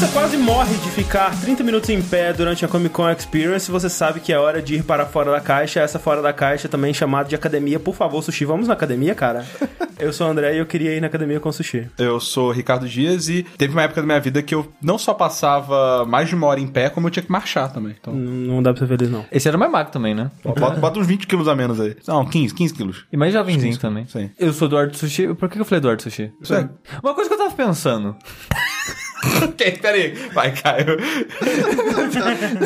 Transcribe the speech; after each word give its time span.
você 0.00 0.12
quase 0.14 0.36
morre 0.38 0.74
de 0.78 0.90
ficar 0.92 1.38
30 1.42 1.62
minutos 1.62 1.90
em 1.90 2.00
pé 2.00 2.32
durante 2.32 2.64
a 2.64 2.68
Comic 2.68 2.94
Con 2.94 3.10
Experience, 3.10 3.70
você 3.70 3.90
sabe 3.90 4.18
que 4.18 4.32
é 4.32 4.38
hora 4.38 4.62
de 4.62 4.76
ir 4.76 4.82
para 4.82 5.04
fora 5.04 5.30
da 5.30 5.42
caixa. 5.42 5.80
Essa 5.80 5.98
fora 5.98 6.22
da 6.22 6.32
caixa 6.32 6.70
também 6.70 6.94
chamada 6.94 7.28
de 7.28 7.34
academia. 7.34 7.78
Por 7.78 7.94
favor, 7.94 8.22
Sushi, 8.22 8.46
vamos 8.46 8.66
na 8.66 8.72
academia, 8.72 9.14
cara? 9.14 9.44
eu 10.00 10.10
sou 10.10 10.26
o 10.26 10.30
André 10.30 10.54
e 10.54 10.58
eu 10.58 10.64
queria 10.64 10.96
ir 10.96 11.02
na 11.02 11.08
academia 11.08 11.38
com 11.38 11.50
o 11.50 11.52
Sushi. 11.52 11.86
Eu 11.98 12.18
sou 12.18 12.50
Ricardo 12.50 12.88
Dias 12.88 13.28
e 13.28 13.42
teve 13.58 13.74
uma 13.74 13.82
época 13.82 14.00
da 14.00 14.06
minha 14.06 14.18
vida 14.18 14.42
que 14.42 14.54
eu 14.54 14.72
não 14.80 14.96
só 14.96 15.12
passava 15.12 16.06
mais 16.06 16.30
de 16.30 16.34
uma 16.34 16.46
hora 16.46 16.60
em 16.60 16.66
pé, 16.66 16.88
como 16.88 17.06
eu 17.06 17.10
tinha 17.10 17.22
que 17.22 17.30
marchar 17.30 17.70
também. 17.70 17.94
Então, 18.00 18.14
Não 18.14 18.54
não 18.54 18.62
dá 18.62 18.72
pra 18.72 18.80
ser 18.80 18.88
feliz, 18.88 19.10
não. 19.10 19.26
Esse 19.30 19.48
era 19.48 19.58
mais 19.58 19.70
magro 19.70 19.92
também, 19.92 20.14
né? 20.14 20.30
bota, 20.42 20.76
bota 20.76 20.98
uns 20.98 21.06
20 21.06 21.26
quilos 21.26 21.46
a 21.46 21.54
menos 21.54 21.78
aí. 21.78 21.94
Não, 22.08 22.24
15, 22.24 22.54
15 22.54 22.72
quilos. 22.74 23.04
E 23.12 23.18
mais 23.18 23.34
jovenzinho 23.34 23.74
Sim, 23.74 23.78
também. 23.78 24.06
sim. 24.06 24.30
Eu 24.38 24.54
sou 24.54 24.66
Eduardo 24.66 24.96
Sushi. 24.96 25.34
Por 25.34 25.50
que 25.50 25.60
eu 25.60 25.64
falei 25.66 25.80
Eduardo 25.80 26.02
Sushi? 26.02 26.32
Isso 26.40 26.54
aí. 26.54 26.66
Uma 27.02 27.12
coisa 27.12 27.28
que 27.28 27.34
eu 27.34 27.38
tava 27.38 27.54
pensando. 27.54 28.16
ok, 29.44 29.78
peraí. 29.80 30.12
Vai, 30.32 30.52
Caio. 30.52 30.96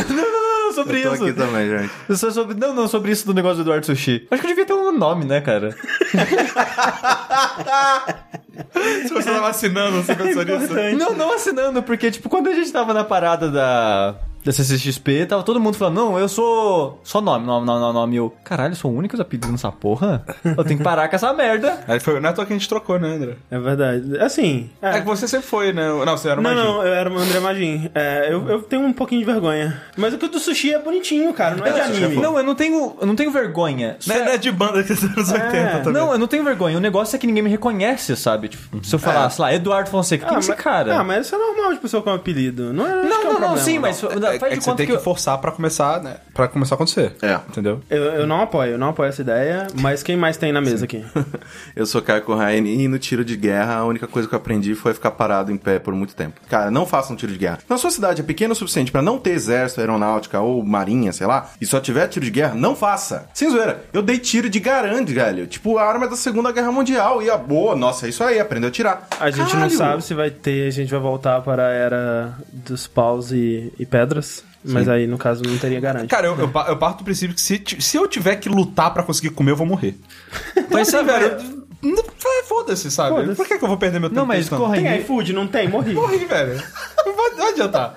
Não, 0.08 0.16
não, 0.16 0.66
não, 0.66 0.72
sobre 0.72 1.00
Eu 1.00 1.08
tô 1.10 1.14
isso. 1.14 1.24
aqui 1.24 1.32
também, 1.34 1.68
gente. 1.68 2.16
Só 2.16 2.30
sobre, 2.30 2.54
não, 2.56 2.74
não, 2.74 2.88
sobre 2.88 3.12
isso 3.12 3.26
do 3.26 3.34
negócio 3.34 3.56
do 3.58 3.62
Eduardo 3.62 3.86
Sushi. 3.86 4.26
Acho 4.30 4.40
que 4.40 4.46
eu 4.46 4.50
devia 4.50 4.66
ter 4.66 4.72
um 4.72 4.90
nome, 4.96 5.24
né, 5.24 5.40
cara? 5.40 5.74
Se 9.06 9.08
você 9.12 9.30
tá 9.30 9.40
vacinando, 9.40 10.02
você 10.02 10.14
pensou 10.14 10.44
nisso? 10.44 10.74
Não, 10.98 11.14
não 11.14 11.32
assinando, 11.34 11.82
porque, 11.82 12.10
tipo, 12.10 12.28
quando 12.28 12.48
a 12.48 12.54
gente 12.54 12.72
tava 12.72 12.94
na 12.94 13.04
parada 13.04 13.50
da. 13.50 14.14
Da 14.44 14.52
CCXP, 14.52 15.24
tava 15.26 15.42
todo 15.42 15.58
mundo 15.58 15.76
falando, 15.76 15.94
não, 15.94 16.18
eu 16.18 16.28
sou. 16.28 17.00
Só 17.02 17.20
nome, 17.20 17.46
nome, 17.46 17.66
nome, 17.66 17.80
nome, 17.80 17.94
nome. 17.94 18.16
Eu, 18.16 18.34
caralho, 18.44 18.72
eu 18.72 18.76
sou 18.76 18.90
o 18.90 18.94
único 18.94 19.20
a 19.20 19.24
pedir 19.24 19.50
nessa 19.50 19.72
porra? 19.72 20.22
Eu 20.44 20.62
tenho 20.64 20.78
que 20.78 20.84
parar 20.84 21.08
com 21.08 21.16
essa 21.16 21.32
merda. 21.32 21.82
Aí 21.88 21.98
foi, 21.98 22.20
é 22.20 22.26
à 22.26 22.32
toa 22.32 22.44
que 22.44 22.52
a 22.52 22.56
gente 22.56 22.68
trocou, 22.68 22.98
né, 22.98 23.14
André? 23.14 23.36
É 23.50 23.58
verdade. 23.58 24.18
Assim. 24.18 24.68
É, 24.82 25.00
que 25.00 25.06
você 25.06 25.26
sempre 25.26 25.46
foi, 25.46 25.72
né? 25.72 25.88
Não, 25.88 26.16
você 26.16 26.28
era 26.28 26.36
Não, 26.36 26.42
mais 26.42 26.56
não, 26.56 26.82
eu 26.82 26.92
era 26.92 27.10
o 27.10 27.18
André 27.18 27.40
Magin. 27.40 27.90
É, 27.94 28.28
eu, 28.30 28.46
eu 28.48 28.62
tenho 28.62 28.82
um 28.82 28.92
pouquinho 28.92 29.20
de 29.20 29.24
vergonha. 29.24 29.80
Mas 29.96 30.12
o 30.12 30.18
que 30.18 30.28
do 30.28 30.38
sushi 30.38 30.74
é 30.74 30.78
bonitinho, 30.78 31.32
cara, 31.32 31.56
não 31.56 31.64
é 31.64 31.72
de 31.72 31.80
anime. 31.80 32.16
Não, 32.16 32.36
eu 32.36 32.44
não 32.44 32.54
tenho. 32.54 32.96
Eu 33.00 33.06
não 33.06 33.16
tenho 33.16 33.30
vergonha. 33.30 33.96
Não 34.06 34.14
é, 34.14 34.18
não 34.18 34.32
é 34.32 34.36
de 34.36 34.52
banda 34.52 34.82
que 34.82 34.92
dos 34.92 35.04
anos 35.04 35.30
80 35.30 35.78
também. 35.78 35.92
Não, 35.92 36.12
eu 36.12 36.18
não 36.18 36.26
tenho 36.26 36.44
vergonha. 36.44 36.76
O 36.76 36.80
negócio 36.80 37.16
é 37.16 37.18
que 37.18 37.26
ninguém 37.26 37.42
me 37.42 37.50
reconhece, 37.50 38.14
sabe? 38.14 38.48
Tipo, 38.48 38.84
se 38.84 38.94
eu 38.94 38.98
falasse 38.98 39.40
lá, 39.40 39.54
Eduardo 39.54 39.88
Fonseca, 39.88 40.26
quem 40.26 40.36
é 40.36 40.40
esse 40.40 40.54
cara? 40.54 40.98
Ah, 40.98 41.02
mas 41.04 41.26
isso 41.26 41.34
é 41.34 41.38
normal 41.38 41.72
de 41.72 41.78
pessoa 41.78 42.02
com 42.02 42.10
apelido. 42.10 42.72
Não 42.72 42.86
é, 42.86 43.04
não, 43.04 43.20
que 43.20 43.26
é 43.26 43.30
um 43.30 43.32
não, 43.32 43.32
não, 43.32 43.40
problema. 43.40 43.56
sim, 43.58 43.78
mas 43.78 44.02
É, 44.36 44.38
faz 44.38 44.52
é 44.52 44.56
que 44.56 44.64
você 44.64 44.74
tem 44.74 44.86
que, 44.86 44.92
que, 44.92 44.98
eu... 44.98 45.02
forçar 45.02 45.38
pra 45.38 45.50
começar, 45.50 46.02
né? 46.02 46.16
Pra 46.32 46.48
começar 46.48 46.74
a 46.74 46.76
acontecer. 46.76 47.14
É. 47.22 47.34
Entendeu? 47.48 47.80
Eu, 47.88 48.02
eu 48.04 48.26
não 48.26 48.42
apoio, 48.42 48.72
eu 48.72 48.78
não 48.78 48.88
apoio 48.88 49.08
essa 49.08 49.22
ideia, 49.22 49.66
mas 49.80 50.02
quem 50.02 50.16
mais 50.16 50.36
tem 50.36 50.52
na 50.52 50.60
mesa 50.60 50.84
aqui? 50.84 51.04
Eu 51.74 51.86
sou 51.86 52.00
Caio 52.00 52.22
Corraine 52.22 52.84
e 52.84 52.88
no 52.88 52.98
tiro 52.98 53.24
de 53.24 53.36
guerra 53.36 53.76
a 53.76 53.84
única 53.84 54.06
coisa 54.06 54.28
que 54.28 54.34
eu 54.34 54.38
aprendi 54.38 54.74
foi 54.74 54.94
ficar 54.94 55.10
parado 55.10 55.50
em 55.50 55.56
pé 55.56 55.78
por 55.78 55.94
muito 55.94 56.14
tempo. 56.14 56.40
Cara, 56.48 56.70
não 56.70 56.86
faça 56.86 57.12
um 57.12 57.16
tiro 57.16 57.32
de 57.32 57.38
guerra. 57.38 57.58
Na 57.68 57.76
sua 57.76 57.90
cidade 57.90 58.20
é 58.20 58.24
pequeno 58.24 58.52
o 58.52 58.56
suficiente 58.56 58.92
pra 58.92 59.02
não 59.02 59.18
ter 59.18 59.30
exército, 59.30 59.80
aeronáutica 59.80 60.40
ou 60.40 60.64
marinha, 60.64 61.12
sei 61.12 61.26
lá, 61.26 61.50
e 61.60 61.66
só 61.66 61.80
tiver 61.80 62.08
tiro 62.08 62.24
de 62.24 62.30
guerra, 62.30 62.54
não 62.54 62.76
faça. 62.76 63.28
Sem 63.34 63.50
zoeira. 63.50 63.84
Eu 63.92 64.02
dei 64.02 64.18
tiro 64.18 64.48
de 64.48 64.60
garande, 64.60 65.12
velho. 65.12 65.46
Tipo, 65.46 65.78
a 65.78 65.84
arma 65.84 66.08
da 66.08 66.16
Segunda 66.16 66.52
Guerra 66.52 66.72
Mundial. 66.72 67.22
E 67.22 67.30
a 67.30 67.36
boa, 67.36 67.74
nossa, 67.74 68.06
é 68.06 68.08
isso 68.08 68.22
aí, 68.22 68.38
aprendeu 68.38 68.68
a 68.68 68.72
tirar. 68.72 69.08
A 69.18 69.30
gente 69.30 69.54
não 69.54 69.68
Caralho! 69.68 69.70
sabe 69.76 70.04
se 70.04 70.14
vai 70.14 70.30
ter, 70.30 70.68
a 70.68 70.70
gente 70.70 70.90
vai 70.90 71.00
voltar 71.00 71.40
para 71.42 71.66
a 71.66 71.72
era 71.72 72.34
dos 72.52 72.86
paus 72.86 73.32
e, 73.32 73.72
e 73.78 73.86
pedras. 73.86 74.23
Mas 74.64 74.88
aí, 74.88 75.06
no 75.06 75.18
caso, 75.18 75.42
não 75.44 75.58
teria 75.58 75.78
garante. 75.78 76.08
Cara, 76.08 76.26
eu, 76.26 76.38
eu, 76.38 76.48
pa- 76.48 76.66
eu 76.68 76.76
parto 76.78 76.98
do 76.98 77.04
princípio 77.04 77.34
que 77.34 77.42
se, 77.42 77.62
se 77.80 77.96
eu 77.98 78.08
tiver 78.08 78.36
que 78.36 78.48
lutar 78.48 78.92
pra 78.94 79.02
conseguir 79.02 79.30
comer, 79.30 79.50
eu 79.50 79.56
vou 79.56 79.66
morrer. 79.66 79.94
Mas, 80.70 80.88
sabe, 80.88 81.12
velho, 81.12 81.36
é, 81.84 82.42
foda-se, 82.44 82.90
sabe? 82.90 83.10
Foda-se. 83.16 83.36
Por 83.36 83.46
que, 83.46 83.58
que 83.58 83.64
eu 83.64 83.68
vou 83.68 83.76
perder 83.76 84.00
meu 84.00 84.08
tempo 84.08 84.20
Não, 84.20 84.26
mas 84.26 84.44
pensando? 84.44 84.60
corre 84.62 84.78
Tem 84.80 84.88
aí. 84.88 85.00
iFood? 85.02 85.32
Não 85.34 85.46
tem? 85.46 85.68
Morri. 85.68 85.92
Morri, 85.92 86.24
velho. 86.24 86.62
Não 87.04 87.14
vai 87.36 87.50
adiantar. 87.50 87.94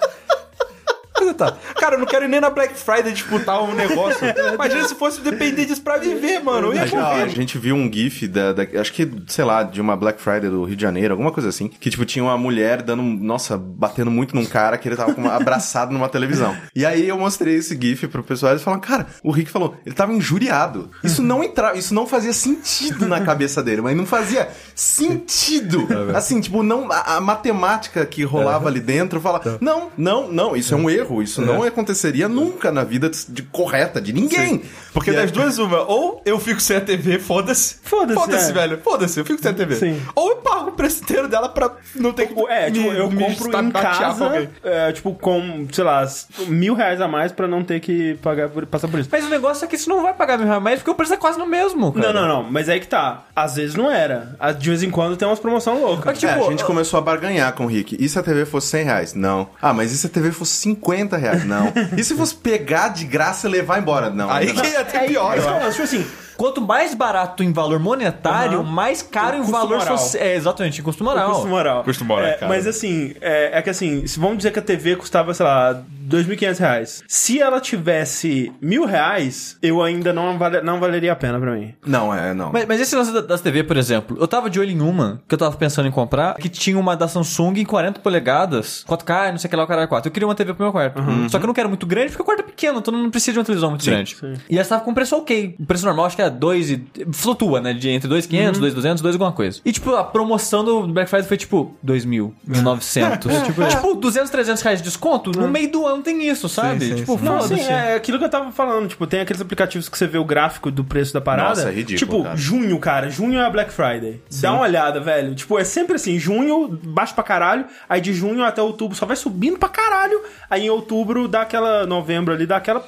Vai 1.28 1.48
adiantar. 1.48 1.58
Cara, 1.76 1.96
eu 1.96 2.00
não 2.00 2.06
quero 2.06 2.26
ir 2.26 2.28
nem 2.28 2.40
na 2.40 2.50
Black 2.50 2.74
Friday 2.76 3.12
disputar 3.12 3.62
um 3.64 3.74
negócio. 3.74 4.26
Imagina 4.54 4.88
se 4.88 4.96
fosse 4.96 5.22
depender 5.22 5.66
disso 5.66 5.82
pra 5.82 5.98
viver, 5.98 6.40
mano. 6.44 6.68
Eu 6.68 6.74
ia 6.74 6.84
A 6.84 6.86
gente, 6.86 6.98
a 6.98 7.02
morrer. 7.02 7.30
gente 7.30 7.58
viu 7.58 7.76
um 7.76 7.92
gif 7.92 8.28
da, 8.28 8.54
da- 8.54 8.68
acho 8.80 8.94
que, 8.94 9.10
sei 9.28 9.44
lá, 9.46 9.64
de 9.64 9.82
uma 9.82 9.96
Black 9.96 10.22
Friday 10.22 10.50
do 10.50 10.64
Rio 10.64 10.76
de 10.76 10.82
Janeiro, 10.82 11.14
alguma 11.14 11.32
coisa 11.32 11.50
assim, 11.50 11.68
que 11.68 11.90
tipo 11.90 12.06
tinha 12.06 12.24
uma 12.24 12.38
mulher 12.38 12.82
dando, 12.82 13.02
nossa, 13.04 13.58
batendo 13.58 14.10
muito 14.12 14.36
num 14.36 14.46
cara 14.46 14.78
que 14.78 14.88
ele 14.88 14.96
tava 14.96 15.12
uma- 15.14 15.34
abraçado 15.36 15.92
numa 15.92 16.10
televisão. 16.10 16.56
E 16.76 16.86
aí 16.86 17.08
eu 17.08 17.18
mostrei 17.18 17.56
esse 17.56 17.78
gif 17.80 18.08
pro 18.08 18.24
pessoal 18.24 18.52
e 18.52 18.54
eles 18.54 18.64
falaram, 18.64 18.82
cara, 18.82 19.08
o 19.24 19.32
Rick 19.32 19.50
falou, 19.52 19.76
ele 19.86 19.96
tava 19.96 20.14
injuriado. 20.14 20.90
Isso 21.04 21.22
não 21.22 21.44
entrava, 21.44 21.78
isso 21.78 21.94
não 21.94 22.08
fazia 22.08 22.34
sentido 22.34 23.08
na 23.08 23.22
cabeça 23.22 23.62
dele, 23.62 23.82
mas 23.82 23.96
não 23.96 24.06
fazia 24.06 24.48
sentido. 24.76 25.88
Assim, 26.16 26.40
tipo, 26.42 26.64
não 26.64 26.92
a, 26.92 27.18
a 27.18 27.22
matemática 27.22 28.06
que 28.06 28.24
rolava 28.24 28.68
ali 28.68 28.80
dentro 28.80 29.20
fala, 29.22 29.42
não, 29.62 29.90
não, 29.98 30.32
não, 30.32 30.56
isso 30.56 30.74
é 30.74 30.78
um 30.78 30.90
erro, 30.90 31.17
isso 31.22 31.42
não 31.42 31.64
aconteceria 31.64 32.28
nunca 32.28 32.72
na 32.72 32.84
vida 32.84 33.10
de, 33.10 33.26
de 33.30 33.42
correta 33.44 34.00
de 34.02 34.14
ninguém. 34.14 34.62
Porque 34.94 35.12
E 35.12 35.14
das 35.14 35.32
duas, 35.32 35.58
uma, 35.60 35.82
ou 35.84 36.22
eu 36.26 36.40
fico 36.40 36.60
sem 36.60 36.78
a 36.78 36.82
TV, 36.82 37.20
foda-se. 37.20 37.78
Foda-se, 37.84 38.20
Foda-se, 38.20 38.50
é. 38.50 38.54
velho. 38.54 38.80
Foda-se, 38.84 39.20
eu 39.20 39.26
fico 39.26 39.42
sem 39.42 39.52
a 39.52 39.54
TV. 39.54 39.76
Sim. 39.76 40.02
Ou 40.16 40.30
eu 40.32 40.36
pago 40.38 40.70
o 40.70 40.72
preço 40.74 41.04
inteiro 41.04 41.28
dela 41.28 41.50
pra 41.50 41.72
não 41.96 42.12
ter 42.14 42.28
que. 42.28 42.40
É, 42.50 42.72
tipo, 42.72 42.90
me- 42.92 42.98
eu 42.98 43.10
me 43.12 43.24
compro 43.24 43.60
em 43.62 43.72
casa, 43.72 44.50
é, 44.64 44.92
tipo, 44.92 45.14
com, 45.14 45.68
sei 45.72 45.84
lá, 45.84 46.08
mil 46.48 46.74
reais 46.74 47.00
a 47.02 47.08
mais 47.08 47.32
pra 47.32 47.48
não 47.48 47.64
ter 47.64 47.80
que 47.80 48.16
pagar 48.22 48.50
por, 48.50 48.66
passar 48.66 48.88
por 48.88 49.00
isso. 49.00 49.10
Mas 49.12 49.24
o 49.26 49.30
negócio 49.30 49.64
é 49.66 49.68
que 49.68 49.76
isso 49.76 49.90
não 49.90 50.02
vai 50.02 50.14
pagar 50.14 50.38
mil 50.38 50.48
reais 50.48 50.62
mais, 50.64 50.80
porque 50.80 50.92
o 50.92 50.96
preço 50.96 51.14
é 51.14 51.18
quase 51.18 51.38
no 51.38 51.46
mesmo, 51.46 51.92
cara. 51.94 52.12
Não, 52.12 52.22
não, 52.22 52.28
não, 52.44 52.52
mas 52.52 52.68
aí 52.70 52.80
que 52.80 52.88
tá. 52.88 53.26
Às 53.36 53.56
vezes 53.56 53.76
não 53.76 53.92
era. 53.92 54.36
De 54.58 54.70
vez 54.70 54.82
em 54.84 54.90
quando 54.90 55.16
tem 55.16 55.28
umas 55.28 55.40
promoções 55.40 55.80
loucas. 55.80 56.06
Mas, 56.06 56.20
tipo, 56.20 56.32
é, 56.32 56.36
a 56.40 56.50
gente 56.50 56.64
começou 56.64 56.98
a 56.98 57.02
barganhar 57.02 57.54
com 57.54 57.66
o 57.66 57.68
Rick. 57.68 57.96
E 58.00 58.10
se 58.10 58.18
a 58.18 58.24
TV 58.24 58.46
fosse 58.46 58.68
100 58.68 58.84
reais? 58.84 59.14
Não. 59.14 59.50
Ah, 59.62 59.74
mas 59.74 59.92
e 59.92 59.98
se 59.98 60.08
a 60.08 60.10
TV 60.10 60.32
fosse 60.32 60.54
50 60.58 61.07
reais? 61.16 61.46
Não. 61.46 61.72
E 61.96 62.04
se 62.04 62.16
fosse 62.16 62.36
pegar 62.36 62.90
de 62.90 63.06
graça 63.06 63.48
e 63.48 63.52
levar 63.52 63.80
embora? 63.80 64.10
Não. 64.10 64.30
Aí 64.30 64.50
ainda 64.50 64.62
que 64.62 64.68
ia 64.68 64.84
ter 64.84 64.98
É, 64.98 65.08
pior. 65.08 65.38
é, 65.38 65.68
é, 65.68 65.70
tipo 65.72 65.84
assim, 65.84 66.06
Quanto 66.38 66.62
mais 66.62 66.94
barato 66.94 67.44
em 67.44 67.52
valor 67.52 67.80
monetário, 67.80 68.60
Aham. 68.60 68.70
mais 68.72 69.02
caro 69.02 69.38
O 69.38 69.44
em 69.44 69.52
valor 69.52 69.82
social. 69.82 70.24
É, 70.24 70.36
exatamente, 70.36 70.80
em 70.80 70.84
custo 70.84 71.04
moral. 71.04 71.32
Custo 71.32 71.48
moral. 71.48 71.84
Custo 71.84 72.06
moral, 72.06 72.26
É, 72.28 72.34
cara. 72.34 72.48
Mas 72.48 72.68
assim, 72.68 73.14
é, 73.20 73.58
é 73.58 73.62
que 73.62 73.70
assim, 73.70 74.06
se 74.08 74.20
vamos 74.20 74.38
dizer 74.38 74.52
que 74.52 74.60
a 74.60 74.62
TV 74.62 74.96
custava, 74.96 75.34
sei 75.34 75.46
lá, 75.46 75.82
2.500 76.08 76.58
reais. 76.60 77.04
Se 77.08 77.42
ela 77.42 77.60
tivesse 77.60 78.52
mil 78.62 78.86
reais, 78.86 79.58
eu 79.62 79.82
ainda 79.84 80.14
não, 80.14 80.38
vale, 80.38 80.62
não 80.62 80.80
valeria 80.80 81.12
a 81.12 81.16
pena 81.16 81.40
pra 81.40 81.52
mim. 81.54 81.74
Não, 81.86 82.14
é, 82.14 82.34
não. 82.34 82.52
Mas, 82.52 82.66
mas 82.66 82.80
esse 82.82 82.96
lance 82.96 83.12
da- 83.12 83.22
das 83.22 83.42
TV, 83.42 83.64
por 83.64 83.76
exemplo, 83.78 84.18
eu 84.20 84.28
tava 84.28 84.50
de 84.50 84.60
olho 84.60 84.72
em 84.72 84.82
uma 84.82 85.22
que 85.28 85.34
eu 85.36 85.40
tava 85.40 85.56
pensando 85.58 85.88
em 85.88 85.92
comprar, 85.92 86.36
que 86.36 86.48
tinha 86.50 86.78
uma 86.80 86.96
da 86.96 87.08
Samsung 87.08 87.60
em 87.60 87.66
40 87.66 88.00
polegadas, 88.00 88.86
4K, 88.88 89.32
não 89.32 89.38
sei 89.38 89.48
o 89.48 89.50
que 89.50 89.56
lá, 89.56 89.64
o 89.64 89.68
cara 89.68 89.88
4. 89.88 90.08
Eu 90.08 90.14
queria 90.14 90.28
uma 90.28 90.36
TV 90.36 90.54
pro 90.54 90.64
meu 90.64 90.72
quarto. 90.72 91.02
Só 91.30 91.38
que 91.40 91.44
eu 91.44 91.48
não 91.48 91.54
quero 91.54 91.68
muito 91.70 91.86
grande, 91.86 92.10
porque 92.10 92.22
o 92.22 92.26
quarto 92.26 92.40
é 92.42 92.44
pequeno, 92.44 92.80
então 92.80 92.94
não 92.94 93.10
precisa 93.10 93.34
de 93.34 93.40
uma 93.40 93.46
televisão 93.46 93.70
muito 93.70 93.86
grande. 93.86 94.16
E 94.50 94.58
essa 94.58 94.70
tava 94.72 94.84
com 94.84 94.94
preço 94.94 95.16
ok. 95.18 95.56
O 95.60 95.66
preço 95.66 95.86
normal 95.86 96.06
acho 96.06 96.16
que 96.16 96.22
é 96.22 96.27
2 96.30 96.72
e... 96.72 96.88
Flutua, 97.12 97.62
né? 97.62 97.74
De 97.74 97.90
entre 97.90 98.10
2.500, 98.10 98.54
2.200, 98.60 99.02
2 99.02 99.16
alguma 99.16 99.32
coisa. 99.32 99.60
E 99.64 99.72
tipo, 99.72 99.94
a 99.96 100.04
promoção 100.04 100.64
do 100.64 100.88
Black 100.88 101.10
Friday 101.10 101.28
foi 101.28 101.38
tipo 101.38 101.76
2.000, 101.86 102.32
1.900. 102.50 103.20
tipo, 103.46 103.66
tipo, 103.68 103.94
200, 103.96 104.30
300 104.30 104.62
reais 104.64 104.80
de 104.80 104.86
desconto. 104.86 105.32
No 105.32 105.48
meio 105.48 105.72
do 105.72 105.86
ano 105.86 106.04
tem 106.04 106.28
isso, 106.28 106.48
sabe? 106.50 106.86
sim, 106.86 106.96
tipo, 106.96 107.18
sim. 107.18 107.26
Não, 107.26 107.42
foda-se. 107.42 107.54
assim, 107.62 107.72
é 107.72 107.96
aquilo 107.96 108.18
que 108.20 108.26
eu 108.26 108.30
tava 108.30 108.52
falando, 108.52 108.88
tipo, 108.88 109.06
tem 109.08 109.22
aqueles 109.22 109.42
aplicativos 109.42 109.90
que 109.90 109.98
você 109.98 110.08
vê 110.08 110.18
o 110.18 110.26
gráfico 110.26 110.70
do 110.72 110.84
preço 110.84 111.14
da 111.14 111.22
parada. 111.22 111.50
Nossa, 111.50 111.70
é 111.70 111.74
ridículo, 111.74 111.98
Tipo, 111.98 112.24
cara. 112.24 112.36
junho, 112.36 112.80
cara, 112.80 113.10
junho 113.10 113.40
é 113.40 113.46
a 113.46 113.50
Black 113.50 113.72
Friday. 113.72 114.22
Dá 114.42 114.54
uma 114.54 114.62
olhada, 114.62 115.00
velho. 115.00 115.36
Tipo, 115.36 115.58
é 115.60 115.64
sempre 115.64 115.96
assim, 115.96 116.18
junho, 116.20 116.80
baixo 116.84 117.14
pra 117.14 117.24
caralho, 117.24 117.66
aí 117.88 118.02
de 118.02 118.14
junho 118.14 118.44
até 118.44 118.62
outubro 118.62 118.96
só 118.98 119.06
vai 119.06 119.16
subindo 119.16 119.58
pra 119.58 119.70
caralho, 119.70 120.22
aí 120.50 120.66
em 120.66 120.70
outubro 120.70 121.28
dá 121.28 121.42
aquela, 121.42 121.86
novembro 121.86 122.34
ali, 122.34 122.46
dá 122.46 122.58
aquela... 122.58 122.80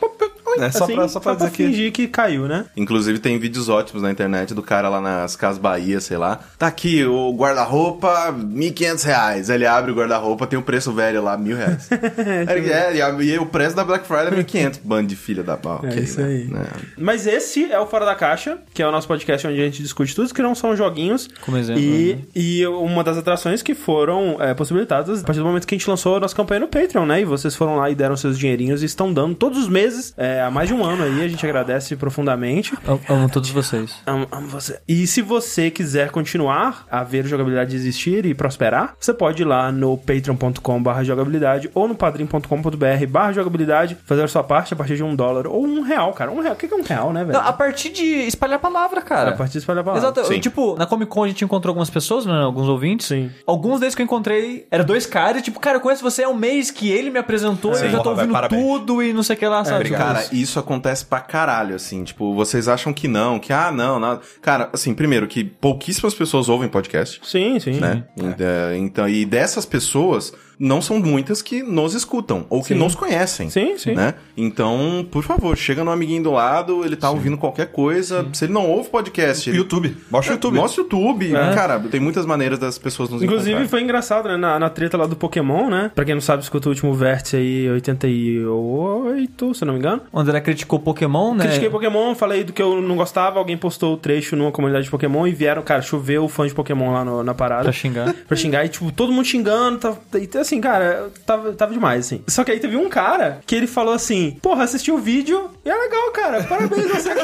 oi, 0.57 0.63
É, 0.65 0.71
só 0.71 0.83
assim, 0.85 0.95
pra- 0.95 1.07
só 1.07 1.19
pra 1.19 1.33
dizer 1.35 1.51
que- 1.51 1.65
fingir 1.65 1.91
que 1.91 2.07
caiu, 2.07 2.47
né? 2.47 2.65
Inclusive 2.75 3.19
tem 3.19 3.37
vídeos 3.39 3.69
ótimos 3.69 4.01
na 4.03 4.11
internet 4.11 4.53
do 4.53 4.61
cara 4.61 4.89
lá 4.89 4.99
nas 5.01 5.35
Casas 5.35 5.57
Bahia, 5.59 5.99
sei 5.99 6.17
lá. 6.17 6.39
Tá 6.57 6.67
aqui 6.67 7.03
o 7.05 7.31
guarda-roupa, 7.33 8.31
1.500 8.31 9.03
reais. 9.03 9.49
Ele 9.49 9.65
abre 9.65 9.91
o 9.91 9.95
guarda-roupa, 9.95 10.47
tem 10.47 10.57
o 10.57 10.61
preço 10.61 10.91
velho 10.93 11.21
lá, 11.23 11.37
mil 11.37 11.55
reais. 11.57 11.89
Ele, 12.49 12.71
é, 12.71 12.95
e 12.95 13.01
a- 13.01 13.09
e 13.09 13.37
o 13.39 13.45
preço 13.45 13.75
da 13.75 13.83
Black 13.83 14.05
Friday 14.07 14.27
é 14.27 14.31
1.500. 14.43 14.79
Bando 14.83 15.07
de 15.07 15.15
filha 15.15 15.43
da 15.43 15.57
pau. 15.57 15.81
É 15.83 15.87
ok, 15.87 16.03
isso 16.03 16.19
né? 16.21 16.27
aí. 16.27 16.43
Né? 16.45 16.65
Mas 16.97 17.27
esse 17.27 17.71
é 17.71 17.79
o 17.79 17.85
Fora 17.87 18.05
da 18.05 18.15
Caixa, 18.15 18.57
que 18.73 18.81
é 18.81 18.87
o 18.87 18.91
nosso 18.91 19.07
podcast 19.07 19.45
onde 19.47 19.61
a 19.61 19.65
gente 19.65 19.81
discute 19.81 20.15
tudo 20.15 20.33
que 20.33 20.41
não 20.41 20.55
são 20.55 20.75
joguinhos. 20.75 21.27
Como 21.41 21.57
exemplo, 21.57 21.81
E, 21.81 22.15
né? 22.15 22.21
e 22.35 22.65
uma 22.67 23.03
das 23.03 23.17
atrações 23.17 23.61
que 23.61 23.73
foram 23.75 24.37
é, 24.39 24.53
possibilitadas 24.53 25.21
a 25.21 25.25
partir 25.25 25.39
do 25.39 25.45
momento 25.45 25.65
que 25.67 25.75
a 25.75 25.77
gente 25.77 25.89
lançou 25.89 26.17
a 26.17 26.19
nossa 26.19 26.35
campanha 26.35 26.61
no 26.61 26.67
Patreon, 26.67 27.05
né? 27.05 27.21
E 27.21 27.25
vocês 27.25 27.55
foram 27.55 27.75
lá 27.75 27.89
e 27.89 27.95
deram 27.95 28.15
seus 28.15 28.37
dinheirinhos 28.37 28.81
e 28.81 28.85
estão 28.85 29.11
dando 29.13 29.35
todos 29.35 29.57
os 29.57 29.67
meses, 29.67 30.13
é, 30.17 30.38
há 30.39 30.49
mais 30.51 30.67
de 30.67 30.73
um 30.73 30.83
ano 30.83 31.03
aí, 31.03 31.21
a 31.23 31.27
gente 31.27 31.45
agradece 31.45 31.95
profundamente. 31.95 32.73
Amo, 32.87 33.01
amo 33.09 33.29
todos 33.29 33.49
vocês. 33.49 33.95
Amo, 34.05 34.27
amo 34.31 34.47
você. 34.47 34.79
E 34.87 35.05
se 35.07 35.21
você 35.21 35.69
quiser 35.69 36.11
continuar 36.11 36.85
a 36.89 37.03
ver 37.03 37.25
jogabilidade 37.25 37.75
existir 37.75 38.25
e 38.25 38.33
prosperar, 38.33 38.95
você 38.99 39.13
pode 39.13 39.41
ir 39.41 39.45
lá 39.45 39.71
no 39.71 39.97
patreon.com.br 39.97 41.03
jogabilidade 41.03 41.69
ou 41.73 41.87
no 41.87 41.95
padrim.com.br 41.95 43.05
barra 43.07 43.31
jogabilidade, 43.33 43.97
fazer 44.05 44.23
a 44.23 44.27
sua 44.27 44.43
parte 44.43 44.73
a 44.73 44.77
partir 44.77 44.95
de 44.95 45.03
um 45.03 45.15
dólar 45.15 45.47
ou 45.47 45.65
um 45.65 45.81
real, 45.81 46.13
cara. 46.13 46.31
Um 46.31 46.41
real. 46.41 46.53
O 46.53 46.57
que 46.57 46.65
é 46.65 46.75
um 46.75 46.83
real, 46.83 47.13
né, 47.13 47.23
velho? 47.23 47.37
Não, 47.37 47.47
a 47.47 47.53
partir 47.53 47.89
de 47.89 48.03
espalhar 48.03 48.57
a 48.57 48.59
palavra, 48.59 49.01
cara. 49.01 49.31
A 49.31 49.33
partir 49.33 49.53
de 49.53 49.57
espalhar 49.59 49.81
a 49.81 49.83
palavra. 49.83 50.09
Exato. 50.09 50.25
Sim. 50.27 50.39
Tipo, 50.39 50.75
na 50.77 50.85
Comic 50.85 51.09
Con 51.11 51.23
a 51.23 51.27
gente 51.27 51.43
encontrou 51.43 51.71
algumas 51.71 51.89
pessoas, 51.89 52.25
né? 52.25 52.41
Alguns 52.41 52.67
ouvintes. 52.67 53.07
Sim. 53.07 53.31
Alguns 53.45 53.79
deles 53.79 53.95
que 53.95 54.01
eu 54.01 54.05
encontrei 54.05 54.67
eram 54.71 54.85
dois 54.85 55.05
caras, 55.05 55.41
e 55.41 55.43
tipo, 55.43 55.59
cara, 55.59 55.77
eu 55.77 55.81
conheço 55.81 56.03
você 56.03 56.23
há 56.23 56.29
um 56.29 56.35
mês 56.35 56.71
que 56.71 56.89
ele 56.89 57.09
me 57.09 57.19
apresentou, 57.19 57.73
Sim. 57.73 57.85
eu 57.85 57.91
já 57.91 57.97
tô 57.97 58.03
Porra, 58.15 58.21
ouvindo 58.21 58.47
tudo 58.49 59.03
e 59.03 59.13
não 59.13 59.23
sei 59.23 59.35
o 59.35 59.39
que 59.39 59.47
lá, 59.47 59.63
sabe? 59.63 59.77
obrigado. 59.77 59.99
Tipo, 59.99 60.28
Cara, 60.28 60.28
isso 60.31 60.59
acontece 60.59 61.05
pra 61.05 61.19
caralho, 61.19 61.75
assim. 61.75 62.03
Tipo, 62.03 62.33
vocês 62.35 62.67
acham 62.67 62.93
que 62.93 63.07
não, 63.07 63.39
que 63.39 63.51
ah, 63.53 63.71
não, 63.71 63.99
nada. 63.99 64.21
Cara, 64.41 64.69
assim, 64.73 64.93
primeiro, 64.93 65.27
que 65.27 65.43
pouquíssimas 65.43 66.13
pessoas 66.13 66.49
ouvem 66.49 66.69
podcast, 66.69 67.19
Sim, 67.23 67.59
sim. 67.59 67.79
né? 67.79 68.05
É, 68.39 68.77
Então, 68.77 69.07
e 69.07 69.25
dessas 69.25 69.65
pessoas, 69.65 70.33
não 70.59 70.81
são 70.81 70.99
muitas 70.99 71.41
que 71.41 71.63
nos 71.63 71.93
escutam, 71.93 72.45
ou 72.49 72.61
que 72.61 72.73
Sim. 72.73 72.79
nos 72.79 72.93
conhecem. 72.95 73.49
Sim, 73.49 73.77
sim. 73.77 73.93
Né? 73.93 74.13
Então, 74.35 75.07
por 75.09 75.23
favor, 75.23 75.55
chega 75.57 75.83
no 75.83 75.91
amiguinho 75.91 76.23
do 76.23 76.31
lado, 76.31 76.83
ele 76.83 76.95
tá 76.97 77.09
ouvindo 77.09 77.37
qualquer 77.37 77.67
coisa. 77.71 78.27
Se 78.33 78.45
ele 78.45 78.53
não 78.53 78.69
ouve 78.69 78.89
podcast, 78.89 79.49
ele... 79.49 79.57
YouTube. 79.57 79.95
Mostra 80.11 80.33
o 80.33 80.35
YouTube. 80.35 80.55
Mostra 80.57 80.81
o 80.81 80.83
YouTube. 80.83 81.35
É. 81.35 81.53
Cara, 81.53 81.79
tem 81.79 81.99
muitas 81.99 82.25
maneiras 82.25 82.59
das 82.59 82.77
pessoas 82.77 83.09
nos 83.09 83.21
Inclusive 83.23 83.49
encontrarem. 83.51 83.69
foi 83.69 83.81
engraçado, 83.81 84.27
né? 84.27 84.35
Na, 84.37 84.59
na 84.59 84.69
treta 84.69 84.97
lá 84.97 85.05
do 85.05 85.15
Pokémon, 85.15 85.69
né? 85.69 85.91
Pra 85.95 86.03
quem 86.03 86.13
não 86.13 86.21
sabe, 86.21 86.43
escuta 86.43 86.67
o 86.67 86.71
último 86.71 86.93
vértice 86.93 87.37
aí, 87.37 87.69
88, 87.69 89.53
se 89.53 89.63
eu 89.63 89.65
não 89.65 89.73
me 89.73 89.79
engano. 89.79 90.01
O 90.11 90.19
André 90.19 90.41
criticou 90.41 90.79
Pokémon, 90.79 91.33
né? 91.33 91.45
Critiquei 91.45 91.69
Pokémon, 91.69 92.15
falei 92.15 92.43
do 92.43 92.53
que 92.53 92.61
eu 92.61 92.81
não 92.81 92.95
gostava, 92.95 93.39
alguém 93.39 93.57
postou 93.57 93.93
o 93.93 93.97
trecho 93.97 94.35
numa 94.35 94.51
comunidade 94.51 94.85
de 94.85 94.91
Pokémon 94.91 95.25
e 95.27 95.31
vieram, 95.31 95.61
cara, 95.61 95.81
choveu 95.81 96.27
fã 96.27 96.47
de 96.47 96.53
Pokémon 96.53 96.91
lá 96.93 97.05
no- 97.05 97.23
na 97.23 97.33
parada. 97.33 97.63
Pra 97.63 97.71
xingar. 97.71 98.13
pra 98.27 98.35
xingar 98.37 98.65
e, 98.65 98.69
tipo, 98.69 98.91
todo 98.91 99.11
mundo 99.11 99.25
xingando. 99.25 99.77
Tava, 99.79 99.99
e, 100.15 100.27
assim, 100.49 100.61
cara, 100.61 101.09
tava, 101.25 101.53
tava 101.53 101.73
demais, 101.73 102.05
assim. 102.05 102.23
Só 102.27 102.43
que 102.43 102.51
aí 102.51 102.59
teve 102.59 102.75
um 102.75 102.89
cara 102.89 103.39
que 103.45 103.55
ele 103.55 103.67
falou 103.67 103.93
assim: 103.93 104.37
Porra, 104.41 104.63
assisti 104.63 104.91
o 104.91 104.97
vídeo 104.97 105.49
e 105.63 105.69
é 105.69 105.75
legal, 105.75 106.11
cara. 106.11 106.43
Parabéns, 106.43 106.87
você. 106.87 107.09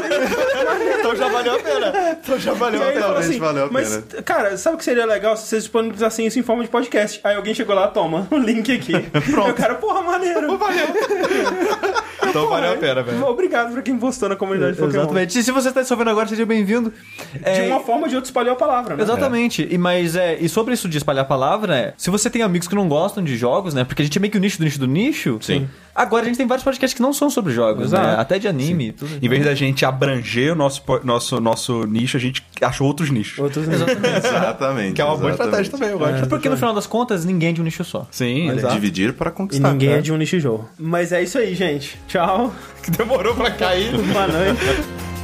Então 1.00 1.16
já 1.16 1.27
valeu 1.27 1.56
a 1.56 1.60
pena. 1.60 2.18
Então 2.24 2.39
já 2.39 2.54
valeu 2.54 2.80
falou 2.81 2.95
Realmente 2.95 3.25
assim, 3.25 3.39
valeu 3.39 3.66
a 3.66 3.72
mas, 3.72 3.98
pena. 3.98 4.24
cara, 4.24 4.57
sabe 4.57 4.75
o 4.75 4.77
que 4.80 4.83
seria 4.83 5.06
legal 5.06 5.38
se 5.38 5.48
vocês 5.48 5.63
disponibilizassem 5.63 6.25
isso 6.25 6.39
em 6.39 6.44
forma 6.44 6.63
de 6.63 6.69
podcast? 6.69 7.19
Aí 7.24 7.36
alguém 7.36 7.54
chegou 7.54 7.75
lá, 7.75 7.88
toma, 7.88 8.27
o 8.31 8.38
link 8.38 8.72
aqui. 8.74 8.94
Pronto. 9.31 9.45
Aí 9.45 9.51
o 9.51 9.56
cara, 9.56 9.75
porra, 9.75 10.01
maneiro. 10.01 10.57
Valeu. 10.57 10.88
Então 12.27 12.50
valeu 12.50 12.74
a 12.74 12.77
pena, 12.77 13.01
velho. 13.01 13.25
Obrigado 13.25 13.72
pra 13.72 13.81
quem 13.81 13.98
postou 13.98 14.27
na 14.27 14.36
comunidade 14.36 14.74
de 14.74 14.80
Pokémon. 14.80 15.04
Exatamente. 15.04 15.39
E 15.39 15.44
se 15.44 15.51
você 15.51 15.72
tá 15.72 15.83
se 15.83 15.94
ouvindo 15.94 16.10
agora, 16.10 16.27
seja 16.27 16.45
bem-vindo. 16.45 16.92
De 17.33 17.39
É, 17.44 17.68
uma 17.68 17.80
forma 17.80 18.04
ou 18.04 18.07
de 18.10 18.16
outra 18.16 18.27
espalhou 18.27 18.54
a 18.54 18.56
palavra, 18.57 18.95
né? 18.95 19.04
Exatamente. 19.04 19.66
E, 19.69 19.77
mas 19.77 20.16
é, 20.16 20.36
e 20.39 20.50
sobre 20.50 20.74
isso 20.74 20.89
de 20.89 20.98
espalhar 20.98 21.24
a 21.24 21.27
palavra, 21.27 21.75
é, 21.77 21.94
se 21.98 22.10
você 22.10 22.30
tem 22.30 22.42
amigos 22.42 22.68
que 22.68 22.75
não 22.75 22.89
gostam 22.89 23.14
de 23.23 23.38
jogos, 23.38 23.73
né? 23.73 23.83
Porque 23.83 24.01
a 24.01 24.06
gente 24.06 24.17
é 24.17 24.21
meio 24.21 24.31
que 24.31 24.38
o 24.38 24.41
nicho 24.41 24.57
do 24.57 24.63
nicho 24.63 24.79
do 24.79 24.88
nicho. 24.88 25.38
Sim. 25.41 25.67
Agora 25.94 26.23
a 26.23 26.25
gente 26.25 26.38
tem 26.38 26.45
vários 26.45 26.63
podcasts 26.63 26.94
que 26.94 27.01
não 27.01 27.13
são 27.13 27.29
sobre 27.29 27.53
jogos, 27.53 27.91
né? 27.94 28.15
Até 28.17 28.38
de 28.38 28.47
anime 28.47 28.89
e 28.89 28.91
tudo. 28.91 29.12
Em 29.21 29.29
vez 29.29 29.45
da 29.45 29.56
gente 29.56 29.85
abranger 29.85 30.51
o 30.51 30.56
nosso, 30.56 30.81
nosso, 31.03 31.39
nosso 31.39 31.83
nicho, 31.85 32.17
a 32.17 32.19
gente 32.19 32.44
achou 32.62 32.85
outros 32.88 33.09
nichos. 33.09 33.39
Outros 33.39 33.65
Exatamente. 33.69 34.94
Que 34.94 35.01
é 35.01 35.06
uma 35.06 35.15
boa 35.15 35.29
exatamente. 35.29 35.67
estratégia 35.67 35.71
também, 35.71 35.89
eu 35.89 36.00
gosto. 36.00 36.27
Porque 36.27 36.50
no 36.50 36.57
final 36.57 36.73
das 36.73 36.85
contas, 36.88 37.23
ninguém 37.23 37.50
é 37.50 37.53
de 37.53 37.62
um 37.62 37.63
nicho 37.63 37.83
só. 37.83 38.06
Sim, 38.12 38.50
É 38.50 38.56
exato. 38.56 38.73
Dividir 38.73 39.13
para 39.13 39.29
E 39.29 39.33
conquistar. 39.33 39.71
ninguém 39.71 39.89
né? 39.89 39.97
é 40.00 40.01
de 40.01 40.12
um 40.12 40.17
nicho 40.17 40.39
jogo. 40.39 40.67
Mas 40.77 41.12
é 41.12 41.23
isso 41.23 41.38
aí, 41.38 41.56
gente. 41.56 41.97
Tchau. 42.07 42.53
Que 42.85 42.91
demorou 42.91 43.33
pra 43.33 43.50
cair. 43.50 43.91
Boa 43.97 44.27
noite. 44.27 44.62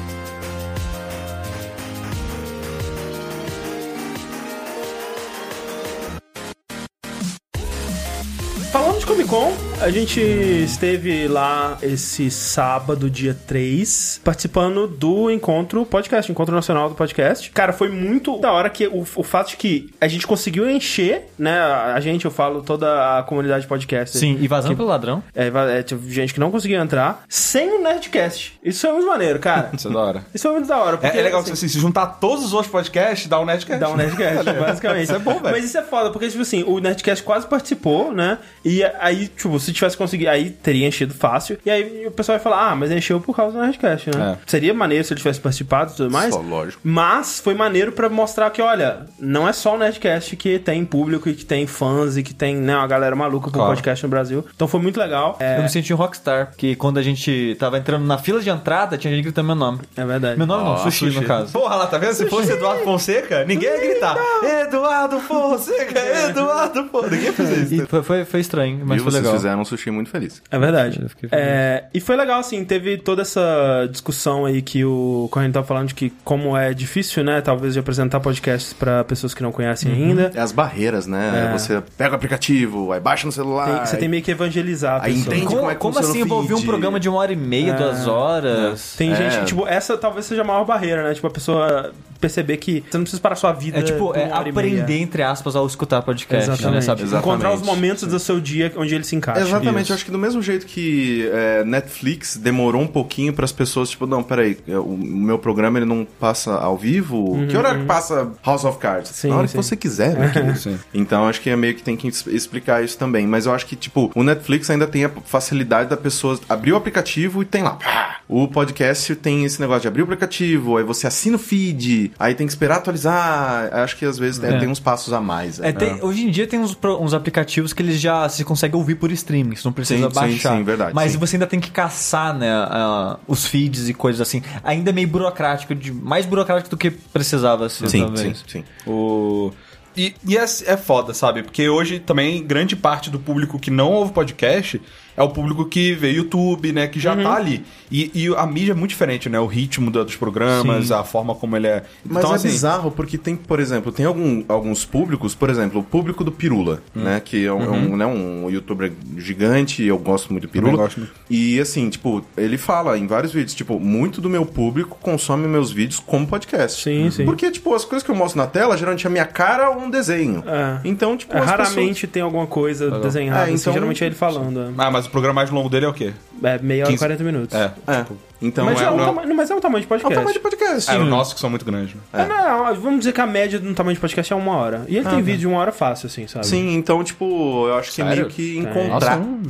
Falando 9.32 9.48
de 9.48 9.71
Comic 9.71 9.71
Con, 9.71 9.71
a 9.82 9.90
gente 9.90 10.22
esteve 10.22 11.28
lá 11.28 11.76
esse 11.82 12.30
sábado, 12.30 13.10
dia 13.10 13.36
3, 13.48 14.22
participando 14.24 14.86
do 14.86 15.32
encontro 15.32 15.84
podcast, 15.88 16.32
encontro 16.32 16.54
nacional 16.54 16.88
do 16.88 16.94
podcast. 16.94 17.50
Cara, 17.50 17.74
foi 17.74 17.90
muito 17.90 18.38
da 18.38 18.52
hora 18.52 18.70
que 18.70 18.86
o, 18.86 19.02
o 19.02 19.24
fato 19.24 19.50
de 19.50 19.58
que 19.58 19.90
a 20.00 20.08
gente 20.08 20.28
conseguiu 20.28 20.70
encher, 20.70 21.30
né? 21.38 21.60
A 21.60 22.00
gente, 22.00 22.26
eu 22.26 22.32
falo, 22.32 22.62
toda 22.62 23.18
a 23.18 23.24
comunidade 23.24 23.66
podcast. 23.66 24.20
Sim, 24.20 24.38
e 24.40 24.48
vazando 24.48 24.76
pelo 24.76 24.88
ladrão. 24.88 25.24
É, 25.34 25.48
é, 25.48 25.82
tipo, 25.82 26.08
gente 26.08 26.36
que 26.36 26.40
não 26.40 26.52
conseguia 26.52 26.78
entrar 26.78 27.24
sem 27.28 27.68
o 27.72 27.82
Nerdcast. 27.82 28.60
Isso 28.64 28.86
é 28.86 28.92
muito 28.92 29.08
maneiro, 29.08 29.40
cara. 29.40 29.72
Isso 29.74 29.88
é 29.88 29.92
da 29.92 30.00
hora. 30.00 30.26
Isso 30.32 30.48
é 30.48 30.52
muito 30.52 30.68
da 30.68 30.78
hora. 30.78 30.96
É, 30.98 31.00
Porque, 31.00 31.18
é 31.18 31.22
legal 31.24 31.40
assim, 31.40 31.50
que 31.50 31.54
assim, 31.54 31.68
se 31.68 31.80
juntar 31.80 32.06
todos 32.06 32.46
os 32.46 32.54
outros 32.54 32.72
podcasts, 32.72 33.28
dá 33.28 33.40
um 33.40 33.46
Nerdcast. 33.46 33.80
Dá 33.80 33.90
um 33.90 33.96
Nerdcast, 33.96 34.46
basicamente. 34.60 35.06
Isso 35.06 35.16
é 35.16 35.20
bom, 35.20 35.40
velho. 35.40 35.56
Mas 35.56 35.66
isso 35.66 35.78
é 35.78 35.82
foda, 35.82 36.12
porque, 36.12 36.30
tipo 36.30 36.44
assim, 36.44 36.64
o 36.68 36.78
Nerdcast 36.78 37.24
quase 37.24 37.48
participou, 37.48 38.14
né? 38.14 38.38
E 38.64 38.84
aí, 39.00 39.28
tipo, 39.28 39.60
se 39.60 39.71
tivesse 39.74 39.98
conseguido, 39.98 40.30
aí 40.32 40.50
teria 40.50 40.88
enchido 40.88 41.14
fácil. 41.14 41.58
E 41.66 41.70
aí 41.70 42.06
o 42.08 42.12
pessoal 42.12 42.38
vai 42.38 42.44
falar, 42.44 42.72
ah, 42.72 42.76
mas 42.76 42.92
encheu 42.92 43.20
por 43.20 43.36
causa 43.36 43.58
do 43.58 43.62
Nerdcast, 43.64 44.10
né? 44.16 44.38
É. 44.38 44.38
Seria 44.50 44.74
maneiro 44.74 45.04
se 45.04 45.14
ele 45.14 45.20
tivesse 45.20 45.40
participado 45.40 45.92
e 45.94 45.96
tudo 45.96 46.12
mais. 46.12 46.34
Só 46.34 46.42
lógico. 46.42 46.82
Mas 46.84 47.40
foi 47.40 47.54
maneiro 47.54 47.92
pra 47.92 48.10
mostrar 48.10 48.50
que, 48.52 48.62
olha, 48.62 49.06
não 49.20 49.48
é 49.48 49.54
só 49.54 49.76
o 49.76 49.78
Nerdcast 49.78 50.36
que 50.36 50.60
tem 50.60 50.84
público 50.86 51.30
e 51.30 51.34
que 51.34 51.46
tem 51.46 51.66
fãs 51.68 52.18
e 52.18 52.24
que 52.24 52.34
tem, 52.34 52.56
né, 52.56 52.76
uma 52.76 52.88
galera 52.88 53.16
maluca 53.16 53.48
por 53.50 53.54
Claro. 53.54 53.70
podcast 53.76 54.04
no 54.04 54.10
Brasil. 54.10 54.46
Então 54.56 54.68
foi 54.68 54.80
muito 54.80 55.00
legal. 55.00 55.38
É, 55.40 55.58
Eu 55.58 55.64
me 55.64 55.70
senti 55.70 55.94
um 55.94 55.98
rockstar, 55.98 56.48
porque 56.48 56.76
quando 56.76 56.98
a 56.98 57.02
gente 57.04 57.56
tava 57.60 57.78
entrando 57.78 58.06
na 58.06 58.18
fila 58.18 58.40
de 58.42 58.50
entrada, 58.50 58.98
tinha 58.98 59.14
gente 59.14 59.24
gritando 59.24 59.46
meu 59.48 59.56
nome. 59.56 59.80
é 59.96 60.06
verdade. 60.06 60.38
Meu 60.38 60.48
nome 60.48 60.64
não, 60.64 60.72
Ó, 60.72 60.78
sushi, 60.78 61.06
no 61.12 61.24
caso. 61.24 61.52
Porra, 61.54 61.76
lá, 61.76 61.88
tá 61.88 61.98
vendo? 61.98 62.14
Se 62.14 62.28
fosse 62.28 62.52
Eduardo 62.52 62.84
Fonseca, 62.84 63.46
ninguém 63.46 63.70
ia 63.70 63.80
gritar. 63.80 64.18
Eduardo 64.66 65.20
Fonseca, 65.20 66.00
Eduardo 66.30 66.86
Fonseca. 66.90 67.16
Ninguém 67.16 67.32
fez 67.34 67.72
isso. 67.72 67.84
E 67.84 67.86
foi, 67.86 68.04
foi, 68.04 68.26
foi 68.26 68.40
estranho, 68.40 68.82
mas 68.86 68.98
e 69.00 69.04
foi 69.04 69.12
vocês 69.12 69.24
legal. 69.24 69.34
fizeram 69.38 69.61
um 69.62 69.66
sushi 69.66 69.92
muito 69.92 70.10
feliz. 70.10 70.42
É 70.52 70.58
verdade. 70.60 71.00
Eu 71.02 71.10
feliz. 71.10 71.32
É, 71.32 71.86
e 71.94 72.00
foi 72.00 72.16
legal, 72.16 72.40
assim, 72.40 72.64
teve 72.66 72.98
toda 72.98 73.22
essa 73.22 73.88
discussão 73.90 74.46
aí 74.46 74.62
que 74.62 74.84
o 74.86 75.28
Corrêa 75.32 75.50
tava 75.52 75.66
falando 75.66 75.88
de 75.90 75.96
que 75.96 76.12
como 76.24 76.56
é 76.58 76.74
difícil, 76.74 77.24
né, 77.24 77.42
talvez 77.42 77.74
de 77.74 77.80
apresentar 77.80 78.20
podcasts 78.20 78.74
pra 78.74 79.04
pessoas 79.04 79.34
que 79.34 79.42
não 79.44 79.52
conhecem 79.52 79.92
ainda. 79.92 80.32
É 80.36 80.40
as 80.40 80.52
barreiras, 80.52 81.08
né? 81.08 81.50
É. 81.50 81.58
Você 81.58 81.82
pega 81.98 82.14
o 82.14 82.16
aplicativo, 82.16 82.92
aí 82.92 83.00
baixa 83.00 83.26
no 83.26 83.32
celular. 83.32 83.66
Tem- 83.80 83.86
você 83.86 83.98
tem 83.98 84.10
meio 84.10 84.24
que 84.24 84.32
evangelizar 84.32 85.02
a 85.02 85.06
Aí 85.06 85.14
pessoa. 85.14 85.36
entende 85.36 85.46
Como, 85.48 85.60
como 85.60 85.72
é 85.72 85.76
que 85.76 85.80
como 85.80 86.00
assim 86.00 86.22
envolver 86.22 86.54
um 86.54 86.62
programa 86.62 87.00
de 87.00 87.10
uma 87.10 87.18
hora 87.20 87.34
e 87.34 87.36
meia, 87.36 87.72
É, 87.72 87.78
duas 87.78 88.08
horas? 88.08 88.96
Tem 88.98 89.12
É. 89.12 89.16
gente 89.16 89.40
que, 89.40 89.46
tipo, 89.46 89.68
essa 89.68 89.98
talvez 89.98 90.26
seja 90.26 90.42
a 90.42 90.46
maior 90.46 90.66
barreira, 90.66 91.04
né? 91.04 91.14
Tipo, 91.14 91.28
a 91.28 91.32
pessoa 91.32 91.92
perceber 92.20 92.58
que 92.58 92.84
você 92.88 92.98
não 92.98 93.04
precisa 93.04 93.20
parar 93.22 93.36
sua 93.36 93.52
vida 93.52 93.80
É 93.80 93.82
tipo, 93.82 94.14
é 94.16 94.32
aprender, 94.32 95.00
entre 95.00 95.24
aspas, 95.24 95.56
ao 95.56 95.66
escutar 95.66 96.04
podcast, 96.04 96.52
Exatamente. 96.52 96.76
né, 96.76 96.82
sabe? 96.82 97.02
Exatamente. 97.02 97.28
Encontrar 97.28 97.52
os 97.54 97.62
momentos 97.64 98.04
do 98.08 98.20
seu 98.20 98.40
dia 98.40 98.72
onde 98.78 98.94
ele 98.94 99.04
se 99.04 99.16
encaixa. 99.16 99.42
Exatamente, 99.52 99.84
Isso. 99.84 99.92
eu 99.92 99.96
acho 99.96 100.06
que 100.06 100.12
do 100.12 100.18
mesmo 100.18 100.42
jeito 100.42 100.66
que 100.66 101.30
é, 101.32 101.64
Netflix 101.64 102.38
demorou 102.38 102.82
um 102.82 102.88
pouquinho 102.88 103.34
para 103.34 103.46
as 103.46 103.52
pessoas, 103.52 103.90
tipo, 103.90 104.06
não, 104.06 104.24
peraí, 104.24 104.58
é, 104.68 104.78
o 104.78 104.98
meu 104.98 105.38
programa 105.40 105.78
ele 105.80 105.86
não 105.86 106.06
passa 106.20 106.54
ao 106.56 106.78
vivo? 106.78 107.46
que 107.50 107.56
horário 107.58 107.82
que 107.82 107.86
passa 107.86 108.32
House 108.46 108.64
of 108.66 108.78
Cards? 108.78 109.10
Uhum, 109.12 109.16
Sim, 109.16 109.28
Na 109.30 109.38
hora 109.38 109.48
sim. 109.48 109.58
que 109.58 109.64
você 109.64 109.76
quiser, 109.76 110.16
né? 110.18 110.32
Então 110.94 111.28
acho 111.28 111.42
que 111.42 111.50
é 111.50 111.56
meio 111.56 111.76
que 111.76 111.84
tem 111.84 111.96
que 111.96 112.08
explicar 112.08 112.84
isso 112.84 112.98
também. 112.98 113.26
Mas 113.28 113.46
eu 113.46 113.54
acho 113.54 113.66
que, 113.66 113.76
tipo, 113.76 114.12
o 114.16 114.24
Netflix 114.24 114.70
ainda 114.70 114.88
tem 114.88 115.06
a 115.06 115.10
facilidade 115.26 115.90
da 115.90 115.98
pessoa 115.98 116.40
abrir 116.50 116.72
o 116.74 116.76
aplicativo 116.76 117.42
e 117.42 117.46
tem 117.46 117.64
lá. 117.64 117.72
pá! 117.72 118.18
O 118.28 118.48
podcast 118.48 119.14
tem 119.16 119.44
esse 119.44 119.60
negócio 119.60 119.82
de 119.82 119.88
abrir 119.90 120.02
o 120.02 120.06
aplicativo, 120.06 120.78
aí 120.78 120.84
você 120.86 121.06
assina 121.06 121.36
o 121.36 121.40
feed, 121.40 122.14
aí 122.18 122.34
tem 122.34 122.48
que 122.48 122.54
esperar 122.54 122.78
atualizar. 122.78 123.70
Acho 123.74 123.98
que 123.98 124.06
às 124.06 124.18
vezes 124.18 124.42
é, 124.42 124.56
É. 124.56 124.60
tem 124.60 124.70
uns 124.70 124.80
passos 124.80 125.12
a 125.14 125.20
mais. 125.20 125.60
É, 125.60 125.64
né? 125.64 125.72
tem- 125.74 126.00
hoje 126.02 126.24
em 126.26 126.32
dia 126.32 126.48
tem 126.48 126.60
uns, 126.60 126.78
uns 127.00 127.14
aplicativos 127.14 127.74
que 127.74 127.82
eles 127.82 128.00
já 128.00 128.28
se 128.30 128.44
consegue 128.46 128.76
ouvir 128.76 128.96
por 128.96 129.12
streaming, 129.32 129.56
você 129.56 129.68
não 129.68 129.74
precisa 129.74 130.04
Sim, 130.08 130.10
sim, 130.10 130.16
baixar. 130.20 130.58
sim, 130.58 130.64
verdade, 130.64 130.94
Mas 130.94 131.14
sim. 131.14 131.18
você 131.18 131.36
ainda 131.38 131.48
tem 131.48 131.60
que 131.60 131.72
caçar, 131.72 132.38
né, 132.38 132.52
a- 132.52 133.18
os 133.28 133.46
feeds 133.46 133.88
e 133.90 133.94
coisas 133.94 134.22
assim. 134.22 134.42
Ainda 134.64 134.90
é 134.90 134.94
meio 134.94 135.08
burocrático, 135.08 135.74
de, 135.74 135.92
mais 135.92 136.26
burocrático 136.26 136.70
do 136.70 136.78
que 136.78 136.92
precisava 136.92 137.70
ser, 137.70 137.90
Sim, 137.90 138.00
sim, 138.00 138.06
talvez. 138.06 138.44
sim. 138.48 138.64
O... 138.86 139.52
E, 139.96 140.14
e 140.26 140.38
é, 140.38 140.44
é 140.44 140.78
foda, 140.78 141.14
sabe? 141.14 141.44
Porque 141.44 141.68
hoje 141.68 142.00
também 142.00 142.42
grande 142.46 142.76
parte 142.78 143.10
do 143.10 143.20
público 143.20 143.60
que 143.60 143.70
não 143.70 143.92
ouve 143.92 144.14
podcast 144.14 144.82
é 145.16 145.22
o 145.24 145.30
público 145.30 145.66
que 145.66 145.94
vê 145.94 146.12
YouTube, 146.12 146.72
né? 146.72 146.88
Que 146.88 147.00
já 147.00 147.16
tá 147.16 147.36
ali. 147.36 147.64
E, 147.92 148.10
e 148.14 148.28
a 148.36 148.46
mídia 148.46 148.72
é 148.72 148.76
muito 148.76 148.92
diferente, 148.92 149.28
né? 149.30 149.40
O 149.40 149.46
ritmo 149.46 149.92
dos 149.92 150.16
programas, 150.16 150.88
Sim. 150.88 150.94
a 150.94 151.04
forma 151.04 151.36
como 151.36 151.56
ele 151.58 151.68
é. 151.68 151.84
Mas 152.06 152.18
então, 152.20 152.32
é 152.32 152.36
assim, 152.36 152.48
bizarro 152.48 152.92
porque 152.92 153.18
tem, 153.18 153.36
por 153.36 153.60
exemplo, 153.60 153.92
tem 153.92 154.06
algum- 154.06 154.44
alguns 154.48 154.86
públicos, 154.86 155.36
por 155.36 155.50
exemplo, 155.50 155.82
o 155.82 155.84
público 155.84 156.24
do 156.24 156.32
Pirula, 156.32 156.82
Hum. 156.96 157.02
né? 157.04 157.20
Que 157.24 157.46
é 157.46 157.52
um, 157.54 157.62
é 157.62 157.68
Uhum. 157.68 157.94
um, 157.94 157.98
né, 157.98 158.06
um 158.06 158.50
youtuber 158.50 158.92
gigante, 159.18 159.84
eu 159.84 159.98
gosto 159.98 160.32
muito 160.32 160.48
do 160.48 160.50
Pirula. 160.50 160.78
gosto 160.78 161.00
muito. 161.00 161.14
E 161.30 161.60
assim, 161.60 161.90
tipo, 161.90 162.24
ele 162.38 162.58
fala 162.58 162.98
em 162.98 163.08
vários 163.08 163.32
vídeos, 163.34 163.54
tipo, 163.54 163.80
muito 163.80 164.20
do 164.22 164.30
meu 164.30 164.46
público 164.46 164.98
consome 165.02 165.48
meus 165.48 165.72
vídeos 165.72 166.00
como 166.00 166.26
podcast. 166.28 166.82
Sim, 166.84 167.10
sim. 167.12 167.26
Porque, 167.26 167.50
tipo, 167.52 167.74
as 167.74 167.86
coisas 167.86 168.04
que 168.06 168.12
eu 168.12 168.16
mostro 168.16 168.40
na 168.40 168.48
tela, 168.48 168.78
geralmente 168.78 169.06
é 169.06 169.10
a 169.10 169.12
minha 169.12 169.26
cara 169.26 169.70
ou 169.70 169.80
um 169.84 169.90
desenho. 169.90 170.44
É. 170.48 170.80
Então, 170.86 171.16
tipo, 171.18 171.36
É, 171.36 171.40
as 171.40 171.46
raramente 171.46 172.08
tem 172.08 172.22
alguma 172.22 172.48
coisa 172.48 172.90
desenhada. 173.00 173.42
É, 173.42 173.44
assim, 173.46 173.54
então- 173.62 173.74
geralmente 173.74 174.04
é 174.04 174.08
ele 174.08 174.16
falando. 174.16 174.74
Ah, 174.78 174.90
mas 174.92 175.01
o 175.06 175.10
programa 175.10 175.36
mais 175.36 175.50
longo 175.50 175.70
dele 175.70 175.86
é 175.86 175.90
o 175.90 175.94
quê? 175.94 176.14
É 176.44 176.58
meia 176.60 176.84
hora 176.84 176.92
e 176.92 176.96
15. 176.96 176.98
40 177.00 177.24
minutos. 177.24 177.58
É. 177.58 177.74
É. 177.88 178.06
Então 178.42 178.66
Mas, 178.66 178.82
é, 178.82 178.86
é 178.86 178.90
um 178.92 178.98
não- 178.98 179.06
tama- 179.14 179.34
mas 179.36 179.52
é 179.52 179.56
um 179.56 179.60
tamanho 179.60 179.82
de 179.82 179.86
É 179.86 179.90
podcast. 179.90 180.14
o 180.14 180.20
tamanho 180.20 180.34
de 180.34 180.40
podcast. 180.40 180.90
Ah, 180.92 180.98
os 180.98 181.08
nossos 181.08 181.34
que 181.34 181.40
são 181.40 181.50
muito 181.50 181.64
grandes. 181.64 181.94
né? 181.96 182.02
É, 182.14 182.26
não, 182.26 182.74
vamos 182.76 183.00
dizer 183.00 183.14
que 183.14 183.22
a 183.22 183.28
média 183.28 183.60
de 183.60 183.68
um 183.68 183.74
tamanho 183.74 183.94
de 183.96 184.02
podcast 184.02 184.34
é 184.34 184.36
uma 184.36 184.56
hora. 184.56 184.84
E 184.88 184.98
ele 184.98 185.06
Ah, 185.08 185.12
tem 185.12 185.20
tá. 185.20 185.26
vídeo 185.26 185.42
de 185.42 185.48
uma 185.48 185.60
hora 185.60 185.72
fácil, 185.72 186.08
assim, 186.08 186.26
sabe? 186.28 186.48
Sim, 186.48 186.74
então, 186.74 187.04
tipo, 187.04 187.68
eu 187.68 187.76
acho 187.76 187.92
que 187.94 188.02
é 188.02 188.06
Sério? 188.06 188.24
meio 188.24 188.34
que 188.34 188.58
encontrar. 188.58 189.18
Nossa, 189.18 189.18
um- 189.18 189.44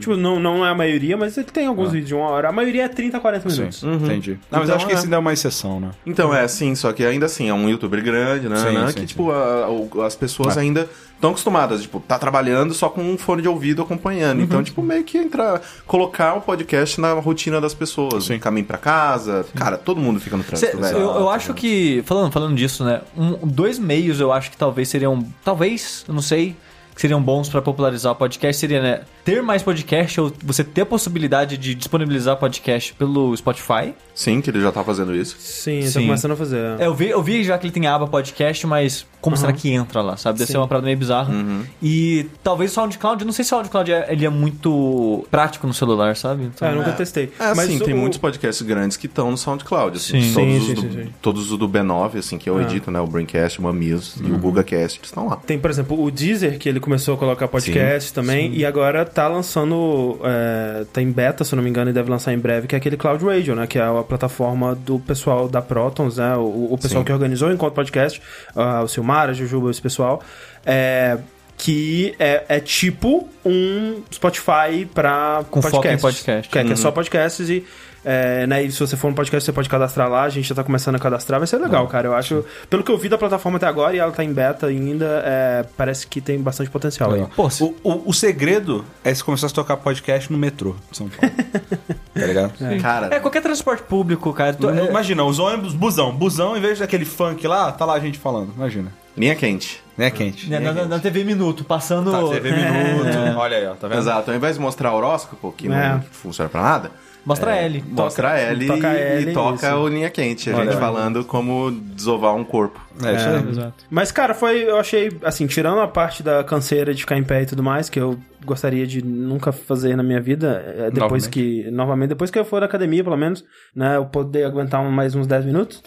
Tipo, 0.00 0.16
não, 0.16 0.40
não 0.40 0.64
é 0.64 0.70
a 0.70 0.74
maioria, 0.74 1.18
mas 1.18 1.36
ele 1.36 1.46
tem 1.52 1.66
alguns 1.66 1.90
vídeos 1.92 2.08
de 2.08 2.14
uma 2.14 2.26
hora. 2.30 2.48
A 2.48 2.52
maioria 2.52 2.84
é 2.84 2.88
30 2.88 3.18
a 3.18 3.20
40 3.20 3.50
Sim, 3.50 3.56
minutos. 3.58 3.82
entendi. 3.82 4.30
Não, 4.50 4.60
mas 4.60 4.62
Então, 4.64 4.76
acho 4.76 4.86
que 4.86 4.92
é. 4.92 4.94
esse 4.94 5.04
ainda 5.04 5.16
é 5.16 5.18
uma 5.18 5.32
exceção, 5.34 5.78
né? 5.78 5.90
Então, 6.06 6.34
é, 6.34 6.48
sim, 6.48 6.74
só 6.74 6.92
que 6.94 7.04
ainda 7.04 7.26
assim, 7.26 7.50
é 7.50 7.54
um 7.54 7.68
youtuber 7.68 8.02
grande, 8.02 8.48
né? 8.48 8.56
Sim, 8.56 8.72
né, 8.72 8.86
sim, 8.88 8.94
que, 8.94 9.00
sim. 9.00 9.06
tipo, 9.06 9.30
a- 9.30 9.68
o- 9.68 10.00
as 10.02 10.16
pessoas 10.16 10.56
É. 10.56 10.60
ainda 10.60 10.88
estão 11.14 11.30
acostumadas, 11.30 11.82
tipo, 11.82 12.00
tá 12.00 12.18
trabalhando 12.18 12.72
só 12.72 12.88
com 12.88 13.02
um 13.02 13.18
fone 13.18 13.42
de 13.42 13.48
ouvido 13.48 13.82
acompanhando. 13.82 14.38
Uhum. 14.38 14.44
Então, 14.44 14.62
tipo, 14.62 14.82
meio 14.82 15.04
que 15.04 15.18
entrar, 15.18 15.60
colocar 15.86 16.34
o 16.34 16.40
podcast 16.40 16.98
na 16.98 17.12
rotina 17.12 17.60
das 17.60 17.74
pessoas. 17.74 18.24
Sim. 18.24 18.35
No 18.36 18.42
caminho 18.42 18.66
pra 18.66 18.78
casa. 18.78 19.44
Cara, 19.54 19.76
todo 19.76 20.00
mundo 20.00 20.20
fica 20.20 20.36
no 20.36 20.42
Cê- 20.44 20.48
trânsito, 20.68 20.78
velho. 20.78 20.98
eu, 20.98 21.10
eu 21.20 21.30
acho 21.30 21.52
que, 21.54 22.02
falando, 22.06 22.32
falando 22.32 22.54
disso, 22.54 22.84
né? 22.84 23.00
um- 23.16 23.46
dois 23.46 23.78
meios 23.78 24.20
eu 24.20 24.32
acho 24.32 24.50
que 24.50 24.56
talvez 24.56 24.88
seriam. 24.88 25.24
Talvez, 25.44 26.04
eu 26.08 26.14
não 26.14 26.22
sei. 26.22 26.56
Que 26.96 27.02
seriam 27.02 27.22
bons 27.22 27.48
pra 27.48 27.60
popularizar 27.60 28.10
o 28.12 28.16
podcast 28.16 28.58
seria, 28.58 28.80
né? 28.82 29.00
Ter 29.22 29.42
mais 29.42 29.62
podcast 29.62 30.18
ou 30.18 30.32
você 30.42 30.64
ter 30.64 30.80
a 30.80 30.86
possibilidade 30.86 31.58
de 31.58 31.74
disponibilizar 31.74 32.36
podcast 32.38 32.94
pelo 32.94 33.36
Spotify. 33.36 33.92
Sim, 34.14 34.40
que 34.40 34.48
ele 34.48 34.62
já 34.62 34.72
tá 34.72 34.82
fazendo 34.82 35.14
isso. 35.14 35.36
Sim, 35.38 35.80
tá 35.82 35.88
Sim. 35.88 36.06
começando 36.06 36.30
a 36.32 36.36
fazer. 36.36 36.80
É, 36.80 36.86
eu, 36.86 36.94
vi, 36.94 37.08
eu 37.10 37.22
vi 37.22 37.44
já 37.44 37.58
que 37.58 37.66
ele 37.66 37.72
tem 37.72 37.86
a 37.86 37.94
aba 37.94 38.06
podcast, 38.06 38.66
mas 38.66 39.04
como 39.20 39.36
será 39.36 39.52
que 39.52 39.70
entra 39.70 40.00
lá, 40.00 40.16
sabe? 40.16 40.38
Deve 40.38 40.46
Sim. 40.46 40.52
ser 40.52 40.58
uma 40.58 40.66
parada 40.68 40.86
meio 40.86 40.96
bizarra. 40.96 41.34
E 41.82 42.26
talvez 42.42 42.70
o 42.70 42.74
SoundCloud, 42.74 43.20
eu 43.22 43.26
não 43.26 43.32
sei 43.32 43.44
se 43.44 43.52
o 43.52 43.56
SoundCloud 43.56 43.92
é, 43.92 44.06
ele 44.10 44.24
é 44.24 44.30
muito 44.30 45.26
prático 45.30 45.66
no 45.66 45.74
celular, 45.74 46.16
sabe? 46.16 46.44
Então, 46.44 46.66
É, 46.66 46.72
eu 46.72 46.76
nunca 46.76 46.92
testei. 46.92 47.30
É, 47.38 47.54
mas 47.54 47.66
sim, 47.68 47.78
tem 47.78 47.92
o- 47.92 47.96
muitos 47.98 48.18
podcasts 48.18 48.66
grandes 48.66 48.96
que 48.96 49.06
estão 49.06 49.30
no 49.30 49.36
SoundCloud. 49.36 49.96
Assim, 49.98 50.22
Sim. 50.22 50.32
todos, 50.32 50.52
Sim, 50.52 50.58
os 50.58 50.66
sim, 50.66 50.74
do, 50.74 50.80
sim, 50.80 50.90
sim. 51.04 51.12
todos 51.20 51.50
os 51.52 51.58
do 51.58 51.68
B9, 51.68 52.18
assim, 52.18 52.38
que 52.38 52.48
eu 52.48 52.56
Ah. 52.56 52.62
edito, 52.62 52.90
né? 52.90 53.00
O 53.00 53.06
Braincast, 53.06 53.58
o 53.58 53.62
Mamilos 53.62 54.14
e 54.22 54.30
o 54.32 54.38
GugaCast, 54.38 54.98
eles 54.98 55.08
estão 55.10 55.26
lá. 55.28 55.36
Tem, 55.36 55.58
por 55.58 55.70
exemplo, 55.70 56.00
o 56.02 56.10
Deezer, 56.10 56.58
que 56.58 56.68
ele 56.68 56.80
começou 56.86 57.14
a 57.14 57.18
colocar 57.18 57.48
podcast 57.48 58.12
também, 58.12 58.54
e 58.54 58.64
agora 58.64 59.04
tá 59.04 59.26
lançando. 59.26 60.20
É, 60.22 60.84
tá 60.92 61.02
em 61.02 61.10
beta, 61.10 61.42
se 61.42 61.56
não 61.56 61.62
me 61.62 61.68
engano, 61.68 61.90
e 61.90 61.92
deve 61.92 62.08
lançar 62.08 62.32
em 62.32 62.38
breve, 62.38 62.68
que 62.68 62.76
é 62.76 62.78
aquele 62.78 62.96
Cloud 62.96 63.24
Radio, 63.24 63.56
né? 63.56 63.66
Que 63.66 63.76
é 63.76 63.82
a 63.82 64.04
plataforma 64.04 64.72
do 64.76 65.00
pessoal 65.00 65.48
da 65.48 65.60
Protons, 65.60 66.18
né? 66.18 66.36
O, 66.36 66.68
o 66.72 66.78
pessoal 66.80 67.00
Sim. 67.00 67.06
que 67.06 67.12
organizou 67.12 67.48
o 67.48 67.52
Encontro 67.52 67.74
Podcast, 67.74 68.22
ah, 68.54 68.82
o 68.84 68.88
Silmar, 68.88 69.30
a 69.30 69.32
Jujuba, 69.32 69.68
esse 69.68 69.82
pessoal. 69.82 70.22
É, 70.64 71.18
que 71.58 72.14
é, 72.20 72.44
é 72.48 72.60
tipo 72.60 73.28
um 73.44 74.02
Spotify 74.12 74.86
pra 74.94 75.44
Com 75.50 75.60
foco 75.60 75.76
podcasts. 75.76 75.98
em 75.98 76.02
podcast. 76.02 76.48
Que 76.50 76.58
é, 76.58 76.64
que 76.64 76.72
é 76.72 76.76
só 76.76 76.92
podcasts 76.92 77.50
e. 77.50 77.64
É, 78.08 78.46
né, 78.46 78.62
e 78.62 78.70
se 78.70 78.78
você 78.78 78.96
for 78.96 79.08
um 79.08 79.14
podcast, 79.14 79.44
você 79.44 79.52
pode 79.52 79.68
cadastrar 79.68 80.08
lá, 80.08 80.22
a 80.22 80.28
gente 80.28 80.48
já 80.48 80.54
tá 80.54 80.62
começando 80.62 80.94
a 80.94 80.98
cadastrar, 81.00 81.40
vai 81.40 81.46
ser 81.48 81.56
legal, 81.56 81.88
cara. 81.88 82.06
Eu 82.06 82.14
acho. 82.14 82.44
Pelo 82.70 82.84
que 82.84 82.90
eu 82.92 82.96
vi 82.96 83.08
da 83.08 83.18
plataforma 83.18 83.56
até 83.56 83.66
agora, 83.66 83.96
e 83.96 83.98
ela 83.98 84.12
tá 84.12 84.22
em 84.22 84.32
beta 84.32 84.66
ainda, 84.68 85.22
é, 85.26 85.64
parece 85.76 86.06
que 86.06 86.20
tem 86.20 86.38
bastante 86.40 86.70
potencial 86.70 87.12
aí. 87.12 87.26
Pô, 87.34 87.50
se- 87.50 87.64
O, 87.64 87.74
o, 87.82 88.10
o 88.10 88.14
segredo 88.14 88.84
é 89.02 89.12
se 89.12 89.24
começar 89.24 89.48
a 89.48 89.50
tocar 89.50 89.76
podcast 89.78 90.30
no 90.30 90.38
metrô 90.38 90.76
de 90.88 90.96
São 90.98 91.08
Paulo. 91.08 91.34
tá 92.14 92.26
ligado? 92.26 92.52
Cara, 92.80 93.08
é 93.12 93.18
qualquer 93.18 93.42
transporte 93.42 93.82
público, 93.82 94.32
cara. 94.32 94.54
Tu- 94.54 94.70
é- 94.70 94.86
Imagina, 94.88 95.24
os 95.24 95.40
ônibus, 95.40 95.74
busão. 95.74 96.14
Busão, 96.14 96.56
em 96.56 96.60
vez 96.60 96.78
daquele 96.78 97.04
funk 97.04 97.44
lá, 97.48 97.72
tá 97.72 97.84
lá 97.84 97.94
a 97.94 97.98
gente 97.98 98.18
falando. 98.20 98.52
Imagina. 98.56 98.92
linha 99.16 99.34
quente. 99.34 99.82
Nem 99.98 100.06
é 100.06 100.10
quente. 100.12 100.48
na, 100.48 100.60
na- 100.60 100.84
na 100.84 100.98
TV 101.00 101.24
Minuto, 101.24 101.64
passando. 101.64 102.12
Tá, 102.12 102.22
TV 102.34 102.52
Minuto. 102.52 103.16
Olha 103.36 103.56
aí, 103.56 103.66
ó, 103.66 103.74
tá 103.74 103.88
vendo? 103.88 103.98
Exato. 103.98 104.30
Ao 104.30 104.36
invés 104.36 104.54
de 104.54 104.60
mostrar 104.62 104.92
horóscopo, 104.92 105.52
que 105.56 105.66
É. 105.66 105.70
não 105.70 106.02
funciona 106.12 106.48
pra 106.48 106.62
nada, 106.62 106.90
Mostra 107.26 107.56
L. 107.56 107.84
mostra 107.90 108.30
a 108.30 108.38
L 108.38 108.66
toca 108.66 108.94
e, 108.94 108.98
L, 109.00 109.30
e 109.30 109.34
toca 109.34 109.66
isso. 109.68 109.76
o 109.76 109.88
linha 109.88 110.08
quente. 110.08 110.48
A 110.48 110.54
Olha 110.54 110.64
gente 110.66 110.74
aí. 110.74 110.80
falando 110.80 111.24
como 111.24 111.70
desovar 111.72 112.34
um 112.36 112.44
corpo. 112.44 112.80
É, 113.04 113.08
aí. 113.08 113.48
Exato. 113.50 113.84
Mas, 113.90 114.12
cara, 114.12 114.32
foi. 114.32 114.62
Eu 114.62 114.78
achei, 114.78 115.10
assim, 115.24 115.46
tirando 115.46 115.80
a 115.80 115.88
parte 115.88 116.22
da 116.22 116.44
canseira 116.44 116.94
de 116.94 117.00
ficar 117.00 117.18
em 117.18 117.24
pé 117.24 117.42
e 117.42 117.46
tudo 117.46 117.62
mais, 117.62 117.90
que 117.90 117.98
eu 118.00 118.16
gostaria 118.44 118.86
de 118.86 119.04
nunca 119.04 119.50
fazer 119.50 119.96
na 119.96 120.02
minha 120.04 120.20
vida, 120.20 120.62
é, 120.64 120.90
depois 120.90 121.24
Novamente. 121.24 121.28
que. 121.30 121.70
Novamente, 121.72 122.08
depois 122.10 122.30
que 122.30 122.38
eu 122.38 122.44
for 122.44 122.60
da 122.60 122.66
academia, 122.66 123.02
pelo 123.02 123.16
menos, 123.16 123.44
né? 123.74 123.96
Eu 123.96 124.06
poder 124.06 124.44
aguentar 124.44 124.80
um- 124.80 124.90
mais 124.92 125.14
uns 125.16 125.26
10 125.26 125.44
minutos. 125.44 125.82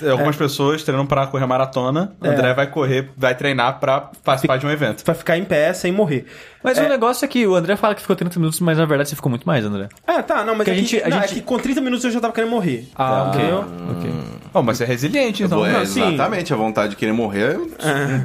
Tem 0.00 0.10
Algumas 0.10 0.34
pessoas 0.36 0.82
treinam 0.82 1.06
pra 1.06 1.26
correr 1.26 1.46
maratona. 1.46 2.12
O 2.20 2.26
É. 2.26 2.30
André 2.30 2.52
vai 2.54 2.66
correr, 2.66 3.10
vai 3.16 3.34
treinar 3.34 3.78
pra 3.78 4.10
participar 4.24 4.56
de 4.58 4.66
um 4.66 4.70
evento. 4.70 5.04
Pra 5.04 5.14
ficar 5.14 5.38
em 5.38 5.44
pé 5.44 5.72
sem 5.72 5.92
morrer. 5.92 6.26
Mas 6.62 6.78
o 6.78 6.82
negócio 6.88 7.24
é 7.24 7.28
que 7.28 7.46
o 7.46 7.54
André 7.54 7.76
fala 7.76 7.94
que 7.94 8.00
ficou 8.00 8.16
30 8.16 8.38
minutos, 8.38 8.58
mas 8.60 8.78
na 8.78 8.86
verdade 8.86 9.10
você 9.10 9.16
ficou 9.16 9.28
muito 9.30 9.46
mais, 9.46 9.64
André. 9.64 9.88
É, 10.06 10.22
tá, 10.22 10.42
não, 10.44 10.54
mas 10.54 10.64
Que 10.64 10.70
é, 10.70 10.72
a 10.72 10.76
que, 10.76 10.82
gente- 10.82 11.02
a 11.02 11.08
não, 11.10 11.18
é 11.18 11.20
gente- 11.28 11.34
que 11.34 11.40
com 11.42 11.58
30 11.58 11.80
minutos 11.80 12.04
eu 12.04 12.10
já 12.10 12.20
tava 12.20 12.32
querendo 12.32 12.50
morrer. 12.50 12.88
Ah, 12.96 13.24
ok. 13.28 13.40
entendeu? 13.40 13.64
Ok. 13.90 14.10
Oh, 14.54 14.62
mas 14.62 14.78
você 14.78 14.84
é 14.84 14.86
resiliente, 14.86 15.42
então. 15.42 15.64
É, 15.66 15.72
não, 15.72 15.86
sim. 15.86 16.00
exatamente, 16.14 16.52
a 16.52 16.56
vontade 16.56 16.90
de 16.90 16.96
querer 16.96 17.12
morrer, 17.12 17.58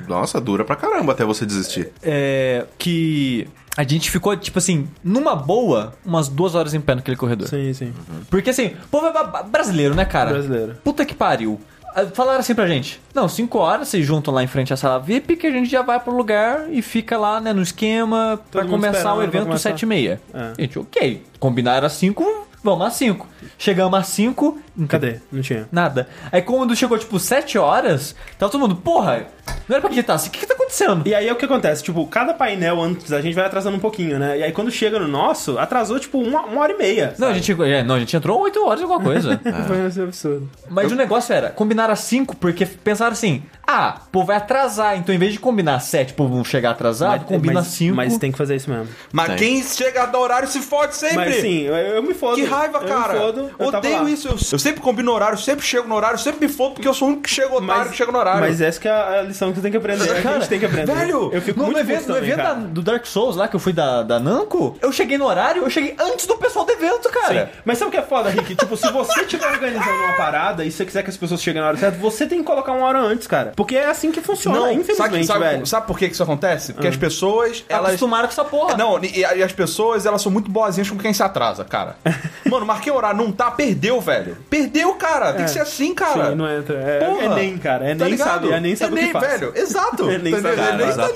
nossa, 0.08 0.40
dura 0.40 0.64
pra 0.64 0.76
caramba 0.76 1.12
até 1.12 1.26
você 1.26 1.46
desistir. 1.46 1.92
É. 2.02 2.66
Que. 2.78 3.48
A 3.80 3.84
gente 3.84 4.12
ficou, 4.12 4.36
tipo 4.36 4.60
assim, 4.60 4.90
numa 5.02 5.38
boa, 5.38 5.94
umas 6.06 6.28
duas 6.28 6.54
horas 6.54 6.74
em 6.74 6.82
pé 6.82 6.96
naquele 6.96 7.16
corredor. 7.16 7.48
Sim, 7.48 7.72
sim. 7.72 7.94
Porque 8.30 8.50
assim, 8.50 8.74
o 8.84 8.88
povo 8.92 9.08
é 9.08 9.44
brasileiro, 9.44 9.96
né, 9.96 10.04
cara? 10.04 10.32
Brasileiro. 10.32 10.76
Puta 10.84 11.06
que 11.06 11.16
pariu. 11.16 11.58
Ah, 11.96 12.06
Falaram 12.08 12.42
assim 12.42 12.54
pra 12.54 12.68
gente: 12.68 13.00
não, 13.16 13.30
5 13.30 13.58
horas 13.58 13.88
vocês 13.88 14.06
juntam 14.06 14.34
lá 14.34 14.44
em 14.44 14.48
frente 14.48 14.74
à 14.74 14.76
sala 14.76 15.00
VIP 15.00 15.38
que 15.38 15.48
a 15.48 15.52
gente 15.52 15.70
já 15.70 15.82
vai 15.82 15.98
pro 15.98 16.14
lugar 16.14 16.70
e 16.70 16.82
fica 16.82 17.18
lá, 17.18 17.40
né, 17.40 17.54
no 17.54 17.62
esquema 17.62 18.38
pra 18.52 18.66
começar 18.66 19.14
o 19.16 19.24
evento. 19.24 19.58
7 19.58 19.84
e 19.84 19.86
meia. 19.86 20.22
É. 20.34 20.62
Gente, 20.62 20.78
ok. 20.78 21.24
Combinaram 21.40 21.88
às 21.88 21.94
5, 21.94 22.49
vamos 22.64 22.88
às 22.88 22.94
5. 22.94 23.28
Chegamos 23.58 24.00
às 24.00 24.08
5. 24.08 24.60
Cadê? 24.88 25.20
Não 25.32 25.42
tinha. 25.42 25.68
Nada. 25.72 26.08
Aí 26.32 26.42
quando 26.42 26.76
chegou, 26.76 26.98
tipo, 26.98 27.20
7 27.20 27.58
horas, 27.58 28.16
tava 28.38 28.52
todo 28.52 28.62
mundo, 28.62 28.76
porra, 28.76 29.28
não 29.68 29.76
era 29.76 29.82
pra 29.82 29.90
acreditar, 29.90 30.14
assim, 30.14 30.30
o 30.30 30.32
que 30.32 30.40
que 30.40 30.46
tá 30.46 30.54
acontecendo? 30.54 31.08
E 31.08 31.14
aí 31.14 31.28
é 31.28 31.34
o 31.34 31.36
que 31.36 31.46
acontece, 31.46 31.84
tipo, 31.84 32.06
cada 32.08 32.34
painel 32.34 32.82
antes 32.82 33.10
da 33.10 33.22
gente 33.22 33.34
vai 33.34 33.46
atrasando 33.46 33.78
um 33.78 33.80
pouquinho, 33.80 34.18
né? 34.20 34.40
E 34.40 34.44
aí 34.44 34.52
quando 34.52 34.72
chega 34.72 35.00
no 35.00 35.08
nosso, 35.08 35.58
atrasou 35.58 36.00
tipo 36.00 36.20
uma, 36.20 36.42
uma 36.42 36.62
hora 36.62 36.74
e 36.74 36.78
meia. 36.78 37.14
Não, 37.18 37.28
a 37.28 37.34
gente, 37.34 37.52
é, 37.64 37.84
não, 37.84 37.96
a 37.96 38.00
gente 38.00 38.16
entrou 38.16 38.40
8 38.42 38.66
horas 38.66 38.82
alguma 38.82 39.02
coisa. 39.02 39.40
Foi 39.68 39.86
esse 39.86 40.02
absurdo. 40.02 40.50
Mas 40.70 40.92
o 40.92 40.96
negócio 40.96 41.34
era, 41.34 41.50
combinar 41.50 41.90
às 41.90 42.00
5, 42.00 42.36
porque 42.38 42.66
pensaram 42.66 43.12
assim, 43.12 43.44
ah, 43.68 44.02
pô, 44.12 44.24
vai 44.24 44.38
atrasar, 44.38 44.98
então 44.98 45.14
em 45.14 45.18
vez 45.18 45.34
de 45.34 45.40
combinar 45.40 45.76
às 45.76 45.84
7, 45.84 46.14
pô, 46.14 46.28
vão 46.28 46.44
chegar 46.44 46.72
atrasado, 46.72 47.26
combina 47.26 47.60
às 47.60 47.68
5. 47.68 47.96
Mas 47.96 48.18
tem 48.18 48.32
que 48.32 48.38
fazer 48.38 48.56
isso 48.56 48.70
mesmo. 48.70 48.88
Mas 49.12 49.28
Tem. 49.28 49.38
quem 49.38 49.64
chega 49.64 50.08
no 50.08 50.20
horário 50.20 50.48
se 50.48 50.60
fode 50.60 50.96
sempre. 50.96 51.18
Mas 51.18 51.36
sim, 51.36 51.62
eu, 51.62 51.76
eu 51.76 52.04
me 52.04 52.14
fodo. 52.14 52.36
Que 52.36 52.46
raiva, 52.50 52.78
eu 52.80 52.88
cara. 52.88 53.14
Me 53.14 53.20
fodo, 53.20 53.52
eu 53.58 53.68
Odeio 53.68 54.10
isso. 54.10 54.28
Eu, 54.28 54.38
eu 54.52 54.60
sempre 54.60 54.82
combino 54.82 55.10
no 55.10 55.16
horário, 55.16 55.38
sempre 55.38 55.66
chego 55.66 55.88
no 55.88 55.96
horário, 55.96 56.20
sempre 56.20 56.48
me 56.48 56.52
fodo 56.52 56.76
porque 56.76 56.88
eu 56.88 56.94
sou 56.94 57.08
o 57.08 57.12
único 57.12 57.24
que 57.24 57.30
chega 57.30 57.54
otário, 57.54 57.92
que 57.92 57.98
chega 57.98 58.12
no 58.12 58.18
horário. 58.18 58.42
Mas 58.42 58.62
essa 58.62 58.80
que 58.80 58.88
é 58.88 58.92
a 58.92 59.22
lição 59.22 59.50
que 59.50 59.56
você 59.56 59.62
tem 59.62 59.72
que 59.72 59.78
aprender. 59.78 60.10
a 60.12 60.34
gente 60.34 60.50
tem 60.50 60.60
que 60.60 60.66
aprender. 60.66 60.94
velho, 60.94 61.30
eu 61.34 61.42
fico 61.42 61.60
no, 61.60 61.66
muito 61.66 61.80
evento, 61.80 62.08
no 62.08 62.16
também, 62.16 62.30
evento 62.30 62.44
cara. 62.44 62.56
da- 62.56 62.68
do 62.68 62.82
Dark 62.82 63.06
Souls 63.06 63.36
lá, 63.36 63.48
que 63.48 63.56
eu 63.56 63.60
fui 63.60 63.74
da, 63.74 64.04
da 64.04 64.20
Namco, 64.20 64.78
eu 64.82 64.92
cheguei 64.92 65.18
no 65.18 65.26
horário, 65.26 65.64
eu 65.64 65.70
cheguei 65.70 65.96
antes 66.00 66.26
do 66.26 66.38
pessoal 66.38 66.66
do 66.66 66.72
evento, 66.72 67.10
cara. 67.10 67.46
Sim. 67.46 67.52
Mas 67.66 67.78
sabe 67.78 67.90
o 67.90 67.92
que 67.92 67.98
é 67.98 68.02
foda, 68.02 68.30
Rick? 68.30 68.56
tipo, 68.56 68.78
se 68.78 68.92
você 68.92 69.22
estiver 69.22 69.48
organizando 69.52 70.04
uma 70.04 70.14
parada 70.14 70.64
e 70.66 70.72
você 70.72 70.86
quiser 70.86 71.04
que 71.04 71.10
as 71.10 71.18
pessoas 71.18 71.42
cheguem 71.42 71.62
na 71.62 71.68
hora 71.68 71.78
certa, 71.78 71.98
você 71.98 72.26
tem 72.26 72.40
que 72.40 72.46
colocar 72.46 72.72
uma 72.72 72.86
hora 72.86 73.00
antes, 73.00 73.28
cara. 73.28 73.54
Porque 73.56 73.76
é 73.76 73.88
assim 73.88 74.12
que 74.12 74.22
funciona, 74.22 74.60
não, 74.60 74.72
infelizmente, 74.72 75.26
sabe, 75.26 75.40
velho. 75.40 75.66
sabe 75.66 75.88
por 75.88 75.98
que 75.98 76.06
isso 76.06 76.24
acontece? 76.24 76.74
Porque 76.74 76.88
as 76.88 76.98
pessoas, 76.98 77.64
elas... 77.70 77.90
Acostumaram 77.90 78.28
com 78.28 78.32
essa 78.32 78.46
porra. 78.46 78.78
Não, 78.78 79.04
e, 79.04 79.20
e 79.20 79.44
as 79.44 79.52
pessoas, 79.52 80.06
elas 80.06 80.22
são 80.22 80.32
muito 80.32 80.50
boazinhas 80.50 80.90
com 80.90 80.98
quem 80.98 81.14
se 81.14 81.24
atrasa, 81.24 81.64
cara. 81.64 81.96
Mano, 82.46 82.66
marquei 82.66 82.92
horário, 82.92 83.18
não 83.18 83.32
tá, 83.32 83.50
perdeu, 83.52 84.00
velho. 84.00 84.38
Perdeu, 84.50 84.94
cara. 84.96 85.34
Tem 85.34 85.46
que 85.46 85.52
ser 85.52 85.60
assim, 85.62 85.94
cara. 85.94 86.30
Sim, 86.32 86.36
não 86.36 86.50
entra. 86.50 86.76
É, 86.78 87.00
Porra. 87.06 87.24
é 87.24 87.30
nem, 87.36 87.58
cara. 87.58 87.86
É 87.90 87.96
Tá 87.96 88.04
nem 88.06 88.14
ligado? 88.14 88.30
sabe, 88.30 88.52
é 88.54 88.60
nem 88.60 88.76
sabe 88.76 88.94
o 88.94 88.96
que 88.96 89.02
Enem, 89.04 89.12
faz. 89.14 89.28
velho. 89.40 89.52
Exato. 89.56 90.10
Enem 90.12 90.34
sabe. 90.42 90.48
Enem 90.62 90.90
Os 90.90 90.96
tá 90.96 91.06
ali, 91.06 91.14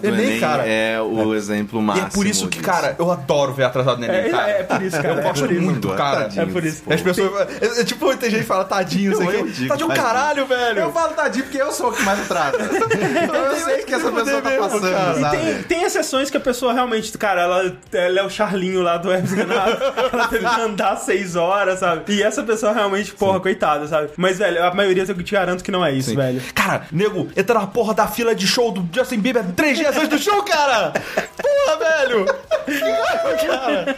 do. 0.00 0.06
Enem, 0.06 0.24
Enem, 0.26 0.40
cara. 0.40 0.66
é 0.68 1.00
o 1.00 1.34
exemplo 1.34 1.80
E 1.80 1.82
máximo 1.82 2.06
é 2.06 2.10
por 2.10 2.26
isso 2.26 2.48
que, 2.48 2.58
disso. 2.58 2.70
cara, 2.70 2.96
eu 2.98 3.10
adoro 3.10 3.52
ver 3.52 3.64
atrasado 3.64 3.98
no 3.98 4.04
Enem, 4.04 4.16
É, 4.16 4.28
cara. 4.30 4.50
é, 4.50 4.60
é 4.60 4.62
por 4.64 4.82
isso, 4.82 4.96
cara. 4.96 5.08
Eu 5.14 5.18
é 5.18 5.22
gosto 5.22 5.52
muito, 5.54 5.88
cara. 5.90 6.28
É 6.36 6.46
por 6.46 6.64
isso. 6.64 6.82
As 6.88 7.00
pessoas. 7.00 7.48
É, 7.60 7.80
é, 7.80 7.84
tipo, 7.84 8.16
tem 8.16 8.30
gente 8.30 8.40
que 8.40 8.46
fala 8.46 8.64
tadinho, 8.64 9.16
sei 9.16 9.26
o 9.26 9.30
quê. 9.30 9.42
digo, 9.50 9.68
Tadinho, 9.68 9.88
caralho, 9.88 10.46
velho. 10.46 10.78
Eu 10.80 10.92
falo 10.92 11.12
tadinho 11.14 11.44
porque 11.44 11.60
eu 11.60 11.72
sou 11.72 11.90
o 11.90 11.92
que 11.92 12.02
mais 12.02 12.20
atrasa. 12.20 12.56
eu 12.62 13.56
sei 13.56 13.82
que 13.84 13.94
essa 13.94 14.10
pessoa 14.10 14.42
tá 14.42 14.50
passando, 14.50 14.90
cara. 14.90 15.36
E 15.36 15.62
tem, 15.64 15.82
exceções 15.82 16.30
que 16.30 16.36
a 16.36 16.40
pessoa 16.40 16.72
realmente, 16.72 17.16
cara, 17.18 17.42
ela, 17.42 17.72
é 17.92 18.22
o 18.22 18.30
Charlinho 18.30 18.82
lá 18.82 18.96
do 18.96 19.12
Hermes 19.12 19.32
Renato. 19.32 19.82
ela 20.12 20.28
teve 20.28 20.44
andar 20.64 20.96
seis 20.96 21.36
horas, 21.36 21.78
sabe? 21.80 22.02
E 22.12 22.22
essa 22.22 22.42
pessoa 22.42 22.72
realmente, 22.72 23.12
porra, 23.12 23.40
coitada, 23.40 23.86
sabe? 23.86 24.10
Mas, 24.16 24.38
velho, 24.38 24.64
a 24.64 24.72
maioria 24.74 25.04
eu 25.06 25.22
te 25.22 25.32
garanto 25.32 25.62
que 25.64 25.70
não 25.70 25.84
é 25.84 25.92
isso, 25.92 26.10
Sim. 26.10 26.16
velho. 26.16 26.40
Cara, 26.54 26.86
nego, 26.92 27.28
entra 27.36 27.58
na 27.60 27.66
porra 27.66 27.94
da 27.94 28.06
fila 28.06 28.34
de 28.34 28.46
show 28.46 28.70
do 28.72 28.86
Justin 28.94 29.18
Bieber 29.20 29.44
três 29.56 29.76
dias 29.78 29.96
antes 29.96 30.08
do 30.08 30.18
show, 30.18 30.42
cara! 30.42 30.92
Porra, 31.36 31.78
velho! 31.78 32.24
Que 32.64 32.78
raiva, 32.78 33.36
cara! 33.46 33.96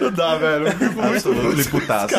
Não 0.00 0.10
dá, 0.12 0.34
velho. 0.36 0.66
Absolutely 1.14 1.64
putaço. 1.64 2.14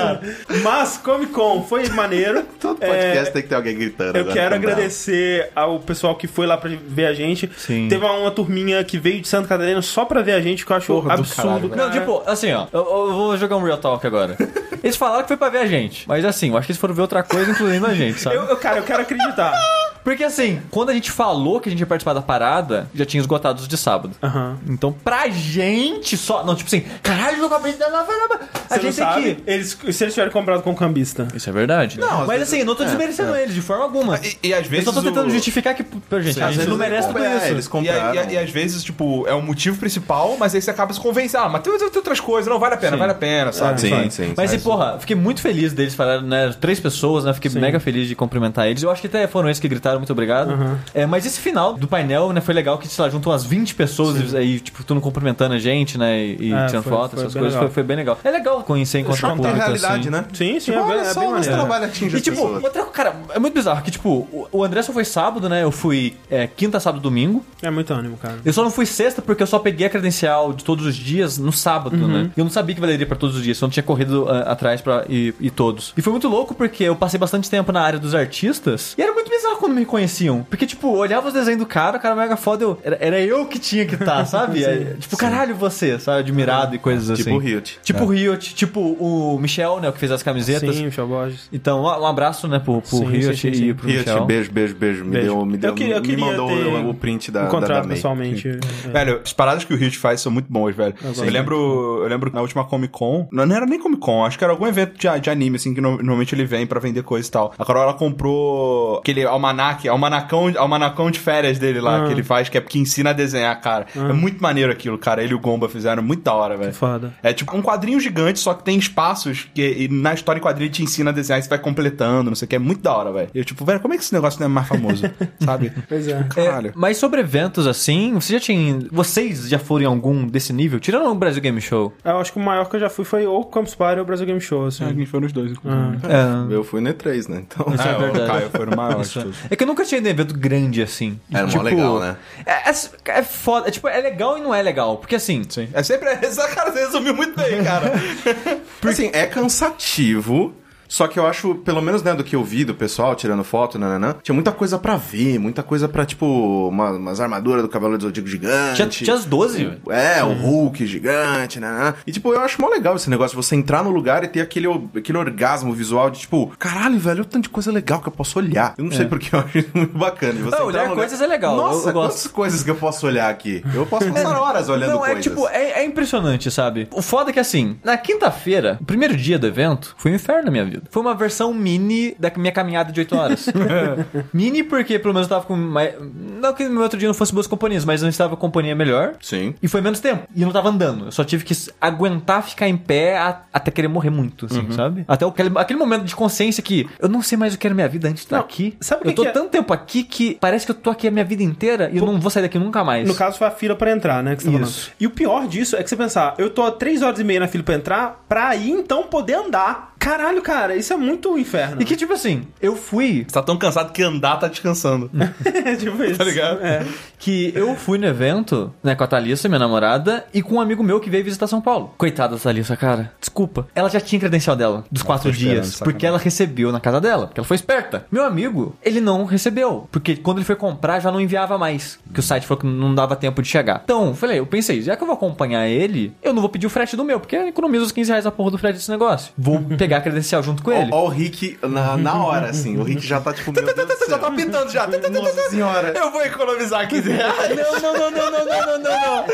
Mas 0.63 0.97
Comic 0.97 1.31
Con 1.31 1.63
foi 1.63 1.87
maneiro. 1.89 2.43
Todo 2.59 2.83
É, 2.83 2.87
podcast 2.87 3.33
tem 3.33 3.41
que 3.41 3.47
ter 3.49 3.55
alguém 3.55 3.75
gritando. 3.77 4.17
Eu 4.17 4.25
quero 4.27 4.49
dá. 4.51 4.55
agradecer 4.55 5.49
ao 5.55 5.79
pessoal 5.79 6.15
que 6.15 6.27
foi 6.27 6.45
lá 6.45 6.57
pra 6.57 6.69
ver 6.87 7.05
a 7.05 7.13
gente. 7.13 7.49
Sim. 7.57 7.87
Teve 7.89 8.05
uma 8.05 8.31
turminha 8.31 8.83
que 8.83 8.97
veio 8.97 9.21
de 9.21 9.27
Santa 9.27 9.47
Catarina 9.47 9.81
só 9.81 10.05
pra 10.05 10.21
ver 10.21 10.33
a 10.33 10.41
gente, 10.41 10.65
que 10.65 10.71
eu 10.71 10.77
acho 10.77 10.87
Porra 10.87 11.17
do 11.17 11.25
absurdo. 11.55 11.75
caralho, 11.75 11.93
Não, 11.93 11.99
tipo, 11.99 12.23
assim, 12.29 12.51
ó, 12.53 12.67
eu, 12.71 12.79
eu 12.79 13.13
vou 13.13 13.37
jogar 13.37 13.55
um 13.57 13.63
Real 13.63 13.77
Talk 13.77 14.05
agora. 14.05 14.35
Eles 14.83 14.95
falaram 14.95 15.23
que 15.23 15.27
foi 15.29 15.37
pra 15.37 15.49
ver 15.49 15.59
a 15.59 15.65
gente, 15.67 16.07
mas 16.07 16.23
assim, 16.23 16.49
eu 16.51 16.57
acho 16.57 16.67
que 16.67 16.71
eles 16.71 16.79
foram 16.79 16.93
ver 16.93 17.01
outra 17.01 17.23
coisa, 17.23 17.49
incluindo 17.51 17.85
a 17.87 17.93
gente, 17.95 18.19
sabe? 18.21 18.35
Eu, 18.35 18.43
eu, 18.43 18.57
cara, 18.57 18.77
eu 18.77 18.83
quero 18.83 19.01
acreditar. 19.01 19.53
Porque 20.03 20.23
assim, 20.23 20.61
quando 20.71 20.89
a 20.89 20.93
gente 20.93 21.11
falou 21.11 21.59
que 21.59 21.67
a 21.67 21.71
gente 21.71 21.81
ia 21.81 21.85
participar 21.85 22.13
da 22.13 22.21
parada, 22.21 22.87
já 22.95 23.05
tinha 23.05 23.19
esgotado 23.19 23.59
os 23.59 23.67
de 23.67 23.75
sábado. 23.75 24.13
Aham. 24.23 24.57
Então, 24.69 24.93
pra 24.93 25.27
gente 25.27 26.15
só. 26.15 26.45
Não, 26.45 26.55
tipo 26.55 26.67
assim, 26.69 26.85
caralho, 27.03 27.39
eu 27.39 27.45
acabei 27.47 27.73
de 27.73 27.77
dar 27.79 27.87
A 27.87 28.05
Você 28.05 28.75
não 28.75 28.81
gente 28.83 28.93
sabe? 28.93 29.35
que. 29.35 29.51
Eles, 29.51 29.77
se 29.91 30.03
eles 30.05 30.13
tiverem 30.13 30.31
comprado 30.31 30.61
com 30.63 30.73
cambista. 30.73 31.27
Isso 31.35 31.49
é 31.49 31.51
verdade. 31.51 31.99
Não, 31.99 32.21
às 32.21 32.27
mas 32.27 32.39
vezes- 32.39 32.53
assim, 32.53 32.63
não 32.63 32.73
tô 32.73 32.83
é, 32.83 32.85
desmerecendo 32.85 33.35
eles 33.35 33.53
de 33.53 33.61
forma 33.61 33.83
alguma. 33.83 34.17
E, 34.23 34.47
e 34.47 34.53
às 34.53 34.63
Eu 34.63 34.69
vezes. 34.69 34.85
só 34.85 34.93
tô 34.93 35.01
tentando 35.01 35.27
o- 35.27 35.29
justificar 35.29 35.75
que, 35.75 35.83
pô, 35.83 36.21
gente, 36.21 36.41
a 36.41 36.47
Às 36.47 36.55
vezes 36.55 36.69
não 36.69 36.77
merece 36.77 37.09
tudo 37.09 37.19
é, 37.25 37.37
isso. 37.37 37.45
Eles 37.47 37.65
E, 37.65 37.69
compraram. 37.69 38.29
e, 38.29 38.33
e 38.33 38.37
às 38.37 38.49
vezes, 38.49 38.83
tipo, 38.85 39.27
é 39.27 39.33
o 39.33 39.41
motivo 39.41 39.77
principal, 39.77 40.37
mas 40.39 40.55
aí 40.55 40.61
você 40.61 40.71
acaba 40.71 40.93
se 40.93 41.01
convencendo. 41.01 41.36
Ah, 41.37 41.49
mas 41.49 41.61
tem, 41.61 41.77
tem 41.77 41.89
outras 41.95 42.19
coisas, 42.19 42.51
não, 42.51 42.59
vale 42.59 42.73
a 42.75 42.77
pena, 42.77 42.93
Sim. 42.93 42.99
vale 42.99 43.11
a 43.11 43.15
pena, 43.15 43.51
sabe? 43.51 43.79
Sim, 43.81 43.89
Sabe? 43.89 44.11
sim. 44.11 44.33
Mas, 44.35 44.49
sim. 44.51 44.57
e, 44.57 44.59
porra, 44.59 44.97
fiquei 44.99 45.15
muito 45.15 45.39
feliz 45.41 45.71
deles 45.73 45.93
falaram, 45.95 46.23
né? 46.23 46.53
Três 46.59 46.79
pessoas, 46.79 47.23
né? 47.25 47.33
Fiquei 47.33 47.51
mega 47.51 47.79
feliz 47.79 48.07
de 48.07 48.15
cumprimentar 48.15 48.67
eles. 48.67 48.81
Eu 48.83 48.89
acho 48.89 49.01
que 49.01 49.07
até 49.07 49.27
foram 49.27 49.47
eles 49.47 49.59
que 49.59 49.67
gritaram, 49.67 49.99
muito 49.99 50.11
obrigado. 50.11 50.53
É, 50.93 51.05
mas 51.05 51.25
esse 51.25 51.39
final 51.39 51.73
do 51.73 51.87
painel, 51.87 52.33
né, 52.33 52.41
foi 52.41 52.53
legal 52.53 52.77
que, 52.77 52.87
sei 52.87 53.03
lá, 53.03 53.09
juntou 53.09 53.31
umas 53.31 53.43
20 53.43 53.75
pessoas 53.75 54.33
aí, 54.33 54.59
tipo, 54.59 54.83
tudo 54.83 54.99
cumprimentando 55.01 55.53
a 55.53 55.59
gente, 55.59 55.97
né? 55.97 56.17
E, 56.19 56.49
e 56.49 56.53
É, 56.53 56.65
tirando 56.67 56.83
foi- 56.83 56.91
foto, 56.93 57.11
foi 57.15 57.19
essas 57.25 57.33
coisas. 57.33 57.57
Foi, 57.59 57.69
foi 57.69 57.83
bem 57.83 57.97
legal. 57.97 58.19
É 58.23 58.31
legal 58.31 58.61
conhecer, 58.63 58.99
encontrar 58.99 59.29
Choque 59.29 59.37
público, 59.37 59.57
realidade, 59.57 59.99
assim. 60.01 60.09
né? 60.09 60.25
Sim, 60.33 60.59
sim, 60.59 60.71
Tipo, 60.71 60.77
é, 60.79 60.81
olha 60.83 60.99
é 61.01 61.13
só, 61.13 61.19
bem 61.19 61.29
maneiro. 61.31 61.55
trabalho 61.55 61.85
atinge 61.85 62.17
E 62.17 62.21
tipo, 62.21 62.41
outra, 62.41 62.83
cara, 62.85 63.15
é 63.33 63.39
muito 63.39 63.53
bizarro 63.53 63.81
que, 63.83 63.91
tipo, 63.91 64.09
o- 64.09 64.47
o 64.51 64.63
André 64.63 64.81
só 64.81 64.91
foi 64.93 65.05
sábado, 65.05 65.47
né? 65.49 65.63
Eu 65.63 65.71
fui 65.71 66.15
é, 66.31 66.47
quinta, 66.47 66.79
sábado, 66.79 67.01
domingo. 67.01 67.45
É 67.61 67.69
muito 67.69 67.93
ânimo, 67.93 68.17
cara. 68.17 68.35
Eu 68.43 68.53
só 68.53 68.63
não 68.63 68.71
fui 68.71 68.85
sexta 68.85 69.21
porque 69.21 69.43
eu 69.43 69.47
só 69.47 69.59
peguei 69.59 69.87
a 69.87 69.89
credencial 69.89 70.53
de 70.53 70.63
todos 70.63 70.85
os 70.85 70.95
dias 70.95 71.26
no 71.37 71.51
sábado, 71.51 71.95
né? 72.07 72.29
E 72.35 72.39
eu 72.39 72.43
não 72.45 72.51
sabia 72.51 72.73
que 72.75 72.81
valeria 72.81 73.05
pra 73.05 73.15
todos 73.17 73.35
os 73.35 73.43
dias, 73.43 73.59
eu 73.59 73.65
não 73.65 73.71
tinha 73.71 73.83
corrido 73.83 74.25
ah, 74.29 74.51
atrás 74.51 74.81
pra 74.81 75.05
ir, 75.09 75.33
ir 75.39 75.49
todos. 75.51 75.93
E 75.97 76.01
foi 76.01 76.11
muito 76.11 76.27
louco 76.27 76.53
porque 76.55 76.83
eu 76.83 76.95
passei 76.95 77.19
bastante 77.19 77.49
tempo 77.49 77.71
na 77.71 77.81
área 77.81 77.99
dos 77.99 78.13
artistas 78.15 78.93
e 78.97 79.01
era 79.01 79.11
muito 79.13 79.29
bizarro 79.29 79.57
quando 79.57 79.73
me 79.73 79.79
reconheciam. 79.81 80.45
Porque, 80.49 80.65
tipo, 80.65 80.87
eu 80.87 80.99
olhava 80.99 81.27
os 81.27 81.33
desenhos 81.33 81.59
do 81.59 81.65
cara, 81.65 81.97
o 81.97 81.99
cara 81.99 82.15
mega 82.15 82.37
foda, 82.37 82.63
eu, 82.63 82.79
era, 82.83 82.97
era 83.01 83.19
eu 83.21 83.45
que 83.45 83.59
tinha 83.59 83.85
que 83.85 83.95
estar, 83.95 84.23
sabe? 84.27 84.63
É, 84.63 84.95
tipo, 84.99 85.17
caralho, 85.17 85.55
você, 85.55 85.97
sabe? 85.99 86.19
Admirado 86.19 86.75
e 86.75 86.79
coisas 86.79 87.09
assim. 87.09 87.23
Tipo 87.23 87.35
o 87.35 87.39
Riot. 87.39 87.79
Tipo 87.83 88.03
o 88.03 88.07
Riot, 88.07 88.55
tipo 88.55 88.79
o 88.79 89.37
Michel, 89.39 89.79
né? 89.79 89.89
O 89.89 89.93
que 89.93 89.99
fez 89.99 90.11
as 90.11 90.21
camisetas. 90.23 90.75
Sim, 90.75 90.85
Michel 90.85 91.07
Borges. 91.07 91.49
Então, 91.51 91.81
um 91.83 92.05
abraço, 92.05 92.47
né, 92.47 92.59
pro, 92.59 92.81
pro 92.81 92.97
Sim, 92.99 93.05
Riot 93.07 93.35
sim, 93.37 93.49
sim, 93.49 93.53
sim. 93.53 93.69
e 93.69 93.73
pro 93.73 93.87
Riot, 93.87 93.99
Michel. 93.99 94.25
beijo, 94.25 94.51
beijo, 94.51 94.75
beijo. 94.75 95.05
Me 95.05 95.11
Beijo. 95.11 95.27
deu, 95.27 95.45
me 95.45 95.57
deu, 95.57 95.69
Eu 95.71 95.75
queria- 95.75 95.95
eu 95.95 96.01
me 96.01 96.07
queria 96.07 96.25
mandou 96.25 96.47
ter 96.47 96.65
o, 96.65 96.89
o 96.89 96.93
print 96.93 97.31
da, 97.31 97.41
da, 97.41 97.47
Encontrado 97.47 97.81
da 97.81 97.87
May. 97.87 97.95
pessoalmente. 97.95 98.47
é. 98.85 98.89
Velho, 98.89 99.21
as 99.23 99.33
paradas 99.33 99.63
que 99.63 99.73
o 99.73 99.77
Riot 99.77 99.97
faz 99.97 100.21
são 100.21 100.31
muito 100.31 100.51
boas, 100.51 100.75
velho. 100.75 100.93
Eu, 101.25 101.31
lembro, 101.31 101.99
eu 102.03 102.07
lembro 102.07 102.29
que 102.29 102.35
na 102.35 102.41
última 102.41 102.63
Comic 102.65 102.91
Con, 102.93 103.27
não, 103.31 103.43
era 103.55 103.65
nem 103.65 103.79
Comic 103.79 103.99
Con, 104.01 104.25
acho 104.25 104.37
que 104.37 104.43
era 104.43 104.53
algum 104.53 104.67
evento 104.67 104.97
de, 104.97 105.19
de 105.19 105.29
anime, 105.29 105.55
assim, 105.57 105.73
que 105.73 105.81
no- 105.81 105.97
normalmente 105.97 106.33
ele 106.35 106.45
vem 106.45 106.65
pra 106.67 106.79
vender 106.79 107.03
coisa 107.03 107.27
e 107.27 107.31
tal. 107.31 107.53
A 107.57 107.65
Carola 107.65 107.93
comprou 107.93 108.97
aquele 108.99 109.23
almanac, 109.25 109.87
almanacão, 109.87 110.51
almanacão 110.57 111.09
de 111.11 111.19
férias 111.19 111.57
dele 111.57 111.79
lá, 111.81 112.03
Ah. 112.03 112.07
que 112.07 112.13
ele 112.13 112.23
faz, 112.23 112.49
que 112.49 112.57
é 112.57 112.61
que 112.61 112.79
ensina 112.79 113.11
a 113.11 113.13
desenhar, 113.13 113.59
cara. 113.61 113.85
É 113.95 114.13
muito 114.13 114.41
maneiro 114.41 114.71
aquilo, 114.71 114.97
cara. 114.97 115.23
Ele 115.23 115.31
e 115.31 115.35
o 115.35 115.39
Gomba 115.39 115.67
fizeram 115.69 116.01
muito 116.03 116.23
da 116.23 116.33
hora, 116.33 116.57
velho. 116.57 116.73
Foda. 116.73 117.13
É 117.23 117.33
tipo 117.33 117.55
um 117.55 117.61
quadrinho 117.61 117.99
gigante, 117.99 118.39
só 118.39 118.53
que 118.53 118.63
tem 118.63 118.77
espaços 118.77 119.47
que 119.53 119.61
e 119.67 119.87
na 119.87 120.13
história 120.13 120.39
em 120.39 120.41
quadrinho 120.43 120.69
te 120.71 120.83
ensina 120.83 121.09
a 121.09 121.13
desenhar 121.13 121.39
e 121.39 121.43
você 121.43 121.49
vai 121.49 121.59
completando, 121.59 122.29
não 122.29 122.35
sei 122.35 122.45
o 122.45 122.49
que. 122.49 122.55
É 122.55 122.59
muito 122.59 122.81
da 122.81 122.95
hora, 122.95 123.11
velho. 123.11 123.29
Eu, 123.33 123.43
tipo, 123.45 123.63
velho, 123.65 123.79
como 123.79 123.93
é 123.93 123.97
que 123.97 124.03
esse 124.03 124.13
negócio 124.13 124.39
não 124.39 124.45
é 124.45 124.49
mais 124.49 124.67
famoso? 124.67 125.03
Sabe? 125.43 125.71
Pois 125.87 126.07
é. 126.07 126.23
Caralho. 126.23 126.69
É, 126.69 126.73
mas 126.75 126.97
sobre 126.97 127.19
eventos 127.21 127.67
assim, 127.67 128.13
você 128.13 128.33
já 128.33 128.39
tinha. 128.39 128.79
Vocês 128.91 129.47
já 129.49 129.59
foram 129.59 129.83
em 129.83 129.87
algum 129.87 130.25
desse 130.27 130.51
nível? 130.53 130.79
Tirando 130.79 131.05
o 131.11 131.15
Brasil 131.15 131.41
Game 131.41 131.59
Show. 131.61 131.93
Eu 132.03 132.17
acho 132.17 132.31
que 132.31 132.39
o 132.39 132.41
maior 132.41 132.69
que 132.69 132.75
eu 132.75 132.79
já 132.79 132.89
fui 132.89 133.05
foi 133.05 133.25
ou 133.25 133.41
o 133.41 133.45
Campus 133.45 133.75
Party 133.75 133.99
ou 133.99 134.03
o 134.03 134.05
Brasil 134.05 134.25
Game 134.25 134.41
Show, 134.41 134.65
assim. 134.65 134.83
A 134.85 134.89
gente 134.89 135.05
foi 135.05 135.19
nos 135.19 135.31
dois, 135.31 135.51
inclusive. 135.51 135.97
É. 136.07 136.53
Eu 136.53 136.63
fui 136.63 136.81
no 136.81 136.93
E3, 136.93 137.29
né? 137.29 137.45
Então. 137.47 137.73
Isso 137.73 137.87
é 137.87 137.95
o 137.97 137.99
verdade. 137.99 138.27
Caio 138.27 138.49
foi 138.49 138.65
no 138.65 138.75
maior 138.75 139.03
de 139.03 139.19
é. 139.19 139.23
É 139.51 139.55
que 139.55 139.63
eu 139.63 139.67
nunca 139.67 139.83
tinha 139.83 139.99
ido 139.99 140.07
em 140.07 140.11
evento 140.11 140.37
grande 140.37 140.81
assim. 140.81 141.19
Era 141.31 141.47
mó 141.47 141.61
legal, 141.61 141.99
né? 141.99 142.17
É, 142.45 142.69
é, 142.69 142.73
é 143.19 143.23
foda. 143.23 143.67
É, 143.67 143.71
tipo, 143.71 143.87
é 143.87 143.99
legal 143.99 144.37
e 144.37 144.41
não 144.41 144.53
é 144.53 144.61
legal. 144.61 144.97
Porque 144.97 145.15
assim. 145.15 145.43
Sim. 145.47 145.69
É 145.73 145.83
sempre. 145.83 146.09
Essa 146.21 146.47
cara 146.49 146.71
você 146.71 146.79
resumiu 146.85 147.13
muito 147.15 147.35
bem, 147.35 147.63
cara. 147.63 147.91
Assim, 148.87 149.09
é 149.13 149.25
cansativo. 149.25 150.53
Só 150.87 151.07
que 151.07 151.19
eu 151.19 151.25
acho, 151.27 151.55
pelo 151.55 151.81
menos, 151.81 152.01
né, 152.03 152.13
do 152.13 152.23
que 152.23 152.35
eu 152.35 152.43
vi 152.43 152.63
do 152.63 152.73
pessoal 152.73 153.15
tirando 153.15 153.43
foto, 153.43 153.77
nananã, 153.77 154.15
tinha 154.23 154.33
muita 154.33 154.51
coisa 154.51 154.77
pra 154.77 154.95
ver, 154.95 155.37
muita 155.39 155.61
coisa 155.63 155.87
pra, 155.87 156.05
tipo, 156.05 156.67
uma- 156.69 156.91
umas 156.91 157.19
armaduras 157.19 157.61
do 157.61 157.69
Cavaleiro 157.69 157.97
do 157.99 158.03
Zodíaco 158.07 158.29
gigante. 158.29 158.75
Tinha, 158.75 158.87
tinha 158.87 159.15
as 159.15 159.25
12, 159.25 159.65
velho. 159.65 159.81
É, 159.89 160.23
o 160.23 160.33
Hulk 160.33 160.85
gigante, 160.85 161.59
né? 161.59 161.93
E, 162.05 162.11
tipo, 162.11 162.33
eu 162.33 162.39
acho 162.41 162.61
mó 162.61 162.67
legal 162.69 162.95
esse 162.95 163.09
negócio, 163.09 163.35
você 163.35 163.55
entrar 163.55 163.83
no 163.83 163.89
lugar 163.91 164.23
e 164.23 164.27
ter 164.27 164.41
aquele, 164.41 164.67
aquele 164.95 165.17
orgasmo 165.17 165.73
visual 165.73 166.09
de, 166.09 166.19
tipo, 166.21 166.51
caralho, 166.57 166.97
velho, 166.99 167.21
o 167.21 167.25
tanto 167.25 167.43
de 167.43 167.49
coisa 167.49 167.71
legal 167.71 167.99
que 168.01 168.07
eu 168.07 168.11
posso 168.13 168.39
olhar. 168.39 168.73
Eu 168.77 168.83
não 168.85 168.91
sei 168.91 169.05
porque 169.05 169.35
eu 169.35 169.39
acho 169.39 169.57
isso 169.59 169.69
muito 169.73 169.97
bacana. 169.97 170.33
Você 170.33 170.39
É. 170.39 170.43
Não, 170.43 170.49
entrar 170.51 170.65
olhar 170.65 170.81
lugar- 170.89 170.95
coisas 170.95 171.21
é 171.21 171.27
legal, 171.27 171.55
Nossa, 171.55 171.89
eu 171.89 171.93
gosto. 171.93 171.93
quantas 171.93 172.27
coisas 172.27 172.63
que 172.63 172.69
eu 172.71 172.75
posso 172.75 173.05
olhar 173.07 173.29
aqui? 173.29 173.63
Eu 173.73 173.85
posso 173.85 174.11
passar 174.11 174.37
horas 174.39 174.69
olhando 174.69 174.91
Não, 174.91 175.05
é 175.05 175.13
coisas. 175.13 175.23
tipo, 175.23 175.47
é, 175.49 175.81
é 175.81 175.85
impressionante, 175.85 176.49
sabe? 176.51 176.87
O 176.91 177.01
foda 177.01 177.29
é 177.29 177.33
que 177.33 177.39
assim, 177.39 177.77
na 177.83 177.97
quinta-feira, 177.97 178.77
o 178.81 178.85
primeiro 178.85 179.15
dia 179.15 179.37
do 179.37 179.47
evento, 179.47 179.93
foi 179.97 180.11
um 180.11 180.15
inferno 180.15 180.45
na 180.45 180.51
minha 180.51 180.65
vida. 180.65 180.76
Foi 180.89 181.01
uma 181.01 181.13
versão 181.15 181.53
mini 181.53 182.15
da 182.19 182.31
minha 182.37 182.51
caminhada 182.51 182.91
de 182.91 182.99
8 182.99 183.15
horas. 183.15 183.45
mini 184.33 184.63
porque 184.63 184.99
pelo 184.99 185.13
menos 185.13 185.27
eu 185.29 185.35
tava 185.35 185.45
com 185.45 185.55
mais... 185.55 185.93
Não 186.41 186.53
que 186.53 186.67
no 186.67 186.81
outro 186.81 186.97
dia 186.97 187.07
não 187.07 187.13
fosse 187.15 187.33
boas 187.33 187.47
companhias, 187.47 187.85
mas 187.85 188.01
eu 188.03 188.09
estava 188.09 188.35
com 188.35 188.47
companhia 188.47 188.75
melhor. 188.75 189.15
Sim. 189.21 189.53
E 189.61 189.67
foi 189.67 189.81
menos 189.81 189.99
tempo. 189.99 190.27
E 190.35 190.41
eu 190.41 190.45
não 190.45 190.53
tava 190.53 190.69
andando. 190.69 191.05
Eu 191.05 191.11
só 191.11 191.23
tive 191.23 191.43
que 191.43 191.53
aguentar 191.81 192.43
ficar 192.43 192.67
em 192.67 192.77
pé 192.77 193.17
a- 193.17 193.41
até 193.51 193.71
querer 193.71 193.87
morrer 193.87 194.09
muito, 194.09 194.45
assim, 194.45 194.59
Uhum. 194.61 194.71
sabe? 194.71 195.05
Até 195.07 195.25
aquele, 195.25 195.51
aquele 195.57 195.79
momento 195.79 196.03
de 196.03 196.15
consciência 196.15 196.61
que 196.63 196.87
eu 196.99 197.09
não 197.09 197.21
sei 197.21 197.37
mais 197.37 197.53
o 197.53 197.57
que 197.57 197.67
era 197.67 197.73
minha 197.75 197.87
vida 197.87 198.07
antes 198.07 198.21
de 198.21 198.25
estar 198.27 198.37
Não, 198.37 198.43
aqui. 198.43 198.77
sabe 198.79 199.01
o 199.01 199.03
que 199.03 199.09
eu 199.09 199.15
tô 199.15 199.21
que 199.23 199.27
é? 199.27 199.31
tanto 199.31 199.49
tempo 199.49 199.73
aqui 199.73 200.03
que 200.03 200.37
parece 200.39 200.65
que 200.65 200.71
eu 200.71 200.75
tô 200.75 200.89
aqui 200.89 201.07
a 201.07 201.11
minha 201.11 201.25
vida 201.25 201.43
inteira 201.43 201.89
e 201.91 201.97
eu 201.97 202.05
não 202.05 202.19
vou 202.19 202.29
sair 202.31 202.43
daqui 202.43 202.57
nunca 202.57 202.83
mais. 202.83 203.07
No 203.07 203.15
caso, 203.15 203.37
foi 203.37 203.47
a 203.47 203.51
fila 203.51 203.75
pra 203.75 203.91
entrar, 203.91 204.23
né? 204.23 204.35
Que 204.35 204.43
você 204.43 204.51
tá 204.51 204.57
Isso. 204.59 204.81
falando. 204.81 204.95
E 204.99 205.07
o 205.07 205.09
pior 205.09 205.47
disso 205.47 205.75
é 205.75 205.83
que 205.83 205.89
você 205.89 205.95
pensar, 205.95 206.35
eu 206.37 206.49
tô 206.49 206.63
há 206.63 206.71
3 206.71 207.01
horas 207.01 207.19
e 207.19 207.23
meia 207.23 207.39
na 207.41 207.47
fila 207.47 207.63
pra 207.63 207.75
entrar, 207.75 208.23
pra 208.27 208.47
aí 208.49 208.69
então 208.71 209.03
poder 209.03 209.33
andar. 209.35 209.93
Caralho, 209.99 210.41
cara, 210.41 210.66
isso 210.75 210.93
é 210.93 210.97
muito 210.97 211.37
inferno. 211.37 211.81
E 211.81 211.85
que, 211.85 211.95
tipo 211.95 212.13
assim, 212.13 212.43
eu 212.61 212.75
fui 212.75 213.25
Você 213.27 213.33
tá 213.33 213.41
tão 213.41 213.57
cansado 213.57 213.91
que 213.91 214.01
andar 214.03 214.37
tá 214.37 214.47
descansando. 214.47 215.09
tipo 215.79 216.03
isso. 216.03 216.17
Tá 216.17 216.23
ligado? 216.23 216.59
É. 216.61 216.85
que 217.19 217.51
eu 217.55 217.75
fui 217.75 217.97
no 217.97 218.05
evento, 218.05 218.73
né, 218.83 218.95
com 218.95 219.03
a 219.03 219.07
Thalissa, 219.07 219.47
minha 219.47 219.59
namorada, 219.59 220.25
e 220.33 220.41
com 220.41 220.55
um 220.55 220.61
amigo 220.61 220.83
meu 220.83 220.99
que 220.99 221.09
veio 221.09 221.23
visitar 221.23 221.47
São 221.47 221.61
Paulo. 221.61 221.93
Coitada 221.97 222.35
da 222.35 222.41
Thalissa, 222.41 222.75
cara. 222.75 223.11
Desculpa. 223.19 223.67
Ela 223.73 223.89
já 223.89 223.99
tinha 223.99 224.19
credencial 224.19 224.55
dela, 224.55 224.83
dos 224.91 225.03
quatro 225.03 225.31
dias, 225.31 225.67
sacanagem. 225.67 225.83
porque 225.83 226.05
ela 226.05 226.17
recebeu 226.17 226.71
na 226.71 226.79
casa 226.79 226.99
dela, 227.01 227.27
porque 227.27 227.39
ela 227.39 227.47
foi 227.47 227.55
esperta. 227.55 228.05
Meu 228.11 228.23
amigo, 228.23 228.75
ele 228.83 229.01
não 229.01 229.25
recebeu, 229.25 229.87
porque 229.91 230.15
quando 230.15 230.37
ele 230.37 230.45
foi 230.45 230.55
comprar 230.55 230.99
já 230.99 231.11
não 231.11 231.21
enviava 231.21 231.57
mais, 231.57 231.99
que 232.13 232.19
o 232.19 232.23
site 232.23 232.45
falou 232.45 232.61
que 232.61 232.67
não 232.67 232.93
dava 232.93 233.15
tempo 233.15 233.41
de 233.41 233.47
chegar. 233.47 233.81
Então, 233.83 234.13
falei, 234.15 234.39
eu 234.39 234.45
pensei, 234.45 234.81
já 234.81 234.95
que 234.95 235.03
eu 235.03 235.07
vou 235.07 235.15
acompanhar 235.15 235.67
ele, 235.67 236.13
eu 236.21 236.33
não 236.33 236.41
vou 236.41 236.49
pedir 236.49 236.67
o 236.67 236.69
frete 236.69 236.95
do 236.95 237.03
meu, 237.03 237.19
porque 237.19 237.35
economiza 237.35 237.85
os 237.85 237.91
15 237.91 238.09
reais 238.11 238.25
a 238.25 238.31
porra 238.31 238.51
do 238.51 238.57
frete 238.57 238.75
desse 238.75 238.91
negócio. 238.91 239.31
Vou 239.37 239.61
pegar 239.77 239.97
a 239.97 240.01
credencial 240.01 240.41
junto 240.43 240.56
com 240.63 240.71
ele. 240.71 240.89
Ó, 240.91 240.97
ó 240.97 241.05
o 241.05 241.07
Rick 241.09 241.57
na, 241.61 241.97
na 241.97 242.23
hora, 242.23 242.49
assim. 242.49 242.77
O 242.77 242.83
Rick 242.83 243.05
já 243.05 243.19
tá 243.19 243.33
tipo, 243.33 243.51
meu 243.51 243.63
Deus 243.63 243.75
do 243.75 244.05
já 244.09 244.17
tá 244.17 244.27
céu. 244.27 244.35
pintando 244.35 244.71
já. 244.71 244.87
Nossa 244.87 245.49
senhora. 245.49 245.93
Eu 245.95 246.11
vou 246.11 246.21
economizar 246.23 246.87
15 246.87 247.09
reais. 247.09 247.37
Não, 247.57 247.81
não, 247.81 248.11
não, 248.11 248.11
não, 248.11 248.31
não, 248.31 248.45
não, 248.45 248.79
não, 248.79 249.25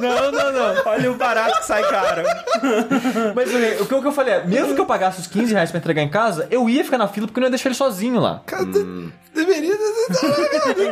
não, 0.00 0.32
não, 0.32 0.32
não, 0.32 0.52
não. 0.74 0.82
Olha 0.86 1.12
o 1.12 1.14
barato 1.14 1.58
que 1.60 1.66
sai 1.66 1.82
caro. 1.88 2.22
Mas 3.34 3.48
assim, 3.54 3.82
o 3.82 3.86
que 3.86 3.94
o 3.94 4.00
que 4.00 4.06
eu 4.08 4.12
falei 4.12 4.34
é, 4.34 4.44
mesmo 4.44 4.74
que 4.74 4.80
eu 4.80 4.86
pagasse 4.86 5.20
os 5.20 5.26
15 5.26 5.52
reais 5.52 5.70
pra 5.70 5.78
entregar 5.78 6.02
em 6.02 6.08
casa, 6.08 6.46
eu 6.50 6.68
ia 6.68 6.84
ficar 6.84 6.98
na 6.98 7.08
fila 7.08 7.26
porque 7.26 7.38
eu 7.38 7.42
não 7.42 7.46
ia 7.46 7.50
deixar 7.50 7.68
ele 7.68 7.76
sozinho 7.76 8.20
lá. 8.20 8.42
Cara, 8.46 8.64
deveria. 9.44 9.76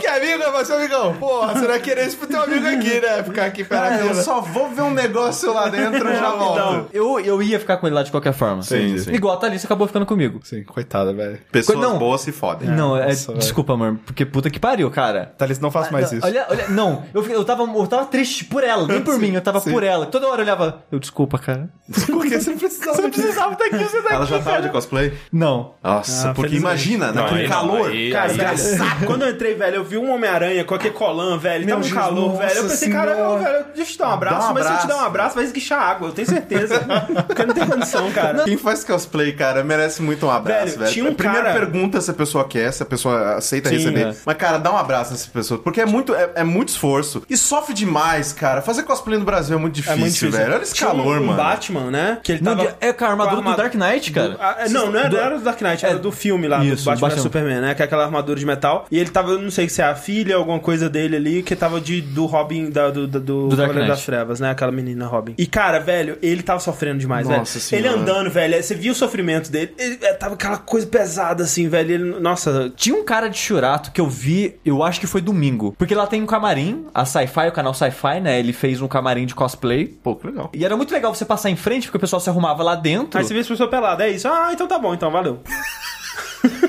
que 0.00 0.06
amigo 0.06 0.42
é 0.42 0.50
você, 0.52 0.72
amigão? 0.72 1.14
Porra, 1.16 1.52
você 1.54 1.60
não 1.60 1.68
vai 1.68 1.80
querer 1.80 2.06
isso 2.06 2.16
pro 2.16 2.26
teu 2.26 2.42
amigo 2.42 2.66
aqui, 2.66 3.00
né? 3.00 3.22
Ficar 3.22 3.46
aqui 3.46 3.64
perto 3.64 3.82
Ah, 3.84 3.96
eu 4.06 4.14
só 4.14 4.40
vou 4.40 4.68
ver 4.70 4.82
um 4.82 4.90
negócio 4.90 5.52
lá 5.52 5.68
dentro 5.68 6.08
e 6.10 6.16
já 6.16 6.30
volto. 6.30 6.88
Eu, 6.92 7.20
eu 7.20 7.42
ia 7.42 7.58
ficar 7.58 7.76
com 7.78 7.86
ele 7.86 7.94
lá 7.94 8.02
de 8.02 8.10
qualquer 8.10 8.32
forma. 8.32 8.62
Sim, 8.62 8.96
sim. 8.98 9.12
Igual 9.12 9.34
a 9.34 9.36
Thalissa 9.38 9.66
acabou 9.66 9.86
ficando 9.86 10.06
comigo. 10.06 10.40
Sim, 10.44 10.62
coitada, 10.64 11.12
velho. 11.12 11.38
Pessoas 11.50 11.78
Não. 11.78 11.98
boas 11.98 12.20
se 12.20 12.32
fodem. 12.32 12.68
não, 12.68 12.96
é, 12.96 13.06
nossa, 13.08 13.34
desculpa, 13.34 13.72
amor, 13.74 13.98
porque 14.04 14.24
puta 14.24 14.50
que 14.50 14.58
pariu, 14.58 14.90
cara. 14.90 15.32
Thalys, 15.38 15.58
não 15.58 15.70
faça 15.70 15.90
mais 15.90 16.10
Não, 16.10 16.18
isso. 16.18 16.26
Olha, 16.26 16.46
olha, 16.48 16.68
não, 16.68 17.04
eu, 17.14 17.24
eu, 17.26 17.44
tava, 17.44 17.62
eu 17.62 17.86
tava 17.86 18.06
triste 18.06 18.44
por 18.44 18.62
ela, 18.64 18.86
nem 18.86 19.00
por 19.00 19.16
mim, 19.20 19.32
eu 19.34 19.40
tava 19.40 19.60
por 19.60 19.82
ela. 19.82 20.06
Toda 20.06 20.26
hora 20.28 20.40
eu 20.40 20.44
olhava, 20.44 20.82
eu 20.90 20.98
desculpa, 20.98 21.38
cara. 21.38 21.68
Porque 22.06 22.40
você 22.40 22.50
não 22.50 22.58
precisava. 22.58 22.96
Você 22.96 23.02
não 23.02 23.10
precisava 23.10 23.52
estar 23.52 23.64
aqui, 23.66 23.78
você 23.78 24.02
tá 24.02 24.14
Ela 24.14 24.26
já 24.26 24.38
tava 24.38 24.50
cara. 24.50 24.62
de 24.62 24.68
cosplay? 24.70 25.12
Não. 25.32 25.74
Nossa, 25.82 26.30
Ah, 26.30 26.34
porque 26.34 26.56
imagina, 26.56 27.12
naquele 27.12 27.42
aí 27.42 27.48
não, 27.48 27.54
calor. 27.56 27.90
aí- 27.90 28.10
Cara, 28.12 28.28
Cara, 28.36 28.54
velho, 28.56 29.06
quando 29.06 29.22
eu 29.22 29.30
entrei, 29.30 29.54
velho, 29.54 29.76
eu 29.76 29.84
vi 29.84 29.96
um 29.96 30.10
Homem-Aranha 30.12 30.64
com 30.64 30.74
aquele 30.74 30.94
colã, 30.94 31.38
velho, 31.38 31.56
ele 31.56 31.66
Meu 31.66 31.76
tava 31.76 31.86
um 31.86 31.88
Jesus, 31.88 32.04
calor, 32.04 32.36
velho. 32.38 32.56
Eu 32.56 32.62
pensei, 32.64 32.90
cara, 32.90 33.14
senhora. 33.14 33.34
ô, 33.34 33.38
velho, 33.38 33.64
deixa 33.74 33.80
eu 33.90 33.94
te 33.94 33.98
dar 33.98 34.08
um 34.08 34.12
abraço, 34.12 34.50
um 34.50 34.54
mas 34.54 34.66
se 34.66 34.72
eu 34.72 34.78
te 34.78 34.86
dar 34.88 34.96
um 34.96 35.04
abraço, 35.06 35.34
vai 35.34 35.44
esguichar 35.44 35.80
água, 35.82 36.08
eu 36.08 36.12
tenho 36.12 36.28
certeza. 36.28 36.80
Porque 37.26 37.44
não 37.44 37.54
tem 37.54 37.66
condição, 37.66 38.10
cara. 38.12 38.44
Quem 38.44 38.56
faz 38.56 38.84
cosplay, 38.84 39.32
cara, 39.32 39.62
merece 39.64 40.02
muito 40.02 40.26
um 40.26 40.30
abraço, 40.30 40.66
Velho, 40.66 40.78
velho. 40.78 40.92
tinha 40.92 41.10
um 41.10 41.14
Primeiro 41.14 41.44
cara- 41.46 41.58
pergunta 41.58 42.00
se 42.00 42.10
a 42.10 42.14
pessoa 42.14 42.44
quer, 42.46 42.72
se 42.72 42.82
a 42.82 42.86
pessoa 42.86 43.34
aceita 43.36 43.68
Sim, 43.68 43.76
receber. 43.76 44.06
é. 44.08 44.14
Mas, 44.24 44.36
cara, 44.36 44.58
dá 44.58 44.72
um 44.72 44.76
abraço 44.76 45.12
nessa 45.12 45.28
pessoa. 45.30 45.60
Porque 45.60 45.80
é 45.80 45.86
muito, 45.86 46.14
é, 46.14 46.30
é 46.36 46.44
muito 46.44 46.68
esforço. 46.70 47.22
E 47.28 47.36
sofre 47.36 47.74
demais, 47.74 48.32
cara. 48.32 48.60
Fazer 48.62 48.82
cosplay 48.82 49.18
no 49.18 49.24
Brasil 49.24 49.56
é 49.56 49.60
muito 49.60 49.74
difícil, 49.74 49.94
É 49.94 49.98
muito 49.98 50.12
difícil. 50.12 50.30
velho. 50.38 50.54
Olha 50.54 50.62
esse 50.62 50.74
Tinha 50.74 50.88
calor, 50.90 51.18
um 51.20 51.24
mano. 51.26 51.36
Batman, 51.36 51.90
né? 51.90 52.18
Que 52.22 52.32
ele 52.32 52.42
Não, 52.42 52.56
tava. 52.56 52.76
é 52.80 52.92
com 52.92 53.04
a 53.04 53.08
armadura 53.08 53.42
do 53.42 53.56
Dark 53.56 53.74
Knight, 53.74 54.12
cara. 54.12 54.28
do- 54.30 54.38
ah, 54.40 54.56
não, 54.70 54.90
não 54.90 54.98
era, 54.98 55.08
não 55.10 55.18
era 55.20 55.38
do 55.38 55.44
Dark 55.44 55.60
Knight, 55.60 55.84
era 55.84 55.94
É, 55.94 55.98
do 55.98 56.10
filme 56.12 56.48
lá, 56.48 56.64
isso, 56.64 56.84
do 56.90 56.98
Batman, 57.00 57.22
Superman, 57.22 57.60
né? 57.60 57.74
Que 57.74 57.82
é 57.82 57.84
aquela 57.84 58.04
armadura 58.04 58.25
de 58.34 58.46
metal. 58.46 58.86
E 58.90 58.98
ele 58.98 59.10
tava, 59.10 59.32
eu 59.32 59.38
não 59.38 59.50
sei 59.50 59.68
se 59.68 59.80
é 59.80 59.84
a 59.84 59.94
filha, 59.94 60.36
alguma 60.36 60.58
coisa 60.58 60.88
dele 60.88 61.16
ali, 61.16 61.42
que 61.42 61.54
tava 61.54 61.80
de, 61.80 62.00
do 62.00 62.26
Robin, 62.26 62.70
da, 62.70 62.90
do, 62.90 63.06
do, 63.06 63.20
do, 63.20 63.48
Do 63.48 63.56
Cavaleiro 63.56 63.88
das 63.88 64.04
Trevas, 64.04 64.40
né? 64.40 64.50
Aquela 64.50 64.72
menina 64.72 65.06
Robin. 65.06 65.34
E, 65.38 65.46
cara, 65.46 65.78
velho, 65.78 66.18
ele 66.22 66.42
tava 66.42 66.60
sofrendo 66.60 66.98
demais, 66.98 67.26
Nossa 67.28 67.58
velho. 67.58 67.80
Ele 67.80 67.88
Senhora. 67.88 68.00
andando, 68.00 68.30
velho, 68.30 68.62
você 68.62 68.74
via 68.74 68.92
o 68.92 68.94
sofrimento 68.94 69.50
dele, 69.50 69.74
ele, 69.78 69.98
é, 70.02 70.12
tava 70.14 70.34
aquela 70.34 70.58
coisa 70.58 70.86
pesada, 70.86 71.44
assim, 71.44 71.68
velho. 71.68 71.92
Ele, 71.92 72.20
nossa, 72.20 72.72
Tinha 72.76 72.96
um 72.96 73.04
cara 73.04 73.28
de 73.28 73.38
Churato 73.38 73.90
que 73.90 74.00
eu 74.00 74.08
vi, 74.08 74.56
eu 74.64 74.82
acho 74.82 75.00
que 75.00 75.06
foi 75.06 75.20
domingo. 75.20 75.74
Porque 75.78 75.94
lá 75.94 76.06
tem 76.06 76.22
um 76.22 76.26
camarim, 76.26 76.86
a 76.94 77.04
Sci-Fi, 77.04 77.48
o 77.48 77.52
canal 77.52 77.74
Sci-Fi, 77.74 78.20
né? 78.20 78.38
Ele 78.38 78.52
fez 78.52 78.80
um 78.80 78.88
camarim 78.88 79.26
de 79.26 79.34
cosplay. 79.34 79.86
Pô, 79.86 80.16
que 80.16 80.26
legal. 80.26 80.50
E 80.52 80.64
era 80.64 80.76
muito 80.76 80.92
legal 80.92 81.14
você 81.14 81.24
passar 81.24 81.50
em 81.50 81.56
frente, 81.56 81.86
porque 81.86 81.96
o 81.96 82.00
pessoal 82.00 82.20
se 82.20 82.28
arrumava 82.30 82.62
lá 82.62 82.74
dentro. 82.74 83.18
aí 83.18 83.24
você 83.24 83.34
vê 83.34 83.40
as 83.40 83.48
pessoas 83.48 83.70
peladas, 83.70 84.06
é 84.06 84.10
isso. 84.10 84.28
Ah, 84.28 84.50
então 84.52 84.66
tá 84.66 84.78
bom, 84.78 84.94
então, 84.94 85.10
valeu. 85.10 85.40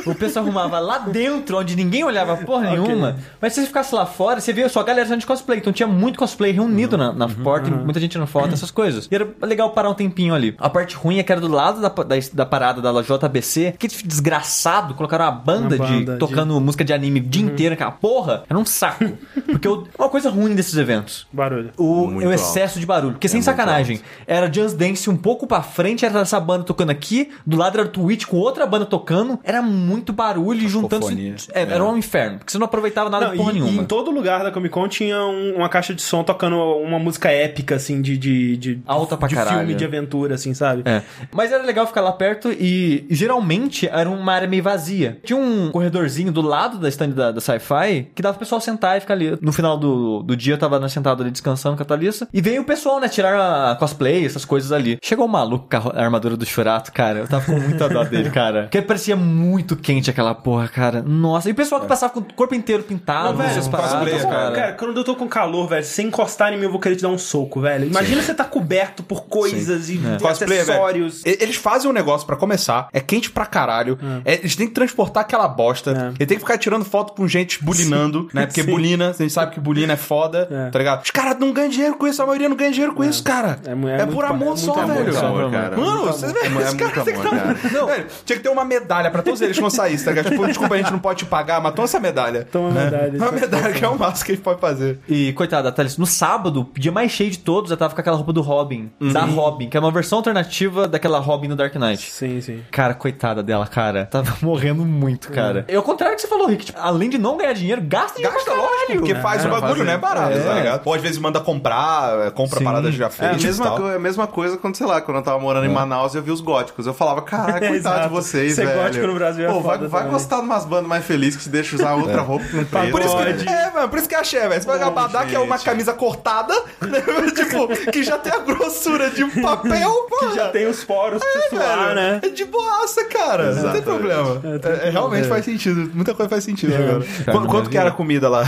O 0.05 0.15
pessoal 0.15 0.45
arrumava 0.45 0.79
lá 0.79 0.99
dentro, 0.99 1.57
onde 1.57 1.75
ninguém 1.75 2.03
olhava 2.03 2.37
porra 2.37 2.69
nenhuma. 2.71 3.17
Mas 3.41 3.53
se 3.53 3.61
você 3.61 3.67
ficasse 3.67 3.93
lá 3.93 4.05
fora, 4.05 4.39
você 4.39 4.53
via 4.53 4.69
só 4.69 4.79
a 4.79 4.83
galera 4.83 5.17
de 5.17 5.25
cosplay. 5.25 5.59
Então 5.59 5.73
tinha 5.73 5.87
muito 5.87 6.17
cosplay 6.17 6.51
reunido 6.51 6.97
na, 6.97 7.11
na 7.11 7.27
porta, 7.27 7.69
e 7.69 7.73
muita 7.73 7.99
gente 7.99 8.11
tirando 8.11 8.27
foto, 8.27 8.53
essas 8.53 8.71
coisas. 8.71 9.07
E 9.11 9.15
era 9.15 9.27
legal 9.41 9.71
parar 9.71 9.89
um 9.89 9.93
tempinho 9.93 10.33
ali. 10.33 10.55
A 10.59 10.69
parte 10.69 10.95
ruim 10.95 11.19
é 11.19 11.23
que 11.23 11.31
era 11.31 11.41
do 11.41 11.47
lado 11.49 11.81
da, 11.81 11.89
da, 11.89 12.15
da 12.33 12.45
parada 12.45 12.81
da 12.81 13.01
JBC. 13.01 13.75
Que 13.77 13.87
desgraçado, 13.87 14.93
colocaram 14.93 15.25
uma 15.25 15.31
banda, 15.31 15.75
Uma 15.75 15.85
banda 15.85 15.87
de 15.99 16.05
de- 16.05 16.11
Uhum. 16.11 16.17
tocando 16.17 16.59
música 16.61 16.83
de 16.85 16.93
anime 16.93 17.19
o 17.19 17.23
dia 17.23 17.43
inteiro, 17.43 17.73
aquela 17.73 17.91
porra. 17.91 18.43
Era 18.49 18.57
um 18.57 18.65
saco. 18.65 19.05
Porque 19.45 19.67
eu- 19.67 19.87
uma 19.97 20.09
coisa 20.09 20.29
ruim 20.29 20.55
desses 20.55 20.75
eventos. 20.77 21.27
Barulho. 21.31 21.71
O, 21.77 22.07
Muito 22.07 22.27
o 22.27 22.31
excesso 22.31 22.79
de 22.79 22.85
barulho. 22.85 23.13
Porque 23.13 23.27
sem 23.27 23.37
muito 23.39 23.45
sacanagem, 23.45 24.01
era 24.25 24.51
Just 24.51 24.75
Dance 24.77 25.09
um 25.09 25.17
pouco 25.17 25.45
pra 25.47 25.61
frente, 25.61 26.05
era 26.05 26.19
essa 26.19 26.39
banda 26.39 26.63
tocando 26.63 26.89
aqui, 26.91 27.29
do 27.45 27.57
lado 27.57 27.77
era 27.79 27.87
o 27.87 27.91
Twitch 27.91 28.25
com 28.25 28.37
outra 28.37 28.65
banda 28.65 28.85
tocando, 28.85 29.39
era 29.43 29.56
muito 29.61 30.11
barulho 30.13 30.61
e 30.63 30.67
juntando. 30.67 31.07
É, 31.53 31.61
Era 31.61 31.83
um 31.83 31.97
inferno, 31.97 32.37
porque 32.39 32.51
você 32.51 32.57
não 32.57 32.65
aproveitava 32.65 33.09
nada 33.09 33.25
Não, 33.25 33.31
de 33.33 33.37
porra 33.37 33.51
e, 33.53 33.57
e 33.57 33.59
nenhuma. 33.61 33.81
em 33.83 33.85
todo 33.85 34.11
lugar 34.11 34.43
da 34.43 34.51
Comic 34.51 34.73
Con 34.73 34.87
tinha 34.87 35.17
um- 35.19 35.55
uma 35.57 35.69
caixa 35.69 35.93
de 35.93 36.01
som 36.01 36.23
tocando 36.23 36.55
uma 36.57 36.99
música 36.99 37.29
épica, 37.31 37.75
assim, 37.75 38.01
de. 38.01 38.17
de, 38.17 38.57
de 38.57 38.79
Alta 38.85 39.17
pra 39.17 39.27
de 39.27 39.35
caralho. 39.35 39.57
filme 39.59 39.75
de 39.75 39.85
aventura, 39.85 40.35
assim, 40.35 40.53
sabe? 40.53 40.83
É. 40.85 41.01
Mas 41.33 41.51
era 41.51 41.63
legal 41.63 41.85
ficar 41.87 42.01
lá 42.01 42.11
perto 42.11 42.51
e 42.51 43.05
geralmente 43.09 43.87
era 43.87 44.09
uma 44.09 44.33
área 44.33 44.47
meio 44.47 44.63
vazia. 44.63 45.19
Tinha 45.23 45.37
um 45.37 45.69
corredorzinho 45.71 46.31
do 46.31 46.41
lado 46.41 46.77
da 46.77 46.87
stand 46.89 47.09
da, 47.09 47.31
da 47.31 47.41
Sci-Fi 47.41 48.11
que 48.15 48.21
dava 48.21 48.33
pro 48.35 48.39
pessoal 48.45 48.61
sentar 48.61 48.97
e 48.97 49.01
ficar 49.01 49.13
ali. 49.13 49.37
No 49.41 49.51
final 49.51 49.77
do, 49.77 50.23
do 50.23 50.35
dia 50.35 50.53
eu 50.53 50.57
tava 50.57 50.87
sentado 50.89 51.21
ali 51.21 51.31
descansando 51.31 51.75
com 51.75 51.83
a 51.83 51.85
Thalissa. 51.85 52.27
E 52.33 52.41
veio 52.41 52.61
o 52.61 52.65
pessoal, 52.65 52.99
né, 52.99 53.07
tirar 53.09 53.71
a 53.71 53.75
cosplay, 53.75 54.25
essas 54.25 54.45
coisas 54.45 54.71
ali. 54.71 54.97
Chegou 55.03 55.25
o 55.25 55.29
maluco 55.29 55.67
com 55.69 55.89
a 55.89 56.01
armadura 56.01 56.35
do 56.37 56.45
Churato, 56.45 56.91
cara. 56.91 57.19
Eu 57.19 57.27
tava 57.27 57.45
com 57.45 57.59
muita 57.59 57.89
dó 57.89 58.03
dele, 58.03 58.29
cara. 58.29 58.63
Porque 58.63 58.81
parecia 58.81 59.15
muito 59.15 59.46
quente 59.81 60.09
aquela 60.09 60.33
porra, 60.35 60.67
cara. 60.67 61.01
Nossa. 61.01 61.47
E 61.49 61.51
o 61.51 61.55
pessoal 61.55 61.81
que 61.81 61.87
passava 61.87 62.13
com 62.13 62.19
o 62.19 62.33
corpo 62.33 62.53
inteiro 62.55 62.83
pintado, 62.83 63.29
Não, 63.29 63.37
velho, 63.37 63.69
paradas, 63.69 63.91
cosplay, 63.93 64.19
cara. 64.31 64.51
Cara, 64.55 64.71
quando 64.73 64.97
eu 64.97 65.03
tô 65.03 65.15
com 65.15 65.27
calor, 65.27 65.67
velho, 65.67 65.83
sem 65.85 66.07
encostar 66.07 66.53
em 66.53 66.57
mim, 66.57 66.63
eu 66.65 66.71
vou 66.71 66.79
querer 66.79 66.95
te 66.95 67.01
dar 67.01 67.09
um 67.09 67.17
soco, 67.17 67.61
velho. 67.61 67.85
Imagina 67.85 68.21
você 68.21 68.33
tá 68.33 68.43
coberto 68.43 69.03
por 69.03 69.25
coisas 69.25 69.89
e 69.89 69.97
É. 70.05 70.19
Cosplay, 70.19 70.49
velho. 70.49 70.61
acessórios. 70.61 71.25
E- 71.25 71.37
Eles 71.41 71.55
fazem 71.55 71.89
um 71.89 71.93
negócio 71.93 72.25
pra 72.25 72.35
começar, 72.35 72.87
é 72.91 72.99
quente 72.99 73.29
pra 73.31 73.45
caralho. 73.45 73.97
é, 74.25 74.35
eles 74.35 74.55
têm 74.55 74.67
que 74.67 74.73
transportar 74.73 75.21
aquela 75.21 75.47
bosta. 75.47 75.91
É. 75.91 76.07
Ele 76.19 76.25
tem 76.25 76.37
que 76.37 76.39
ficar 76.39 76.57
tirando 76.57 76.83
foto 76.85 77.13
com 77.13 77.27
gente 77.27 77.63
bulinando, 77.63 78.27
né? 78.33 78.45
Porque 78.45 78.61
Sim. 78.63 78.71
bulina, 78.71 79.09
a 79.09 79.13
gente 79.13 79.31
sabe 79.33 79.53
que 79.53 79.59
bulina 79.59 79.93
é 79.93 79.97
foda, 79.97 80.47
É. 80.49 80.69
tá 80.69 80.79
ligado? 80.79 81.03
Os 81.03 81.11
caras 81.11 81.37
não 81.39 81.51
ganham 81.53 81.69
dinheiro 81.69 81.95
com 81.95 82.07
isso, 82.07 82.21
a 82.21 82.25
maioria 82.25 82.49
não 82.49 82.55
ganha 82.55 82.71
dinheiro 82.71 82.93
com 82.93 83.03
isso, 83.03 83.23
cara. 83.23 83.59
É 83.65 83.69
é 83.69 83.71
É, 83.71 83.75
muito 83.75 84.13
por 84.15 84.25
amor 84.25 84.53
é 84.53 84.57
só, 84.57 84.75
muito 84.75 84.93
velho. 84.93 85.13
só, 85.13 85.27
amor, 85.27 85.51
cara. 85.51 85.77
Mano, 85.77 85.91
Muito 86.03 86.13
você 86.13 86.25
amor. 86.25 86.33
vê, 86.35 86.39
É 86.39 86.43
esse 86.47 86.53
muito 86.53 86.77
cara 86.77 87.03
tem 87.05 87.15
um- 87.17 87.85
velho, 87.85 88.07
que 88.25 88.39
ter 88.39 88.49
uma 88.49 88.65
medalha 88.65 89.11
pra 89.11 89.21
todos 89.21 89.36
eles 89.41 89.55
que 89.55 89.61
vão 89.61 89.69
sair, 89.69 89.97
tá 90.03 90.11
ligado? 90.11 90.29
Tipo, 90.29 90.45
desculpa, 90.47 90.75
a 90.75 90.77
gente 90.77 90.91
não 90.91 90.99
pode 90.99 91.19
te 91.19 91.25
pagar, 91.25 91.61
mas 91.61 91.73
toma 91.73 91.85
essa 91.85 91.99
medalha. 91.99 92.47
Toma 92.51 92.71
né? 92.71 92.85
medalha, 92.85 93.17
Uma 93.17 93.27
é 93.27 93.31
medalha 93.31 93.73
que 93.73 93.83
é 93.83 93.87
o 93.87 93.97
máximo 93.97 94.25
que 94.25 94.31
a 94.31 94.35
gente 94.35 94.43
pode 94.43 94.59
fazer. 94.59 94.99
E, 95.07 95.33
coitada, 95.33 95.71
Thalys, 95.71 95.97
no 95.97 96.05
sábado, 96.05 96.69
dia 96.75 96.91
mais 96.91 97.11
cheio 97.11 97.29
de 97.31 97.39
todos, 97.39 97.71
eu 97.71 97.77
tava 97.77 97.93
com 97.93 98.01
aquela 98.01 98.15
roupa 98.17 98.33
do 98.33 98.41
Robin. 98.41 98.91
Da 99.13 99.21
Robin, 99.25 99.69
que 99.69 99.77
é 99.77 99.79
uma 99.79 99.91
versão 99.91 100.17
alternativa 100.19 100.87
daquela 100.87 101.19
Robin 101.19 101.47
no 101.47 101.55
Dark 101.55 101.75
Knight. 101.75 102.09
Sim, 102.11 102.41
sim. 102.41 102.61
Cara, 102.71 102.93
coitada 102.93 103.41
dela, 103.43 103.65
cara. 103.67 104.05
Tava 104.05 104.35
morrendo 104.41 104.85
muito, 104.85 105.31
cara. 105.31 105.65
É 105.67 105.77
o 105.77 105.83
contrário 105.83 106.15
que 106.15 106.21
você 106.21 106.27
falou, 106.27 106.47
Rick. 106.47 106.65
Tipo, 106.65 106.79
além 106.79 107.09
de 107.09 107.17
não 107.17 107.37
ganhar 107.37 107.53
dinheiro, 107.53 107.81
gasta 107.81 108.15
dinheiro 108.15 108.33
Gasta, 108.35 108.51
pra 108.51 108.59
caralho. 108.59 108.79
lógico, 108.79 108.99
porque 108.99 109.15
faz 109.15 109.45
o 109.45 109.49
bagulho, 109.49 109.71
fazer. 109.71 109.83
né? 109.83 109.97
Barato, 109.97 110.37
É. 110.37 110.43
tá 110.43 110.53
ligado? 110.53 110.81
Ou 110.85 110.93
às 110.93 111.01
vezes 111.01 111.17
manda 111.17 111.39
comprar, 111.39 112.27
é, 112.27 112.31
compra 112.31 112.59
Sim. 112.59 112.65
paradas 112.65 112.93
já 112.95 113.05
É 113.05 113.07
a 113.07 113.09
feitas 113.11 113.43
mesma, 113.43 113.71
co- 113.71 113.85
a 113.85 113.99
mesma 113.99 114.27
coisa 114.27 114.57
quando, 114.57 114.75
sei 114.75 114.85
lá, 114.87 115.01
quando 115.01 115.17
eu 115.17 115.23
tava 115.23 115.39
morando 115.39 115.65
É. 115.65 115.69
em 115.69 115.73
Manaus 115.73 116.13
e 116.13 116.17
eu 116.17 116.23
vi 116.23 116.31
os 116.31 116.41
góticos. 116.41 116.85
Eu 116.87 116.93
falava, 116.93 117.21
caralho, 117.21 117.67
coitado 117.67 118.03
de 118.03 118.09
vocês, 118.09 118.53
Ser 118.53 118.65
velho. 118.65 118.79
gótico 118.81 119.07
no 119.07 119.13
Brasil 119.15 119.26
é 119.37 119.47
Pô, 119.47 119.61
vai, 119.61 119.77
foda 119.77 119.87
vai 119.87 120.07
gostar 120.07 120.37
de 120.37 120.43
umas 120.43 120.65
bandas 120.65 120.87
mais 120.87 121.05
felizes 121.05 121.37
que 121.37 121.43
se 121.43 121.49
deixa 121.49 121.75
usar 121.75 121.93
outra 121.95 122.21
roupa 122.21 122.45
que 122.45 122.55
não 122.55 122.65
preto. 122.65 122.91
Por 122.91 123.01
isso 123.01 123.15
que, 123.43 123.49
é, 123.49 123.71
mano, 123.71 123.89
por 123.89 123.99
isso 123.99 124.07
que 124.07 124.15
é 124.15 124.19
axé, 124.19 124.47
velho. 124.47 124.61
Você 124.61 124.67
vai 124.67 124.81
abadá, 124.81 125.25
que 125.25 125.35
é 125.35 125.39
uma 125.39 125.57
camisa 125.59 125.93
cortada, 125.93 126.53
né? 126.81 127.01
tipo, 127.35 127.67
que 127.91 128.03
já 128.03 128.17
tem 128.17 128.31
a 128.31 128.39
grossura 128.39 129.09
de 129.09 129.23
um 129.23 129.29
papel, 129.41 129.91
pô. 130.09 130.31
Já 130.33 130.49
tem 130.49 130.67
os 130.67 130.83
poros 130.83 131.21
pra 131.21 131.49
suar, 131.49 131.95
né? 131.95 132.19
É 132.23 132.29
de 132.29 132.45
boaça, 132.45 133.03
cara. 133.05 133.45
Não 133.45 133.53
tem 133.53 133.59
Exatamente. 133.61 133.83
problema. 133.83 134.41
É, 134.83 134.87
é, 134.87 134.89
realmente 134.89 135.27
faz 135.27 135.45
sentido. 135.45 135.91
Muita 135.93 136.13
coisa 136.13 136.29
faz 136.29 136.43
sentido 136.43 136.75
agora. 136.75 137.05
Quanto, 137.25 137.47
quanto 137.47 137.69
que 137.69 137.77
era 137.77 137.89
a 137.89 137.93
comida 137.93 138.29
lá? 138.29 138.45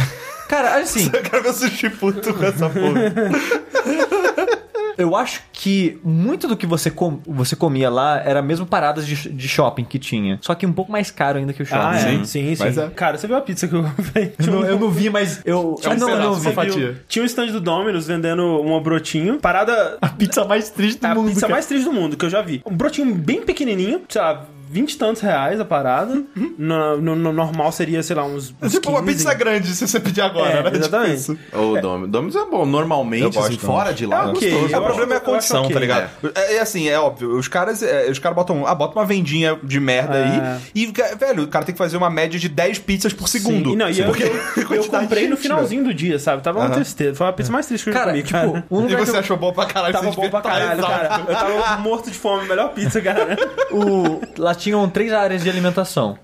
Cara, 0.47 0.79
assim, 0.79 1.09
Eu 1.13 1.21
quero 1.21 1.43
ver 1.43 1.53
sushi 1.53 1.89
puto 1.91 2.33
com 2.33 2.43
essa 2.43 2.67
porra. 2.69 4.08
Eu 4.99 5.15
acho 5.15 5.41
que 5.53 5.99
muito 6.03 6.47
do 6.47 6.55
que 6.55 6.65
você, 6.67 6.91
com- 6.91 7.19
você 7.25 7.55
comia 7.55 7.89
lá 7.89 8.19
era 8.19 8.41
mesmo 8.41 8.65
paradas 8.65 9.07
de, 9.07 9.15
de 9.29 9.47
shopping 9.47 9.83
que 9.83 9.97
tinha. 9.97 10.37
Só 10.41 10.53
que 10.53 10.65
um 10.65 10.73
pouco 10.73 10.91
mais 10.91 11.09
caro 11.09 11.39
ainda 11.39 11.53
que 11.53 11.63
o 11.63 11.65
shopping. 11.65 11.81
Ah, 11.83 11.95
é. 11.95 11.99
Sim. 11.99 12.25
Sim, 12.25 12.55
sim. 12.55 12.63
Mas 12.63 12.77
é. 12.77 12.89
Cara, 12.89 13.17
você 13.17 13.25
viu 13.27 13.35
a 13.37 13.41
pizza 13.41 13.67
que 13.67 13.73
eu 13.75 13.83
comprei? 13.83 14.33
Eu 14.39 14.45
não, 14.53 14.65
eu 14.65 14.79
não 14.79 14.89
vi, 14.89 15.09
mas 15.09 15.41
eu. 15.45 15.75
Um 15.75 15.89
Ah, 15.89 15.95
não, 15.95 16.09
eu 16.09 16.15
pedaço, 16.15 16.19
não 16.21 16.31
uma 16.33 16.49
vi. 16.49 16.53
fatia. 16.55 17.01
Tinha 17.07 17.23
um 17.23 17.25
stand 17.25 17.47
do 17.47 17.59
Domino's 17.61 18.07
vendendo 18.07 18.43
um 18.61 18.81
brotinho. 18.81 19.39
Parada. 19.39 19.97
A 20.01 20.09
pizza 20.09 20.43
mais 20.45 20.69
triste 20.69 20.99
do 20.99 21.05
A 21.07 21.15
mundo. 21.15 21.27
pizza 21.29 21.41
cara. 21.41 21.53
mais 21.53 21.65
triste 21.65 21.85
do 21.85 21.93
mundo 21.93 22.17
que 22.17 22.25
eu 22.25 22.29
já 22.29 22.41
vi. 22.41 22.61
Um 22.65 22.75
brotinho 22.75 23.13
bem 23.15 23.41
pequenininho, 23.41 24.01
sei 24.09 24.21
lá, 24.21 24.45
20 24.69 24.91
e 24.93 24.97
tantos 24.97 25.21
reais 25.21 25.59
a 25.59 25.65
parada. 25.65 26.21
No, 26.57 27.01
no- 27.01 27.15
no 27.15 27.33
normal 27.33 27.71
seria, 27.71 28.03
sei 28.03 28.15
lá, 28.15 28.23
uns. 28.23 28.53
É 28.61 28.65
uns 28.67 28.71
tipo 28.73 28.89
uma 28.91 29.01
15. 29.01 29.13
pizza 29.15 29.33
grande 29.33 29.67
se 29.75 29.87
você 29.87 29.99
pedir 29.99 30.21
agora, 30.21 30.49
É, 30.51 30.63
né? 30.63 30.63
Tipo 30.71 30.77
exatamente. 30.77 31.15
isso. 31.15 31.37
Ô, 31.53 31.79
Dom- 31.81 32.07
Domino's 32.07 32.35
é 32.35 32.45
bom, 32.45 32.65
normalmente, 32.65 33.37
assim, 33.39 33.57
fora 33.57 33.91
de 33.93 34.05
lá, 34.05 34.23
É 34.23 34.25
é 34.25 34.27
ok, 34.31 34.49
gostoso. 34.51 34.77
o 34.77 34.83
problema 34.85 35.13
é 35.13 35.17
a 35.17 35.19
condição, 35.19 35.61
ok. 35.63 35.73
tá 35.73 35.79
ligado? 35.79 36.09
É, 36.35 36.55
é 36.55 36.59
assim, 36.59 36.87
é 36.87 36.99
óbvio. 36.99 37.35
Os 37.37 37.47
caras, 37.47 37.81
é, 37.81 38.09
os 38.11 38.19
caras 38.19 38.35
botam, 38.35 38.65
ah, 38.67 38.75
bota 38.75 38.97
uma 38.99 39.05
vendinha 39.05 39.57
de 39.63 39.79
merda 39.79 40.17
É. 40.17 40.23
aí 40.23 40.59
e, 40.75 40.85
velho, 41.19 41.43
o 41.43 41.47
cara 41.47 41.65
tem 41.65 41.73
que 41.73 41.79
fazer 41.79 41.97
uma 41.97 42.09
média 42.09 42.39
de 42.39 42.47
10 42.47 42.79
pizzas 42.79 43.11
por 43.13 43.27
segundo. 43.27 43.69
Sim, 43.69 43.73
e 43.73 43.77
não, 43.77 43.89
e 43.89 43.99
eu, 43.99 44.05
Porque 44.05 44.23
eu, 44.23 44.73
eu 44.77 44.83
comprei 44.85 45.27
no 45.27 45.35
finalzinho 45.37 45.83
do 45.83 45.93
dia, 45.93 46.19
sabe? 46.19 46.41
Tava 46.43 46.59
uma 46.59 46.65
Aham. 46.67 46.75
tristeza. 46.75 47.15
Foi 47.15 47.27
a 47.27 47.33
pizza 47.33 47.51
mais 47.51 47.65
triste 47.65 47.83
que 47.85 47.89
eu 47.89 47.93
Cara, 47.93 48.11
comi, 48.11 48.23
tipo, 48.23 48.31
cara. 48.39 48.65
um 48.69 48.87
E 48.87 48.95
você 48.95 49.11
eu- 49.15 49.19
achou 49.19 49.37
bom 49.37 49.51
pra 49.51 49.65
caralho? 49.65 49.93
Tava 49.93 50.11
bom 50.11 50.29
pra 50.29 50.41
caralho, 50.41 50.79
exato. 50.79 50.91
cara. 51.09 51.23
Eu 51.27 51.35
tava 51.35 51.77
morto 51.81 52.11
de 52.11 52.17
fome. 52.17 52.47
Melhor 52.47 52.69
pizza, 52.73 53.01
cara. 53.01 53.37
o, 53.71 54.21
lá 54.37 54.53
tinham 54.59 54.87
três 54.89 55.11
áreas 55.13 55.43
de 55.43 55.49
alimentação. 55.49 56.17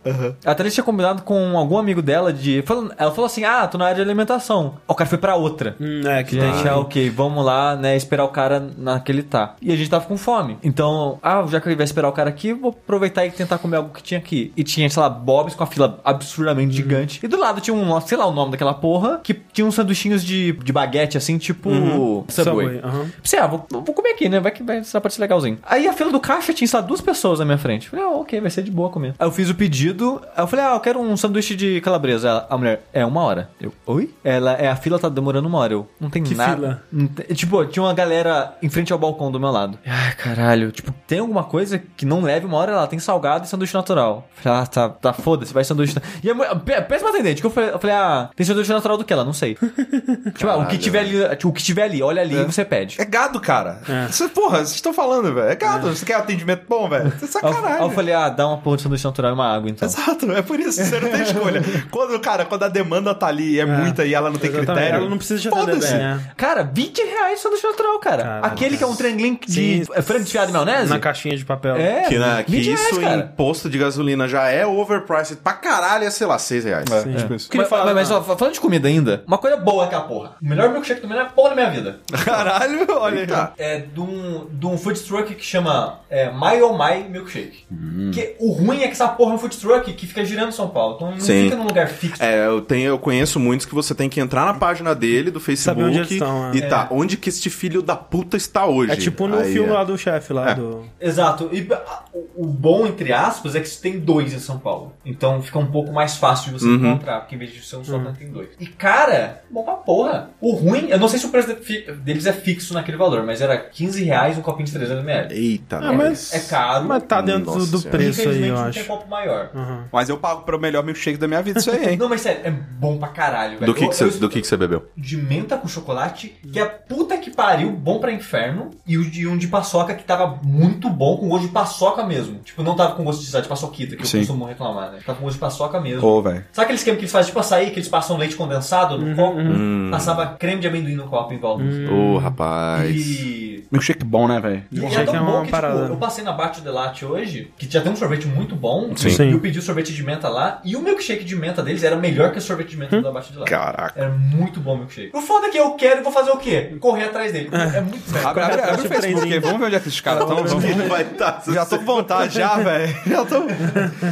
A 0.45 0.53
Thalys 0.55 0.73
tinha 0.73 0.83
combinado 0.83 1.23
com 1.23 1.57
algum 1.57 1.77
amigo 1.77 2.01
dela 2.01 2.31
de. 2.33 2.63
Ela 2.97 3.11
falou 3.11 3.25
assim: 3.25 3.43
Ah, 3.43 3.67
tô 3.67 3.77
na 3.77 3.85
área 3.85 3.95
de 3.95 4.01
alimentação. 4.01 4.75
O 4.87 4.93
cara 4.95 5.09
foi 5.09 5.17
pra 5.17 5.35
outra. 5.35 5.75
Hum, 5.79 6.01
é, 6.07 6.23
que 6.23 6.39
Gente, 6.39 6.61
tem. 6.61 6.71
ah, 6.71 6.77
ok, 6.77 7.09
vamos 7.09 7.43
lá, 7.45 7.75
né, 7.75 7.95
esperar 7.95 8.23
o 8.25 8.29
cara 8.29 8.59
naquele 8.77 9.23
tá. 9.23 9.55
E 9.61 9.71
a 9.71 9.75
gente 9.75 9.89
tava 9.89 10.05
com 10.05 10.17
fome. 10.17 10.57
Então, 10.63 11.19
ah, 11.21 11.43
já 11.49 11.59
que 11.59 11.67
ele 11.67 11.75
vai 11.75 11.85
esperar 11.85 12.09
o 12.09 12.11
cara 12.11 12.29
aqui, 12.29 12.49
eu 12.49 12.57
vou 12.57 12.69
aproveitar 12.71 13.25
e 13.25 13.31
tentar 13.31 13.57
comer 13.57 13.77
algo 13.77 13.89
que 13.93 14.03
tinha 14.03 14.19
aqui. 14.19 14.51
E 14.55 14.63
tinha, 14.63 14.89
sei 14.89 15.01
lá, 15.01 15.09
bobs 15.09 15.55
com 15.55 15.63
a 15.63 15.67
fila 15.67 15.99
absurdamente 16.03 16.65
Uhum. 16.69 16.71
gigante. 16.71 17.19
E 17.23 17.27
do 17.27 17.37
lado 17.39 17.61
tinha 17.61 17.73
um, 17.73 18.01
sei 18.01 18.17
lá 18.17 18.25
o 18.25 18.31
nome 18.31 18.51
daquela 18.51 18.73
porra, 18.73 19.19
que 19.23 19.33
tinha 19.33 19.65
uns 19.65 19.75
sanduichinhos 19.75 20.23
de, 20.23 20.51
de 20.53 20.73
baguete, 20.73 21.17
assim, 21.17 21.37
tipo 21.37 21.69
Subway. 21.69 21.85
Uhum. 21.87 22.25
Subway, 22.29 22.79
aham. 22.83 23.11
Pensei, 23.21 23.39
ah, 23.39 23.47
vou, 23.47 23.65
vou 23.69 23.93
comer 23.93 24.09
aqui, 24.11 24.27
né? 24.29 24.39
Vai 24.39 24.51
que 24.51 24.63
vai, 24.63 24.81
vai 24.81 25.01
parecer 25.01 25.21
legalzinho. 25.21 25.57
Aí 25.63 25.87
a 25.87 25.93
fila 25.93 26.11
do 26.11 26.19
caixa 26.19 26.53
tinha, 26.53 26.67
sei 26.67 26.79
lá, 26.79 26.85
duas 26.85 27.01
pessoas 27.01 27.39
na 27.39 27.45
minha 27.45 27.57
frente. 27.57 27.89
Falei, 27.89 28.05
ó, 28.05 28.19
ok, 28.25 28.41
vai 28.41 28.49
ser 28.49 28.63
de 28.63 28.71
boa 28.71 28.89
comer. 28.89 29.13
Aí 29.19 29.27
eu 29.27 29.31
fiz 29.31 29.49
o 29.49 29.55
pedido, 29.55 30.21
aí 30.35 30.43
eu 30.43 30.47
falei, 30.47 30.65
ah, 30.65 30.73
eu 30.73 30.79
quero 30.79 30.99
um 30.99 31.15
sanduíche 31.15 31.55
de 31.55 31.79
calabresa. 31.81 32.27
Ela- 32.27 32.47
a 32.49 32.57
mulher, 32.57 32.81
é 32.91 33.05
uma 33.05 33.21
hora. 33.21 33.49
Eu, 33.61 33.71
oi? 33.85 34.13
Ela, 34.23 34.53
é, 34.53 34.67
a 34.67 34.75
fila 34.75 34.97
tá 34.99 35.07
demorando 35.09 35.47
uma 35.47 35.59
hora. 35.59 35.73
Eu, 35.73 35.87
não 35.99 36.09
tem 36.09 36.23
Que 36.23 36.33
nada. 36.35 36.81
fila? 36.91 37.07
Tem- 37.15 37.35
tipo, 37.35 37.63
tinha 37.65 37.83
uma 37.83 37.93
galera 37.93 38.55
em 38.61 38.69
frente 38.69 38.91
ao 38.91 38.99
balcão 38.99 39.31
do 39.31 39.39
meu 39.39 39.51
lado. 39.51 39.77
Ai, 39.85 40.13
caralho. 40.15 40.71
Tipo, 40.71 40.91
tem 41.07 41.19
alguma 41.19 41.43
coisa 41.43 41.79
que 41.95 42.05
não 42.05 42.21
leve 42.21 42.45
uma 42.45 42.57
hora 42.57 42.75
lá? 42.75 42.87
Tem 42.87 42.99
salgado 42.99 43.45
e 43.45 43.47
sanduíche 43.47 43.73
natural. 43.73 44.27
Eu 44.37 44.43
Falei, 44.43 44.59
ah, 44.61 44.65
tá, 44.65 44.89
tá, 44.89 45.13
foda-se, 45.13 45.53
vai 45.53 45.63
sanduíche. 45.63 45.95
E 46.23 46.29
a 46.29 46.33
mulher, 46.33 46.55
pé- 46.59 46.81
péssima 46.81 47.09
atendente, 47.11 47.41
que 47.41 47.47
eu 47.47 47.51
falei, 47.51 47.69
eu 47.71 47.79
falei, 47.79 47.95
ah, 47.95 48.29
tem 48.35 48.45
sanduíche 48.45 48.71
natural 48.71 48.97
do 48.97 49.03
que? 49.03 49.13
Ela, 49.13 49.23
não 49.23 49.33
sei. 49.33 49.55
tipo, 50.35 50.47
ah, 50.49 50.57
o 50.57 50.65
que 50.67 50.77
tiver 50.77 50.99
ali, 50.99 51.35
tipo, 51.35 51.49
o 51.49 51.53
que 51.53 51.63
tiver 51.63 51.83
ali, 51.83 52.01
olha 52.01 52.21
ali 52.21 52.35
e 52.35 52.43
você 52.43 52.65
pede. 52.65 52.99
É 52.99 53.05
gado, 53.05 53.39
cara. 53.39 53.81
Isso, 54.09 54.27
porra, 54.29 54.57
vocês 54.57 54.71
estão 54.75 54.93
falando, 54.93 55.33
velho. 55.33 55.47
É 55.49 55.55
gado. 55.55 55.93
Você 55.95 56.05
quer 56.05 56.15
atendimento 56.15 56.63
bom, 56.67 56.89
velho? 56.89 57.07
Isso 57.15 57.25
é 57.25 57.27
sacanagem. 57.27 57.65
Aí 57.77 57.81
eu 57.81 57.89
falei, 57.91 58.13
ah, 58.15 58.29
dá 58.29 58.47
uma 58.47 58.57
porra 58.57 58.77
de 58.77 58.83
sanduíche 58.83 59.05
natural 59.05 59.31
e 59.31 59.33
uma 59.33 59.55
água, 59.55 59.69
então. 59.69 59.87
Exato, 59.87 60.31
é 60.31 60.41
por 60.41 60.59
isso, 60.59 60.83
você 60.83 60.99
não 60.99 61.09
tem 61.09 61.21
escolha. 61.21 61.61
Quando, 61.91 62.19
cara, 62.19 62.45
quando 62.45 62.63
a 62.63 62.67
demanda 62.69 63.13
tá 63.13 63.27
ali 63.27 63.53
e 63.55 63.59
é, 63.59 63.65
muita 63.65 64.05
e 64.05 64.13
ela 64.13 64.29
não 64.29 64.37
tem 64.37 64.49
Exatamente, 64.49 64.75
critério. 64.77 64.99
ela 65.01 65.09
não 65.09 65.17
precisa 65.17 65.41
te 65.41 65.47
atender 65.47 65.65
foda-se. 65.73 65.91
bem, 65.91 66.01
né? 66.01 66.21
Cara, 66.37 66.63
20 66.63 67.01
reais 67.03 67.39
sanduíche 67.39 67.65
natural, 67.67 67.99
cara. 67.99 68.23
Caralho. 68.23 68.45
Aquele 68.45 68.77
que 68.77 68.83
é 68.83 68.87
um 68.87 68.95
trem 68.95 69.15
de 69.15 69.39
Sim. 69.47 69.83
é, 69.93 70.01
frango 70.01 70.23
desfiado 70.23 70.47
de 70.47 70.53
maionese? 70.53 70.89
Na 70.89 70.99
caixinha 70.99 71.35
de 71.37 71.45
papel. 71.45 71.75
É, 71.75 72.03
Que, 72.03 72.17
na, 72.17 72.43
que 72.43 72.51
20 72.51 72.71
isso 72.73 72.83
reais, 72.83 72.97
em 72.97 73.01
cara. 73.21 73.33
posto 73.35 73.69
de 73.69 73.77
gasolina 73.77 74.27
já 74.27 74.47
é 74.49 74.65
overpriced 74.65 75.37
pra 75.41 75.53
caralho, 75.53 76.05
é, 76.05 76.09
sei 76.09 76.25
lá, 76.27 76.37
6 76.39 76.65
reais. 76.65 76.85
É, 76.91 77.13
tipo 77.17 77.33
isso. 77.33 77.49
Mas, 77.53 77.67
falar- 77.67 77.85
mas, 77.85 78.09
mas, 78.09 78.11
ó, 78.11 78.21
falando 78.21 78.53
de 78.53 78.59
comida 78.61 78.87
ainda, 78.87 79.23
uma 79.27 79.37
coisa 79.37 79.57
boa 79.57 79.87
que 79.87 79.95
é 79.95 79.97
a 79.97 80.01
porra. 80.01 80.31
O 80.41 80.47
melhor 80.47 80.69
milkshake 80.71 81.01
do 81.01 81.07
mundo 81.07 81.19
é 81.19 81.23
a 81.23 81.25
porra 81.25 81.49
da 81.49 81.55
minha 81.55 81.69
vida. 81.69 81.99
Caralho, 82.25 82.85
olha 82.89 83.21
aí. 83.21 83.27
É 83.57 83.79
de 83.79 83.99
um, 83.99 84.47
de 84.51 84.65
um 84.65 84.77
food 84.77 84.99
truck 85.01 85.33
que 85.35 85.43
chama 85.45 85.99
é, 86.09 86.29
My 86.31 86.61
Oh 86.61 86.77
My 86.77 87.03
Milkshake. 87.09 87.65
Que 88.11 88.35
o 88.39 88.51
ruim 88.51 88.77
é 88.81 88.87
que 88.87 88.93
essa 88.93 89.07
porra 89.07 89.31
é 89.31 89.35
um 89.35 89.37
food 89.37 89.57
truck 89.57 89.93
que 89.93 90.07
fica 90.07 90.23
girando 90.25 90.49
em 90.49 90.51
São 90.51 90.69
Paulo. 90.69 90.95
Então 90.95 91.11
não 91.11 91.19
Sim. 91.19 91.43
fica 91.45 91.55
num 91.55 91.67
lugar 91.67 91.87
fixo. 91.87 92.21
É, 92.23 92.47
eu, 92.47 92.61
tenho, 92.61 92.87
eu 92.89 92.99
conheço 92.99 93.39
muitos 93.39 93.65
que 93.65 93.73
você 93.75 93.93
tem 93.95 94.09
que 94.09 94.19
entrar 94.19 94.45
na 94.45 94.53
página 94.53 94.93
dele, 94.95 95.31
do 95.31 95.39
Facebook, 95.39 95.81
Saber 95.81 95.99
onde 96.01 96.13
estão, 96.13 96.51
é. 96.51 96.55
e 96.55 96.61
tá, 96.61 96.87
onde 96.91 97.17
que 97.17 97.29
este 97.29 97.49
filho 97.49 97.81
da 97.81 97.95
puta 97.95 98.37
está 98.37 98.65
hoje? 98.65 98.91
É 98.91 98.95
tipo 98.95 99.27
no 99.27 99.39
Aí 99.39 99.51
filme 99.53 99.69
é. 99.69 99.73
lá 99.73 99.83
do 99.83 99.97
chefe 99.97 100.33
lá 100.33 100.51
É. 100.51 100.55
do. 100.55 100.83
Exato. 100.99 101.49
E 101.51 101.67
a- 101.71 102.03
o- 102.35 102.45
bom, 102.45 102.85
entre 102.87 103.11
aspas, 103.13 103.55
é 103.55 103.59
que 103.59 103.69
tem 103.77 103.99
dois 103.99 104.33
em 104.33 104.39
São 104.39 104.57
Paulo. 104.59 104.93
Então 105.05 105.41
fica 105.41 105.59
um 105.59 105.67
pouco 105.67 105.91
mais 105.91 106.17
fácil 106.17 106.51
de 106.53 106.59
você 106.59 106.67
Uhum. 106.67 106.75
encontrar, 106.93 107.21
porque 107.21 107.35
em 107.35 107.37
vez 107.37 107.51
de 107.51 107.65
ser 107.65 107.77
um 107.77 107.83
só, 107.83 107.97
tem 108.17 108.29
dois. 108.31 108.49
E 108.59 108.65
cara, 108.67 109.41
bom 109.49 109.63
pra 109.63 109.73
porra. 109.73 110.29
O 110.41 110.51
ruim, 110.53 110.87
eu 110.89 110.99
não 110.99 111.07
sei 111.07 111.19
se 111.19 111.25
o 111.25 111.29
preço 111.29 111.55
deles 112.03 112.25
é 112.25 112.33
fixo 112.33 112.73
naquele 112.73 112.97
valor, 112.97 113.23
mas 113.23 113.41
era 113.41 113.57
15 113.57 114.03
reais 114.03 114.37
um 114.37 114.41
copinho 114.41 114.65
de 114.65 114.71
300ml. 114.73 115.31
Eita, 115.31 115.77
Ah, 115.77 115.81
nós. 115.91 115.97
mas- 115.97 116.33
É 116.33 116.39
caro. 116.39 116.85
Mas 116.85 117.03
tá 117.03 117.21
dentro 117.21 117.45
Nossa 117.45 117.71
do 117.71 117.77
Senhora. 117.79 117.94
Preço 117.97 118.21
aí, 118.21 118.25
Infelizmente 118.27 118.49
eu 118.49 118.55
não 118.55 118.63
acho. 118.65 118.79
tem 118.79 118.87
copo 118.87 119.09
maior. 119.09 119.49
Mas 119.91 120.09
eu 120.09 120.17
pago 120.17 120.41
pro 120.43 120.59
melhor 120.59 120.83
milkshake 120.83 121.17
da 121.17 121.27
minha 121.27 121.41
vida 121.41 121.59
isso 121.59 121.71
aí, 121.71 121.91
hein? 121.91 121.97
Não, 122.05 122.09
mas 122.09 122.21
sério, 122.21 122.41
é 122.43 122.51
bom 122.51 122.97
pra 122.97 123.07
caralho, 123.09 123.59
velho. 123.59 123.65
Do 123.71 123.73
que, 123.77 123.83
Eu- 123.85 123.89
que, 123.89 123.95
você, 123.95 124.03
eu- 124.05 124.11
do 124.19 124.29
que, 124.29 124.41
que 124.41 124.47
você 124.47 124.57
bebeu? 124.57 124.87
de 124.95 125.17
menta 125.17 125.57
com 125.57 125.67
chocolate, 125.67 126.35
que 126.51 126.59
é 126.59 126.65
puta 126.65 127.17
que 127.17 127.31
pariu, 127.31 127.71
bom 127.71 127.99
pra 127.99 128.11
inferno, 128.11 128.71
e 128.85 128.97
o 128.97 129.09
de 129.09 129.27
um 129.27 129.37
de 129.37 129.47
paçoca 129.47 129.93
que 129.93 130.03
tava 130.03 130.39
muito 130.43 130.89
bom, 130.89 131.17
com 131.17 131.27
gosto 131.29 131.47
de 131.47 131.51
paçoca 131.53 132.03
mesmo. 132.05 132.39
Tipo, 132.39 132.63
não 132.63 132.75
tava 132.75 132.95
com 132.95 133.03
gosto 133.03 133.23
de, 133.23 133.41
de 133.41 133.47
paçoquita, 133.47 133.95
que 133.95 134.07
Sim. 134.07 134.17
eu 134.17 134.21
costumo 134.21 134.45
reclamar, 134.45 134.91
né? 134.91 134.99
Tava 135.05 135.17
com 135.17 135.23
gosto 135.25 135.35
de 135.35 135.41
paçoca 135.41 135.79
mesmo. 135.79 136.01
Pô, 136.01 136.21
velho. 136.21 136.43
Sabe 136.51 136.63
aquele 136.65 136.77
esquema 136.77 136.97
que 136.97 137.01
eles 137.03 137.11
fazem 137.11 137.27
tipo 137.27 137.39
açaí, 137.39 137.71
que 137.71 137.79
eles 137.79 137.89
passam 137.89 138.17
leite 138.17 138.35
condensado 138.35 138.97
no 138.97 139.15
copo? 139.15 139.39
Hum. 139.39 139.89
Passava 139.91 140.27
creme 140.27 140.61
de 140.61 140.67
amendoim 140.67 140.95
no 140.95 141.07
copo 141.07 141.33
em 141.33 141.37
volta. 141.39 141.63
Ô, 141.91 142.17
rapaz. 142.17 142.89
E... 142.95 143.65
Milkshake 143.71 144.05
bom, 144.05 144.27
né, 144.27 144.39
velho? 144.39 144.63
Milkshake 144.71 145.09
é 145.11 145.15
é 145.15 145.19
uma 145.21 145.31
bom 145.39 145.43
que, 145.45 145.51
parada. 145.51 145.81
tipo, 145.81 145.93
eu 145.93 145.97
passei 145.97 146.23
na 146.23 146.31
Bate 146.31 146.61
Delate 146.61 147.03
hoje, 147.05 147.51
que 147.57 147.65
já 147.75 147.81
tem 147.81 147.91
um 147.91 147.95
sorvete 147.95 148.27
muito 148.27 148.55
bom, 148.55 148.95
Sim. 148.95 149.09
Sim. 149.09 149.29
e 149.29 149.31
eu 149.33 149.39
pedi 149.39 149.59
o 149.59 149.61
sorvete 149.61 149.93
de 149.93 150.03
menta 150.03 150.27
lá, 150.29 150.59
e 150.63 150.75
o 150.75 150.81
milkshake 150.81 151.23
de 151.23 151.35
menta 151.35 151.61
deles 151.61 151.83
era 151.83 151.95
melhor 151.95 152.31
que 152.31 152.37
o 152.37 152.41
sorvete 152.41 152.69
de 152.69 152.75
Hum? 152.77 152.79
menta 152.79 153.01
da 153.01 153.11
Bate 153.11 153.31
Delate. 153.31 153.49
Caraca. 153.51 153.93
Era 153.99 154.09
muito 154.09 154.59
bom 154.59 154.75
o 154.75 154.77
milkshake. 154.79 155.11
O 155.13 155.21
foda 155.21 155.47
é 155.47 155.49
que 155.49 155.57
eu 155.57 155.71
quero 155.73 156.01
e 156.01 156.03
vou 156.03 156.11
fazer 156.11 156.31
o 156.31 156.37
quê? 156.37 156.75
Correr 156.79 157.05
atrás 157.05 157.31
dele. 157.31 157.49
É 157.51 157.81
muito 157.81 158.09
sério. 158.09 158.27
Abre, 158.27 158.43
abre, 158.43 158.61
abre 158.61 158.85
o 158.85 158.89
Facebook 158.89 159.33
aí, 159.33 159.39
vamos 159.39 159.59
ver 159.59 159.65
onde 159.65 159.75
é 159.75 159.79
que 159.79 159.87
esses 159.87 160.01
caras 160.01 160.21
estão. 160.23 160.43
Vamos... 160.43 160.63
Ele 160.63 160.83
vai 160.87 161.01
estar. 161.03 161.43
Já 161.51 161.65
tô 161.65 161.77
com 161.79 161.85
vontade 161.85 162.35
já, 162.35 162.55
velho. 162.57 162.95
Já 163.05 163.25
tô. 163.25 163.35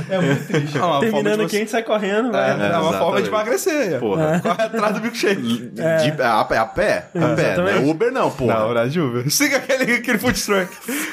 É 0.10 0.20
muito 0.20 0.48
triste. 0.48 0.78
É 0.78 0.82
de 0.94 1.00
Terminando 1.00 1.38
você- 1.40 1.44
aqui, 1.46 1.56
a 1.56 1.60
gente 1.60 1.72
sai 1.72 1.84
correndo, 1.84 2.28
É, 2.30 2.56
vai. 2.56 2.72
é 2.72 2.78
uma 2.78 2.94
forma 2.98 3.22
de 3.22 3.28
emagrecer. 3.30 4.00
Porra. 4.00 4.40
Corre 4.42 4.62
atrás 4.64 4.96
do 4.96 5.02
milkshake. 5.02 5.42
De- 5.42 5.82
é, 5.82 5.86
a, 6.26 6.48
é 6.52 6.58
a 6.58 6.66
pé? 6.66 6.66
A 6.66 6.66
pé, 6.66 7.08
não 7.14 7.28
é 7.30 7.34
exatamente. 7.34 7.90
Uber 7.90 8.12
não, 8.12 8.32
porra. 8.32 8.74
Na 8.74 8.88
Juve. 8.88 9.30
Siga 9.30 9.58
aquele, 9.58 9.94
aquele 9.96 10.18
food 10.18 10.42
truck. 10.42 10.70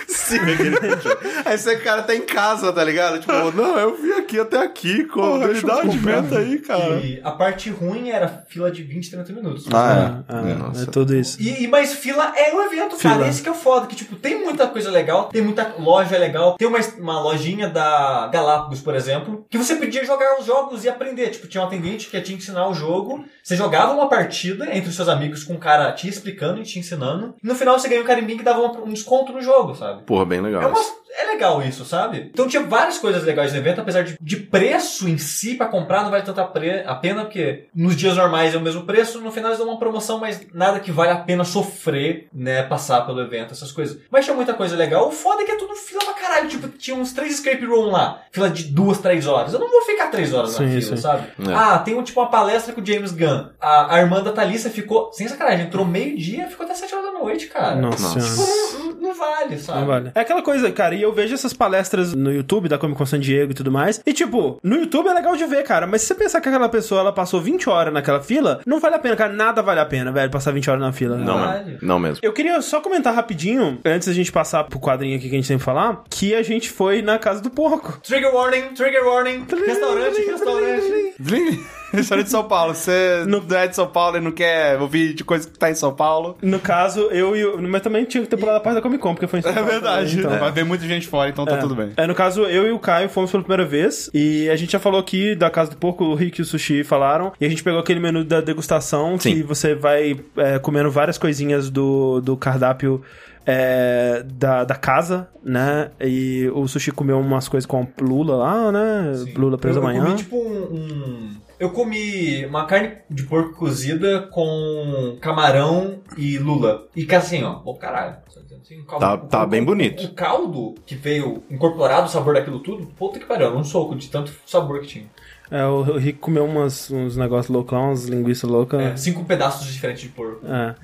Siga 0.08 0.52
aquele 0.52 0.70
bicho. 0.80 1.08
Aí 1.44 1.54
esse 1.54 1.76
cara 1.78 2.02
tá 2.02 2.14
em 2.14 2.22
casa, 2.22 2.39
tá 2.72 2.84
ligado? 2.84 3.18
Tipo, 3.20 3.32
não, 3.52 3.78
eu 3.78 3.96
vim 3.96 4.12
aqui 4.12 4.38
até 4.38 4.58
aqui, 4.58 5.04
com 5.04 5.20
Porra, 5.20 5.48
deixa 5.48 5.66
eu 5.66 5.92
menta 5.94 6.38
aí, 6.38 6.58
cara. 6.58 6.96
E 6.96 7.20
a 7.22 7.30
parte 7.30 7.70
ruim 7.70 8.10
era 8.10 8.44
fila 8.48 8.70
de 8.70 8.82
20, 8.82 9.10
30 9.10 9.32
minutos. 9.32 9.66
Ah, 9.72 10.22
Ah, 10.28 10.48
é. 10.48 10.50
é, 10.50 10.54
Nossa. 10.54 10.86
tudo 10.86 11.14
isso. 11.14 11.40
E, 11.40 11.66
mas 11.68 11.92
fila 11.94 12.32
é 12.36 12.54
um 12.54 12.62
evento, 12.62 12.96
cara. 12.96 13.16
Fila. 13.16 13.28
Esse 13.28 13.42
que 13.42 13.48
é 13.48 13.52
o 13.52 13.54
foda. 13.54 13.86
Que, 13.86 13.96
tipo, 13.96 14.16
tem 14.16 14.42
muita 14.42 14.66
coisa 14.66 14.90
legal, 14.90 15.28
tem 15.28 15.42
muita 15.42 15.74
loja 15.78 16.16
legal. 16.18 16.56
Tem 16.56 16.66
uma, 16.68 16.78
uma 16.98 17.20
lojinha 17.20 17.68
da 17.68 18.28
Galápagos, 18.32 18.80
por 18.80 18.94
exemplo, 18.94 19.46
que 19.48 19.58
você 19.58 19.76
podia 19.76 20.04
jogar 20.04 20.38
os 20.38 20.46
jogos 20.46 20.84
e 20.84 20.88
aprender. 20.88 21.30
Tipo, 21.30 21.46
tinha 21.46 21.62
um 21.62 21.66
atendente 21.66 22.08
que 22.08 22.16
ia 22.16 22.22
te 22.22 22.32
ensinar 22.34 22.68
o 22.68 22.74
jogo. 22.74 23.24
Você 23.42 23.56
jogava 23.56 23.92
uma 23.92 24.08
partida 24.08 24.74
entre 24.76 24.88
os 24.90 24.96
seus 24.96 25.08
amigos 25.08 25.44
com 25.44 25.54
um 25.54 25.58
cara 25.58 25.92
te 25.92 26.08
explicando 26.08 26.60
e 26.60 26.64
te 26.64 26.78
ensinando. 26.78 27.34
E 27.42 27.46
no 27.46 27.54
final 27.54 27.78
você 27.78 27.88
ganha 27.88 28.02
um 28.02 28.06
carimbinho 28.06 28.38
que 28.38 28.44
dava 28.44 28.60
um 28.60 28.92
desconto 28.92 29.32
no 29.32 29.40
jogo, 29.40 29.74
sabe? 29.74 30.02
Porra, 30.02 30.24
bem 30.24 30.40
legal. 30.40 30.62
É, 30.62 30.66
uma-. 30.66 30.80
É 31.18 31.24
legal 31.26 31.62
isso, 31.62 31.84
sabe? 31.84 32.30
Então 32.32 32.46
tinha 32.48 32.62
várias 32.62 32.98
coisas 32.98 33.24
legais 33.24 33.52
no 33.52 33.58
evento, 33.58 33.80
apesar 33.80 34.02
de, 34.02 34.16
de 34.20 34.36
preço 34.36 35.08
em 35.08 35.18
si 35.18 35.54
pra 35.54 35.66
comprar 35.66 36.02
não 36.02 36.10
vale 36.10 36.22
tanto 36.22 36.40
a, 36.40 36.44
pre- 36.44 36.84
a 36.86 36.94
pena, 36.94 37.22
porque 37.24 37.66
nos 37.74 37.96
dias 37.96 38.16
normais 38.16 38.54
é 38.54 38.58
o 38.58 38.60
mesmo 38.60 38.84
preço, 38.84 39.20
no 39.20 39.30
final 39.32 39.50
eles 39.50 39.58
dão 39.58 39.68
uma 39.68 39.78
promoção, 39.78 40.18
mas 40.18 40.40
nada 40.54 40.80
que 40.80 40.90
vale 40.92 41.10
a 41.10 41.16
pena 41.16 41.44
sofrer, 41.44 42.28
né, 42.32 42.62
passar 42.62 43.02
pelo 43.06 43.20
evento, 43.20 43.52
essas 43.52 43.72
coisas. 43.72 43.98
Mas 44.10 44.24
tinha 44.24 44.36
muita 44.36 44.54
coisa 44.54 44.76
legal. 44.76 45.08
O 45.08 45.12
foda 45.12 45.42
é 45.42 45.44
que 45.46 45.52
é 45.52 45.56
tudo 45.56 45.74
fila 45.74 46.00
pra 46.04 46.14
caralho. 46.14 46.48
Tipo, 46.48 46.68
tinha 46.68 46.96
uns 46.96 47.12
três 47.12 47.34
escape 47.34 47.64
room 47.64 47.90
lá, 47.90 48.22
fila 48.30 48.48
de 48.50 48.64
duas, 48.64 48.98
três 48.98 49.26
horas. 49.26 49.52
Eu 49.52 49.60
não 49.60 49.70
vou 49.70 49.82
ficar 49.82 50.08
três 50.08 50.32
horas 50.32 50.52
na 50.58 50.58
Sim, 50.66 50.80
fila, 50.80 50.96
sim. 50.96 51.02
sabe? 51.02 51.26
É. 51.48 51.54
Ah, 51.54 51.78
tem 51.78 51.94
um, 51.94 52.02
tipo 52.02 52.20
uma 52.20 52.30
palestra 52.30 52.72
com 52.72 52.80
o 52.80 52.86
James 52.86 53.12
Gunn. 53.12 53.48
A, 53.60 53.94
a 53.96 54.00
irmã 54.00 54.22
da 54.22 54.32
Thalissa 54.32 54.70
ficou, 54.70 55.12
sem 55.12 55.26
sacanagem, 55.28 55.66
entrou 55.66 55.84
meio-dia 55.84 56.48
ficou 56.48 56.64
até 56.64 56.74
sete 56.74 56.94
horas 56.94 57.06
da 57.12 57.18
noite, 57.18 57.46
cara. 57.46 57.76
Nossa. 57.76 58.18
Tipo, 58.20 58.78
não- 58.78 58.90
não 59.10 59.14
vale, 59.14 59.58
sabe? 59.58 59.80
Não 59.80 59.86
vale. 59.86 60.12
É 60.14 60.20
aquela 60.20 60.42
coisa, 60.42 60.70
cara, 60.70 60.94
e 61.00 61.02
eu 61.02 61.12
vejo 61.14 61.32
essas 61.32 61.54
palestras 61.54 62.12
no 62.14 62.30
YouTube 62.30 62.68
da 62.68 62.76
Comic 62.76 62.98
Con 62.98 63.06
San 63.06 63.18
Diego 63.18 63.52
e 63.52 63.54
tudo 63.54 63.72
mais. 63.72 64.02
E 64.04 64.12
tipo, 64.12 64.60
no 64.62 64.76
YouTube 64.76 65.08
é 65.08 65.14
legal 65.14 65.34
de 65.34 65.46
ver, 65.46 65.62
cara, 65.62 65.86
mas 65.86 66.02
se 66.02 66.08
você 66.08 66.14
pensar 66.14 66.42
que 66.42 66.48
aquela 66.48 66.68
pessoa 66.68 67.00
ela 67.00 67.12
passou 67.12 67.40
20 67.40 67.70
horas 67.70 67.92
naquela 67.92 68.20
fila, 68.20 68.60
não 68.66 68.78
vale 68.78 68.96
a 68.96 68.98
pena, 68.98 69.16
cara, 69.16 69.32
nada 69.32 69.62
vale 69.62 69.80
a 69.80 69.86
pena, 69.86 70.12
velho, 70.12 70.30
passar 70.30 70.52
20 70.52 70.68
horas 70.68 70.82
na 70.82 70.92
fila. 70.92 71.16
Não, 71.16 71.38
mesmo. 71.38 71.78
Não 71.80 71.98
mesmo. 71.98 72.18
Eu 72.22 72.34
queria 72.34 72.60
só 72.60 72.80
comentar 72.80 73.14
rapidinho, 73.14 73.78
antes 73.82 74.08
da 74.08 74.14
gente 74.14 74.30
passar 74.30 74.64
pro 74.64 74.78
quadrinho 74.78 75.16
aqui 75.16 75.30
que 75.30 75.34
a 75.34 75.38
gente 75.38 75.48
tem 75.48 75.56
que 75.56 75.64
falar, 75.64 76.04
que 76.10 76.34
a 76.34 76.42
gente 76.42 76.68
foi 76.68 77.00
na 77.00 77.18
casa 77.18 77.40
do 77.40 77.48
porco. 77.48 77.98
Trigger 78.02 78.34
warning, 78.34 78.74
trigger 78.74 79.06
warning. 79.06 79.46
Restaurante, 79.66 80.20
restaurante. 80.20 81.79
Restaurante 81.96 82.26
de 82.26 82.30
São 82.30 82.44
Paulo. 82.44 82.74
Você 82.74 83.24
não 83.26 83.42
é 83.56 83.66
de 83.68 83.76
São 83.76 83.86
Paulo 83.86 84.16
e 84.16 84.20
não 84.20 84.32
quer 84.32 84.80
ouvir 84.80 85.14
de 85.14 85.24
coisa 85.24 85.48
que 85.48 85.58
tá 85.58 85.70
em 85.70 85.74
São 85.74 85.92
Paulo. 85.94 86.36
No 86.42 86.58
caso, 86.58 87.00
eu 87.10 87.34
e 87.36 87.44
o. 87.44 87.60
Mas 87.62 87.82
também 87.82 88.04
tinha 88.04 88.22
que 88.22 88.28
ter 88.30 88.36
pulado 88.36 88.58
a 88.58 88.60
parte 88.60 88.76
da 88.76 88.82
Comic 88.82 89.02
Con, 89.02 89.14
porque 89.14 89.26
foi 89.26 89.38
em 89.40 89.42
São 89.42 89.50
É 89.50 89.54
Paulo 89.54 89.70
verdade. 89.70 90.10
também, 90.10 90.26
então. 90.26 90.38
Vai 90.38 90.52
ver 90.52 90.64
muita 90.64 90.86
gente 90.86 91.06
fora, 91.06 91.28
então 91.30 91.44
tá 91.44 91.56
tudo 91.58 91.74
bem. 91.74 91.92
É, 91.96 92.06
no 92.06 92.14
caso, 92.14 92.42
eu 92.44 92.66
e 92.66 92.72
o 92.72 92.78
Caio 92.78 93.08
fomos 93.08 93.30
pela 93.30 93.42
primeira 93.42 93.64
vez. 93.64 94.08
E 94.14 94.48
a 94.50 94.56
gente 94.56 94.72
já 94.72 94.78
falou 94.78 95.00
aqui 95.00 95.34
da 95.34 95.50
Casa 95.50 95.70
do 95.70 95.76
Porco, 95.76 96.04
o 96.04 96.14
Rick 96.14 96.40
e 96.40 96.42
o 96.42 96.44
Sushi 96.44 96.84
falaram. 96.84 97.32
E 97.40 97.44
a 97.46 97.48
gente 97.48 97.62
pegou 97.62 97.80
aquele 97.80 98.00
menu 98.00 98.24
da 98.24 98.40
degustação 98.40 99.16
que 99.16 99.22
Sim. 99.22 99.42
você 99.42 99.74
vai 99.74 100.18
é, 100.36 100.58
comendo 100.58 100.90
várias 100.90 101.18
coisinhas 101.18 101.70
do, 101.70 102.20
do 102.20 102.36
cardápio. 102.36 103.02
é, 103.46 104.22
da, 104.34 104.64
da 104.64 104.74
casa, 104.74 105.28
né? 105.42 105.90
E 106.00 106.48
o 106.54 106.68
sushi 106.68 106.92
comeu 106.92 107.18
umas 107.18 107.48
coisas 107.48 107.66
com 107.66 107.86
lula 108.00 108.36
lá, 108.36 108.70
né? 108.70 109.12
Lula 109.34 109.56
preso 109.58 109.78
eu, 109.78 109.82
eu 109.82 109.88
amanhã. 109.88 110.04
comi 110.04 110.16
tipo 110.16 110.36
um, 110.36 110.74
um- 110.74 111.30
Eu 111.60 111.70
comi 111.70 112.44
uma 112.46 112.64
carne 112.64 112.92
de 113.10 113.22
porco 113.24 113.52
cozida 113.54 114.22
com 114.32 115.18
camarão 115.20 116.00
e 116.16 116.38
lula. 116.38 116.88
E 116.96 117.04
que 117.04 117.14
assim, 117.14 117.42
ó, 117.44 117.56
bom 117.56 117.74
caralho. 117.74 118.16
Assim, 118.62 118.80
o 118.80 118.84
caldo- 118.84 119.00
Tá- 119.04 119.14
o- 119.14 119.28
tá 119.28 119.44
o- 119.44 119.46
bem 119.46 119.60
o- 119.60 119.66
bonito. 119.66 120.04
O, 120.04 120.14
caldo 120.14 120.74
que 120.86 120.94
veio 120.94 121.42
incorporado, 121.50 122.06
o 122.06 122.08
sabor 122.08 122.32
daquilo 122.34 122.60
tudo, 122.60 122.86
puta 122.98 123.18
que 123.18 123.26
pariu, 123.26 123.54
um 123.54 123.62
soco 123.62 123.94
de 123.94 124.08
tanto 124.08 124.32
sabor 124.46 124.80
que 124.80 124.86
tinha. 124.86 125.06
É, 125.50 125.64
o, 125.66 125.80
o 125.80 125.98
Rick 125.98 126.18
comeu 126.18 126.44
umas, 126.46 126.90
uns 126.90 127.16
negócios 127.16 127.52
loucos 127.54 127.72
lá, 127.72 127.80
umas 127.80 128.04
linguiças 128.06 128.48
loucas. 128.48 128.80
É, 128.80 128.96
cinco 128.96 129.24
pedaços 129.24 129.66
diferentes 129.70 130.02
de 130.02 130.08
porco. 130.08 130.46
É. 130.46 130.74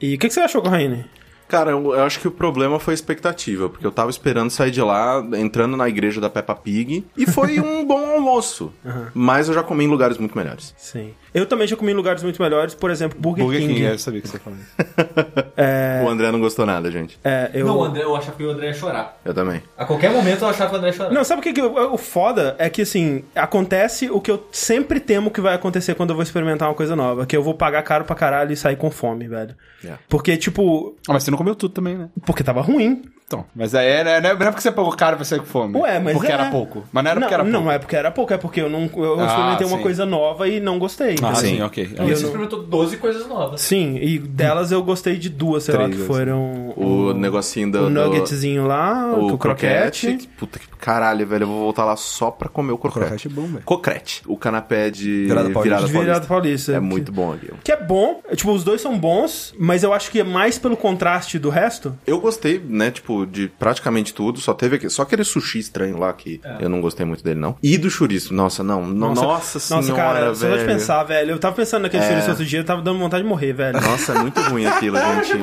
E 0.00 0.14
o 0.14 0.18
que, 0.18 0.26
que 0.28 0.34
você 0.34 0.40
achou, 0.40 0.62
Corraine? 0.62 1.04
Cara, 1.48 1.70
eu, 1.72 1.94
eu 1.94 2.02
acho 2.02 2.20
que 2.20 2.28
o 2.28 2.30
problema 2.30 2.78
foi 2.80 2.92
a 2.92 2.96
expectativa, 2.96 3.68
porque 3.68 3.86
eu 3.86 3.92
tava 3.92 4.10
esperando 4.10 4.50
sair 4.50 4.70
de 4.70 4.80
lá, 4.80 5.24
entrando 5.36 5.76
na 5.76 5.88
igreja 5.88 6.20
da 6.20 6.30
Peppa 6.30 6.54
Pig, 6.54 7.04
e 7.16 7.26
foi 7.26 7.58
um 7.60 7.84
bom 7.84 8.14
almoço. 8.14 8.72
Mas 9.12 9.48
eu 9.48 9.54
já 9.54 9.62
comi 9.62 9.84
em 9.84 9.88
lugares 9.88 10.18
muito 10.18 10.36
melhores. 10.36 10.74
Sim. 10.76 11.14
Eu 11.32 11.46
também 11.46 11.66
já 11.66 11.76
comi 11.76 11.90
em 11.90 11.94
lugares 11.96 12.22
muito 12.22 12.40
melhores, 12.40 12.74
por 12.74 12.90
exemplo, 12.92 13.18
Burger, 13.20 13.44
Burger 13.44 13.60
King. 13.62 13.74
King, 13.74 13.86
eu 13.86 13.98
sabia 13.98 14.20
que 14.20 14.28
você 14.28 14.38
falou. 14.38 14.58
O 16.04 16.08
André 16.08 16.30
não 16.30 16.40
gostou 16.40 16.66
nada, 16.66 16.90
gente. 16.90 17.18
É, 17.24 17.50
eu... 17.54 17.66
Não, 17.66 17.78
o 17.78 17.84
André, 17.84 18.02
eu 18.02 18.14
achava 18.14 18.36
que 18.36 18.44
o 18.44 18.50
André 18.50 18.68
ia 18.68 18.74
chorar. 18.74 19.18
Eu 19.24 19.32
também. 19.32 19.62
A 19.76 19.84
qualquer 19.84 20.10
momento 20.10 20.42
eu 20.42 20.48
achava 20.48 20.70
que 20.70 20.76
o 20.76 20.78
André 20.78 20.90
ia 20.90 20.96
chorar. 20.96 21.10
Não, 21.10 21.24
sabe 21.24 21.40
o 21.40 21.42
que, 21.42 21.52
que 21.52 21.62
o, 21.62 21.94
o 21.94 21.96
foda 21.96 22.54
é 22.58 22.68
que 22.68 22.82
assim, 22.82 23.24
acontece 23.34 24.10
o 24.10 24.20
que 24.20 24.30
eu 24.30 24.46
sempre 24.52 25.00
temo 25.00 25.30
que 25.30 25.40
vai 25.40 25.54
acontecer 25.54 25.94
quando 25.94 26.10
eu 26.10 26.16
vou 26.16 26.22
experimentar 26.22 26.68
uma 26.68 26.74
coisa 26.74 26.94
nova, 26.94 27.24
que 27.26 27.36
eu 27.36 27.42
vou 27.42 27.54
pagar 27.54 27.82
caro 27.82 28.04
pra 28.04 28.14
caralho 28.14 28.52
e 28.52 28.56
sair 28.56 28.76
com 28.76 28.90
fome, 28.90 29.26
velho. 29.28 29.54
Yeah. 29.82 30.02
Porque, 30.08 30.36
tipo, 30.36 30.94
Ah, 31.08 31.12
mas 31.14 31.22
você 31.24 31.30
não 31.30 31.38
comeu 31.44 31.54
tudo 31.54 31.74
também, 31.74 31.98
né? 31.98 32.08
porque 32.24 32.42
tava 32.42 32.62
ruim. 32.62 33.02
Então, 33.34 33.44
mas 33.54 33.74
aí 33.74 33.86
é, 33.86 34.20
não 34.20 34.30
é 34.30 34.34
porque 34.36 34.60
você 34.60 34.70
pagou 34.72 34.92
caro 34.96 35.16
pra 35.16 35.24
sair 35.24 35.40
com 35.40 35.46
fome. 35.46 35.76
Ué, 35.78 35.98
mas 35.98 36.14
Porque 36.14 36.30
é. 36.30 36.34
era 36.34 36.50
pouco. 36.50 36.84
Mas 36.92 37.04
não 37.04 37.10
era 37.10 37.20
não, 37.20 37.26
porque 37.26 37.34
era 37.34 37.44
pouco. 37.44 37.58
Não, 37.64 37.70
é 37.72 37.78
porque 37.78 37.96
era 37.96 38.10
pouco, 38.10 38.32
é 38.34 38.36
porque 38.38 38.60
eu 38.60 38.70
não 38.70 38.90
eu 38.96 39.20
Ah, 39.20 39.26
experimentei 39.26 39.66
uma 39.66 39.76
sim. 39.78 39.82
coisa 39.82 40.06
nova 40.06 40.48
e 40.48 40.60
não 40.60 40.78
gostei. 40.78 41.16
Ah, 41.22 41.34
sim, 41.34 41.60
ok. 41.62 41.84
E 41.84 41.86
eu 41.86 41.96
você 41.96 42.04
não- 42.04 42.12
experimentou 42.12 42.62
12 42.62 42.96
coisas 42.96 43.26
novas. 43.26 43.60
Sim, 43.60 43.96
e 44.00 44.18
delas 44.18 44.70
eu 44.72 44.82
gostei 44.82 45.16
de 45.16 45.28
duas, 45.28 45.64
sei 45.64 45.74
lá, 45.74 45.84
Três, 45.84 45.96
que 45.96 46.02
assim. 46.02 46.12
foram 46.12 46.72
O 46.76 47.12
negocinho 47.12 47.70
do- 47.72 47.78
o 47.78 47.82
do- 47.84 47.90
nuggetzinho 47.90 48.66
lá, 48.66 49.12
O, 49.14 49.34
o 49.34 49.38
croquete. 49.38 50.16
que- 50.16 50.26
Puta 50.28 50.58
que 50.58 50.66
caralho, 50.78 51.26
velho. 51.26 51.44
Eu 51.44 51.48
vou 51.48 51.60
voltar 51.60 51.84
lá 51.84 51.96
só 51.96 52.30
pra 52.30 52.48
comer 52.48 52.72
o 52.72 52.78
croquete. 52.78 53.06
Croquete 53.06 53.28
é 53.28 53.30
bom, 53.30 53.46
velho. 53.46 53.62
Cocrete. 53.64 54.22
O 54.26 54.36
canapé 54.36 54.90
de 54.90 55.24
Virada 55.26 55.50
paulista. 55.50 55.62
virada 55.62 55.80
paulista. 55.86 56.00
Virado 56.04 56.26
paulista. 56.26 56.72
É 56.72 56.80
muito 56.80 57.10
bom 57.12 57.32
aquilo. 57.32 57.58
Que 57.64 57.72
é 57.72 57.76
bom, 57.82 58.20
é, 58.28 58.36
tipo, 58.36 58.52
os 58.52 58.62
dois 58.64 58.80
são 58.80 58.98
bons, 58.98 59.54
mas 59.58 59.82
eu 59.82 59.92
acho 59.92 60.10
que 60.10 60.20
é 60.20 60.24
mais 60.24 60.58
pelo 60.58 60.76
contraste 60.76 61.38
do 61.38 61.48
resto. 61.50 61.96
Eu 62.06 62.20
gostei, 62.20 62.62
né, 62.68 62.90
tipo, 62.90 63.23
de 63.26 63.48
praticamente 63.48 64.12
tudo. 64.14 64.40
Só 64.40 64.52
teve 64.54 64.76
aqui, 64.76 64.88
só 64.90 65.02
aquele 65.02 65.24
sushi 65.24 65.58
estranho 65.58 65.98
lá 65.98 66.12
que 66.12 66.40
eu 66.60 66.68
não 66.68 66.80
gostei 66.80 67.04
muito 67.06 67.22
dele, 67.24 67.40
não. 67.40 67.56
E 67.62 67.76
do 67.78 67.90
chouriço. 67.90 68.32
Nossa, 68.34 68.62
não. 68.62 68.84
no- 68.86 69.14
Nossa, 69.14 69.58
senhora, 69.58 69.86
Nossa, 69.86 69.96
cara, 69.96 70.34
só 70.34 70.46
velho. 70.48 70.58
de 70.60 70.64
pensar, 70.66 71.04
velho. 71.04 71.30
Eu 71.32 71.38
tava 71.38 71.54
pensando 71.56 71.82
naquele 71.82 72.02
É. 72.02 72.06
chouriço 72.08 72.30
outro 72.30 72.44
dia, 72.44 72.60
eu 72.60 72.64
tava 72.64 72.82
dando 72.82 72.98
vontade 72.98 73.22
de 73.22 73.28
morrer, 73.28 73.52
velho. 73.52 73.80
Nossa, 73.80 74.12
é 74.12 74.18
muito 74.18 74.40
ruim 74.40 74.66
aquilo, 74.66 74.96
gente. 75.22 75.38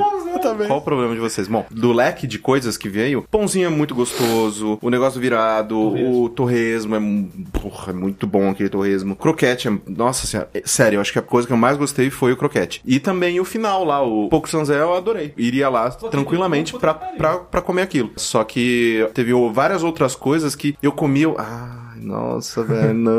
Qual 0.67 0.79
o 0.79 0.81
problema 0.81 1.13
de 1.13 1.19
vocês? 1.19 1.47
Bom, 1.47 1.65
do 1.69 1.91
leque 1.91 2.25
de 2.25 2.39
coisas 2.39 2.77
que 2.77 2.89
veio, 2.89 3.25
pãozinho 3.29 3.67
é 3.67 3.69
muito 3.69 3.93
gostoso, 3.93 4.77
o 4.81 4.89
negócio 4.89 5.19
virado, 5.19 5.77
o 5.77 6.29
torresmo 6.29 6.95
é, 6.95 6.99
porra, 7.59 7.91
é 7.91 7.95
muito 7.95 8.25
bom 8.25 8.49
aquele 8.49 8.69
torresmo. 8.69 9.15
Croquete 9.15 9.67
é, 9.67 9.71
nossa 9.87 10.25
senhora, 10.25 10.49
é- 10.53 10.61
sério, 10.65 10.97
eu 10.97 11.01
acho 11.01 11.11
que 11.11 11.19
a 11.19 11.21
coisa 11.21 11.47
que 11.47 11.53
eu 11.53 11.57
mais 11.57 11.77
gostei 11.77 12.09
foi 12.09 12.31
o 12.33 12.37
croquete. 12.37 12.81
E 12.85 12.99
também 12.99 13.39
o 13.39 13.45
final 13.45 13.83
lá, 13.83 14.01
o 14.01 14.29
Poco 14.29 14.49
Sanzé 14.49 14.79
eu 14.79 14.95
adorei. 14.95 15.33
Iria 15.37 15.69
lá 15.69 15.89
tranquilamente 15.91 16.71
puta 16.73 16.93
pra, 16.93 16.93
pariu. 16.93 17.17
pra, 17.17 17.61
pra 17.62 17.67
comer 17.67 17.84
aquilo. 17.84 18.12
Só 18.17 18.43
que 18.43 19.08
teve 19.13 19.32
várias 19.54 19.84
outras 19.84 20.15
coisas 20.15 20.56
que 20.56 20.76
eu 20.82 20.91
comi, 20.91 21.21
eu, 21.21 21.36
ai, 21.38 21.90
nossa, 22.01 22.63
velho, 22.63 22.93
não, 22.93 23.11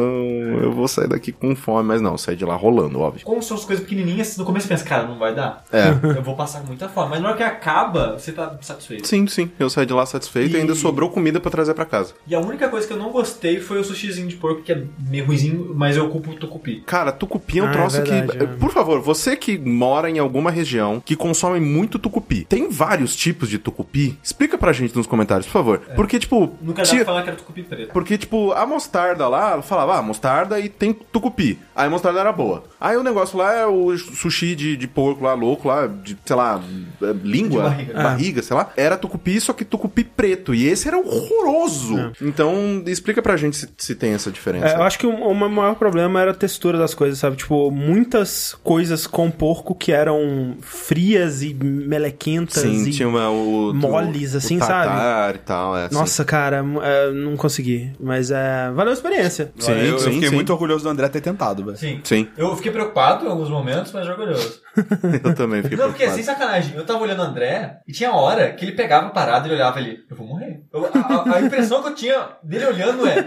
eu 0.62 0.73
vou 0.73 0.88
sair 0.88 1.09
daqui 1.09 1.33
com 1.33 1.55
fome, 1.55 1.87
mas 1.88 2.01
não, 2.01 2.16
saí 2.18 2.37
de 2.37 2.45
lá 2.45 2.55
rolando, 2.57 3.01
óbvio. 3.01 3.25
Como 3.25 3.42
são 3.42 3.57
as 3.57 3.64
coisas 3.64 3.85
pequenininhas, 3.85 4.37
no 4.37 4.45
começo 4.45 4.66
você 4.66 4.75
pensa, 4.75 4.85
cara, 4.85 5.07
não 5.07 5.18
vai 5.18 5.35
dar. 5.35 5.64
É. 5.73 5.83
Eu 6.18 6.23
vou 6.23 6.35
passar 6.37 6.62
muita 6.64 6.88
fome. 6.88 7.11
Mas 7.11 7.21
na 7.23 7.29
hora 7.29 7.37
que 7.37 7.42
acaba, 7.42 8.18
você 8.18 8.33
tá 8.33 8.57
satisfeito. 8.61 9.07
Sim, 9.07 9.27
sim. 9.27 9.51
Eu 9.59 9.68
saí 9.71 9.87
de 9.87 9.92
lá 9.92 10.05
satisfeito 10.07 10.55
e, 10.55 10.59
E- 10.59 10.61
ainda 10.61 10.75
sobrou 10.75 11.11
comida 11.11 11.40
pra 11.40 11.51
trazer 11.51 11.75
pra 11.75 11.85
casa. 11.85 12.14
E 12.27 12.35
a 12.35 12.40
única 12.40 12.68
coisa 12.68 12.87
que 12.87 12.92
eu 12.92 12.97
não 12.97 13.11
gostei 13.11 13.61
foi 13.61 13.79
o 13.79 13.85
sushizinho 13.85 14.29
de 14.29 14.37
porco, 14.37 14.62
que 14.62 14.73
é 14.73 14.83
meio 15.09 15.27
ruizinho, 15.27 15.73
mas 15.75 15.97
eu 15.97 16.09
culpo 16.09 16.31
o 16.31 16.35
tucupi. 16.35 16.83
Cara, 16.87 17.12
tucupi 17.12 17.59
é 17.59 17.62
um 17.62 17.66
Ah, 17.66 17.71
é 17.71 17.73
troço 17.73 17.97
verdade, 18.03 18.38
que. 18.38 18.45
é. 18.45 18.47
Por 18.47 18.71
favor, 18.71 19.01
você 19.01 19.37
que 19.37 19.59
mora 19.59 20.11
em 20.11 20.18
alguma 20.18 20.51
região 20.51 21.01
que 21.05 21.16
consome 21.16 21.61
muito 21.61 21.99
tucupi, 21.99 22.45
tem 22.45 22.68
vários 22.71 23.14
tipos 23.16 23.49
de 23.49 23.59
tucupi? 23.59 24.18
Explica 24.23 24.57
pra 24.59 24.73
gente 24.73 24.95
nos 24.97 25.07
comentários, 25.07 25.47
por 25.47 25.53
favor. 25.53 25.79
Porque, 25.97 26.18
tipo. 26.18 26.53
Nunca 26.61 26.83
dá 26.83 26.88
tinha- 26.88 27.05
pra 27.05 27.12
falar 27.12 27.23
que 27.23 27.29
era 27.31 27.38
tucupi 27.38 27.62
preto. 27.62 27.92
Porque, 27.92 28.18
tipo, 28.18 28.53
a 28.53 28.66
mostarda 28.73 29.29
lá, 29.29 29.53
ela 29.53 29.63
falava, 29.63 29.99
ah, 29.99 30.03
mostarda 30.03 30.59
e 30.59 30.69
tem 30.69 30.93
tucupi. 30.93 31.59
Aí 31.75 31.87
a 31.87 31.91
mostarda 31.91 32.21
era 32.21 32.33
boa. 32.33 32.65
Aí 32.81 32.97
o 32.97 33.03
negócio 33.03 33.39
lá 33.39 33.53
é 33.53 33.67
o 33.67 33.97
sushi 33.97 34.55
de, 34.55 34.77
de 34.77 34.89
porco 34.89 35.25
lá, 35.25 35.35
louco 35.35 35.69
lá, 35.69 35.87
de, 35.87 36.17
sei 36.25 36.37
lá, 36.37 36.61
é, 37.03 37.13
língua, 37.23 37.63
barriga. 37.63 37.95
barriga, 37.95 38.43
sei 38.43 38.57
lá. 38.57 38.71
Era 38.77 38.97
tucupi, 38.97 39.41
só 39.41 39.53
que 39.53 39.65
tucupi 39.65 40.05
preto. 40.05 40.55
E 40.55 40.67
esse 40.67 40.89
era 40.89 40.99
horroroso. 40.99 42.13
Então, 42.21 42.83
explica 42.87 43.23
pra 43.23 43.37
gente 43.37 43.57
se, 43.57 43.69
se 43.77 43.95
tem 43.95 44.13
essa 44.13 44.31
diferença. 44.31 44.69
É, 44.69 44.77
eu 44.77 44.83
acho 44.83 44.99
que 44.99 45.07
o, 45.07 45.15
o 45.15 45.35
maior 45.35 45.75
problema 45.77 46.21
era 46.21 46.33
a 46.33 46.35
textura 46.35 46.79
das 46.79 46.93
coisas, 46.95 47.19
sabe? 47.19 47.37
Tipo, 47.37 47.71
muitas 47.71 48.55
coisas 48.63 49.07
com 49.07 49.31
porco 49.31 49.75
que 49.75 49.93
eram 49.93 50.57
frias 50.61 51.43
e 51.43 51.55
melequentas 51.55 52.63
Sim, 52.63 52.85
e... 52.89 52.91
tinha 52.91 53.09
uma, 53.09 53.31
o, 53.31 53.73
moles, 53.73 54.35
o, 54.35 54.39
assim, 54.39 54.57
o 54.57 54.65
sabe? 54.65 55.37
e 55.37 55.39
tal, 55.39 55.77
é, 55.77 55.87
assim. 55.87 55.95
Nossa, 55.95 56.25
cara, 56.25 56.65
é, 56.83 57.11
não 57.11 57.37
consegui. 57.37 57.93
Mas 57.99 58.31
é. 58.31 58.62
Valeu 58.70 58.90
a 58.90 58.94
experiência. 58.94 59.53
Sim, 59.59 59.72
eu, 59.72 59.85
eu 59.92 59.98
sim, 59.98 60.12
fiquei 60.12 60.29
sim. 60.29 60.35
muito 60.35 60.53
orgulhoso 60.53 60.85
do 60.85 60.90
André 60.90 61.09
ter 61.09 61.20
tentado, 61.20 61.64
velho. 61.64 61.77
Sim. 61.77 62.01
Sim, 62.05 62.29
Eu 62.37 62.55
fiquei 62.57 62.70
preocupado 62.72 63.27
em 63.27 63.29
alguns 63.31 63.48
momentos, 63.51 63.92
mas 63.92 64.07
orgulhoso. 64.09 64.61
eu 65.22 65.35
também 65.35 65.62
fiquei 65.62 65.77
Não, 65.77 65.88
porque 65.88 66.09
sem 66.11 66.22
sacanagem, 66.22 66.75
eu 66.77 66.85
tava 66.87 67.01
olhando 67.01 67.20
o 67.20 67.22
André 67.25 67.79
e 67.87 67.92
tinha 67.92 68.11
hora 68.12 68.53
que 68.53 68.64
ele 68.64 68.72
pegava 68.72 69.09
a 69.09 69.11
parada 69.11 69.46
e 69.46 69.51
ele 69.51 69.57
olhava 69.57 69.79
ali, 69.79 69.98
eu 70.11 70.16
vou 70.16 70.27
morrer. 70.27 70.61
Eu- 70.72 70.87
a, 70.87 71.37
a- 71.37 71.40
impressão 71.42 71.83
que 71.83 71.88
eu 71.90 71.94
tinha 71.94 72.29
dele 72.42 72.64
olhando 72.66 73.07
é, 73.07 73.27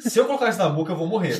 se 0.00 0.18
eu 0.18 0.24
colocar 0.24 0.48
isso 0.48 0.58
na 0.58 0.68
boca, 0.70 0.92
eu 0.92 0.96
vou 0.96 1.06
morrer. 1.06 1.38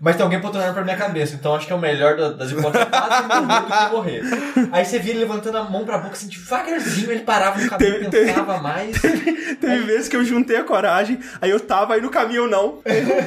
Mas 0.00 0.16
tem 0.16 0.22
alguém 0.22 0.38
botando 0.38 0.62
arma 0.62 0.74
pra 0.74 0.84
minha 0.84 0.96
cabeça, 0.96 1.34
então 1.34 1.54
acho 1.54 1.66
que 1.66 1.72
é 1.72 1.76
o 1.76 1.80
melhor 1.80 2.16
da- 2.16 2.30
das 2.30 2.50
hipóteses, 2.52 2.86
é 2.86 2.90
quase 2.90 3.26
morrer 3.26 3.60
do 3.60 3.66
que 3.66 3.92
morrer. 3.92 4.68
Aí 4.72 4.84
você 4.84 4.98
vira 4.98 5.10
ele 5.16 5.20
levantando 5.24 5.58
a 5.58 5.64
mão 5.64 5.84
pra 5.84 5.98
boca 5.98 6.12
assim, 6.14 6.28
devagarzinho, 6.28 7.10
ele 7.10 7.20
parava 7.22 7.60
no 7.60 7.68
cabelo, 7.68 8.08
Tem- 8.10 8.26
pensava 8.26 8.58
mais. 8.58 8.96
Teve 9.60 9.78
vezes 9.84 10.08
que 10.08 10.16
eu 10.16 10.24
juntei 10.24 10.56
a 10.56 10.64
coragem, 10.64 11.18
aí 11.40 11.50
eu 11.50 11.58
tava 11.60 11.94
aí 11.94 12.00
no 12.00 12.10
caminho, 12.10 12.46
não. 12.50 12.78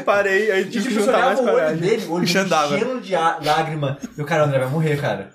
Parei, 0.05 0.51
aí 0.51 0.65
tive 0.65 0.83
tipo, 0.83 0.87
que 0.89 0.93
juntar 1.05 1.19
mais 1.21 1.39
olhava 1.39 1.41
o 1.41 1.43
olho 1.43 1.53
coragem. 1.53 1.77
dele, 1.77 2.05
olho 2.09 2.21
Bicho 2.21 2.39
andava. 2.39 2.75
enchendo 2.75 3.01
de 3.01 3.15
á- 3.15 3.39
lágrima. 3.43 3.97
E 4.17 4.21
o 4.21 4.25
cara, 4.25 4.43
o 4.43 4.45
André 4.45 4.59
vai 4.59 4.69
morrer, 4.69 4.97
cara. 4.99 5.29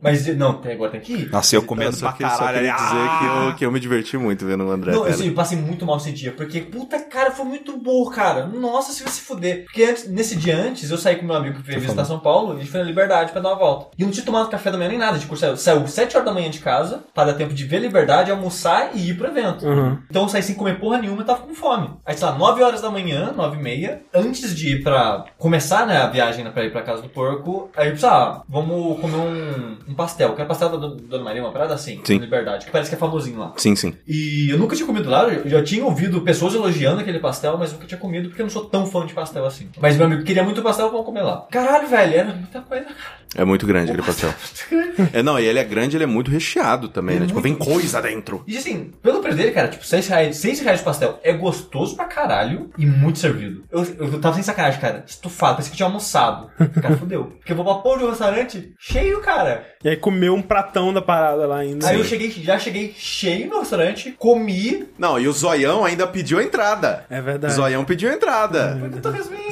Mas 0.00 0.26
não, 0.36 0.54
tem- 0.54 0.72
agora 0.72 0.90
tem 0.90 1.00
que 1.00 1.12
ir. 1.12 1.30
Nossa, 1.30 1.56
eu 1.56 1.62
comendo 1.62 1.96
só, 1.96 2.08
pra 2.12 2.16
que, 2.16 2.22
só 2.24 2.38
caralho. 2.38 2.58
queria 2.58 2.74
dizer 2.74 2.96
ah! 2.96 3.18
que 3.18 3.24
eu, 3.26 3.54
que 3.56 3.66
eu 3.66 3.72
me 3.72 3.80
diverti 3.80 4.16
muito 4.16 4.46
vendo 4.46 4.64
o 4.64 4.70
André. 4.70 4.92
Não, 4.92 5.02
cara. 5.02 5.14
assim, 5.14 5.28
eu 5.28 5.34
passei 5.34 5.58
muito 5.58 5.84
mal 5.86 5.96
esse 5.96 6.12
dia, 6.12 6.32
porque, 6.32 6.60
puta, 6.60 6.98
cara, 7.00 7.30
foi 7.30 7.44
muito 7.44 7.76
bom, 7.76 8.04
cara. 8.10 8.46
Nossa, 8.46 8.92
se 8.92 9.02
vai 9.02 9.12
se 9.12 9.20
fuder. 9.20 9.64
Porque 9.64 9.82
antes, 9.84 10.08
nesse 10.08 10.36
dia 10.36 10.56
antes, 10.56 10.90
eu 10.90 10.98
saí 10.98 11.16
com 11.16 11.26
meu 11.26 11.36
amigo 11.36 11.56
que 11.56 11.62
veio 11.62 11.80
visitar 11.80 12.04
São 12.04 12.18
Paulo 12.20 12.52
e 12.52 12.56
a 12.56 12.58
gente 12.60 12.70
foi 12.70 12.80
na 12.80 12.86
Liberdade 12.86 13.32
pra 13.32 13.40
dar 13.40 13.50
uma 13.50 13.58
volta. 13.58 13.88
E 13.98 14.02
eu 14.02 14.06
não 14.06 14.12
tinha 14.12 14.24
tomado 14.24 14.48
café 14.48 14.70
da 14.70 14.76
manhã 14.78 14.90
nem 14.90 14.98
nada. 14.98 15.18
Tipo, 15.18 15.36
saiu, 15.36 15.56
saiu 15.56 15.86
7 15.86 16.16
horas 16.16 16.26
da 16.28 16.34
manhã 16.34 16.50
de 16.50 16.60
casa, 16.60 17.04
para 17.14 17.32
dar 17.32 17.38
tempo 17.38 17.52
de 17.54 17.64
ver 17.64 17.76
a 17.78 17.80
Liberdade, 17.80 18.30
almoçar 18.30 18.90
e 18.94 19.10
ir 19.10 19.14
pro 19.16 19.26
evento. 19.28 19.66
Uhum. 19.66 19.98
Então 20.08 20.22
eu 20.22 20.28
saí 20.28 20.42
sem 20.42 20.54
comer 20.54 20.78
porra 20.78 20.98
nenhuma 20.98 21.22
e 21.22 21.24
tava 21.24 21.40
com 21.40 21.54
fome. 21.54 21.90
Aí, 22.06 22.16
sei 22.16 22.26
lá, 22.26 22.34
9 22.36 22.62
horas 22.62 22.80
da 22.80 22.87
manhã, 22.90 23.32
9 23.36 23.56
e 23.56 23.62
meia, 23.62 24.02
antes 24.14 24.54
de 24.54 24.74
ir 24.74 24.82
pra 24.82 25.24
começar, 25.38 25.86
né, 25.86 25.98
a 25.98 26.06
viagem 26.06 26.44
né, 26.44 26.50
pra 26.50 26.64
ir 26.64 26.72
pra 26.72 26.82
casa 26.82 27.02
do 27.02 27.08
porco, 27.08 27.70
aí, 27.76 27.96
sei 27.96 28.08
lá, 28.08 28.42
vamos 28.48 29.00
comer 29.00 29.16
um, 29.16 29.76
um 29.88 29.94
pastel. 29.94 30.34
Que 30.34 30.42
é 30.42 30.44
pastel 30.44 30.70
da 30.70 30.88
Dona 30.88 31.24
Maria, 31.24 31.42
uma 31.42 31.52
parada 31.52 31.74
assim, 31.74 32.00
Sim. 32.04 32.18
Liberdade, 32.18 32.66
que 32.66 32.72
parece 32.72 32.90
que 32.90 32.96
é 32.96 32.98
famosinho 32.98 33.38
lá. 33.38 33.52
Sim, 33.56 33.74
sim. 33.74 33.94
E 34.06 34.50
eu 34.50 34.58
nunca 34.58 34.74
tinha 34.74 34.86
comido 34.86 35.08
lá, 35.08 35.24
eu 35.28 35.48
já 35.48 35.62
tinha 35.62 35.84
ouvido 35.84 36.20
pessoas 36.22 36.54
elogiando 36.54 37.00
aquele 37.00 37.18
pastel, 37.18 37.56
mas 37.58 37.72
nunca 37.72 37.86
tinha 37.86 37.98
comido 37.98 38.28
porque 38.28 38.42
eu 38.42 38.46
não 38.46 38.50
sou 38.50 38.64
tão 38.64 38.86
fã 38.86 39.06
de 39.06 39.14
pastel 39.14 39.44
assim. 39.44 39.68
Mas 39.80 39.96
meu 39.96 40.06
amigo 40.06 40.24
queria 40.24 40.42
muito 40.42 40.62
pastel, 40.62 40.90
vamos 40.90 41.06
comer 41.06 41.22
lá. 41.22 41.46
Caralho, 41.50 41.88
velho, 41.88 42.14
era 42.14 42.32
muita 42.32 42.60
coisa, 42.60 42.84
cara. 42.84 43.18
É 43.36 43.44
muito 43.44 43.66
grande 43.66 43.90
aquele 43.90 44.06
pastel. 44.06 44.32
É, 45.12 45.22
não, 45.22 45.38
e 45.38 45.44
ele 45.46 45.60
é 45.60 45.64
grande, 45.64 45.96
ele 45.96 46.02
é 46.02 46.08
muito 46.08 46.28
recheado 46.28 46.88
também, 46.88 47.16
É 47.16 47.20
né? 47.20 47.26
Tipo, 47.28 47.40
vem 47.40 47.54
coisa 47.54 48.02
dentro. 48.02 48.42
E 48.48 48.56
assim, 48.58 48.90
pelo 49.00 49.20
preço 49.20 49.36
dele, 49.36 49.52
cara, 49.52 49.68
tipo, 49.68 49.86
6 49.86 50.08
reais, 50.08 50.36
6 50.38 50.58
reais 50.60 50.80
de 50.80 50.84
pastel 50.84 51.20
é 51.22 51.32
gostoso 51.32 51.94
pra 51.94 52.06
caralho 52.06 52.70
e 52.76 52.84
muito 52.84 53.20
servido. 53.20 53.62
Eu, 53.70 53.84
eu 53.84 54.20
tava 54.20 54.34
sem 54.34 54.42
sacanagem, 54.42 54.80
cara, 54.80 55.04
estufado, 55.06 55.52
parecia 55.52 55.70
que 55.70 55.76
tinha 55.76 55.86
almoçado. 55.86 56.50
Cara, 56.82 56.96
fudeu. 56.98 57.26
Porque 57.38 57.52
eu 57.52 57.56
vou 57.56 57.64
pra 57.64 57.74
pôr 57.76 57.98
de 57.98 58.04
um 58.06 58.10
restaurante 58.10 58.72
cheio, 58.76 59.20
cara. 59.20 59.64
E 59.84 59.88
aí 59.88 59.96
comeu 59.96 60.34
um 60.34 60.42
pratão 60.42 60.92
da 60.92 61.00
parada 61.00 61.46
lá 61.46 61.58
ainda. 61.58 61.88
Aí 61.88 61.96
eu 61.96 62.04
cheguei, 62.04 62.30
já 62.30 62.58
cheguei 62.58 62.92
cheio 62.98 63.48
no 63.48 63.60
restaurante, 63.60 64.16
comi, 64.18 64.88
Não, 64.98 65.18
e 65.18 65.28
o 65.28 65.32
Zoião 65.32 65.84
ainda 65.84 66.08
pediu 66.08 66.38
a 66.40 66.42
entrada. 66.42 67.04
É 67.08 67.20
O 67.20 67.22
verdade. 67.22 67.54
Zoião 67.54 67.84
pediu 67.84 68.10
a 68.10 68.14
entrada. 68.14 68.80
eu 68.92 69.00
tô 69.00 69.10
resminho. 69.10 69.38
Gente, 69.38 69.47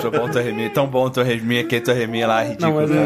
tô 0.00 0.10
bom 0.10 0.28
Torremi. 0.28 0.70
Tão 0.70 0.86
bom 0.86 1.08
Torremi, 1.10 1.60
aquele 1.60 1.80
Torremi 1.80 2.24
lá, 2.24 2.42
ridículo. 2.42 2.70
Não, 2.72 2.80
mas 2.80 2.90
cara. 2.90 3.00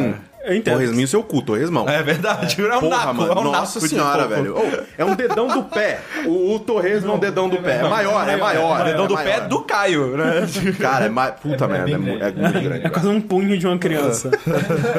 é, 0.45 0.51
eu 0.51 0.57
entendo. 0.57 0.75
Torresminho 0.75 1.09
seu 1.09 1.23
cu, 1.23 1.43
torresmão. 1.43 1.87
É 1.89 2.03
verdade, 2.03 2.63
é, 2.63 2.77
um 2.77 2.81
Porra, 2.81 2.97
naco, 2.97 3.15
mano. 3.15 3.33
é 3.33 3.39
um 3.39 3.45
Nossa 3.45 3.81
senhora, 3.81 4.27
velho. 4.27 4.57
Ô, 4.57 4.63
é 4.97 5.05
um 5.05 5.15
dedão 5.15 5.47
do 5.49 5.63
pé. 5.65 6.01
O, 6.25 6.55
o 6.55 6.59
torresmo 6.61 7.13
é 7.13 7.15
um 7.15 7.19
dedão 7.19 7.49
do 7.49 7.59
pé. 7.59 7.77
É 7.81 7.83
maior, 7.89 8.29
é 8.29 8.37
maior. 8.37 8.85
Dedão 8.85 9.05
é 9.05 9.09
do 9.09 9.15
maior. 9.15 9.41
pé 9.41 9.47
do 9.47 9.61
Caio, 9.63 10.17
né? 10.17 10.47
Cara, 10.81 11.07
é 11.07 11.09
mais. 11.09 11.35
Puta 11.35 11.65
É 11.65 11.69
merda, 11.69 11.91
é, 11.91 11.95
é 11.95 12.33
muito 12.33 12.61
grande. 12.61 12.87
É 12.87 12.89
quase 12.89 13.09
um 13.09 13.21
punho 13.21 13.59
de 13.59 13.67
uma 13.67 13.79
criança. 13.79 14.31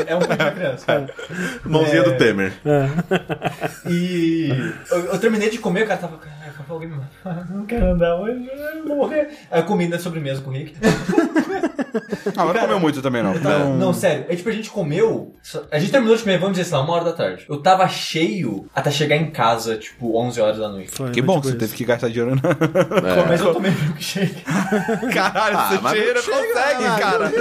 É 0.07 0.15
um 0.15 0.19
pouco 0.19 0.35
de 0.43 0.51
criança. 0.51 1.05
Mãozinha 1.65 2.03
do 2.03 2.17
Temer. 2.17 2.53
E 3.88 4.49
eu, 4.91 5.05
eu 5.05 5.19
terminei 5.19 5.49
de 5.49 5.57
comer, 5.57 5.83
o 5.83 5.88
cara 5.88 5.99
tava. 5.99 6.19
"Caralho, 6.60 6.74
alguém 6.74 6.89
me. 6.89 7.56
Não 7.56 7.65
quero 7.65 7.86
andar 7.91 8.15
hoje, 8.17 8.50
eu 8.76 8.88
vou 8.88 8.98
morrer. 8.98 9.30
Aí 9.50 9.62
eu 9.62 9.65
comi 9.65 9.88
na 9.88 9.98
sobremesa 10.00 10.41
com 10.41 10.50
o 10.50 10.54
Rick. 10.54 10.76
Ah, 12.36 12.45
mas 12.45 12.54
não 12.56 12.62
comeu 12.62 12.80
muito 12.80 13.02
também, 13.02 13.24
não. 13.24 13.34
Tá, 13.39 13.60
não, 13.60 13.93
sério. 13.93 14.26
É 14.30 14.36
tipo, 14.36 14.50
a 14.50 14.52
gente 14.52 14.69
comeu. 14.69 15.36
A 15.72 15.80
gente 15.80 15.91
terminou 15.91 16.15
de 16.15 16.24
comer, 16.24 16.38
vamos 16.38 16.58
dizer, 16.58 16.69
sei 16.69 16.78
lá, 16.78 16.84
uma 16.84 16.93
hora 16.93 17.06
da 17.06 17.13
tarde. 17.13 17.45
Eu 17.50 17.62
tava 17.62 17.88
cheio 17.88 18.67
até 18.76 18.91
chegar 18.91 19.15
em 19.15 19.32
casa, 19.32 19.78
tipo, 19.78 20.17
11 20.17 20.41
horas 20.41 20.58
da 20.58 20.69
noite. 20.69 20.91
Foi, 20.91 21.12
Que 21.12 21.22
bom 21.22 21.36
tipo 21.36 21.48
que 21.48 21.52
você 21.54 21.58
teve 21.58 21.76
que 21.76 21.86
gastar 21.86 22.10
dinheiro 22.10 22.36
na... 22.36 22.41
Mas 23.28 23.39
eu 23.41 23.54
tomei 23.54 23.72
milkshake. 23.72 24.43
Caralho, 25.13 25.58
Ah, 25.58 25.69
você 25.82 25.95
cheira, 25.98 26.22
chega, 26.22 26.38
consegue, 26.38 26.84
caralho. 26.84 27.00
cara. 27.00 27.32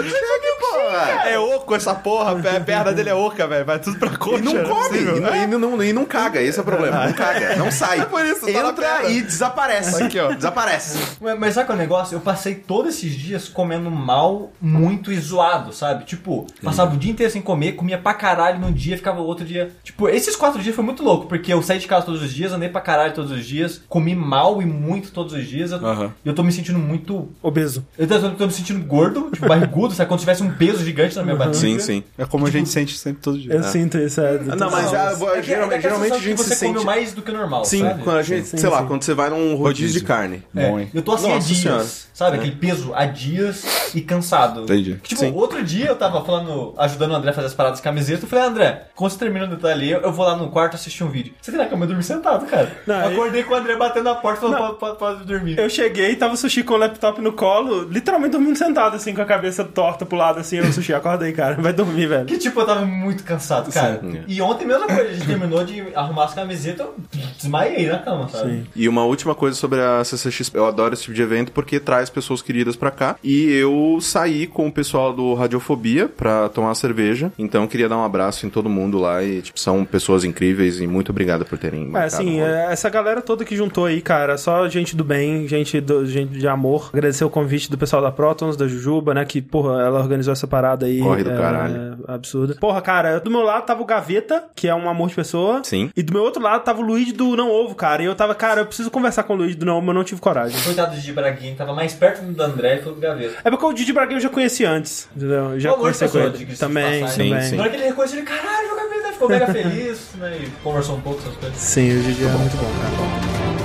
Porra. 0.59 1.29
É 1.29 1.39
oco 1.39 1.75
essa 1.75 1.95
porra, 1.95 2.33
a 2.33 2.61
perna 2.61 2.93
dele 2.93 3.11
é 3.11 3.15
oca, 3.15 3.47
velho. 3.47 3.65
Vai 3.65 3.79
tudo 3.79 3.99
pra 3.99 4.17
coxa. 4.17 4.39
E 4.39 4.43
não 4.43 4.65
come, 4.65 4.99
e 4.99 5.03
não, 5.21 5.35
e, 5.37 5.47
não, 5.47 5.83
e 5.85 5.93
não 5.93 6.05
caga, 6.05 6.41
esse 6.43 6.59
é 6.59 6.63
o 6.63 6.65
problema. 6.65 7.07
Não 7.07 7.13
caga, 7.13 7.57
não 7.57 7.71
sai. 7.71 8.01
É 8.01 8.05
por 8.05 8.25
isso, 8.25 8.41
tá 8.47 8.53
na 8.63 8.69
Entra 8.71 8.73
perna. 8.73 9.08
E 9.11 9.23
desaparece. 9.23 10.03
Aqui, 10.03 10.18
ó. 10.18 10.33
Desaparece. 10.33 10.99
Mas, 11.21 11.38
mas 11.38 11.55
sabe 11.55 11.66
qual 11.66 11.77
é 11.77 11.81
o 11.81 11.83
negócio? 11.83 12.14
Eu 12.16 12.21
passei 12.21 12.55
todos 12.55 12.94
esses 12.94 13.12
dias 13.12 13.49
comendo 13.49 13.90
mal, 13.90 14.53
muito 14.61 15.12
e 15.12 15.18
zoado, 15.18 15.73
sabe? 15.73 16.05
Tipo, 16.05 16.47
passava 16.62 16.95
o 16.95 16.99
dia 16.99 17.11
inteiro 17.12 17.33
sem 17.33 17.43
comer, 17.43 17.72
comia 17.72 17.99
pra 17.99 18.14
caralho 18.14 18.59
num 18.59 18.72
dia, 18.72 18.97
ficava 18.97 19.20
outro 19.20 19.45
dia. 19.45 19.70
Tipo, 19.83 20.09
esses 20.09 20.37
quatro 20.37 20.62
dias 20.62 20.74
foi 20.74 20.85
muito 20.85 21.03
louco, 21.03 21.26
porque 21.26 21.53
eu 21.53 21.62
saí 21.62 21.78
de 21.78 21.87
casa 21.87 22.07
todos 22.07 22.22
os 22.22 22.33
dias, 22.33 22.53
andei 22.53 22.68
pra 22.68 22.80
caralho 22.80 23.12
todos 23.14 23.30
os 23.30 23.45
dias, 23.45 23.80
comi 23.89 24.14
mal 24.14 24.61
e 24.62 24.66
muito 24.66 25.11
todos 25.11 25.33
os 25.33 25.47
dias. 25.47 25.72
Eu, 25.72 25.85
Aham. 25.85 26.12
eu 26.24 26.35
tô 26.35 26.43
me 26.43 26.53
sentindo 26.53 26.78
muito. 26.78 27.28
Obeso. 27.43 27.87
Eu 27.99 28.07
tô, 28.07 28.30
tô 28.30 28.47
me 28.47 28.53
sentindo 28.53 28.85
gordo, 28.85 29.30
tipo, 29.33 29.47
barrigudo, 29.47 29.95
sabe? 29.95 30.12
Se 30.12 30.18
tivesse 30.20 30.43
um 30.43 30.51
peso 30.51 30.85
gigante 30.85 31.14
na 31.16 31.22
minha 31.22 31.37
barriga. 31.37 31.57
Sim, 31.59 31.78
sim. 31.78 32.03
É 32.16 32.24
como 32.24 32.47
a 32.47 32.51
gente 32.51 32.68
sente 32.68 32.97
sempre 32.97 33.22
todo 33.22 33.39
dia. 33.39 33.53
Eu 33.53 33.62
sinto 33.62 33.99
isso, 33.99 34.20
é. 34.20 34.39
Não, 34.39 34.70
mas 34.70 34.93
ah, 34.95 35.12
É 35.12 35.16
que- 35.16 35.24
é 35.39 35.43
geralmente, 35.43 35.76
que 35.76 35.83
geralmente 35.83 36.12
a 36.14 36.18
gente 36.18 36.43
se 36.43 36.49
você 36.49 36.66
comeu 36.66 36.80
sente... 36.80 36.87
mais 36.87 37.12
do 37.12 37.22
que 37.22 37.30
normal, 37.30 37.64
Sim, 37.64 37.80
sabe? 37.80 38.03
quando 38.03 38.16
a 38.18 38.22
gente, 38.22 38.49
Sim, 38.49 38.57
sei 38.57 38.68
lá, 38.68 38.80
sim. 38.80 38.87
Quando 38.99 39.05
você 39.05 39.14
vai 39.14 39.30
num 39.30 39.55
rodízio, 39.55 39.62
Rodízio. 39.62 40.01
de 40.01 40.07
carne. 40.07 40.42
É, 40.55 40.68
Bom, 40.68 40.80
hein? 40.80 40.90
eu 40.92 41.03
tô 41.03 41.12
assim 41.12 41.30
há 41.30 41.34
Nossa 41.36 41.46
dias, 41.46 41.61
Senhora. 41.61 41.86
sabe? 42.12 42.36
Aquele 42.36 42.57
peso 42.57 42.92
há 42.94 43.07
dias 43.07 43.88
e 43.95 44.01
cansado. 44.01 44.62
Entendi. 44.62 44.99
Que, 45.03 45.11
tipo, 45.11 45.20
Sim. 45.20 45.32
outro 45.34 45.62
dia 45.62 45.86
eu 45.86 45.97
tava 45.97 46.24
falando, 46.24 46.74
ajudando 46.76 47.12
o 47.12 47.14
André 47.14 47.30
a 47.30 47.34
fazer 47.34 47.47
as 47.47 47.55
paradas 47.55 47.78
de 47.78 47.84
camiseta. 47.84 48.24
Eu 48.24 48.28
falei, 48.28 48.45
André, 48.47 48.89
quando 48.95 49.12
você 49.12 49.18
termina 49.18 49.47
o 49.47 49.49
detalhe, 49.49 49.91
eu 49.91 50.09
eu 50.09 50.12
vou 50.12 50.26
lá 50.26 50.36
no 50.36 50.49
quarto 50.49 50.74
assistir 50.74 51.05
um 51.05 51.11
vídeo. 51.11 51.34
Você 51.41 51.51
tem 51.51 51.61
na 51.61 51.66
cama 51.66 51.84
eu 51.84 51.89
dormi 51.89 52.03
sentado, 52.03 52.47
cara. 52.47 52.72
Não, 52.86 52.97
eu 53.03 53.12
acordei 53.12 53.43
com 53.43 53.55
o 53.55 53.57
André 53.57 53.76
batendo 53.76 54.05
na 54.05 54.14
porta 54.14 54.41
falando, 54.41 54.74
pode, 54.74 54.78
pode, 54.78 54.99
pode 54.99 55.24
dormir. 55.24 55.59
Eu 55.59 55.68
cheguei, 55.68 56.16
tava 56.16 56.34
o 56.34 56.36
Sushi 56.36 56.62
com 56.62 56.74
o 56.74 56.76
laptop 56.76 57.20
no 57.20 57.32
colo, 57.32 57.82
literalmente 57.84 58.32
dormindo 58.32 58.57
sentado, 58.57 58.97
assim, 58.97 59.14
com 59.14 59.20
a 59.20 59.26
cabeça 59.26 59.64
torta 59.64 60.07
pro 60.07 60.16
lado, 60.16 60.41
assim. 60.41 60.57
Eu, 60.57 60.72
Sushi, 60.72 60.95
acorda 60.95 61.26
aí, 61.26 61.32
cara. 61.32 61.61
Vai 61.61 61.72
dormir, 61.72 62.07
velho. 62.07 62.26
Que 62.26 62.39
tipo, 62.39 62.59
eu 62.61 62.66
tava 62.66 62.84
muito 62.84 63.22
cansado, 63.22 63.70
cara. 63.70 64.01
Sim. 64.01 64.22
E 64.26 64.41
ontem 64.41 64.66
mesma 64.66 64.86
coisa, 64.86 65.03
a 65.03 65.12
gente 65.12 65.26
terminou 65.26 65.64
de 65.64 65.95
arrumar 65.95 66.24
as 66.24 66.34
camisetas, 66.34 66.86
eu 66.86 66.95
desmaiei 67.36 67.86
na 67.86 67.99
cama, 67.99 68.28
sabe? 68.28 68.51
Sim. 68.51 68.66
E 68.74 68.89
uma 68.89 69.05
última 69.05 69.34
coisa 69.34 69.57
sobre 69.57 69.80
a 69.80 70.03
CCX, 70.05 70.51
eu 70.55 70.66
adoro 70.66 70.95
esse 70.95 71.03
tipo 71.03 71.14
de 71.14 71.22
evento 71.22 71.53
porque 71.53 71.78
traz 71.78 72.09
pessoas 72.09 72.41
queridas 72.41 72.76
pra 72.76 72.91
cá. 72.91 73.16
E 73.22 73.51
eu 73.53 73.72
saí 74.01 74.47
com 74.47 74.66
o 74.66 74.72
pessoal 74.72 75.12
do 75.12 75.35
Radiofobia 75.35 76.09
pra 76.09 76.49
tomar 76.49 76.68
uma 76.68 76.74
cerveja. 76.74 77.33
Então 77.39 77.62
eu 77.62 77.68
queria 77.68 77.89
dar 77.89 77.97
um 77.97 78.05
abraço 78.05 78.47
em 78.47 78.51
todo 78.51 78.68
mundo 78.68 78.99
lá 78.99 79.22
e 79.22 79.43
tipo, 79.43 79.59
são 79.59 79.85
pessoas 79.85 80.24
incríveis 80.24 80.81
e 80.81 80.87
muito 80.87 81.11
obrigado 81.11 81.45
por 81.45 81.59
terem 81.59 81.91
É, 81.95 82.05
assim, 82.05 82.41
é, 82.41 82.68
essa 82.70 82.89
galera 82.89 83.20
toda 83.20 83.45
que 83.45 83.57
juntou 83.57 83.87
aí, 83.87 84.01
cara, 84.01 84.37
só 84.37 84.68
gente 84.68 84.97
do 84.97 85.05
bem, 85.05 85.47
gente, 85.49 85.81
do, 85.81 86.07
gente 86.07 86.39
de 86.39 86.49
amor. 86.49 86.91
Agradecer 86.93 87.24
o 87.24 87.31
convite 87.31 87.70
do 87.70 87.79
pessoal 87.79 88.03
da 88.03 88.11
Protons, 88.11 88.57
da 88.57 88.66
Jujuba, 88.66 89.14
né, 89.14 89.24
que, 89.24 89.41
porra, 89.41 89.83
ela 89.83 90.01
organizou 90.01 90.33
essa 90.33 90.47
parada 90.47 90.87
aí. 90.87 91.01
Corre 91.01 91.24
do 91.24 91.31
é, 91.31 91.37
caralho. 91.37 91.99
É, 92.09 92.12
absurda. 92.14 92.57
Porra, 92.61 92.81
cara, 92.81 93.20
do 93.20 93.31
meu 93.31 93.43
lado 93.43 93.64
tava 93.66 93.83
o 93.83 93.85
Gaveta, 93.87 94.45
que 94.55 94.68
é 94.68 94.74
um 94.74 94.89
amor 94.89 95.09
de 95.09 95.14
pessoa. 95.14 95.62
Sim. 95.64 95.91
E 95.97 96.03
do 96.03 96.12
meu 96.12 96.22
outro 96.22 96.43
lado 96.43 96.62
tava 96.62 96.81
o 96.81 96.85
Luigi 96.85 97.12
do 97.12 97.37
Não 97.37 97.51
Ovo, 97.51 97.74
cara. 97.74 98.03
E 98.03 98.07
eu 98.07 98.14
tava, 98.14 98.35
cara, 98.35 98.61
eu 98.62 98.66
preciso 98.66 98.91
conversar 98.91 99.22
com 99.24 99.35
o 99.35 99.37
Luigi 99.37 99.55
do 99.55 99.66
Não 99.66 99.76
Ovo, 99.76 99.87
mas 99.87 99.89
eu 99.89 99.95
não 99.95 100.05
tive 100.05 100.20
coragem. 100.20 100.61
Coitado 100.62 100.97
de 100.97 101.12
Braguinha, 101.12 101.55
tava 101.55 101.74
mais 101.74 101.95
perto 101.95 102.22
do 102.22 102.43
André 102.43 102.76
e 102.76 102.83
foi 102.83 102.95
do 102.95 103.01
Gaveta. 103.01 103.37
É 103.45 103.51
porque 103.51 103.64
o 103.69 103.73
Didi 103.75 103.93
Braguinha 103.93 104.16
eu 104.19 104.23
já 104.23 104.29
conheci 104.29 104.64
antes, 104.64 105.09
entendeu? 105.14 105.53
Eu 105.53 105.61
já 105.61 105.71
Bom, 105.71 105.77
conversei 105.77 106.09
com 106.09 106.19
ele. 106.19 106.57
Também, 106.57 107.01
passagem. 107.01 107.31
também. 107.31 107.45
Sim, 107.49 107.57
Na 107.57 107.62
hora 107.62 107.71
que 107.71 107.77
ele 107.77 107.85
reconheceu, 107.87 108.19
ele, 108.19 108.27
caralho, 108.27 108.73
o 108.73 108.77
Gaveta 108.77 109.12
ficou 109.12 109.29
mega 109.29 109.47
feliz, 109.47 109.99
né? 110.19 110.39
E 110.43 110.47
conversou 110.62 110.97
um 110.97 111.01
pouco 111.01 111.21
essas 111.21 111.37
coisas. 111.37 111.59
Sim, 111.59 111.99
o 111.99 112.03
Didi 112.03 112.25
é 112.25 112.29
muito 112.29 112.57
bom, 112.57 112.71
cara. 112.81 113.39
É, 113.39 113.51
outra 113.51 113.58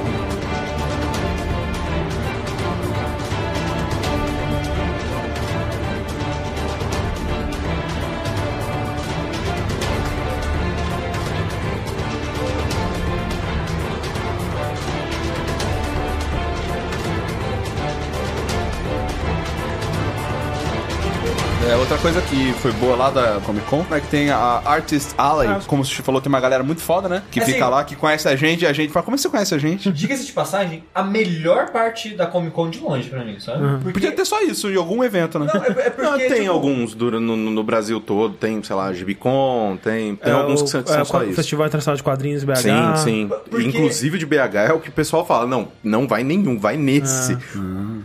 coisa 22.14 22.22
que 22.28 22.54
foi 22.62 22.72
boa 22.74 22.96
lá 22.96 23.10
da 23.10 23.40
Comic 23.44 23.66
Con 23.66 23.84
é 23.90 24.00
que 24.00 24.08
tem 24.08 24.30
a 24.30 24.62
Artist 24.66 25.16
Alley, 25.18 25.48
Ah. 25.50 25.60
como 25.66 25.82
o 25.82 25.86
Sushi 25.86 26.04
falou, 26.04 26.22
tem 26.22 26.30
uma 26.30 26.40
galera 26.40 26.62
muito 26.64 26.80
foda, 26.82 27.10
né? 27.10 27.24
Que 27.32 27.40
Assim- 27.40 27.54
fica 27.54 27.68
lá, 27.68 27.84
que 27.84 27.96
conhece 27.96 28.28
a 28.28 28.36
gente, 28.36 28.64
e 28.64 28.68
a 28.68 28.74
gente 28.74 28.92
fala, 28.94 29.04
como 29.04 29.16
é 29.16 29.18
que 29.18 29.22
você 29.24 29.30
conhece 29.30 29.56
a 29.56 29.58
gente? 29.58 29.92
Diga-se 29.92 30.26
de 30.26 30.32
passagem, 30.32 30.84
a 30.94 31.02
melhor 31.02 31.72
parte 31.72 32.10
da 32.16 32.28
Comic 32.28 32.52
Con 32.54 32.70
de 32.70 32.80
longe 32.80 33.10
pra 33.10 33.24
mim, 33.26 33.40
sabe? 33.40 33.62
Porque... 33.78 33.94
Podia 33.94 34.12
ter 34.12 34.26
só 34.26 34.42
isso 34.44 34.70
em 34.70 34.76
algum 34.76 35.04
evento, 35.04 35.40
né? 35.40 35.48
Não, 35.52 35.64
é, 35.64 35.68
é 35.68 35.90
porque, 35.90 36.02
Não, 36.04 36.18
tem 36.20 36.30
tipo, 36.42 36.52
alguns 36.52 36.94
do- 36.94 37.20
no, 37.20 37.36
no- 37.36 37.64
Brasil 37.64 38.00
todo, 38.00 38.36
tem, 38.36 38.62
sei 38.62 38.76
lá, 38.76 38.94
Gibicon, 38.94 39.78
tem, 39.82 40.16
tem 40.18 40.32
É 40.32 40.36
alguns 40.36 40.62
o- 40.62 40.64
que 40.66 40.70
são, 40.70 40.82
é, 40.82 40.86
são 40.86 41.02
o 41.02 41.06
só 41.06 41.24
isso. 41.24 41.34
Festival 41.34 41.66
Internacional 41.66 41.96
de 41.98 42.04
Quadrinhos 42.04 42.44
BH. 42.44 42.58
Sim, 42.58 43.04
sim. 43.04 43.32
Porque- 43.50 43.66
Inclusive 43.66 44.18
de 44.20 44.26
BH 44.26 44.56
é 44.70 44.74
o 44.74 44.80
que 44.80 44.90
o 44.90 44.92
pessoal 44.92 45.26
fala. 45.26 45.48
Não, 45.48 45.70
não 45.84 46.08
vai 46.08 46.24
nenhum, 46.24 46.60
vai 46.60 46.76
nesse. 46.78 47.38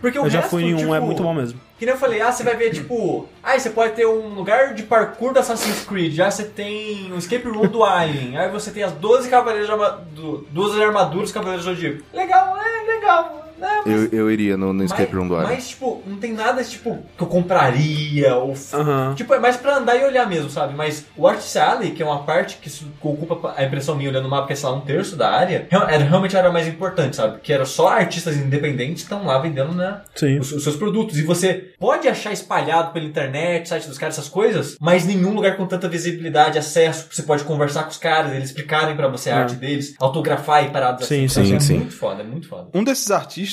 Porque 0.01 0.19
o 0.19 0.25
Eu 0.27 0.31
já 0.31 0.41
resto, 0.41 0.51
fui 0.51 0.65
em 0.65 0.75
um, 0.75 0.79
tipo, 0.79 0.95
é 0.95 1.01
muito 1.01 1.23
bom 1.23 1.33
mesmo. 1.35 1.61
Que 1.79 1.85
nem 1.87 1.95
eu 1.95 2.01
falei, 2.01 2.21
ah, 2.21 2.33
você 2.33 2.43
vai 2.43 2.57
ver, 2.57 2.71
tipo, 2.71 3.29
ah, 3.43 3.59
você 3.59 3.71
pode 3.71 3.95
ter 3.95 4.07
um 4.07 4.29
lugar 4.35 4.75
de 4.75 4.83
parkour 4.83 5.33
do 5.33 5.39
Assassin's 5.39 5.85
Creed, 5.87 6.13
já 6.13 6.31
você 6.31 6.45
tem 6.45 7.13
um 7.13 7.17
escape 7.19 7.49
room 7.49 7.67
do 7.69 7.85
Alien, 7.85 8.37
aí 8.37 8.51
você 8.51 8.71
tem 8.71 8.83
as 8.83 8.93
12 8.93 9.29
cavaleiros 9.29 9.67
de 9.67 9.73
arma... 9.73 9.91
do- 10.13 10.47
12 10.51 10.83
armaduras 10.83 11.31
cavaleiros 11.31 11.65
do 11.65 11.73
Zodíaco. 11.75 12.03
Legal, 12.13 12.57
é 12.57 12.93
legal, 12.95 13.48
né? 13.59 13.83
Mas, 13.85 13.95
Eu, 14.13 14.19
eu 14.21 14.31
iria 14.31 14.57
no, 14.57 14.73
no 14.73 14.85
escape 14.85 15.15
room 15.15 15.29
do 15.29 15.35
mas, 15.35 15.45
Alien. 15.45 15.55
mas, 15.57 15.69
tipo, 15.69 16.03
não 16.07 16.17
tem 16.19 16.33
nada, 16.33 16.63
tipo, 16.65 17.03
que 17.17 17.23
eu 17.23 17.27
compraria, 17.27 18.35
ou... 18.37 18.55
Aham. 18.73 19.15
Tipo, 19.15 19.35
é 19.35 19.39
mais 19.39 19.57
pra 19.57 19.77
andar 19.79 19.97
e 19.97 20.05
olhar 20.05 20.29
mesmo, 20.29 20.49
sabe? 20.51 20.75
Mas 20.75 21.07
o 21.17 21.27
Artist 21.27 21.57
Alley, 21.59 21.91
que 21.93 22.03
é 22.03 22.07
uma 22.07 22.23
parte 22.23 22.57
que 22.59 22.71
ocupa 23.03 23.55
a 23.57 23.65
impressão 23.65 23.95
minha 23.97 24.11
olhando 24.11 24.27
o 24.27 24.31
mapa, 24.31 24.47
que 24.47 24.53
é, 24.53 24.57
sei 24.57 24.69
lá, 24.69 24.75
um 24.77 24.81
terço 24.81 25.17
da 25.17 25.31
área, 25.31 25.67
era, 25.71 26.05
realmente 26.05 26.37
era 26.37 26.51
mais 26.53 26.67
importante, 26.67 27.17
sabe? 27.17 27.41
Que 27.41 27.53
era 27.53 27.65
só 27.65 27.89
artistas 27.89 28.37
independentes 28.37 29.03
que 29.05 29.13
estão 29.13 29.25
lá 29.27 29.39
vendendo, 29.39 29.73
né? 29.75 30.01
Sim. 30.15 30.39
Os, 30.39 30.53
os 30.53 30.63
seus 30.63 30.77
produtos. 30.77 31.19
E 31.19 31.23
você 31.23 31.73
pode 31.79 32.07
achar 32.09 32.33
espalhado 32.33 32.93
pela 32.93 33.05
internet, 33.07 33.69
site 33.69 33.89
dos 33.89 33.99
caras, 33.99 34.17
essas 34.19 34.29
coisas, 34.31 34.77
mas 34.81 35.05
nenhum 35.05 35.33
lugar 35.35 35.57
com 35.57 35.67
tanta 35.67 35.89
visibilidade, 35.89 36.59
acesso, 36.59 37.07
você 37.11 37.23
pode 37.23 37.45
conversar 37.45 37.85
com 37.85 37.91
os 37.91 37.97
caras, 37.99 38.33
eles 38.33 38.49
explicarem 38.49 38.97
pra 38.97 39.09
você 39.09 39.31
a 39.31 39.35
É. 39.35 39.39
arte 39.39 39.55
deles, 39.55 39.95
autografar 40.01 40.65
e 40.65 40.71
paradas 40.71 41.07
Sim, 41.07 41.25
assim. 41.27 41.45
sim, 41.45 41.55
é 41.57 41.61
sim. 41.61 41.79
muito 41.79 41.97
foda, 41.97 42.23
é 42.23 42.27
muito 42.27 42.49
foda. 42.49 42.69
Um 42.75 42.83
desses 42.85 43.11
artistas 43.11 43.48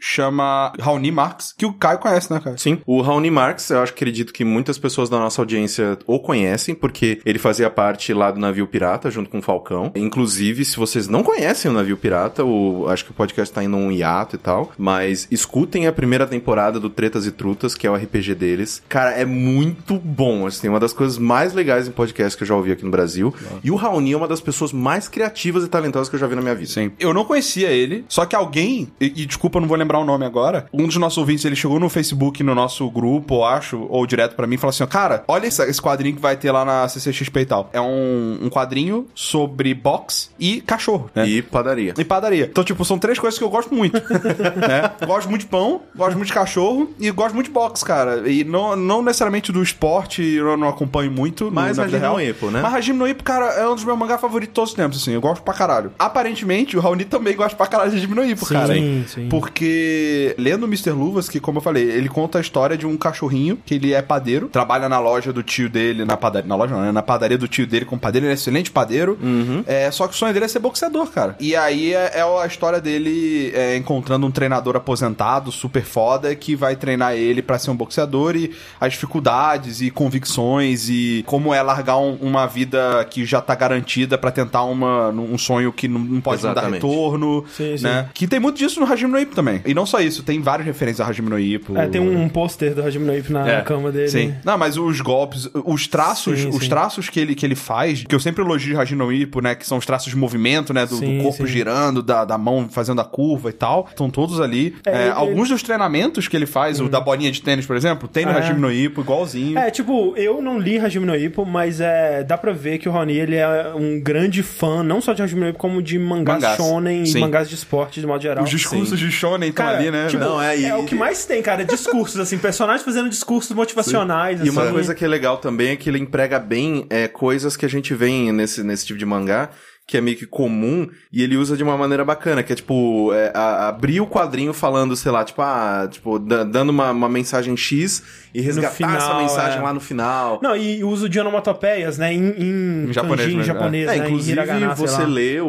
chama 0.00 0.72
Raoni 0.80 1.10
Marx, 1.10 1.54
que 1.56 1.66
o 1.66 1.72
Caio 1.72 1.98
conhece, 1.98 2.32
né, 2.32 2.40
Caio? 2.42 2.58
Sim, 2.58 2.80
o 2.86 3.00
Raoni 3.00 3.30
Marx, 3.30 3.70
eu 3.70 3.80
acho 3.80 3.92
que 3.94 3.98
acredito 3.98 4.32
que 4.32 4.44
muitas 4.44 4.78
pessoas 4.78 5.10
da 5.10 5.18
nossa 5.18 5.40
audiência 5.42 5.98
o 6.06 6.18
conhecem, 6.18 6.74
porque 6.74 7.20
ele 7.24 7.38
fazia 7.38 7.68
parte 7.68 8.12
lá 8.14 8.30
do 8.30 8.40
Navio 8.40 8.66
Pirata, 8.66 9.10
junto 9.10 9.28
com 9.28 9.38
o 9.38 9.42
Falcão. 9.42 9.92
Inclusive, 9.94 10.64
se 10.64 10.76
vocês 10.76 11.08
não 11.08 11.22
conhecem 11.22 11.70
o 11.70 11.74
Navio 11.74 11.96
Pirata, 11.96 12.44
o, 12.44 12.88
acho 12.88 13.04
que 13.04 13.10
o 13.10 13.14
podcast 13.14 13.52
tá 13.52 13.62
indo 13.62 13.76
um 13.76 13.92
hiato 13.92 14.36
e 14.36 14.38
tal, 14.38 14.72
mas 14.78 15.28
escutem 15.30 15.86
a 15.86 15.92
primeira 15.92 16.26
temporada 16.26 16.80
do 16.80 16.88
Tretas 16.88 17.26
e 17.26 17.30
Trutas, 17.30 17.74
que 17.74 17.86
é 17.86 17.90
o 17.90 17.94
RPG 17.94 18.34
deles. 18.34 18.82
Cara, 18.88 19.10
é 19.10 19.24
muito 19.24 19.98
bom, 19.98 20.46
assim, 20.46 20.68
uma 20.68 20.80
das 20.80 20.92
coisas 20.92 21.18
mais 21.18 21.52
legais 21.52 21.86
em 21.86 21.90
podcast 21.90 22.36
que 22.36 22.44
eu 22.44 22.48
já 22.48 22.54
ouvi 22.54 22.72
aqui 22.72 22.84
no 22.84 22.90
Brasil. 22.90 23.34
E 23.62 23.70
o 23.70 23.76
Raoni 23.76 24.12
é 24.12 24.16
uma 24.16 24.28
das 24.28 24.40
pessoas 24.40 24.72
mais 24.72 25.08
criativas 25.08 25.64
e 25.64 25.68
talentosas 25.68 26.08
que 26.08 26.16
eu 26.16 26.20
já 26.20 26.26
vi 26.26 26.34
na 26.34 26.42
minha 26.42 26.54
vida. 26.54 26.70
Sim. 26.70 26.92
Eu 26.98 27.12
não 27.12 27.24
conhecia 27.24 27.68
ele, 27.68 28.04
só 28.08 28.24
que 28.24 28.34
alguém, 28.34 28.88
e, 29.00 29.22
e 29.22 29.26
desculpa, 29.38 29.58
eu 29.58 29.60
não 29.60 29.68
vou 29.68 29.76
lembrar 29.76 30.00
o 30.00 30.04
nome 30.04 30.26
agora, 30.26 30.66
um 30.72 30.86
dos 30.86 30.96
nossos 30.96 31.16
ouvintes, 31.16 31.44
ele 31.44 31.54
chegou 31.54 31.78
no 31.78 31.88
Facebook, 31.88 32.42
no 32.42 32.54
nosso 32.56 32.90
grupo, 32.90 33.36
eu 33.36 33.44
acho, 33.44 33.86
ou 33.88 34.04
direto 34.04 34.34
pra 34.34 34.46
mim, 34.48 34.56
e 34.56 34.58
falou 34.58 34.70
assim, 34.70 34.82
ó, 34.82 34.86
cara, 34.86 35.22
olha 35.28 35.46
esse, 35.46 35.62
esse 35.62 35.80
quadrinho 35.80 36.16
que 36.16 36.20
vai 36.20 36.36
ter 36.36 36.50
lá 36.50 36.64
na 36.64 36.88
CCXP 36.88 37.40
e 37.40 37.46
tal. 37.46 37.70
É 37.72 37.80
um, 37.80 38.38
um 38.42 38.50
quadrinho 38.50 39.06
sobre 39.14 39.72
box 39.74 40.30
e 40.40 40.60
cachorro, 40.60 41.08
né? 41.14 41.26
E 41.28 41.40
padaria. 41.40 41.94
E 41.96 42.04
padaria. 42.04 42.48
Então, 42.50 42.64
tipo, 42.64 42.84
são 42.84 42.98
três 42.98 43.18
coisas 43.18 43.38
que 43.38 43.44
eu 43.44 43.48
gosto 43.48 43.72
muito. 43.72 43.94
né? 44.58 44.90
Gosto 45.06 45.28
muito 45.30 45.42
de 45.42 45.46
pão, 45.46 45.82
gosto 45.94 46.16
muito 46.16 46.26
de 46.28 46.34
cachorro 46.34 46.90
e 46.98 47.08
gosto 47.12 47.34
muito 47.34 47.46
de 47.46 47.52
boxe, 47.52 47.84
cara. 47.84 48.28
E 48.28 48.42
não, 48.42 48.74
não 48.74 49.02
necessariamente 49.02 49.52
do 49.52 49.62
esporte, 49.62 50.20
eu 50.22 50.56
não 50.56 50.68
acompanho 50.68 51.12
muito. 51.12 51.48
Mas 51.52 51.78
Hajime 51.78 51.98
real. 52.00 52.14
no 52.14 52.20
Ippo, 52.22 52.50
né? 52.50 52.60
Mas 52.60 52.74
Hajime 52.74 52.98
no 52.98 53.06
Ippo, 53.06 53.22
cara, 53.22 53.46
é 53.52 53.68
um 53.68 53.74
dos 53.76 53.84
meus 53.84 53.96
mangás 53.96 54.20
favoritos 54.20 54.50
de 54.50 54.54
todos 54.54 54.70
os 54.70 54.76
tempos, 54.76 55.00
assim. 55.00 55.12
Eu 55.12 55.20
gosto 55.20 55.42
pra 55.42 55.54
caralho. 55.54 55.92
Aparentemente, 55.98 56.76
o 56.76 56.80
Raoni 56.80 57.04
também 57.04 57.36
gosta 57.36 57.56
pra 57.56 57.66
caralho 57.66 57.90
de 57.92 57.98
Hajime 57.98 58.14
no 58.16 58.24
Ippo, 58.24 58.44
Sim, 58.44 58.54
cara. 58.54 58.74
sim. 58.74 59.27
Porque 59.28 60.34
lendo 60.38 60.66
Mr. 60.66 60.90
Luvas, 60.90 61.28
que 61.28 61.40
como 61.40 61.58
eu 61.58 61.62
falei, 61.62 61.84
ele 61.84 62.08
conta 62.08 62.38
a 62.38 62.40
história 62.40 62.76
de 62.76 62.86
um 62.86 62.96
cachorrinho 62.96 63.58
que 63.64 63.74
ele 63.74 63.92
é 63.92 64.02
padeiro, 64.02 64.48
trabalha 64.48 64.88
na 64.88 64.98
loja 64.98 65.32
do 65.32 65.42
tio 65.42 65.68
dele, 65.68 66.04
na 66.04 66.16
padaria, 66.16 66.48
na 66.48 66.54
loja 66.56 66.74
não, 66.74 66.82
né? 66.82 66.92
na 66.92 67.02
padaria 67.02 67.38
do 67.38 67.48
tio 67.48 67.66
dele 67.66 67.84
como 67.84 68.00
padeiro, 68.00 68.26
ele 68.26 68.32
é 68.32 68.34
excelente 68.34 68.70
padeiro. 68.70 69.18
É, 69.66 69.90
só 69.90 70.06
que 70.06 70.14
o 70.14 70.16
sonho 70.16 70.32
dele 70.32 70.44
é 70.44 70.48
ser 70.48 70.58
boxeador, 70.58 71.06
cara. 71.10 71.36
E 71.40 71.54
aí 71.56 71.92
é, 71.94 72.12
é 72.18 72.22
a 72.22 72.46
história 72.46 72.80
dele 72.80 73.50
é, 73.54 73.76
encontrando 73.76 74.26
um 74.26 74.30
treinador 74.30 74.76
aposentado, 74.76 75.50
super 75.52 75.82
foda, 75.84 76.34
que 76.34 76.54
vai 76.56 76.76
treinar 76.76 77.14
ele 77.14 77.42
pra 77.42 77.58
ser 77.58 77.70
um 77.70 77.76
boxeador 77.76 78.36
e 78.36 78.52
as 78.80 78.92
dificuldades 78.92 79.80
e 79.80 79.90
convicções 79.90 80.88
e 80.88 81.22
como 81.26 81.52
é 81.54 81.62
largar 81.62 81.98
um- 81.98 82.16
uma 82.20 82.46
vida 82.46 83.04
que 83.10 83.24
já 83.24 83.40
tá 83.40 83.54
garantida 83.54 84.16
pra 84.18 84.30
tentar 84.30 84.64
uma, 84.64 85.08
um 85.10 85.38
sonho 85.38 85.72
que 85.72 85.88
não, 85.88 86.00
não 86.00 86.20
pode 86.20 86.42
dar 86.42 86.68
retorno, 86.70 87.44
Sim, 87.56 87.76
sim. 87.76 87.84
né? 87.84 88.08
Que 88.14 88.26
tem 88.26 88.38
muito 88.40 88.56
disso 88.58 88.80
no 88.80 88.86
Hajime 88.90 89.12
no 89.18 89.22
Ippo 89.22 89.34
também. 89.34 89.60
E 89.66 89.74
não 89.74 89.84
só 89.86 90.00
isso, 90.00 90.22
tem 90.22 90.40
várias 90.40 90.66
referências 90.66 91.06
a 91.06 91.10
Hajime 91.10 91.28
no 91.30 91.38
Ippo. 91.38 91.76
É, 91.76 91.86
tem 91.86 92.00
um 92.00 92.28
pôster 92.28 92.74
do 92.74 92.82
Hajime 92.82 93.04
no 93.06 93.16
Ippo 93.16 93.32
na 93.32 93.48
É, 93.48 93.60
cama 93.62 93.90
dele. 93.92 94.08
Sim. 94.08 94.34
Não, 94.44 94.56
mas 94.58 94.76
os 94.76 95.00
golpes, 95.00 95.48
os 95.64 95.86
traços, 95.86 96.40
Sim, 96.40 96.48
os 96.48 96.62
sim. 96.64 96.68
traços 96.68 97.08
que 97.08 97.18
ele, 97.20 97.34
que 97.34 97.44
ele 97.44 97.54
faz, 97.54 98.04
que 98.04 98.14
eu 98.14 98.20
sempre 98.20 98.42
elogio 98.42 98.74
de 98.74 98.80
Hajime 98.80 98.98
no 98.98 99.12
Ippo, 99.12 99.40
né? 99.40 99.54
Que 99.54 99.66
são 99.66 99.78
os 99.78 99.86
traços 99.86 100.10
de 100.10 100.16
movimento, 100.16 100.72
né? 100.72 100.84
Do, 100.86 100.90
do 100.94 100.96
Sim, 100.98 101.22
corpo 101.22 101.46
sim. 101.46 101.52
girando, 101.52 102.02
da, 102.02 102.24
da 102.24 102.38
mão 102.38 102.68
fazendo 102.68 103.00
a 103.00 103.04
curva 103.04 103.50
e 103.50 103.52
tal. 103.52 103.86
Estão 103.90 104.10
todos 104.10 104.40
ali. 104.40 104.76
É, 104.86 104.90
É, 104.90 105.02
ele- 105.04 105.10
alguns 105.12 105.48
dos 105.48 105.62
treinamentos 105.62 106.28
que 106.28 106.36
ele 106.36 106.46
faz, 106.46 106.80
o 106.80 106.88
da 106.88 107.00
bolinha 107.00 107.30
de 107.30 107.40
tênis, 107.42 107.66
por 107.66 107.76
exemplo, 107.76 108.08
tem 108.08 108.24
no 108.24 108.32
É. 108.32 108.38
Hajime 108.38 108.60
no 108.60 108.72
Ippo, 108.72 109.00
igualzinho. 109.00 109.58
É, 109.58 109.70
tipo, 109.70 110.14
eu 110.16 110.40
não 110.42 110.58
li 110.58 110.78
Hajime 110.78 111.06
no 111.06 111.14
Ippo, 111.16 111.44
mas 111.44 111.80
é, 111.80 112.22
dá 112.24 112.36
pra 112.38 112.52
ver 112.52 112.78
que 112.78 112.88
o 112.88 112.92
Raoni, 112.92 113.14
ele 113.16 113.36
é 113.36 113.72
um 113.74 114.00
grande 114.00 114.42
fã, 114.42 114.82
não 114.82 115.00
só 115.00 115.12
de 115.12 115.22
Hajime 115.22 115.40
no 115.40 115.48
Ippo, 115.48 115.58
como 115.58 115.82
de 115.82 115.98
mangás, 115.98 116.42
Mangás. 116.42 116.56
shonen 116.56 117.04
Sim. 117.06 117.18
e 117.18 117.20
mangás 117.20 117.48
de 117.48 117.54
esporte, 117.54 118.00
de 118.00 118.06
modo 118.06 118.22
geral. 118.22 118.44
Os 118.44 118.50
discursos 118.50 118.98
de 118.98 119.07
Shonen 119.10 119.48
estão 119.50 119.64
Cara, 119.66 119.78
ali, 119.78 119.90
né? 119.90 120.06
tipo, 120.08 120.22
Não, 120.22 120.40
é, 120.40 120.56
é, 120.56 120.68
e- 120.68 120.72
o 120.72 120.84
que 120.84 120.94
mais 120.94 121.24
tem, 121.24 121.42
cara, 121.42 121.62
é 121.62 121.64
discursos, 121.64 122.18
assim, 122.20 122.38
personagens 122.38 122.84
fazendo 122.84 123.08
discursos 123.08 123.50
motivacionais, 123.54 124.40
E 124.44 124.50
uma 124.50 124.62
assim. 124.62 124.72
coisa 124.72 124.94
que 124.94 125.04
é 125.04 125.08
legal 125.08 125.38
também 125.38 125.70
é 125.70 125.76
que 125.76 125.88
ele 125.88 125.98
emprega 125.98 126.38
bem 126.38 126.86
é, 126.90 127.08
coisas 127.08 127.56
que 127.56 127.64
a 127.64 127.68
gente 127.68 127.94
vê 127.94 128.08
nesse, 128.32 128.62
nesse 128.62 128.86
tipo 128.86 128.98
de 128.98 129.04
mangá, 129.06 129.50
que 129.86 129.96
é 129.96 130.00
meio 130.02 130.18
que 130.18 130.26
comum, 130.26 130.86
e 131.10 131.22
ele 131.22 131.36
usa 131.38 131.56
de 131.56 131.62
uma 131.62 131.74
maneira 131.76 132.04
bacana, 132.04 132.42
que 132.42 132.52
é 132.52 132.56
tipo, 132.56 133.10
é, 133.14 133.32
a- 133.34 133.68
abrir 133.68 134.00
o 134.02 134.06
quadrinho 134.06 134.52
falando, 134.52 134.94
sei 134.94 135.10
lá, 135.10 135.24
tipo, 135.24 135.40
ah, 135.40 135.88
tipo, 135.90 136.18
da- 136.18 136.44
dando 136.44 136.68
uma, 136.68 136.90
uma 136.90 137.08
mensagem 137.08 137.56
X 137.56 138.02
e 138.34 138.40
resgatar 138.40 138.74
final, 138.74 138.96
essa 138.96 139.14
mensagem 139.14 139.58
é. 139.58 139.62
lá 139.62 139.72
no 139.72 139.80
final. 139.80 140.38
Não, 140.42 140.56
e 140.56 140.82
o 140.84 140.88
uso 140.88 141.08
de 141.08 141.18
onomatopeias, 141.20 141.98
né, 141.98 142.12
em, 142.12 142.28
em, 142.30 142.88
Em 142.88 142.92
japonês 142.92 143.20
kanji, 143.20 143.32
em 143.34 143.36
mesmo, 143.38 143.42
japonês, 143.54 143.88
É, 143.88 143.96
né, 143.96 144.06
inclusive 144.06 144.32
hiragana, 144.32 144.74
você 144.74 145.02
lá. 145.02 145.08
lê 145.08 145.40
o, 145.40 145.46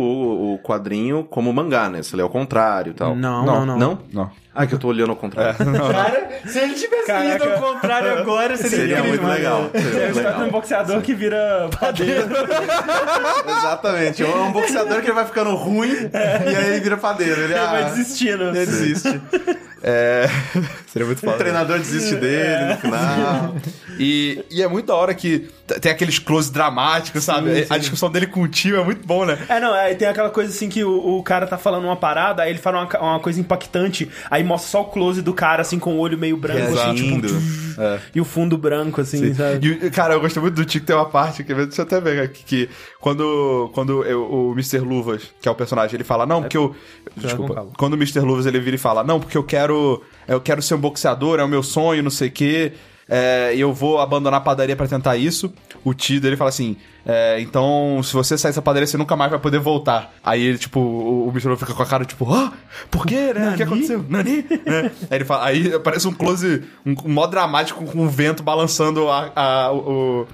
o 0.54 0.60
quadrinho 0.64 1.24
como 1.24 1.52
mangá, 1.54 1.90
né? 1.90 2.02
Você 2.02 2.16
lê 2.16 2.22
ao 2.24 2.30
contrário 2.30 2.92
e 2.92 2.94
tal. 2.94 3.16
Não, 3.16 3.46
não, 3.46 3.66
não. 3.66 3.78
Não? 3.78 4.00
Não. 4.14 4.32
Ah, 4.54 4.66
que 4.68 4.74
eu 4.74 4.80
tô 4.80 4.88
olhando 4.90 5.12
ao 5.12 5.16
contrário. 5.16 5.56
Cara, 5.64 6.30
se 6.46 6.60
ele 6.60 6.74
tivesse 6.74 7.06
Caraca. 7.06 7.36
ido 7.46 7.54
ao 7.54 7.62
contrário 7.74 8.18
agora, 8.20 8.58
seria, 8.58 8.70
Seria 8.78 9.00
incrível, 9.00 9.10
muito 9.10 9.22
mano. 9.24 9.34
legal. 9.36 9.70
Seria 9.74 10.00
É 10.06 10.12
legal. 10.12 10.42
um 10.42 10.50
boxeador 10.50 11.02
que 11.02 11.14
vira 11.14 11.70
padeiro. 11.80 12.28
Exatamente. 13.48 14.24
É 14.24 14.28
um 14.28 14.52
boxeador 14.52 15.00
que 15.02 15.08
ele 15.08 15.14
vai 15.14 15.26
ficando 15.26 15.56
ruim 15.56 15.92
e 15.92 16.56
aí 16.56 16.66
ele 16.72 16.80
vira 16.82 16.98
padeiro. 16.98 17.42
Ele, 17.42 17.54
Ele 17.54 17.66
vai 17.66 17.84
ah, 17.84 17.90
desistindo. 17.90 18.44
ele 18.46 18.52
desiste. 18.66 19.22
É. 19.82 20.28
Seria 20.88 21.06
muito 21.06 21.20
O 21.20 21.22
foda. 21.22 21.38
treinador 21.38 21.78
desiste 21.80 22.16
dele 22.16 22.74
no 22.74 22.78
final. 22.78 23.56
E, 23.98 24.44
e 24.50 24.62
é 24.62 24.68
muito 24.68 24.88
da 24.88 24.96
hora 24.96 25.14
que 25.14 25.50
tem 25.82 25.92
aqueles 25.92 26.20
close 26.20 26.52
dramáticos, 26.52 27.24
sabe? 27.24 27.66
A 27.70 27.78
discussão 27.78 28.10
dele 28.12 28.28
com 28.28 28.42
o 28.42 28.48
tio 28.48 28.78
é 28.80 28.84
muito 28.84 29.06
bom, 29.06 29.26
né? 29.26 29.38
É, 29.48 29.60
não, 29.60 29.76
é, 29.76 29.94
tem 29.94 30.08
aquela 30.08 30.30
coisa 30.30 30.52
assim 30.52 30.68
que 30.70 30.84
o, 30.84 31.18
o 31.18 31.24
cara 31.24 31.46
tá 31.48 31.58
falando 31.58 31.86
uma 31.86 31.96
parada, 31.96 32.44
aí 32.44 32.50
ele 32.50 32.60
fala 32.60 32.84
uma, 32.84 33.00
uma 33.00 33.20
coisa 33.20 33.40
impactante, 33.40 34.10
aí 34.30 34.44
mostra 34.44 34.70
só 34.72 34.82
o 34.82 34.86
close 34.86 35.22
do 35.22 35.34
cara, 35.34 35.62
assim, 35.62 35.80
com 35.80 35.96
o 35.96 35.98
olho 36.00 36.18
meio 36.18 36.38
branco, 36.38 36.78
assim, 36.80 36.96
tipo. 36.96 37.28
É. 37.80 38.00
e 38.14 38.20
o 38.20 38.26
fundo 38.26 38.58
branco, 38.58 39.00
assim, 39.02 39.34
sabe? 39.34 39.80
E, 39.86 39.90
cara, 39.90 40.14
eu 40.16 40.20
gostei 40.20 40.42
muito 40.42 40.56
do 40.56 40.66
Tico, 40.66 40.86
tem 40.86 40.96
uma 40.96 41.06
parte 41.10 41.44
que, 41.44 41.54
deixa 41.54 41.82
eu 41.82 41.86
até 41.86 42.02
ver 42.02 42.22
aqui, 42.22 42.44
que 42.44 42.70
quando, 43.00 43.72
quando 43.74 44.04
eu- 44.04 44.24
o 44.30 44.52
Mr. 44.52 44.80
Luvas, 44.80 45.24
que 45.42 45.48
é 45.48 45.52
o 45.52 45.56
personagem, 45.56 45.96
ele 45.96 46.04
fala, 46.04 46.26
não, 46.26 46.42
porque 46.42 46.58
eu... 46.58 46.76
Desculpa. 47.16 47.68
Quando 47.78 47.94
o 47.94 47.96
Mr. 47.96 48.20
Luvas, 48.20 48.46
ele 48.46 48.60
vira 48.60 48.76
e 48.76 48.80
fala, 48.80 49.04
não, 49.04 49.20
porque 49.20 49.38
eu 49.38 49.44
quero, 49.44 50.04
eu 50.28 50.42
quero 50.42 50.62
ser 50.62 50.76
um 50.76 50.80
boxeador, 50.80 51.40
é 51.40 51.44
o 51.44 51.48
meu 51.48 51.64
sonho, 51.64 52.04
não 52.04 52.12
sei 52.12 52.28
o 52.28 52.32
quê, 52.32 52.74
é, 53.10 53.54
eu 53.58 53.74
vou 53.74 54.00
abandonar 54.00 54.40
a 54.40 54.44
padaria 54.44 54.76
pra 54.76 54.88
tentar 54.88 55.18
isso. 55.18 55.52
O 55.84 55.94
tio 55.94 56.20
dele 56.22 56.36
fala 56.38 56.50
assim, 56.50 56.76
é, 57.06 57.40
então, 57.40 58.02
se 58.04 58.14
você 58.14 58.38
sair 58.38 58.52
dessa 58.52 58.62
padaria, 58.62 58.86
você 58.86 58.98
nunca 58.98 59.16
mais 59.16 59.32
vai 59.32 59.40
poder 59.40 59.60
voltar. 59.60 60.14
Aí 60.24 60.42
ele, 60.44 60.58
tipo, 60.58 60.80
o, 60.80 61.24
o. 61.28 61.32
Luvas 61.32 61.60
fica 61.60 61.74
com 61.74 61.84
a 61.84 61.86
cara, 61.86 62.06
tipo, 62.06 62.32
ah, 62.34 62.52
por 62.92 63.06
quê, 63.06 63.16
né? 63.16 63.30
O 63.32 63.34
que 63.34 63.40
Nani? 63.42 63.64
aconteceu? 63.64 64.06
Nani? 64.08 64.46
Né? 64.66 64.92
Aí 65.10 65.18
ele 65.18 65.26
fala, 65.26 65.46
aí 65.46 65.74
aparece 65.74 66.08
um 66.08 66.14
close, 66.14 66.64
um, 66.86 66.94
um 67.06 67.14
mó 67.14 67.26
dramático 67.26 67.84
com 67.86 68.06
o 68.06 68.10
vento 68.10 68.44
balançando 68.44 69.10
a, 69.10 69.32
a- 69.36 69.72
o, 69.74 70.28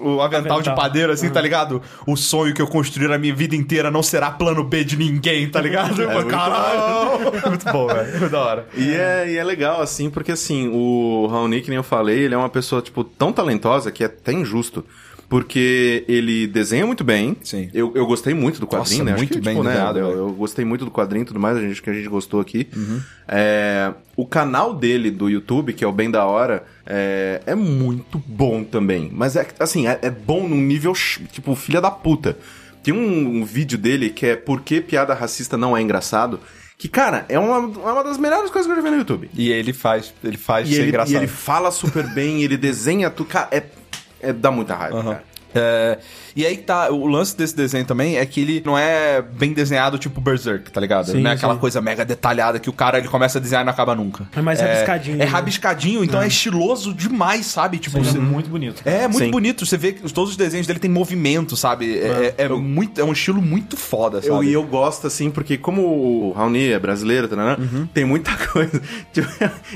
o 0.00 0.20
avental, 0.20 0.62
de 0.62 0.68
Avental. 0.70 0.74
padeiro, 0.76 1.12
assim, 1.12 1.28
tá 1.30 1.40
ligado? 1.40 1.82
O 2.06 2.16
sonho 2.16 2.54
que 2.54 2.62
eu 2.62 2.66
construí 2.66 3.06
na 3.06 3.18
minha 3.18 3.34
vida 3.34 3.54
inteira 3.54 3.90
não 3.90 4.02
será 4.02 4.30
plano 4.30 4.64
B 4.64 4.82
de 4.82 4.96
ninguém, 4.96 5.48
tá 5.48 5.60
ligado? 5.60 5.96
Muito 6.10 6.26
Caralho! 6.26 7.30
muito 7.48 7.64
bom, 7.70 7.86
velho. 7.86 8.18
Muito 8.18 8.30
da 8.30 8.40
hora. 8.40 8.68
E 8.76 8.94
é, 8.94 9.30
e 9.32 9.36
é 9.36 9.44
legal, 9.44 9.80
assim, 9.80 10.08
porque 10.10 10.32
assim, 10.32 10.68
o 10.72 11.26
Raoni, 11.30 11.60
que 11.60 11.68
nem 11.68 11.76
eu 11.76 11.82
falei, 11.82 12.20
ele 12.20 12.34
é 12.34 12.38
uma 12.38 12.48
pessoa, 12.48 12.80
tipo, 12.80 13.04
tão 13.04 13.32
talentosa 13.32 13.90
que 13.90 14.02
é 14.02 14.06
até 14.06 14.32
injusto. 14.32 14.84
Porque 15.30 16.04
ele 16.08 16.48
desenha 16.48 16.84
muito 16.84 17.04
bem. 17.04 17.36
Sim. 17.44 17.70
Eu, 17.72 17.92
eu 17.94 18.04
gostei 18.04 18.34
muito 18.34 18.58
do 18.58 18.66
quadrinho, 18.66 19.04
Nossa, 19.04 19.04
né? 19.04 19.12
Acho 19.12 19.20
muito 19.20 19.38
que, 19.38 19.40
bem 19.40 19.54
tipo, 19.54 19.64
né, 19.64 19.78
eu, 19.94 20.10
eu 20.10 20.32
gostei 20.32 20.64
muito 20.64 20.84
do 20.84 20.90
quadrinho 20.90 21.22
e 21.22 21.26
tudo 21.26 21.38
mais, 21.38 21.56
a 21.56 21.60
gente, 21.60 21.80
que 21.80 21.88
a 21.88 21.92
gente 21.92 22.08
gostou 22.08 22.40
aqui. 22.40 22.68
É, 23.28 23.92
o 24.16 24.26
canal 24.26 24.74
dele 24.74 25.08
do 25.08 25.30
YouTube, 25.30 25.72
que 25.72 25.84
é 25.84 25.86
o 25.86 25.92
Bem 25.92 26.10
da 26.10 26.26
Hora, 26.26 26.64
é, 26.84 27.40
é 27.46 27.54
muito 27.54 28.20
bom 28.26 28.64
também. 28.64 29.08
Mas 29.14 29.36
é 29.36 29.46
assim, 29.60 29.86
é, 29.86 30.00
é 30.02 30.10
bom 30.10 30.48
num 30.48 30.60
nível, 30.60 30.92
tipo, 31.30 31.54
filha 31.54 31.80
da 31.80 31.92
puta. 31.92 32.36
Tem 32.82 32.92
um, 32.92 33.36
um 33.40 33.44
vídeo 33.44 33.78
dele 33.78 34.10
que 34.10 34.26
é 34.26 34.34
Por 34.34 34.62
que 34.62 34.80
piada 34.80 35.14
racista 35.14 35.56
não 35.56 35.76
é 35.76 35.80
engraçado? 35.80 36.40
Que, 36.76 36.88
cara, 36.88 37.26
é 37.28 37.38
uma, 37.38 37.56
é 37.56 37.92
uma 37.92 38.02
das 38.02 38.18
melhores 38.18 38.50
coisas 38.50 38.66
que 38.66 38.72
eu 38.72 38.76
já 38.76 38.82
vi 38.82 38.90
no 38.90 38.96
YouTube. 38.96 39.30
E 39.34 39.52
ele 39.52 39.72
faz, 39.72 40.12
ele 40.24 40.38
faz 40.38 40.68
E 40.68 40.72
ser 40.72 40.80
ele, 40.80 40.88
engraçado. 40.88 41.12
e 41.12 41.16
ele 41.18 41.26
fala 41.28 41.70
super 41.70 42.04
bem, 42.14 42.42
ele 42.42 42.56
desenha 42.56 43.10
tudo. 43.10 43.28
Cara, 43.28 43.48
é, 43.52 43.62
é, 44.22 44.32
dá 44.32 44.50
muita 44.50 44.74
raiva, 44.74 44.98
Aham. 44.98 45.10
cara. 45.12 45.24
É, 45.54 45.98
e 46.40 46.46
aí 46.46 46.56
que 46.56 46.62
tá, 46.64 46.90
o 46.90 47.06
lance 47.06 47.36
desse 47.36 47.54
desenho 47.56 47.84
também 47.84 48.16
é 48.18 48.26
que 48.26 48.40
ele 48.40 48.62
não 48.64 48.76
é 48.78 49.20
bem 49.22 49.52
desenhado 49.52 49.98
tipo 49.98 50.20
Berserk, 50.20 50.70
tá 50.70 50.80
ligado? 50.80 51.06
Sim, 51.06 51.20
não 51.20 51.30
é 51.30 51.34
aquela 51.34 51.54
sim. 51.54 51.60
coisa 51.60 51.80
mega 51.80 52.04
detalhada 52.04 52.58
que 52.58 52.68
o 52.70 52.72
cara 52.72 52.98
ele 52.98 53.08
começa 53.08 53.38
a 53.38 53.40
desenhar 53.40 53.62
e 53.62 53.66
não 53.66 53.72
acaba 53.72 53.94
nunca. 53.94 54.26
É 54.34 54.40
mais 54.40 54.60
rabiscadinho, 54.60 55.14
É 55.16 55.18
né? 55.18 55.24
rabiscadinho, 55.24 56.04
então 56.04 56.20
é, 56.22 56.26
estiloso 56.26 56.92
demais, 56.94 57.46
sabe? 57.46 57.78
Tipo, 57.78 58.02
você- 58.02 58.16
é 58.18 58.20
muito 58.20 58.48
bonito. 58.50 58.82
É 58.84 59.06
muito 59.08 59.24
Sim. 59.24 59.30
bonito, 59.30 59.66
você 59.66 59.76
vê 59.76 59.92
que 59.92 60.12
todos 60.12 60.30
os 60.30 60.36
desenhos 60.36 60.66
dele 60.66 60.78
tem 60.78 60.90
movimento, 60.90 61.56
sabe? 61.56 61.98
É, 61.98 62.34
é, 62.38 62.44
é 62.44 62.48
muito, 62.48 63.00
é 63.00 63.04
um 63.04 63.12
estilo 63.12 63.40
muito 63.42 63.76
foda, 63.76 64.20
sabe? 64.22 64.32
Eu, 64.34 64.44
e 64.44 64.52
eu 64.52 64.62
gosto, 64.62 65.06
assim, 65.06 65.30
porque 65.30 65.56
como 65.58 65.82
o 65.82 66.32
Raoni 66.32 66.68
é 66.72 66.78
brasileiro, 66.78 67.28
tá, 67.28 67.36
né? 67.36 67.56
Uhum. 67.58 67.86
tem 67.92 68.04
muita 68.04 68.30
coisa. 68.48 68.80
Tipo, 69.12 69.28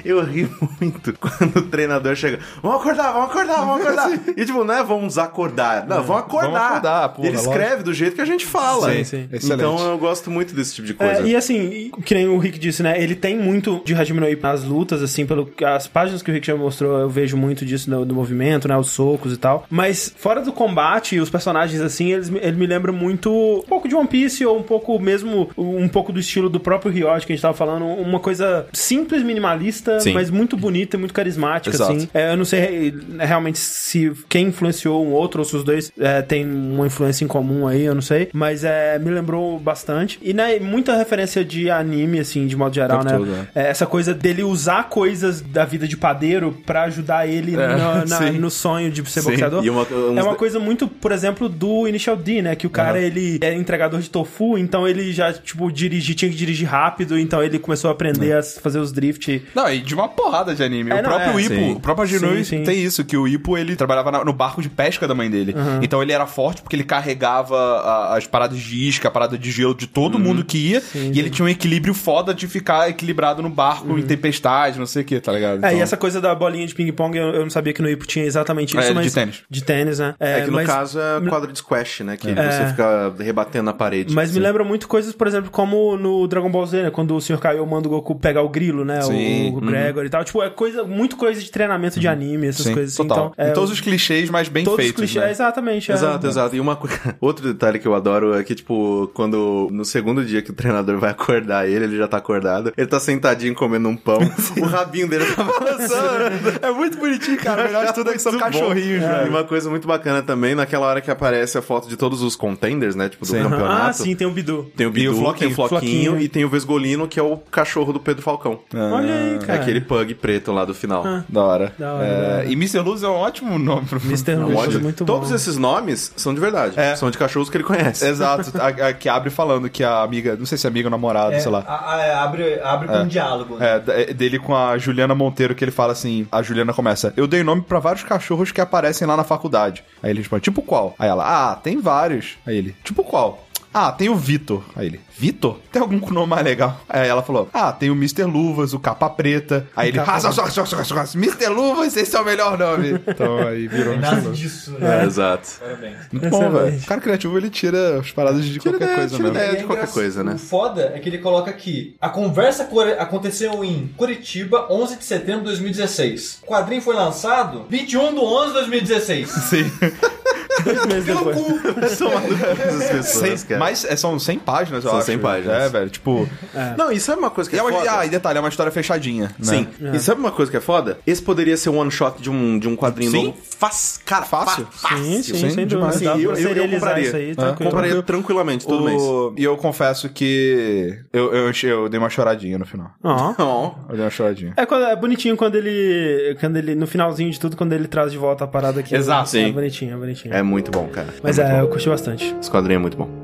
eu 0.04 0.22
ri 0.24 0.48
muito 0.80 1.12
quando 1.18 1.56
o 1.56 1.62
treinador 1.62 2.14
chega. 2.16 2.38
Vamos 2.62 2.80
acordar, 2.80 3.12
vamos 3.12 3.30
acordar, 3.30 3.56
vamos 3.64 3.80
acordar. 3.86 4.10
e 4.36 4.44
tipo, 4.44 4.64
não 4.64 4.74
é 4.74 4.82
vamos 4.84 5.18
acordar. 5.18 5.86
Não, 5.86 6.02
vamos 6.02 6.22
acordar. 6.22 6.53
Vamos 6.54 6.68
acordar, 6.70 7.08
porra, 7.10 7.28
Ele 7.28 7.36
escreve 7.36 7.82
do 7.82 7.92
jeito 7.92 8.14
que 8.14 8.20
a 8.20 8.24
gente 8.24 8.46
fala. 8.46 8.92
Sim, 8.92 9.04
sim. 9.04 9.28
Excelente. 9.32 9.60
Então 9.64 9.78
eu 9.90 9.98
gosto 9.98 10.30
muito 10.30 10.54
desse 10.54 10.74
tipo 10.74 10.86
de 10.86 10.94
coisa. 10.94 11.22
É, 11.22 11.26
e 11.26 11.36
assim, 11.36 11.90
que 12.04 12.14
nem 12.14 12.28
o 12.28 12.38
Rick 12.38 12.58
disse, 12.58 12.82
né? 12.82 13.00
Ele 13.02 13.14
tem 13.14 13.36
muito 13.38 13.82
de 13.84 13.94
Hajime 13.94 14.20
no 14.20 14.28
Ippo 14.28 14.42
nas 14.46 14.64
lutas, 14.64 15.02
assim, 15.02 15.26
pelo 15.26 15.50
as 15.64 15.86
páginas 15.86 16.22
que 16.22 16.30
o 16.30 16.34
Rick 16.34 16.46
já 16.46 16.56
mostrou, 16.56 16.98
eu 17.00 17.08
vejo 17.08 17.36
muito 17.36 17.64
disso 17.64 17.88
do, 17.90 18.04
do 18.04 18.14
movimento, 18.14 18.68
né? 18.68 18.76
Os 18.76 18.90
socos 18.90 19.32
e 19.32 19.36
tal. 19.36 19.66
Mas 19.70 20.12
fora 20.16 20.40
do 20.40 20.52
combate, 20.52 21.18
os 21.18 21.30
personagens, 21.30 21.80
assim, 21.80 22.12
eles, 22.12 22.28
me- 22.30 22.40
ele 22.40 22.56
me 22.56 22.66
lembra 22.66 22.92
muito 22.92 23.30
um 23.32 23.62
pouco 23.68 23.88
de 23.88 23.94
One 23.94 24.08
Piece 24.08 24.44
ou 24.46 24.58
um 24.58 24.62
pouco 24.62 24.98
mesmo, 24.98 25.50
um 25.56 25.88
pouco 25.88 26.12
do 26.12 26.20
estilo 26.20 26.48
do 26.48 26.60
próprio 26.60 26.92
Ryoji 26.92 27.26
que 27.26 27.32
a 27.32 27.36
gente 27.36 27.42
tava 27.42 27.54
falando. 27.54 27.84
Uma 27.84 28.20
coisa 28.20 28.66
simples, 28.72 29.22
minimalista, 29.22 30.00
Sim. 30.00 30.12
mas 30.12 30.30
muito 30.30 30.56
bonita 30.56 30.96
e 30.96 30.98
muito 30.98 31.14
carismática, 31.14 31.74
Exato. 31.76 31.92
assim. 31.92 32.08
É, 32.14 32.32
eu 32.32 32.36
não 32.36 32.44
sei 32.44 32.94
é, 33.18 33.24
realmente 33.24 33.58
se 33.58 34.12
quem 34.28 34.46
influenciou 34.48 35.04
um 35.04 35.12
outro 35.12 35.40
ou 35.40 35.44
se 35.44 35.56
os 35.56 35.64
dois 35.64 35.92
é, 35.98 36.22
têm 36.34 36.44
uma 36.46 36.86
influência 36.86 37.24
em 37.24 37.28
comum 37.28 37.66
aí, 37.66 37.84
eu 37.84 37.94
não 37.94 38.02
sei. 38.02 38.28
Mas 38.32 38.64
é, 38.64 38.98
me 38.98 39.10
lembrou 39.10 39.58
bastante. 39.58 40.18
E 40.22 40.32
né, 40.32 40.58
muita 40.58 40.96
referência 40.96 41.44
de 41.44 41.70
anime, 41.70 42.18
assim, 42.18 42.46
de 42.46 42.56
modo 42.56 42.74
geral, 42.74 43.04
né? 43.04 43.12
todo, 43.12 43.26
né? 43.26 43.46
É, 43.54 43.68
essa 43.68 43.86
coisa 43.86 44.12
dele 44.12 44.42
usar 44.42 44.84
coisas 44.88 45.40
da 45.40 45.64
vida 45.64 45.86
de 45.86 45.96
padeiro 45.96 46.56
pra 46.66 46.84
ajudar 46.84 47.28
ele 47.28 47.54
É, 47.54 47.76
na- 48.06 48.32
no 48.32 48.50
sonho 48.50 48.90
de 48.90 49.04
ser 49.08 49.22
Sim, 49.22 49.30
boxeador. 49.30 49.62
uma- 49.62 49.82
uns 49.82 50.18
é 50.18 50.22
uma 50.22 50.34
coisa 50.34 50.58
muito, 50.58 50.88
por 50.88 51.12
exemplo, 51.12 51.48
do 51.48 51.86
Initial 51.86 52.16
D, 52.16 52.42
né? 52.42 52.56
Que 52.56 52.66
o 52.66 52.70
cara, 52.70 52.98
ele 53.00 53.38
é 53.40 53.54
entregador 53.54 54.00
de 54.00 54.10
tofu, 54.10 54.58
então 54.58 54.88
ele 54.88 55.12
já, 55.12 55.32
tipo, 55.32 55.70
dirigir, 55.70 56.14
tinha 56.16 56.30
que 56.30 56.36
dirigir 56.36 56.68
rápido, 56.68 57.18
então 57.18 57.42
ele 57.42 57.58
começou 57.58 57.88
a 57.90 57.92
aprender 57.92 58.30
É. 58.30 58.38
a 58.38 58.42
fazer 58.42 58.78
os 58.78 58.92
drift. 58.92 59.42
Não, 59.54 59.70
e 59.72 59.80
de 59.80 59.94
uma 59.94 60.08
porrada 60.08 60.54
de 60.54 60.62
anime. 60.62 60.90
É, 60.90 60.94
o 60.94 60.96
não, 60.96 61.02
próprio 61.04 61.38
é, 61.38 61.42
Ippo, 61.42 61.54
sim. 61.54 61.72
o 61.72 61.80
próprio 61.80 62.04
Agenui 62.04 62.38
Sim, 62.44 62.58
sim. 62.58 62.62
tem 62.64 62.82
isso, 62.82 63.04
que 63.04 63.16
o 63.16 63.26
Ippo, 63.28 63.56
ele 63.56 63.76
trabalhava 63.76 64.24
no 64.24 64.32
barco 64.32 64.60
de 64.62 64.68
pesca 64.68 65.06
da 65.06 65.14
mãe 65.14 65.30
dele. 65.30 65.54
Então 65.82 66.02
ele 66.02 66.12
era 66.12 66.23
era 66.24 66.26
forte 66.26 66.62
porque 66.62 66.74
ele 66.76 66.84
carregava 66.84 67.56
a- 67.56 68.16
as 68.16 68.26
paradas 68.26 68.58
de 68.58 68.88
isca, 68.88 69.08
a 69.08 69.10
parada 69.10 69.36
de 69.38 69.50
gelo 69.50 69.74
de 69.74 69.86
todo 69.86 70.18
mundo 70.18 70.44
que 70.44 70.58
ia. 70.72 70.82
e 70.94 71.18
ele 71.18 71.30
tinha 71.30 71.44
um 71.44 71.48
equilíbrio 71.48 71.94
foda 71.94 72.32
de 72.34 72.46
ficar 72.48 72.88
equilibrado 72.88 73.42
no 73.42 73.48
barco 73.50 73.98
em 73.98 74.02
tempestade, 74.02 74.78
não 74.78 74.86
sei 74.86 75.02
o 75.02 75.04
que, 75.04 75.20
tá 75.20 75.32
ligado? 75.32 75.54
É, 75.54 75.68
Então- 75.68 75.78
e 75.78 75.80
essa 75.80 75.96
coisa 75.96 76.20
da 76.20 76.34
bolinha 76.34 76.66
de 76.66 76.74
ping-pong, 76.74 77.16
eu, 77.16 77.26
eu 77.28 77.42
não 77.42 77.50
sabia 77.50 77.72
que 77.72 77.82
no 77.82 77.88
Ipo 77.88 78.06
tinha 78.06 78.24
exatamente 78.24 78.70
isso, 78.76 78.78
É, 78.86 78.88
de 78.88 78.94
mas... 78.94 79.12
tênis. 79.12 79.42
De 79.48 79.62
tênis, 79.62 79.98
né? 79.98 80.14
É, 80.18 80.40
que 80.42 80.46
no 80.48 80.54
mas- 80.54 80.66
caso 80.66 80.98
é 81.00 81.20
quadro 81.28 81.52
de 81.52 81.58
squash, 81.58 82.00
né? 82.00 82.16
Que 82.16 82.28
você 82.28 82.66
fica 82.70 83.14
rebatendo 83.18 83.64
na 83.64 83.72
parede. 83.72 84.14
Mas 84.14 84.32
me 84.32 84.40
lembra 84.40 84.64
muito 84.64 84.88
coisas, 84.88 85.12
por 85.14 85.26
exemplo, 85.26 85.50
como 85.50 85.96
no 85.96 86.26
Dragon 86.26 86.50
Ball 86.50 86.66
Z, 86.66 86.82
né? 86.84 86.90
Quando 86.90 87.14
o 87.16 87.20
Sr. 87.20 87.38
Kaiô 87.38 87.64
manda 87.66 87.88
o 87.88 87.90
Goku 87.90 88.14
pegar 88.14 88.42
o 88.42 88.48
grilo, 88.48 88.84
né? 88.84 89.00
Sim. 89.02 89.50
O, 89.52 89.58
o 89.58 89.60
Gregor 89.60 90.04
e 90.04 90.08
tal. 90.10 90.24
Tipo, 90.24 90.42
é 90.42 90.50
coisa, 90.50 90.84
muito 90.84 91.16
coisa 91.16 91.40
de 91.40 91.50
treinamento 91.50 91.98
de 92.00 92.08
anime, 92.08 92.48
essas 92.48 92.64
Sim, 92.66 92.74
coisas 92.74 92.94
assim. 92.94 93.06
total. 93.08 93.32
Então, 93.34 93.44
é, 93.46 93.50
em 93.50 93.52
todos 93.54 93.70
os 93.70 93.80
clichês, 93.80 94.30
mas 94.30 94.48
bem 94.48 94.64
todos 94.64 94.78
os 94.78 94.84
feitos, 94.84 95.00
clichês, 95.00 95.24
né? 95.24 95.30
exatamente. 95.30 95.90
é. 95.90 95.94
Exato, 96.14 96.26
exato. 96.26 96.56
E 96.56 96.60
uma 96.60 96.76
coisa. 96.76 96.98
Outro 97.20 97.46
detalhe 97.52 97.78
que 97.78 97.86
eu 97.86 97.94
adoro 97.94 98.34
é 98.34 98.42
que, 98.42 98.54
tipo, 98.54 99.10
quando 99.14 99.68
no 99.70 99.84
segundo 99.84 100.24
dia 100.24 100.42
que 100.42 100.50
o 100.50 100.54
treinador 100.54 100.98
vai 100.98 101.10
acordar 101.14 101.68
ele, 101.68 101.84
ele 101.84 101.96
já 101.96 102.06
tá 102.08 102.16
acordado, 102.18 102.72
ele 102.76 102.86
tá 102.86 102.98
sentadinho 103.00 103.54
comendo 103.54 103.88
um 103.88 103.96
pão, 103.96 104.18
o 104.60 104.64
rabinho 104.64 105.08
dele 105.08 105.24
tá 105.26 105.42
balançando. 105.44 106.58
É 106.62 106.70
muito 106.70 106.98
bonitinho, 106.98 107.36
cara. 107.38 107.62
O 107.62 107.64
melhor 107.66 107.86
de 107.86 107.94
tudo 107.94 108.10
é 108.10 108.12
que 108.14 108.18
são 108.22 108.38
cachorrinhos, 108.38 109.02
É, 109.02 109.08
velho. 109.08 109.26
E 109.26 109.30
uma 109.30 109.44
coisa 109.44 109.68
muito 109.70 109.86
bacana 109.86 110.22
também, 110.22 110.54
naquela 110.54 110.86
hora 110.86 111.00
que 111.00 111.10
aparece 111.10 111.58
a 111.58 111.62
foto 111.62 111.88
de 111.88 111.96
todos 111.96 112.22
os 112.22 112.36
contenders, 112.36 112.94
né? 112.94 113.08
Tipo, 113.08 113.24
do 113.24 113.30
Sim. 113.30 113.42
campeonato. 113.42 113.88
Ah, 113.88 113.92
sim, 113.92 114.14
tem 114.14 114.26
o 114.26 114.30
Bidu. 114.30 114.70
Tem 114.76 114.86
o 114.86 114.90
Bidu, 114.90 115.04
E 115.04 115.08
o 115.08 115.14
Floquinho. 115.16 115.38
tem 115.38 115.48
o 115.48 115.54
Floquinho, 115.54 115.80
Floquinho. 116.10 116.20
e 116.20 116.28
tem 116.28 116.44
o 116.44 116.48
Vesgolino, 116.48 117.08
que 117.08 117.18
é 117.18 117.22
o 117.22 117.36
cachorro 117.36 117.92
do 117.92 118.00
Pedro 118.00 118.22
Falcão. 118.22 118.60
Olha 118.74 119.14
aí, 119.14 119.34
É 119.34 119.38
cara. 119.38 119.60
aquele 119.60 119.80
pug 119.80 120.14
preto 120.14 120.52
lá 120.52 120.64
do 120.64 120.74
final. 120.74 121.04
Da 121.28 121.42
hora. 121.42 121.72
Da 121.78 121.94
hora, 121.94 122.04
É. 122.06 122.44
E 122.48 122.52
Mr. 122.52 122.80
Luz 122.80 123.02
é 123.02 123.08
um 123.08 123.12
ótimo 123.12 123.58
nome 123.58 123.86
pro 123.86 124.00
Mr. 124.00 124.32
É 124.32 124.36
um 124.38 124.46
Luz, 124.46 124.56
ótimo. 124.58 124.80
muito 124.82 125.04
Todos 125.04 125.28
bom. 125.30 125.34
esses 125.34 125.56
nomes 125.56 126.03
são 126.16 126.34
de 126.34 126.40
verdade. 126.40 126.78
É. 126.78 126.96
São 126.96 127.10
de 127.10 127.18
cachorros 127.18 127.48
que 127.50 127.56
ele 127.56 127.64
conhece. 127.64 128.06
Exato, 128.06 128.52
a, 128.60 128.88
a- 128.88 128.92
que 128.92 129.08
abre 129.08 129.30
falando 129.30 129.68
que 129.70 129.82
a 129.84 130.02
amiga, 130.02 130.36
não 130.36 130.46
sei 130.46 130.58
se 130.58 130.66
é 130.66 130.70
amiga 130.70 130.86
ou 130.88 130.90
namorada, 130.90 131.34
É, 131.34 131.40
sei 131.40 131.50
lá. 131.50 131.64
a- 131.66 131.94
a- 131.94 132.22
abre, 132.24 132.60
abre 132.60 132.88
com 132.88 132.94
um 132.98 133.06
diálogo. 133.08 133.56
né? 133.56 133.82
É, 133.88 134.10
é 134.10 134.14
dele 134.14 134.38
com 134.38 134.54
a 134.56 134.76
Juliana 134.78 135.14
Monteiro, 135.14 135.54
que 135.54 135.64
ele 135.64 135.70
fala 135.70 135.92
assim: 135.92 136.26
a 136.30 136.42
Juliana 136.42 136.72
começa, 136.72 137.12
eu 137.16 137.26
dei 137.26 137.42
nome 137.42 137.62
pra 137.62 137.78
vários 137.78 138.02
cachorros 138.04 138.52
que 138.52 138.60
aparecem 138.60 139.06
lá 139.06 139.16
na 139.16 139.24
faculdade. 139.24 139.84
Aí 140.02 140.10
ele 140.10 140.20
responde, 140.20 140.42
tipo 140.42 140.62
qual? 140.62 140.94
Aí 140.98 141.08
ela, 141.08 141.24
ah, 141.52 141.54
tem 141.56 141.80
vários. 141.80 142.36
Aí 142.46 142.56
ele, 142.56 142.74
tipo 142.84 143.02
qual? 143.04 143.44
Ah, 143.74 143.90
tem 143.90 144.08
o 144.08 144.14
Vitor. 144.14 144.62
Aí 144.76 144.86
ele, 144.86 145.00
Vitor? 145.18 145.58
Tem 145.72 145.82
algum 145.82 145.98
nome 146.10 146.28
mais 146.30 146.44
legal? 146.44 146.80
Aí 146.88 147.08
ela 147.08 147.22
falou, 147.24 147.48
ah, 147.52 147.72
tem 147.72 147.90
o 147.90 147.94
Mr. 147.94 148.22
Luvas, 148.22 148.72
o 148.72 148.78
Capa 148.78 149.10
Preta. 149.10 149.66
Aí 149.74 149.88
ele, 149.88 149.98
ah, 149.98 150.20
só, 150.20 150.30
só, 150.30 150.46
só, 150.48 150.64
só, 150.64 150.84
só, 150.84 151.04
só, 151.06 151.18
Mr. 151.18 151.48
Luvas, 151.48 151.96
esse 151.96 152.14
é 152.16 152.20
o 152.20 152.24
melhor 152.24 152.56
nome. 152.56 153.00
Então 153.06 153.38
aí 153.46 153.66
virou 153.66 153.94
Luvas. 153.96 154.38
disso, 154.38 154.76
É, 154.80 154.80
né? 154.98 155.04
exato. 155.04 155.48
Parabéns. 155.58 155.96
Muito 156.12 156.28
bom, 156.30 156.50
velho. 156.50 156.76
O 156.78 156.86
cara 156.86 157.00
criativo, 157.00 157.36
ele 157.36 157.50
tira 157.50 157.98
as 157.98 158.10
paradas 158.12 158.44
de 158.44 158.60
qualquer 158.60 158.82
ideia, 158.82 158.96
coisa 158.98 159.16
tira 159.16 159.28
mesmo. 159.28 159.36
ideia. 159.38 159.52
E 159.52 159.56
de 159.58 159.62
é 159.64 159.66
qualquer 159.66 159.88
coisa, 159.88 160.22
né? 160.24 160.34
O 160.34 160.38
foda 160.38 160.92
é 160.94 160.98
que 161.00 161.08
ele 161.08 161.18
coloca 161.18 161.50
aqui: 161.50 161.96
a 162.00 162.08
conversa 162.08 162.68
aconteceu 162.98 163.64
em 163.64 163.88
Curitiba, 163.96 164.66
11 164.70 164.96
de 164.98 165.04
setembro 165.04 165.40
de 165.40 165.46
2016. 165.46 166.40
O 166.42 166.46
quadrinho 166.46 166.80
foi 166.82 166.94
lançado 166.94 167.66
21 167.68 168.14
de 168.14 168.20
11 168.20 168.46
de 168.46 168.52
2016. 168.52 169.28
Sim. 169.30 169.64
Dois 170.62 170.86
meses 170.86 171.04
depois. 171.06 171.92
São 171.92 172.10
malucas 172.12 172.42
as 172.60 172.90
pessoas, 172.90 173.40
Cem- 173.40 173.48
cara. 173.48 173.58
mas 173.60 173.84
é, 173.84 173.96
são 173.96 174.18
100 174.18 174.38
páginas, 174.38 174.84
eu 174.84 174.90
São 174.90 174.98
acho. 174.98 175.06
100 175.06 175.18
páginas. 175.18 175.62
É, 175.62 175.68
velho. 175.68 175.90
Tipo. 175.90 176.28
Não, 176.76 176.92
e 176.92 177.00
sabe 177.00 177.18
uma 177.18 177.30
coisa 177.30 177.48
que 177.50 177.56
é, 177.56 177.58
é 177.58 177.62
uma, 177.62 177.72
foda? 177.72 177.98
ah, 177.98 178.06
e 178.06 178.08
detalhe, 178.10 178.38
é 178.38 178.40
uma 178.40 178.48
história 178.48 178.70
fechadinha. 178.70 179.24
Né? 179.38 179.44
Sim. 179.44 179.68
E 179.92 179.98
sabe 179.98 180.20
uma 180.20 180.30
coisa 180.30 180.50
que 180.50 180.56
é 180.56 180.60
foda? 180.60 180.98
Esse 181.06 181.22
poderia 181.22 181.56
ser 181.56 181.70
um 181.70 181.78
one 181.78 181.90
shot 181.90 182.20
de 182.22 182.30
um, 182.30 182.58
de 182.58 182.68
um 182.68 182.76
quadrinho 182.76 183.10
Sim. 183.10 183.26
novo. 183.26 183.38
Faz, 183.58 184.00
cara, 184.04 184.24
Fácil. 184.24 184.66
Fácil. 184.70 184.98
Sim, 184.98 185.22
sim, 185.22 185.34
Sim, 185.34 185.50
sem 185.50 185.66
dúvida. 185.66 185.94
eu- 186.20 186.34
eu- 186.34 186.48
eu 186.56 186.68
compraria. 186.70 187.04
isso 187.06 187.16
aí, 187.16 187.30
É, 187.30 187.34
tranquilo. 187.34 187.70
Compraria 187.70 188.02
tranquilamente 188.02 188.66
todo 188.66 188.84
mês. 188.84 189.00
O- 189.02 189.34
E 189.36 189.44
eu 189.44 189.56
confesso 189.56 190.08
que 190.08 190.98
eu, 191.12 191.32
eu, 191.32 191.52
eu 191.64 191.88
dei 191.88 191.98
uma 191.98 192.10
choradinha 192.10 192.58
no 192.58 192.66
final. 192.66 192.90
Ó. 193.02 193.72
Eu 193.88 193.94
dei 193.96 194.04
uma 194.04 194.10
choradinha. 194.10 194.52
É, 194.56 194.66
quando- 194.66 194.84
é 194.84 194.96
bonitinho 194.96 195.36
quando 195.36 195.54
ele, 195.56 196.36
quando 196.40 196.56
ele. 196.56 196.74
No 196.74 196.86
finalzinho 196.86 197.30
de 197.30 197.38
tudo, 197.40 197.56
quando 197.56 197.72
ele 197.72 197.86
traz 197.88 198.12
de 198.12 198.18
volta 198.18 198.44
a 198.44 198.46
parada 198.46 198.80
aqui. 198.80 198.94
Exato, 198.94 199.22
É 199.22 199.26
sim. 199.46 199.52
bonitinho, 199.52 199.94
é 199.94 199.96
bonitinho. 199.96 200.34
É 200.34 200.42
muito 200.44 200.70
bom, 200.70 200.86
cara. 200.88 201.08
Mas 201.22 201.38
muito 201.38 201.50
é, 201.50 201.60
eu 201.60 201.68
curti 201.68 201.88
bastante. 201.88 202.34
Esse 202.40 202.50
quadrinho 202.50 202.76
é 202.76 202.80
muito 202.80 202.96
bom. 202.96 203.23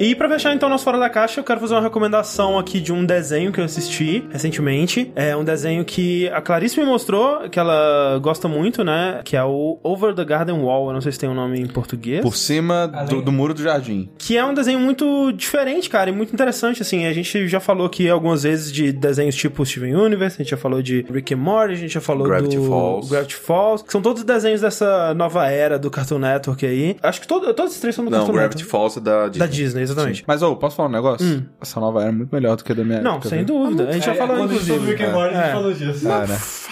E 0.00 0.14
pra 0.14 0.30
fechar 0.30 0.54
então 0.54 0.66
nosso 0.70 0.82
Fora 0.82 0.98
da 0.98 1.10
Caixa, 1.10 1.40
eu 1.40 1.44
quero 1.44 1.60
fazer 1.60 1.74
uma 1.74 1.82
recomendação 1.82 2.58
aqui 2.58 2.80
de 2.80 2.90
um 2.90 3.04
desenho 3.04 3.52
que 3.52 3.60
eu 3.60 3.64
assisti 3.66 4.26
recentemente. 4.32 5.12
É 5.14 5.36
um 5.36 5.44
desenho 5.44 5.84
que 5.84 6.26
a 6.30 6.40
Clarice 6.40 6.80
me 6.80 6.86
mostrou, 6.86 7.50
que 7.50 7.60
ela 7.60 8.18
gosta 8.18 8.48
muito, 8.48 8.82
né? 8.82 9.20
Que 9.22 9.36
é 9.36 9.44
o 9.44 9.78
Over 9.82 10.14
the 10.14 10.24
Garden 10.24 10.58
Wall. 10.62 10.86
Eu 10.86 10.94
não 10.94 11.02
sei 11.02 11.12
se 11.12 11.18
tem 11.18 11.28
um 11.28 11.34
nome 11.34 11.60
em 11.60 11.66
português. 11.66 12.22
Por 12.22 12.34
cima 12.34 12.86
do, 12.86 13.20
do 13.20 13.30
muro 13.30 13.52
do 13.52 13.62
jardim. 13.62 14.08
Que 14.16 14.38
é 14.38 14.44
um 14.44 14.54
desenho 14.54 14.80
muito 14.80 15.32
diferente, 15.32 15.90
cara, 15.90 16.08
e 16.08 16.14
muito 16.14 16.32
interessante, 16.32 16.80
assim. 16.80 17.04
A 17.04 17.12
gente 17.12 17.46
já 17.46 17.60
falou 17.60 17.86
aqui 17.86 18.08
algumas 18.08 18.44
vezes 18.44 18.72
de 18.72 18.92
desenhos 18.92 19.36
tipo 19.36 19.66
Steven 19.66 19.94
Universe, 19.94 20.36
a 20.36 20.42
gente 20.42 20.50
já 20.52 20.56
falou 20.56 20.80
de 20.80 21.04
Rick 21.12 21.34
and 21.34 21.36
Morty, 21.36 21.74
a 21.74 21.76
gente 21.76 21.92
já 21.92 22.00
falou 22.00 22.26
Gravity 22.26 22.56
do 22.56 22.64
Falls. 22.70 23.10
Gravity 23.10 23.36
Falls, 23.36 23.84
que 23.84 23.92
são 23.92 24.00
todos 24.00 24.24
desenhos 24.24 24.62
dessa 24.62 25.12
nova 25.12 25.46
era 25.46 25.78
do 25.78 25.90
Cartoon 25.90 26.20
Network 26.20 26.64
aí. 26.64 26.96
Acho 27.02 27.20
que 27.20 27.28
todo, 27.28 27.52
todos 27.52 27.72
esses 27.72 27.82
três 27.82 27.94
são 27.94 28.02
do 28.02 28.10
Não, 28.10 28.20
Cartoon 28.20 28.32
Gravity 28.32 28.64
Network. 28.64 28.70
Falls 28.70 28.98
é 28.98 29.02
da 29.02 29.28
Disney. 29.28 29.38
Da 29.38 29.46
Disney, 29.46 29.89
exatamente. 29.92 30.24
Mas, 30.26 30.42
ô, 30.42 30.56
posso 30.56 30.76
falar 30.76 30.88
um 30.88 30.92
negócio? 30.92 31.46
Essa 31.60 31.80
nova 31.80 32.02
era 32.02 32.12
muito 32.12 32.30
melhor 32.34 32.56
do 32.56 32.64
que 32.64 32.72
a 32.72 32.74
da 32.74 32.84
minha 32.84 33.00
Não, 33.00 33.12
época, 33.12 33.28
sem 33.28 33.44
viu? 33.44 33.46
dúvida. 33.46 33.88
A 33.88 33.92
gente 33.92 34.06
já 34.06 34.14
falou, 34.14 34.36
quando 34.36 34.52
inclusive. 34.52 34.86
Rick 34.90 35.02
and 35.02 35.12
Morty, 35.12 35.34
a 35.34 35.38
gente 35.40 35.48
É. 35.48 35.52
falou 35.52 35.72
disso. 35.72 36.08
É, 36.08 36.26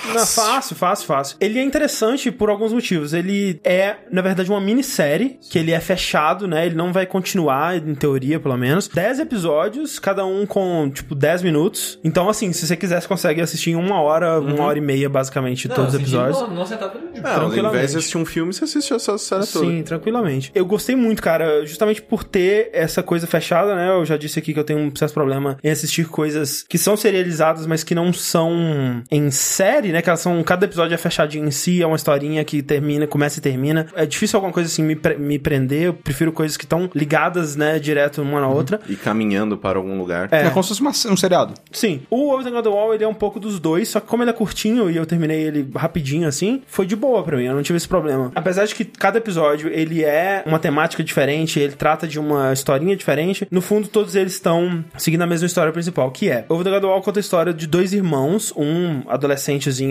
né? 0.06 0.14
Não, 0.14 0.26
fácil, 0.26 0.76
fácil, 0.76 1.06
fácil. 1.06 1.36
Ele 1.40 1.58
é 1.58 1.62
interessante 1.62 2.30
por 2.30 2.50
alguns 2.50 2.72
motivos. 2.72 3.12
Ele 3.12 3.60
é, 3.64 3.96
na 4.10 4.22
verdade, 4.22 4.50
uma 4.50 4.60
minissérie, 4.60 5.38
que 5.50 5.58
ele 5.58 5.72
é 5.72 5.80
fechado, 5.80 6.46
né? 6.46 6.66
Ele 6.66 6.74
não 6.74 6.92
vai 6.92 7.06
continuar, 7.06 7.76
em 7.76 7.94
teoria, 7.94 8.38
pelo 8.40 8.56
menos. 8.56 8.88
Dez 8.88 9.18
episódios, 9.18 9.98
cada 9.98 10.24
um 10.24 10.46
com, 10.46 10.90
tipo, 10.92 11.14
10 11.14 11.42
minutos. 11.42 11.98
Então, 12.02 12.28
assim, 12.28 12.52
se 12.52 12.66
você 12.66 12.76
quiser, 12.76 13.00
você 13.00 13.08
consegue 13.08 13.40
assistir 13.40 13.70
em 13.70 13.76
uma 13.76 14.00
hora, 14.00 14.40
uma 14.40 14.64
hora 14.64 14.78
e 14.78 14.80
meia, 14.80 15.08
basicamente, 15.08 15.68
Não, 15.68 15.76
todos 15.76 15.94
os 15.94 16.00
episódios. 16.00 16.40
Não, 16.40 16.50
não 16.50 16.66
sentado 16.66 16.98
no 16.98 17.06
Não, 17.06 17.30
ao 17.30 17.38
Tranquilamente. 17.40 17.76
invés 17.76 17.92
de 17.92 17.98
assistir 17.98 18.18
um 18.18 18.24
filme, 18.24 18.52
você 18.52 18.64
assiste 18.64 18.92
essa 18.92 19.18
série 19.18 19.46
toda. 19.46 19.66
Sim, 19.66 19.82
tranquilamente. 19.82 20.50
Eu 20.54 20.64
gostei 20.66 20.96
muito, 20.96 21.22
cara, 21.22 21.64
justamente 21.66 22.02
por 22.02 22.24
ter 22.24 22.70
essa 22.72 23.02
coisa 23.02 23.26
fechada, 23.26 23.74
né? 23.74 23.90
Eu 23.90 24.04
já 24.04 24.16
disse 24.16 24.38
aqui 24.38 24.52
que 24.52 24.60
eu 24.60 24.64
tenho 24.64 24.78
um 24.78 24.94
certo 24.94 25.14
problema 25.14 25.58
em 25.62 25.70
assistir 25.70 26.06
coisas 26.08 26.64
que 26.68 26.78
são 26.78 26.96
serializadas, 26.96 27.66
mas 27.66 27.82
que 27.84 27.94
não 27.94 28.12
são 28.12 29.02
em 29.10 29.30
série, 29.30 29.87
né? 29.92 30.02
Que 30.02 30.08
elas 30.08 30.20
são. 30.20 30.42
Cada 30.42 30.64
episódio 30.66 30.94
é 30.94 30.98
fechadinho 30.98 31.46
em 31.46 31.50
si, 31.50 31.82
é 31.82 31.86
uma 31.86 31.96
historinha 31.96 32.44
que 32.44 32.62
termina, 32.62 33.06
começa 33.06 33.38
e 33.38 33.42
termina. 33.42 33.86
É 33.94 34.06
difícil 34.06 34.36
alguma 34.36 34.52
coisa 34.52 34.68
assim 34.68 34.82
me, 34.82 34.96
pre- 34.96 35.16
me 35.16 35.38
prender. 35.38 35.82
Eu 35.82 35.94
prefiro 35.94 36.32
coisas 36.32 36.56
que 36.56 36.64
estão 36.64 36.90
ligadas, 36.94 37.56
né, 37.56 37.78
direto 37.78 38.22
uma 38.22 38.40
na 38.40 38.48
outra. 38.48 38.80
E 38.88 38.96
caminhando 38.96 39.56
para 39.56 39.78
algum 39.78 39.98
lugar. 39.98 40.28
É. 40.30 40.46
É 40.46 40.50
como 40.50 40.62
se 40.62 40.68
fosse 40.70 40.80
uma- 40.80 41.12
um 41.12 41.16
seriado. 41.16 41.54
Sim, 41.72 42.00
o 42.10 42.32
Over 42.32 42.62
the 42.62 42.68
Wall 42.68 42.94
ele 42.94 43.04
é 43.04 43.08
um 43.08 43.14
pouco 43.14 43.38
dos 43.40 43.58
dois, 43.60 43.88
só 43.88 44.00
que 44.00 44.06
como 44.06 44.22
ele 44.22 44.30
é 44.30 44.32
curtinho 44.32 44.90
e 44.90 44.96
eu 44.96 45.06
terminei 45.06 45.40
ele 45.42 45.68
rapidinho 45.74 46.26
assim, 46.28 46.62
foi 46.66 46.86
de 46.86 46.96
boa 46.96 47.22
pra 47.22 47.36
mim, 47.36 47.44
eu 47.44 47.54
não 47.54 47.62
tive 47.62 47.76
esse 47.76 47.88
problema. 47.88 48.32
Apesar 48.34 48.64
de 48.66 48.74
que 48.74 48.84
cada 48.84 49.18
episódio 49.18 49.68
ele 49.72 50.04
é 50.04 50.42
uma 50.46 50.58
temática 50.58 51.02
diferente, 51.02 51.58
ele 51.60 51.72
trata 51.72 52.06
de 52.06 52.18
uma 52.18 52.52
historinha 52.52 52.96
diferente, 52.96 53.46
no 53.50 53.60
fundo 53.60 53.88
todos 53.88 54.14
eles 54.14 54.32
estão 54.32 54.84
seguindo 54.96 55.22
a 55.22 55.26
mesma 55.26 55.46
história 55.46 55.72
principal, 55.72 56.10
que 56.10 56.28
é 56.30 56.44
Over 56.48 56.64
the 56.80 56.86
Wall 56.86 57.02
conta 57.02 57.18
a 57.18 57.22
história 57.22 57.52
de 57.54 57.66
dois 57.66 57.92
irmãos, 57.92 58.52
um 58.56 59.02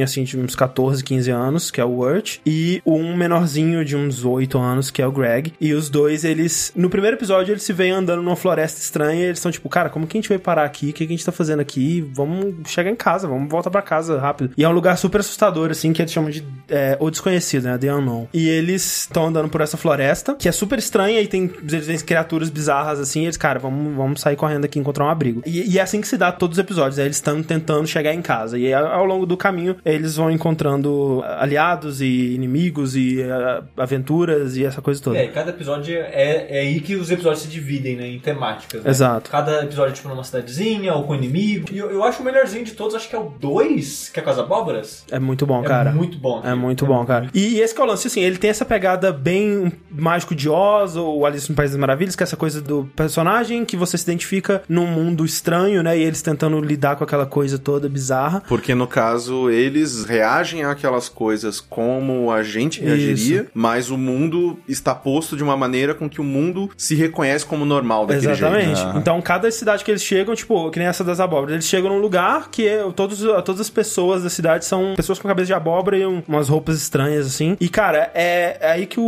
assim 0.03 0.23
de 0.23 0.37
uns 0.37 0.55
14, 0.55 1.03
15 1.03 1.31
anos, 1.31 1.71
que 1.71 1.81
é 1.81 1.85
o 1.85 1.99
Wirt, 1.99 2.37
e 2.45 2.81
um 2.85 3.15
menorzinho 3.15 3.83
de 3.83 3.95
uns 3.95 4.23
8 4.23 4.57
anos, 4.57 4.91
que 4.91 5.01
é 5.01 5.07
o 5.07 5.11
Greg. 5.11 5.53
E 5.59 5.73
os 5.73 5.89
dois, 5.89 6.23
eles 6.23 6.71
no 6.75 6.89
primeiro 6.89 7.17
episódio 7.17 7.53
eles 7.53 7.63
se 7.63 7.73
veem 7.73 7.91
andando 7.91 8.21
numa 8.21 8.35
floresta 8.35 8.79
estranha, 8.79 9.21
e 9.21 9.27
eles 9.27 9.39
são 9.39 9.51
tipo, 9.51 9.67
cara, 9.69 9.89
como 9.89 10.07
que 10.07 10.17
a 10.17 10.21
gente 10.21 10.29
veio 10.29 10.39
parar 10.39 10.63
aqui? 10.63 10.89
O 10.89 10.93
que 10.93 11.03
a 11.03 11.07
gente 11.07 11.25
tá 11.25 11.31
fazendo 11.31 11.59
aqui? 11.59 12.07
Vamos 12.13 12.69
chegar 12.69 12.91
em 12.91 12.95
casa, 12.95 13.27
vamos 13.27 13.49
voltar 13.49 13.69
pra 13.69 13.81
casa 13.81 14.19
rápido. 14.19 14.51
E 14.57 14.63
é 14.63 14.69
um 14.69 14.73
lugar 14.73 14.97
super 14.97 15.21
assustador, 15.21 15.71
assim, 15.71 15.93
que 15.93 16.01
eles 16.01 16.11
chamam 16.11 16.29
de 16.29 16.43
é, 16.69 16.97
o 16.99 17.09
desconhecido, 17.09 17.63
né? 17.63 17.77
The 17.77 17.93
Unknown. 17.93 18.27
E 18.33 18.47
eles 18.49 19.01
estão 19.01 19.27
andando 19.27 19.49
por 19.49 19.61
essa 19.61 19.77
floresta, 19.77 20.35
que 20.35 20.47
é 20.47 20.51
super 20.51 20.79
estranha 20.79 21.21
e 21.21 21.27
tem 21.27 21.49
eles 21.61 21.87
veem 21.87 21.99
criaturas 21.99 22.49
bizarras 22.49 22.99
assim. 22.99 23.21
E 23.21 23.25
eles, 23.25 23.37
cara, 23.37 23.59
vamos, 23.59 23.95
vamos 23.95 24.21
sair 24.21 24.35
correndo 24.35 24.65
aqui 24.65 24.77
e 24.77 24.81
encontrar 24.81 25.05
um 25.05 25.09
abrigo. 25.09 25.41
E, 25.45 25.73
e 25.73 25.79
é 25.79 25.81
assim 25.81 26.01
que 26.01 26.07
se 26.07 26.17
dá 26.17 26.31
todos 26.31 26.57
os 26.57 26.63
episódios. 26.63 26.99
Aí 26.99 27.05
eles 27.05 27.17
estão 27.17 27.41
tentando 27.41 27.87
chegar 27.87 28.13
em 28.13 28.21
casa. 28.21 28.57
E 28.57 28.73
ao, 28.73 28.85
ao 28.87 29.05
longo 29.05 29.25
do 29.25 29.37
caminho, 29.37 29.75
eles 29.85 30.15
vão 30.15 30.29
encontrando 30.31 31.23
aliados 31.37 32.01
e 32.01 32.33
inimigos 32.33 32.95
e 32.95 33.21
ah, 33.23 33.63
aventuras 33.77 34.57
e 34.57 34.65
essa 34.65 34.81
coisa 34.81 35.01
toda. 35.01 35.17
É, 35.17 35.25
e 35.25 35.27
cada 35.29 35.51
episódio 35.51 35.95
é, 35.95 36.47
é 36.49 36.59
aí 36.61 36.79
que 36.79 36.95
os 36.95 37.09
episódios 37.11 37.41
se 37.43 37.47
dividem, 37.47 37.95
né? 37.95 38.07
Em 38.07 38.19
temáticas. 38.19 38.83
né? 38.83 38.89
Exato. 38.89 39.29
Cada 39.29 39.63
episódio, 39.63 39.93
tipo, 39.95 40.09
numa 40.09 40.23
cidadezinha 40.23 40.93
ou 40.93 41.03
com 41.03 41.15
inimigo. 41.15 41.67
E 41.71 41.77
eu, 41.77 41.89
eu 41.91 42.03
acho 42.03 42.21
o 42.21 42.25
melhorzinho 42.25 42.65
de 42.65 42.71
todos, 42.73 42.95
acho 42.95 43.09
que 43.09 43.15
é 43.15 43.19
o 43.19 43.31
2, 43.39 44.09
que 44.13 44.19
é 44.19 44.23
com 44.23 44.29
as 44.29 44.39
abóboras. 44.39 45.03
É 45.11 45.19
muito 45.19 45.45
bom, 45.45 45.63
É 45.63 45.67
cara. 45.67 45.91
muito 45.91 46.17
bom. 46.17 46.41
É 46.43 46.53
muito 46.55 46.85
bom. 46.85 46.99
bom, 46.99 47.05
cara. 47.05 47.29
E 47.33 47.59
esse 47.59 47.73
que 47.73 47.81
é 47.81 47.83
o 47.83 47.87
lance, 47.87 48.07
assim, 48.07 48.21
ele 48.21 48.37
tem 48.37 48.49
essa 48.49 48.65
pegada 48.65 49.11
bem 49.11 49.71
mágico 49.89 50.33
de 50.35 50.49
Oz, 50.49 50.95
ou 50.95 51.25
Alice 51.25 51.49
no 51.49 51.55
País 51.55 51.71
das 51.71 51.79
Maravilhas, 51.79 52.15
que 52.15 52.23
é 52.23 52.25
essa 52.25 52.37
coisa 52.37 52.61
do 52.61 52.89
personagem 52.95 53.65
que 53.65 53.75
você 53.77 53.97
se 53.97 54.03
identifica 54.03 54.61
num 54.67 54.85
mundo 54.87 55.25
estranho, 55.25 55.81
né? 55.83 55.97
E 55.97 56.03
eles 56.03 56.21
tentando 56.21 56.59
lidar 56.61 56.95
com 56.95 57.03
aquela 57.03 57.25
coisa 57.25 57.57
toda 57.57 57.87
bizarra. 57.89 58.41
Porque 58.47 58.73
no 58.75 58.87
caso, 58.87 59.49
eles 59.67 60.05
reagem 60.05 60.63
àquelas 60.63 61.07
coisas 61.09 61.59
como 61.61 62.31
a 62.31 62.43
gente 62.43 62.81
reagiria, 62.81 63.47
mas 63.53 63.89
o 63.89 63.97
mundo 63.97 64.57
está 64.67 64.93
posto 64.95 65.35
de 65.37 65.43
uma 65.43 65.55
maneira 65.57 65.93
com 65.93 66.09
que 66.09 66.19
o 66.19 66.23
mundo 66.23 66.69
se 66.77 66.95
reconhece 66.95 67.45
como 67.45 67.65
normal 67.65 68.05
daquele 68.05 68.31
Exatamente. 68.31 68.79
jeito. 68.79 68.97
Então, 68.97 69.21
cada 69.21 69.49
cidade 69.51 69.83
que 69.83 69.91
eles 69.91 70.03
chegam, 70.03 70.33
tipo, 70.35 70.69
que 70.71 70.79
nem 70.79 70.87
essa 70.87 71.03
das 71.03 71.19
abóboras, 71.19 71.53
eles 71.53 71.65
chegam 71.65 71.89
num 71.89 71.99
lugar 71.99 72.49
que 72.49 72.67
é, 72.67 72.83
todos, 72.95 73.19
todas 73.43 73.61
as 73.61 73.69
pessoas 73.69 74.23
da 74.23 74.29
cidade 74.29 74.65
são 74.65 74.93
pessoas 74.95 75.19
com 75.19 75.27
cabeça 75.27 75.47
de 75.47 75.53
abóbora 75.53 75.97
e 75.97 76.05
um- 76.05 76.23
umas 76.27 76.49
roupas 76.49 76.77
estranhas, 76.81 77.25
assim. 77.27 77.55
E, 77.59 77.69
cara, 77.69 78.11
é, 78.13 78.57
é 78.61 78.71
aí 78.71 78.85
que 78.85 78.99
o, 78.99 79.03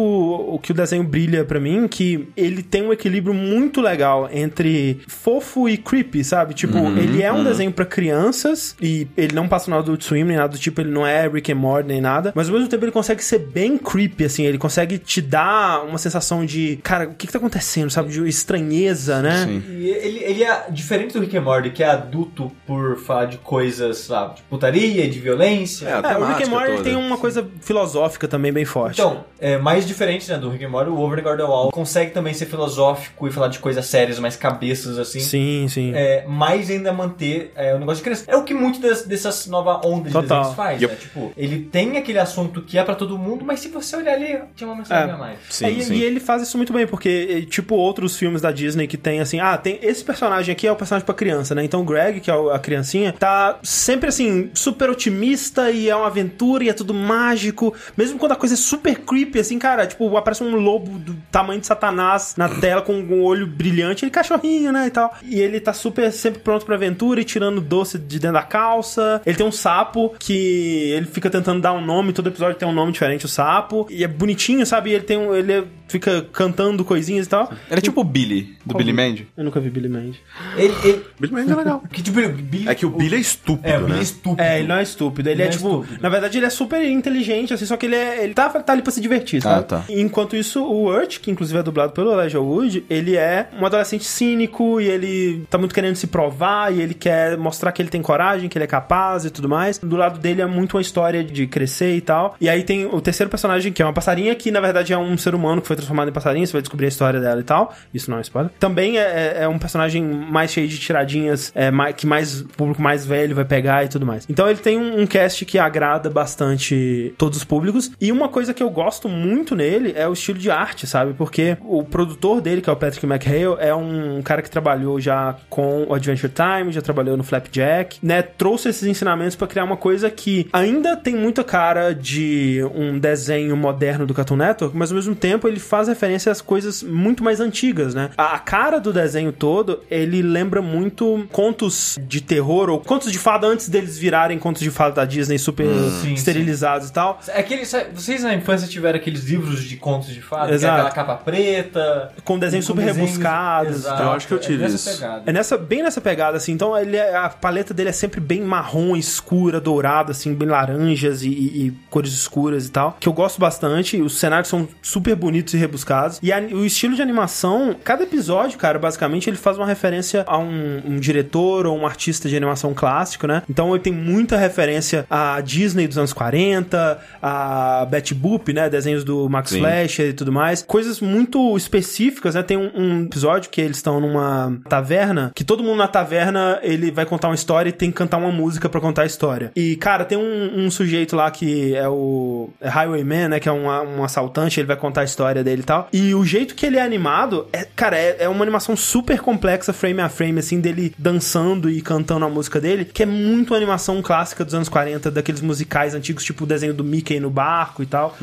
o 0.55 0.59
que 0.59 0.71
o 0.71 0.75
desenho 0.75 1.03
brilha 1.03 1.43
pra 1.45 1.59
mim, 1.59 1.87
que 1.87 2.27
ele 2.35 2.61
tem 2.61 2.83
um 2.83 2.91
equilíbrio 2.93 3.33
muito 3.33 3.81
legal 3.81 4.29
entre 4.31 4.99
fofo 5.07 5.67
e 5.69 5.77
creepy, 5.77 6.23
sabe? 6.23 6.53
Tipo, 6.53 6.77
ele 6.97 7.21
é 7.21 7.31
um 7.31 7.43
desenho 7.43 7.71
pra 7.71 7.85
crianças 7.85 8.75
e 8.81 9.07
ele 9.15 9.33
não 9.33 9.47
passa 9.47 9.69
no 9.69 9.77
Adult 9.77 10.01
Swim 10.03 10.23
nem 10.23 10.37
nada 10.37 10.48
do 10.49 10.57
tipo, 10.57 10.81
ele 10.81 10.89
não 10.91 11.05
é 11.05 11.27
Rick 11.27 11.51
and 11.51 11.55
Morty 11.55 11.87
nem 11.87 12.01
nada, 12.01 12.31
mas 12.35 12.47
ao 12.47 12.53
mesmo 12.55 12.67
tempo 12.69 12.83
ele 12.85 12.91
consegue 12.91 13.23
ser 13.23 13.39
bem 13.39 13.77
creepy, 13.77 14.25
assim, 14.25 14.43
ele 14.45 14.57
consegue 14.57 14.97
te 14.97 15.21
dar 15.21 15.83
uma 15.85 15.97
sensação 15.97 16.45
de, 16.45 16.77
cara, 16.83 17.05
o 17.05 17.13
que 17.13 17.27
que 17.27 17.33
tá 17.33 17.37
acontecendo, 17.39 17.89
sabe? 17.89 18.09
De 18.11 18.27
estranheza, 18.27 19.21
né? 19.21 19.45
Sim. 19.45 19.63
E 19.69 19.89
ele, 19.89 20.23
ele 20.23 20.43
é 20.43 20.65
diferente 20.69 21.13
do 21.13 21.19
Rick 21.21 21.37
and 21.37 21.41
Morty, 21.41 21.69
que 21.69 21.83
é 21.83 21.87
adulto 21.89 22.51
por 22.65 22.97
falar 22.97 23.25
de 23.25 23.37
coisas, 23.37 23.97
sabe, 23.99 24.35
de 24.37 24.41
putaria, 24.43 25.07
de 25.09 25.19
violência. 25.19 25.87
É, 25.87 25.91
É, 26.13 26.17
o 26.17 26.25
Rick 26.25 26.43
and 26.43 26.49
Morty 26.49 26.71
toda. 26.71 26.83
tem 26.83 26.95
uma 26.95 27.17
coisa 27.17 27.47
filosófica 27.61 28.27
também 28.27 28.51
bem 28.51 28.65
forte. 28.65 28.99
Então, 28.99 29.23
é 29.39 29.57
mais 29.57 29.87
diferente 29.87 30.29
né, 30.29 30.37
do 30.37 30.49
Rick 30.49 30.65
and 30.65 30.69
Morty, 30.69 30.89
o 30.89 30.97
Over 30.99 31.17
the 31.19 31.23
Garden 31.23 31.45
Wall 31.45 31.71
consegue 31.71 32.11
também 32.11 32.33
ser 32.33 32.45
filosófico 32.45 33.27
e 33.27 33.31
falar 33.31 33.47
de 33.47 33.59
coisas 33.59 33.85
sérias, 33.85 34.19
mais 34.19 34.35
cabeças 34.35 34.97
assim. 34.97 35.19
sim, 35.19 35.67
sim. 35.69 35.91
É, 35.95 36.25
mas 36.27 36.69
ainda 36.69 36.91
manter 36.91 37.51
é, 37.55 37.73
o 37.75 37.79
negócio 37.79 37.97
de 37.97 38.03
criança. 38.03 38.25
É 38.27 38.35
o 38.35 38.43
que 38.43 38.53
muito 38.53 38.79
das- 38.79 39.03
dessas 39.03 39.47
nova 39.47 39.81
onda 39.85 40.09
de 40.09 40.13
Desenhos 40.39 40.55
faz, 40.55 40.81
Yep. 40.81 40.93
né? 40.93 40.99
Tipo, 40.99 41.33
ele 41.37 41.59
tem 41.71 41.97
aquele 41.97 42.19
assunto 42.19 42.61
que 42.61 42.77
é 42.77 42.83
pra 42.83 42.95
todo 42.95 43.17
mundo, 43.17 43.43
mas 43.45 43.59
se 43.59 43.69
você 43.69 43.95
olhar 43.95 44.13
ali, 44.13 44.39
tinha 44.55 44.67
uma 44.67 44.75
mensagem 44.75 45.09
É. 45.09 45.13
a 45.13 45.17
mais. 45.17 45.39
Sim, 45.49 45.65
É, 45.65 45.71
e, 45.71 45.83
sim. 45.83 45.93
e 45.95 46.03
ele 46.03 46.19
faz 46.19 46.41
isso 46.41 46.57
muito 46.57 46.73
bem, 46.73 46.85
porque, 46.87 47.45
tipo, 47.49 47.75
outros 47.75 48.17
filmes 48.17 48.41
da 48.41 48.51
Disney 48.51 48.87
que 48.87 48.97
tem 48.97 49.19
assim, 49.19 49.39
ah, 49.39 49.57
tem 49.57 49.79
esse 49.81 50.03
personagem 50.03 50.51
aqui 50.51 50.67
é 50.67 50.71
o 50.71 50.75
personagem 50.75 51.05
pra 51.05 51.15
criança, 51.15 51.53
né? 51.55 51.63
Então 51.63 51.81
o 51.81 51.83
Greg, 51.83 52.19
que 52.19 52.29
é 52.31 52.33
a 52.33 52.59
criancinha, 52.59 53.13
tá 53.13 53.57
sempre 53.63 54.09
assim, 54.09 54.49
super 54.53 54.89
otimista 54.89 55.69
e 55.71 55.89
é 55.89 55.95
uma 55.95 56.07
aventura 56.07 56.63
e 56.63 56.69
é 56.69 56.73
tudo 56.73 56.93
mágico. 56.93 57.73
Mesmo 57.97 58.17
quando 58.19 58.31
a 58.33 58.35
coisa 58.35 58.55
é 58.55 58.57
super 58.57 58.99
creepy, 58.99 59.39
assim, 59.39 59.57
cara, 59.59 59.85
tipo, 59.87 60.15
aparece 60.17 60.43
um 60.43 60.55
lobo 60.55 60.97
do 60.97 61.15
tamanho 61.31 61.59
de 61.59 61.67
Satanás 61.67 62.35
na 62.37 62.49
tela 62.49 62.81
com 62.81 62.93
um 62.93 63.23
olho 63.23 63.47
brilhante, 63.47 64.03
ele 64.05 64.11
cachorrinho, 64.11 64.71
né? 64.71 64.87
E 64.87 64.91
tal. 64.91 65.13
E 65.23 65.39
ele 65.39 65.59
tá 65.59 65.73
super 65.73 66.11
sempre 66.11 66.39
pronto 66.41 66.65
pra 66.65 66.75
aventura 66.75 67.21
e 67.21 67.23
tirando 67.23 67.61
doce 67.61 67.97
de 67.97 68.19
dentro 68.19 68.33
da 68.35 68.43
calça. 68.43 69.21
Ele 69.25 69.35
tem 69.37 69.45
um 69.45 69.51
sapo 69.51 70.13
que 70.19 70.91
ele 70.91 71.05
fica 71.05 71.29
tentando 71.29 71.61
dar 71.61 71.73
um 71.73 71.83
nome, 71.83 72.11
todo 72.13 72.27
episódio 72.27 72.55
tem 72.57 72.67
um 72.67 72.73
nome 72.73 72.91
diferente, 72.91 73.25
o 73.25 73.29
sapo. 73.29 73.87
E 73.89 74.03
é 74.03 74.07
bonitinho, 74.07 74.65
sabe? 74.65 74.89
E 74.91 74.93
ele 74.93 75.03
tem 75.05 75.17
um. 75.17 75.33
Ele 75.33 75.63
fica 75.87 76.21
cantando 76.31 76.83
coisinhas 76.85 77.25
e 77.25 77.29
tal. 77.29 77.51
Ele 77.69 77.79
é 77.79 77.81
tipo 77.81 78.01
o 78.01 78.03
Billy, 78.03 78.55
do 78.65 78.75
Billy 78.77 78.93
Mandy. 78.93 79.27
Eu 79.35 79.43
nunca 79.43 79.59
vi 79.59 79.69
Billy 79.69 79.89
Mandy. 79.89 80.19
Ele, 80.55 80.73
ele, 80.83 81.05
Billy 81.19 81.33
Mandy 81.33 81.51
é 81.51 81.55
legal. 81.55 81.83
que, 81.91 82.03
tipo, 82.03 82.19
Billy, 82.29 82.69
É 82.69 82.75
que 82.75 82.85
o 82.85 82.89
Billy 82.91 83.15
é 83.15 83.19
estúpido, 83.19 83.67
É, 83.67 83.77
o 83.77 83.81
Billy 83.81 83.93
né? 83.93 83.99
é 83.99 84.03
estúpido. 84.03 84.41
É, 84.41 84.59
ele 84.59 84.67
não 84.67 84.75
é 84.75 84.83
estúpido. 84.83 85.29
Ele, 85.29 85.35
Ele 85.37 85.43
é, 85.43 85.45
é 85.45 85.49
tipo. 85.49 85.67
estúpido. 85.81 86.01
Na 86.01 86.09
verdade, 86.09 86.37
ele 86.37 86.45
é 86.45 86.49
super 86.49 86.83
inteligente, 86.85 87.53
assim, 87.53 87.65
só 87.65 87.75
que 87.77 87.85
ele 87.87 87.95
é. 87.95 88.23
Ele 88.23 88.33
tá, 88.33 88.49
tá 88.49 88.73
ali 88.73 88.81
pra 88.81 88.91
se 88.91 89.01
divertir, 89.01 89.41
sabe? 89.41 89.59
Ah, 89.61 89.63
tá. 89.63 89.83
Enquanto 89.89 90.35
isso, 90.35 90.61
o 90.63 90.85
Urt, 90.87 91.19
que 91.19 91.31
inclusive 91.31 91.57
é 91.57 91.63
dublado 91.63 91.93
pelo 91.93 92.11
Elijah 92.19 92.39
Wood, 92.39 92.85
ele 92.89 93.15
é 93.15 93.49
um 93.59 93.65
adolescente 93.65 94.03
cínico 94.05 94.79
e 94.79 94.87
ele 94.87 95.45
tá 95.49 95.57
muito 95.57 95.73
querendo 95.73 95.95
se 95.95 96.05
provar 96.07 96.71
e 96.73 96.81
ele 96.81 96.93
quer 96.93 97.37
mostrar 97.37 97.71
que 97.71 97.81
ele 97.81 97.89
tem 97.89 98.01
coragem, 98.01 98.47
que 98.49 98.57
ele 98.57 98.65
é 98.65 98.67
capaz 98.67 99.25
e 99.25 99.29
tudo 99.29 99.49
mais. 99.49 99.77
Do 99.79 99.95
lado 99.95 100.08
dele 100.17 100.41
é 100.41 100.45
muito 100.45 100.75
uma 100.77 100.81
história 100.81 101.23
de 101.23 101.45
crescer 101.47 101.95
e 101.95 102.01
tal. 102.01 102.35
E 102.41 102.49
aí 102.49 102.63
tem 102.63 102.85
o 102.85 102.99
terceiro 103.01 103.29
personagem, 103.29 103.71
que 103.71 103.81
é 103.81 103.85
uma 103.85 103.93
passarinha, 103.93 104.33
que 104.35 104.49
na 104.51 104.59
verdade 104.59 104.93
é 104.93 104.97
um 104.97 105.17
ser 105.17 105.35
humano 105.35 105.61
que 105.61 105.67
foi 105.67 105.75
transformado 105.75 106.09
em 106.09 106.13
passarinho. 106.13 106.45
Você 106.47 106.53
vai 106.53 106.61
descobrir 106.61 106.85
a 106.85 106.89
história 106.89 107.19
dela 107.19 107.39
e 107.39 107.43
tal. 107.43 107.73
Isso 107.93 108.09
não 108.09 108.17
é 108.17 108.21
spoiler. 108.21 108.51
Também 108.59 108.97
é, 108.97 109.01
é- 109.01 109.37
é 109.43 109.47
um 109.47 109.59
personagem 109.59 110.01
mais 110.03 110.51
cheio 110.51 110.67
de 110.67 110.79
tiradinhas, 110.79 111.51
é, 111.55 111.69
mais- 111.69 111.95
que 111.95 112.07
mais 112.07 112.41
público 112.57 112.81
mais 112.81 113.05
velho 113.05 113.35
vai 113.35 113.45
pegar 113.45 113.83
e 113.83 113.87
tudo 113.87 114.05
mais. 114.05 114.25
Então 114.29 114.47
ele 114.49 114.59
tem 114.59 114.77
um, 114.77 115.01
um 115.01 115.05
cast 115.07 115.45
que 115.45 115.59
agrada 115.59 116.09
bastante 116.09 117.13
todos 117.17 117.37
os 117.37 117.43
públicos. 117.43 117.91
E 117.99 118.11
uma 118.11 118.29
coisa 118.29 118.53
que 118.53 118.63
eu 118.63 118.69
gosto 118.69 119.09
muito 119.09 119.55
nele 119.55 119.93
é 119.95 120.07
o 120.07 120.13
estilo 120.13 120.37
de 120.39 120.49
arte, 120.49 120.87
sabe? 120.87 121.13
Porque 121.13 121.57
o 121.61 121.83
produtor 121.83 122.41
dele, 122.41 122.61
que 122.61 122.69
é 122.69 122.73
o 122.73 122.75
Patrick 122.75 123.05
McHale, 123.05 123.57
é 123.59 123.73
um 123.75 124.21
cara 124.23 124.41
que 124.41 124.49
trabalhou 124.49 124.99
já 124.99 125.35
com 125.49 125.83
o 125.87 125.93
Adventure 125.93 126.31
Time, 126.31 126.71
já 126.71 126.81
trabalhou 126.81 127.17
no 127.17 127.23
Flapjack, 127.23 127.97
né? 128.01 128.21
Trouxe 128.21 128.69
esses 128.69 128.83
ensinamentos 128.83 129.35
pra 129.35 129.47
criar 129.47 129.63
uma 129.63 129.77
coisa 129.77 129.98
que 130.07 130.47
ainda 130.53 130.95
tem 130.95 131.15
muita 131.15 131.43
cara 131.43 131.95
de 131.95 132.61
um 132.75 132.99
desenho 132.99 133.57
moderno 133.57 134.05
do 134.05 134.13
Cartoon 134.13 134.35
Network, 134.35 134.77
mas 134.77 134.91
ao 134.91 134.95
mesmo 134.95 135.15
tempo 135.15 135.47
ele 135.47 135.59
faz 135.59 135.87
referência 135.87 136.31
às 136.31 136.41
coisas 136.41 136.83
muito 136.83 137.23
mais 137.23 137.39
antigas, 137.39 137.95
né? 137.95 138.11
A 138.15 138.37
cara 138.37 138.79
do 138.79 138.93
desenho 138.93 139.31
todo, 139.31 139.79
ele 139.89 140.21
lembra 140.21 140.61
muito 140.61 141.27
contos 141.31 141.97
de 141.99 142.21
terror 142.21 142.69
ou 142.69 142.79
contos 142.79 143.11
de 143.11 143.17
fada 143.17 143.47
antes 143.47 143.67
deles 143.67 143.97
virarem 143.97 144.37
contos 144.37 144.61
de 144.61 144.69
fada 144.69 144.95
da 144.95 145.05
Disney 145.05 145.39
super 145.39 145.65
sim. 146.01 146.13
esterilizados 146.13 146.89
e 146.89 146.93
tal. 146.93 147.19
É 147.29 147.39
aquele, 147.39 147.63
vocês 147.65 148.21
na 148.23 148.35
infância 148.35 148.67
tiveram 148.67 148.99
aqueles 148.99 149.23
livros 149.23 149.63
de 149.63 149.77
contos 149.77 150.09
de 150.09 150.21
fada, 150.21 150.47
que 150.47 150.51
é 150.51 150.55
Exato. 150.55 150.75
aquela 150.75 150.91
capa 150.91 151.15
preta, 151.15 152.11
Com 152.23 152.37
desenhos 152.37 152.65
super 152.65 152.83
rebuscados 152.83 153.75
e 153.75 153.79
Exato. 153.79 153.97
tal. 153.97 154.05
Eu 154.07 154.11
acho 154.13 154.27
que 154.27 154.33
eu 154.33 154.39
tive 154.39 154.63
é 154.63 154.67
nessa 154.69 154.75
isso. 154.91 154.99
Pegada. 154.99 155.23
É 155.25 155.31
nessa, 155.33 155.57
bem 155.57 155.83
nessa 155.83 156.01
pegada, 156.01 156.37
assim. 156.37 156.51
Então, 156.51 156.77
ele 156.77 156.95
é- 156.97 157.15
a 157.15 157.29
paleta 157.29 157.73
dele 157.73 157.89
é 157.89 157.93
sempre 157.93 158.19
bem 158.19 158.41
marrom, 158.41 158.95
escura, 158.95 159.59
dourada, 159.59 159.88
assim, 160.11 160.33
bem 160.33 160.47
laranjas 160.47 161.23
e, 161.23 161.29
e- 161.29 161.67
e 161.67 161.73
cores 161.89 162.11
escuras 162.13 162.67
e 162.67 162.71
tal. 162.71 162.97
Que 162.99 163.07
eu 163.07 163.13
gosto 163.13 163.39
bastante. 163.39 164.01
Os 164.01 164.19
cenários 164.19 164.47
são 164.49 164.67
super 164.81 165.15
bonitos 165.15 165.53
e 165.53 165.57
rebuscados. 165.57 166.19
E 166.21 166.31
a- 166.31 166.39
o 166.39 166.65
estilo 166.65 166.95
de 166.95 167.01
animação, 167.01 167.75
cada 167.83 168.03
episódio, 168.03 168.57
cara, 168.57 168.77
basicamente, 168.79 169.29
ele 169.29 169.37
faz 169.37 169.57
uma 169.57 169.65
referência 169.65 170.23
a 170.27 170.37
um, 170.37 170.81
um 170.85 170.99
diretor 170.99 171.65
ou 171.65 171.77
um 171.77 171.85
artista 171.85 172.27
de 172.29 172.35
animação 172.35 172.73
clássico, 172.73 173.27
né? 173.27 173.43
Então, 173.49 173.69
ele 173.73 173.79
tem 173.83 173.93
muita 173.93 174.37
referência 174.37 175.05
à 175.09 175.39
Disney 175.41 175.87
dos 175.87 175.97
anos 175.97 176.13
40, 176.13 176.99
a 177.21 177.85
Betty 177.89 178.13
Boop, 178.13 178.53
né? 178.53 178.69
Desenhos 178.69 179.03
do 179.03 179.29
Max 179.29 179.51
Sim. 179.51 179.59
Fleischer 179.59 180.09
e 180.09 180.13
tudo 180.13 180.31
mais. 180.31 180.61
Coisas 180.63 180.99
muito 181.01 181.55
específicas, 181.57 182.35
né? 182.35 182.43
Tem 182.43 182.57
um, 182.57 182.69
um 182.75 183.03
episódio 183.05 183.49
que 183.49 183.61
eles 183.61 183.77
estão 183.77 183.99
numa 183.99 184.57
taverna, 184.67 185.31
que 185.35 185.43
todo 185.43 185.63
mundo 185.63 185.77
na 185.77 185.87
taverna, 185.87 186.59
ele 186.61 186.91
vai 186.91 187.05
contar 187.05 187.27
uma 187.29 187.35
história 187.35 187.69
e 187.69 187.73
tem 187.73 187.89
que 187.91 187.97
cantar 187.97 188.17
uma 188.17 188.31
música 188.31 188.69
pra 188.69 188.79
contar 188.81 189.03
a 189.03 189.05
história. 189.05 189.51
E, 189.55 189.75
cara, 189.79 190.05
tem 190.05 190.17
um, 190.17 190.65
um 190.65 190.71
sujeito 190.71 191.15
lá 191.15 191.29
que 191.31 191.75
é 191.75 191.87
o 191.87 192.49
é 192.61 192.67
Highwayman, 192.69 193.29
né? 193.29 193.39
Que 193.39 193.47
é 193.49 193.51
um, 193.51 193.67
um 193.67 194.03
assaltante, 194.03 194.59
ele 194.59 194.67
vai 194.67 194.75
contar 194.77 195.01
a 195.01 195.03
história 195.05 195.43
dele 195.43 195.61
e 195.61 195.65
tal. 195.65 195.87
E 195.91 196.13
o 196.13 196.23
jeito 196.25 196.55
que 196.55 196.65
ele 196.65 196.77
é 196.77 196.81
animado, 196.81 197.47
é, 197.53 197.65
cara, 197.75 197.97
é, 197.97 198.17
é 198.19 198.29
uma 198.29 198.43
animação 198.43 198.75
super 198.75 199.19
complexa, 199.21 199.71
frame 199.73 200.01
a 200.01 200.09
frame, 200.09 200.39
assim, 200.39 200.59
dele 200.59 200.93
dançando 200.97 201.69
e 201.69 201.81
cantando 201.81 202.25
a 202.25 202.29
música 202.29 202.59
dele, 202.59 202.85
que 202.85 203.03
é 203.03 203.05
muito 203.05 203.55
animação 203.55 204.01
clássica 204.01 204.43
dos 204.45 204.53
anos 204.53 204.69
40, 204.69 205.09
daqueles 205.11 205.41
musicais 205.41 205.93
antigos, 205.95 206.23
tipo 206.23 206.43
o 206.43 206.47
desenho 206.47 206.73
do 206.73 206.83
Mickey 206.83 207.19
no 207.19 207.29
barco 207.29 207.81
e 207.81 207.85
tal. 207.85 208.15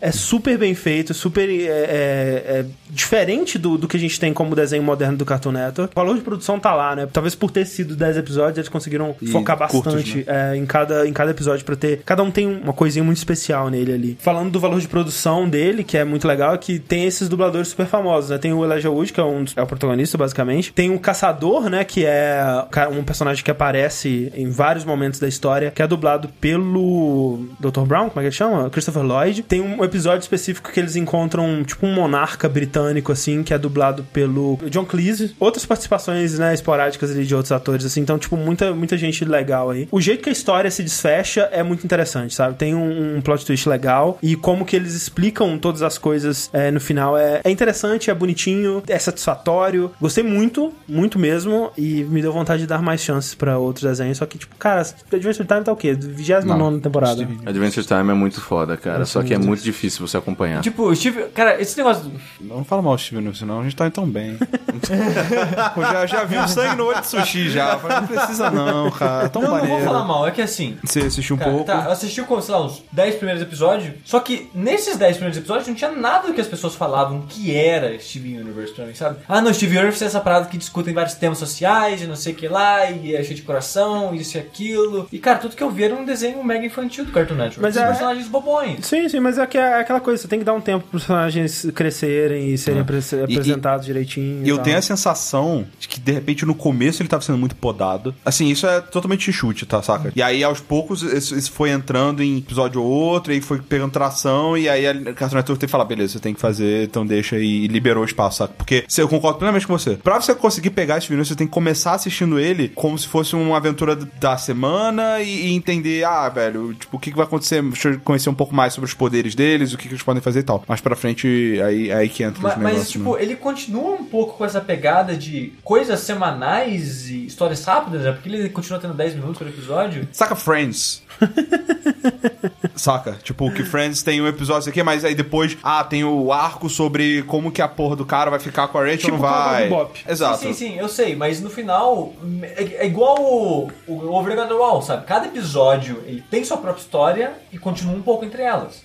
É 0.00 0.10
super 0.12 0.56
bem 0.58 0.74
feito, 0.74 1.12
super 1.14 1.48
é, 1.48 1.64
é- 1.64 2.60
é 2.60 2.64
diferente 2.88 3.58
do, 3.58 3.78
do 3.78 3.86
que 3.88 3.96
a 3.96 4.00
gente 4.00 4.18
tem 4.18 4.32
como 4.32 4.54
desenho 4.54 4.82
moderno 4.82 5.16
do 5.16 5.24
Cartoon 5.24 5.52
Network. 5.52 5.92
O 5.94 6.00
valor 6.00 6.14
de 6.16 6.22
produção 6.22 6.58
tá 6.58 6.74
lá, 6.74 6.94
né? 6.96 7.08
Talvez 7.12 7.34
por 7.34 7.50
ter 7.50 7.64
sido 7.66 7.94
10 7.96 8.16
episódios, 8.18 8.58
eles 8.58 8.68
conseguiram 8.68 9.14
E 9.20 9.26
focar 9.28 9.56
curtos, 9.56 9.94
bastante 9.94 10.24
é, 10.26 10.56
em, 10.56 10.66
cada, 10.66 10.99
em 11.06 11.12
cada 11.12 11.30
episódio 11.30 11.64
pra 11.64 11.76
ter. 11.76 12.02
Cada 12.04 12.22
um 12.22 12.30
tem 12.30 12.46
uma 12.46 12.72
coisinha 12.72 13.04
muito 13.04 13.18
especial 13.18 13.68
nele 13.68 13.92
ali. 13.92 14.18
Falando 14.20 14.50
do 14.50 14.60
valor 14.60 14.80
de 14.80 14.88
produção 14.88 15.48
dele, 15.48 15.84
que 15.84 15.96
é 15.96 16.04
muito 16.04 16.26
legal, 16.26 16.54
é 16.54 16.58
que 16.58 16.78
tem 16.78 17.04
esses 17.04 17.28
dubladores 17.28 17.68
super 17.68 17.86
famosos, 17.86 18.30
né? 18.30 18.38
Tem 18.38 18.52
o 18.52 18.64
Elijah 18.64 18.90
Wood, 18.90 19.12
que 19.12 19.20
é, 19.20 19.24
um 19.24 19.44
é 19.56 19.62
o 19.62 19.66
protagonista, 19.66 20.18
basicamente. 20.18 20.72
Tem 20.72 20.94
o 20.94 20.98
Caçador, 20.98 21.68
né? 21.68 21.84
Que 21.84 22.04
é 22.04 22.42
um 22.90 23.02
personagem 23.02 23.42
que 23.44 23.50
aparece 23.50 24.32
em 24.34 24.50
vários 24.50 24.84
momentos 24.84 25.20
da 25.20 25.28
história, 25.28 25.70
que 25.70 25.82
é 25.82 25.86
dublado 25.86 26.28
pelo 26.40 27.46
Dr. 27.58 27.82
Brown, 27.82 28.08
como 28.08 28.20
é 28.20 28.22
que 28.22 28.26
ele 28.28 28.30
chama? 28.32 28.70
Christopher 28.70 29.02
Lloyd. 29.02 29.42
Tem 29.42 29.60
um 29.60 29.82
episódio 29.84 30.20
específico 30.20 30.70
que 30.72 30.80
eles 30.80 30.96
encontram, 30.96 31.62
tipo, 31.64 31.86
um 31.86 31.94
monarca 31.94 32.48
britânico, 32.48 33.12
assim, 33.12 33.42
que 33.42 33.54
é 33.54 33.58
dublado 33.58 34.04
pelo 34.12 34.58
John 34.68 34.84
Cleese. 34.84 35.34
Outras 35.38 35.66
participações, 35.66 36.38
né, 36.38 36.54
esporádicas 36.54 37.10
ali 37.10 37.24
de 37.24 37.34
outros 37.34 37.52
atores, 37.52 37.84
assim. 37.84 38.00
Então, 38.00 38.18
tipo, 38.18 38.36
muita, 38.36 38.72
muita 38.74 38.96
gente 38.96 39.24
legal 39.24 39.70
aí. 39.70 39.88
O 39.90 40.00
jeito 40.00 40.22
que 40.22 40.28
a 40.28 40.32
história 40.32 40.70
se 40.70 40.82
desfecha 40.90 41.48
é 41.52 41.62
muito 41.62 41.84
interessante, 41.84 42.34
sabe? 42.34 42.56
Tem 42.56 42.74
um, 42.74 43.16
um 43.16 43.20
plot 43.20 43.46
twist 43.46 43.68
legal 43.68 44.18
e 44.22 44.36
como 44.36 44.64
que 44.64 44.74
eles 44.76 44.94
explicam 44.94 45.56
todas 45.58 45.82
as 45.82 45.96
coisas 45.96 46.50
é, 46.52 46.70
no 46.70 46.80
final 46.80 47.16
é, 47.16 47.40
é 47.44 47.50
interessante, 47.50 48.10
é 48.10 48.14
bonitinho, 48.14 48.82
é 48.88 48.98
satisfatório. 48.98 49.90
Gostei 50.00 50.24
muito, 50.24 50.72
muito 50.88 51.18
mesmo 51.18 51.70
e 51.76 52.04
me 52.04 52.20
deu 52.20 52.32
vontade 52.32 52.62
de 52.62 52.66
dar 52.66 52.82
mais 52.82 53.00
chances 53.00 53.34
pra 53.34 53.58
outros 53.58 53.84
desenhos. 53.84 54.18
Só 54.18 54.26
que, 54.26 54.38
tipo, 54.38 54.54
cara, 54.56 54.80
Adventure 55.12 55.46
Time 55.46 55.64
tá 55.64 55.72
o 55.72 55.76
quê? 55.76 55.94
29 55.94 56.80
temporada. 56.80 57.26
Adventure 57.46 57.86
Time 57.86 58.10
é 58.10 58.14
muito 58.14 58.40
foda, 58.40 58.76
cara. 58.76 59.04
Só 59.06 59.22
que 59.22 59.32
é 59.32 59.38
muito 59.38 59.62
difícil 59.62 60.06
você 60.06 60.16
acompanhar. 60.16 60.62
Tipo, 60.62 60.84
o 60.84 60.96
Steve. 60.96 61.24
Cara, 61.34 61.60
esse 61.60 61.76
negócio. 61.76 62.10
Não 62.40 62.64
fala 62.64 62.82
mal 62.82 62.96
do 62.96 63.00
Steven 63.00 63.20
Universe, 63.20 63.44
não. 63.44 63.60
A 63.60 63.62
gente 63.62 63.76
tá 63.76 63.88
tão 63.90 64.08
bem. 64.08 64.36
eu 65.76 65.82
já, 65.82 66.06
já 66.06 66.24
vi 66.24 66.36
o 66.36 66.48
sangue 66.48 66.76
no 66.76 66.86
olho 66.86 67.00
de 67.00 67.06
sushi 67.06 67.50
já. 67.50 67.74
Eu 67.74 67.80
falei, 67.80 68.00
não 68.00 68.06
precisa 68.06 68.50
não, 68.50 68.90
cara. 68.90 69.28
Tão 69.28 69.42
Não, 69.42 69.58
não 69.58 69.66
vou 69.66 69.80
falar 69.80 70.04
mal, 70.04 70.26
é 70.26 70.30
que 70.30 70.42
assim. 70.42 70.76
Você 70.84 71.00
assistiu 71.00 71.36
um 71.36 71.38
Cara, 71.38 71.50
pouco. 71.50 71.66
tá, 71.66 71.84
eu 71.86 71.90
assisti, 71.90 72.22
como, 72.22 72.40
sei 72.42 72.54
lá, 72.54 72.64
uns 72.66 72.82
10 72.92 73.14
primeiros 73.16 73.42
episódios. 73.42 73.94
Só 74.04 74.20
que 74.20 74.48
nesses 74.54 74.96
10 74.96 75.16
primeiros 75.16 75.38
episódios 75.38 75.66
não 75.68 75.74
tinha 75.74 75.90
nada 75.92 76.28
do 76.28 76.34
que 76.34 76.40
as 76.40 76.46
pessoas 76.46 76.74
falavam 76.74 77.22
que 77.28 77.54
era 77.54 77.98
Steven 77.98 78.40
Universe 78.40 78.72
pra 78.74 78.84
mim, 78.86 78.94
sabe? 78.94 79.18
Ah, 79.28 79.40
não, 79.40 79.52
Steven 79.52 79.78
Universe 79.78 80.04
é 80.04 80.06
essa 80.06 80.20
parada 80.20 80.46
que 80.46 80.56
discutem 80.58 80.92
vários 80.94 81.14
temas 81.14 81.38
sociais 81.38 82.02
e 82.02 82.06
não 82.06 82.16
sei 82.16 82.32
o 82.32 82.36
que 82.36 82.48
lá, 82.48 82.90
e 82.90 83.14
é 83.14 83.22
cheio 83.22 83.36
de 83.36 83.42
coração, 83.42 84.14
isso 84.14 84.36
e 84.36 84.40
aquilo. 84.40 85.08
E, 85.12 85.18
cara, 85.18 85.38
tudo 85.38 85.56
que 85.56 85.62
eu 85.62 85.70
vi 85.70 85.84
era 85.84 85.94
um 85.94 86.04
desenho 86.04 86.42
mega 86.44 86.64
infantil 86.66 87.04
do 87.04 87.12
Cartoon 87.12 87.34
Network. 87.34 87.60
Mas 87.60 87.76
é- 87.76 87.86
personagens 87.86 88.28
bobões. 88.28 88.86
Sim, 88.86 89.08
sim, 89.08 89.20
mas 89.20 89.38
é, 89.38 89.46
que 89.46 89.58
é 89.58 89.80
aquela 89.80 90.00
coisa, 90.00 90.20
você 90.22 90.28
tem 90.28 90.38
que 90.38 90.44
dar 90.44 90.52
um 90.54 90.60
tempo 90.60 90.86
pros 90.88 91.02
personagens 91.04 91.66
crescerem 91.74 92.48
e 92.52 92.58
serem 92.58 92.80
apre- 92.82 92.98
apresentados 93.24 93.86
direitinho. 93.86 94.44
E 94.46 94.48
eu 94.48 94.56
tal. 94.56 94.64
tenho 94.64 94.78
a 94.78 94.82
sensação 94.82 95.66
de 95.78 95.88
que, 95.88 95.98
de 96.00 96.12
repente, 96.12 96.44
no 96.46 96.54
começo 96.54 97.02
ele 97.02 97.08
tava 97.08 97.22
sendo 97.22 97.38
muito 97.38 97.54
podado. 97.56 98.14
Assim, 98.24 98.48
isso 98.48 98.66
é 98.66 98.80
totalmente 98.80 99.30
chute, 99.32 99.66
tá, 99.66 99.82
saca? 99.82 100.12
E 100.14 100.22
aí, 100.22 100.42
aos 100.44 100.60
poucos, 100.70 101.02
isso, 101.02 101.50
foi 101.50 101.70
entrando 101.70 102.22
em 102.22 102.38
episódio 102.38 102.80
ou 102.80 102.88
outro, 102.88 103.32
e 103.32 103.34
aí 103.34 103.40
foi 103.40 103.58
pegando 103.60 103.90
tração, 103.90 104.56
e 104.56 104.68
aí 104.68 104.86
a 104.86 104.94
Cartoon 105.14 105.34
Network 105.38 105.58
tem 105.58 105.66
que 105.66 105.70
falar, 105.72 105.84
beleza, 105.84 106.12
você 106.12 106.20
tem 106.20 106.32
que 106.32 106.40
fazer, 106.40 106.84
então 106.84 107.04
deixa 107.04 107.36
e 107.38 107.66
liberou 107.66 108.04
o 108.04 108.06
espaço, 108.06 108.38
saca? 108.38 108.54
Porque 108.56 108.84
se 108.86 109.02
eu 109.02 109.08
concordo 109.08 109.38
plenamente 109.38 109.66
com 109.66 109.76
você. 109.76 109.96
Pra 109.96 110.20
você 110.20 110.32
conseguir 110.32 110.70
pegar 110.70 110.98
esse 110.98 111.08
vídeo, 111.08 111.24
você 111.24 111.34
tem 111.34 111.48
que 111.48 111.52
começar 111.52 111.94
assistindo 111.94 112.38
ele 112.38 112.68
como 112.68 112.96
se 112.96 113.08
fosse 113.08 113.34
uma 113.34 113.56
aventura 113.56 113.96
da 113.96 114.36
semana 114.36 115.18
e, 115.18 115.48
e 115.48 115.54
entender, 115.54 116.04
ah, 116.04 116.28
velho, 116.28 116.72
tipo, 116.74 116.96
o 116.96 117.00
que, 117.00 117.10
que 117.10 117.16
vai 117.16 117.26
acontecer, 117.26 117.60
deixa 117.62 117.88
eu 117.88 118.00
conhecer 118.00 118.30
um 118.30 118.34
pouco 118.34 118.54
mais 118.54 118.72
sobre 118.72 118.86
os 118.86 118.94
poderes 118.94 119.34
deles, 119.34 119.72
o 119.72 119.76
que, 119.76 119.88
que 119.88 119.94
eles 119.94 120.04
podem 120.04 120.22
fazer 120.22 120.38
e 120.38 120.44
tal. 120.44 120.62
Mais 120.68 120.80
pra 120.80 120.94
frente, 120.94 121.26
aí, 121.66 121.90
aí 121.90 122.08
que 122.08 122.22
entra 122.22 122.40
Ma- 122.40 122.48
os 122.50 122.54
Mas, 122.54 122.64
negócios, 122.64 122.90
tipo, 122.90 123.16
né? 123.16 123.22
ele 123.24 123.34
continua 123.34 123.94
um 123.94 124.04
pouco 124.04 124.38
com 124.38 124.44
essa 124.44 124.60
pegada 124.60 125.16
de 125.16 125.52
coisas 125.64 125.98
semanais 125.98 127.08
e 127.10 127.26
histórias 127.26 127.64
rápidas, 127.64 128.02
né? 128.02 128.12
Porque 128.12 128.28
ele 128.28 128.48
continua 128.50 128.78
tendo 128.78 128.94
10 128.94 129.14
minutos 129.16 129.38
por 129.38 129.48
episódio. 129.48 130.06
Saca 130.12 130.36
Friends? 130.50 131.02
Saca? 132.74 133.18
Tipo, 133.22 133.52
que 133.52 133.62
Friends 133.62 134.02
tem 134.02 134.20
um 134.22 134.26
episódio 134.26 134.70
aqui, 134.70 134.82
mas 134.82 135.04
aí 135.04 135.14
depois, 135.14 135.56
ah, 135.62 135.84
tem 135.84 136.02
o 136.02 136.32
arco 136.32 136.68
sobre 136.70 137.22
como 137.22 137.52
que 137.52 137.60
a 137.60 137.68
porra 137.68 137.94
do 137.94 138.06
cara 138.06 138.30
vai 138.30 138.40
ficar 138.40 138.68
com 138.68 138.78
a 138.78 138.82
Rachel 138.82 138.98
Tipo 138.98 139.12
ou 139.16 139.18
não 139.18 139.28
vai. 139.28 139.64
Bebop. 139.64 140.00
Exato. 140.08 140.38
Sim, 140.38 140.52
sim, 140.52 140.68
sim, 140.68 140.78
eu 140.78 140.88
sei, 140.88 141.14
mas 141.14 141.40
no 141.40 141.50
final 141.50 142.14
é, 142.42 142.84
é 142.84 142.86
igual 142.86 143.20
o, 143.20 143.70
o 143.86 144.14
Over 144.14 144.34
the 144.48 144.54
Wall, 144.54 144.80
sabe? 144.80 145.04
Cada 145.04 145.26
episódio 145.26 146.02
ele 146.06 146.22
tem 146.30 146.42
sua 146.42 146.56
própria 146.56 146.80
história 146.80 147.32
e 147.52 147.58
continua 147.58 147.94
um 147.94 148.02
pouco 148.02 148.24
entre 148.24 148.42
elas. 148.42 148.82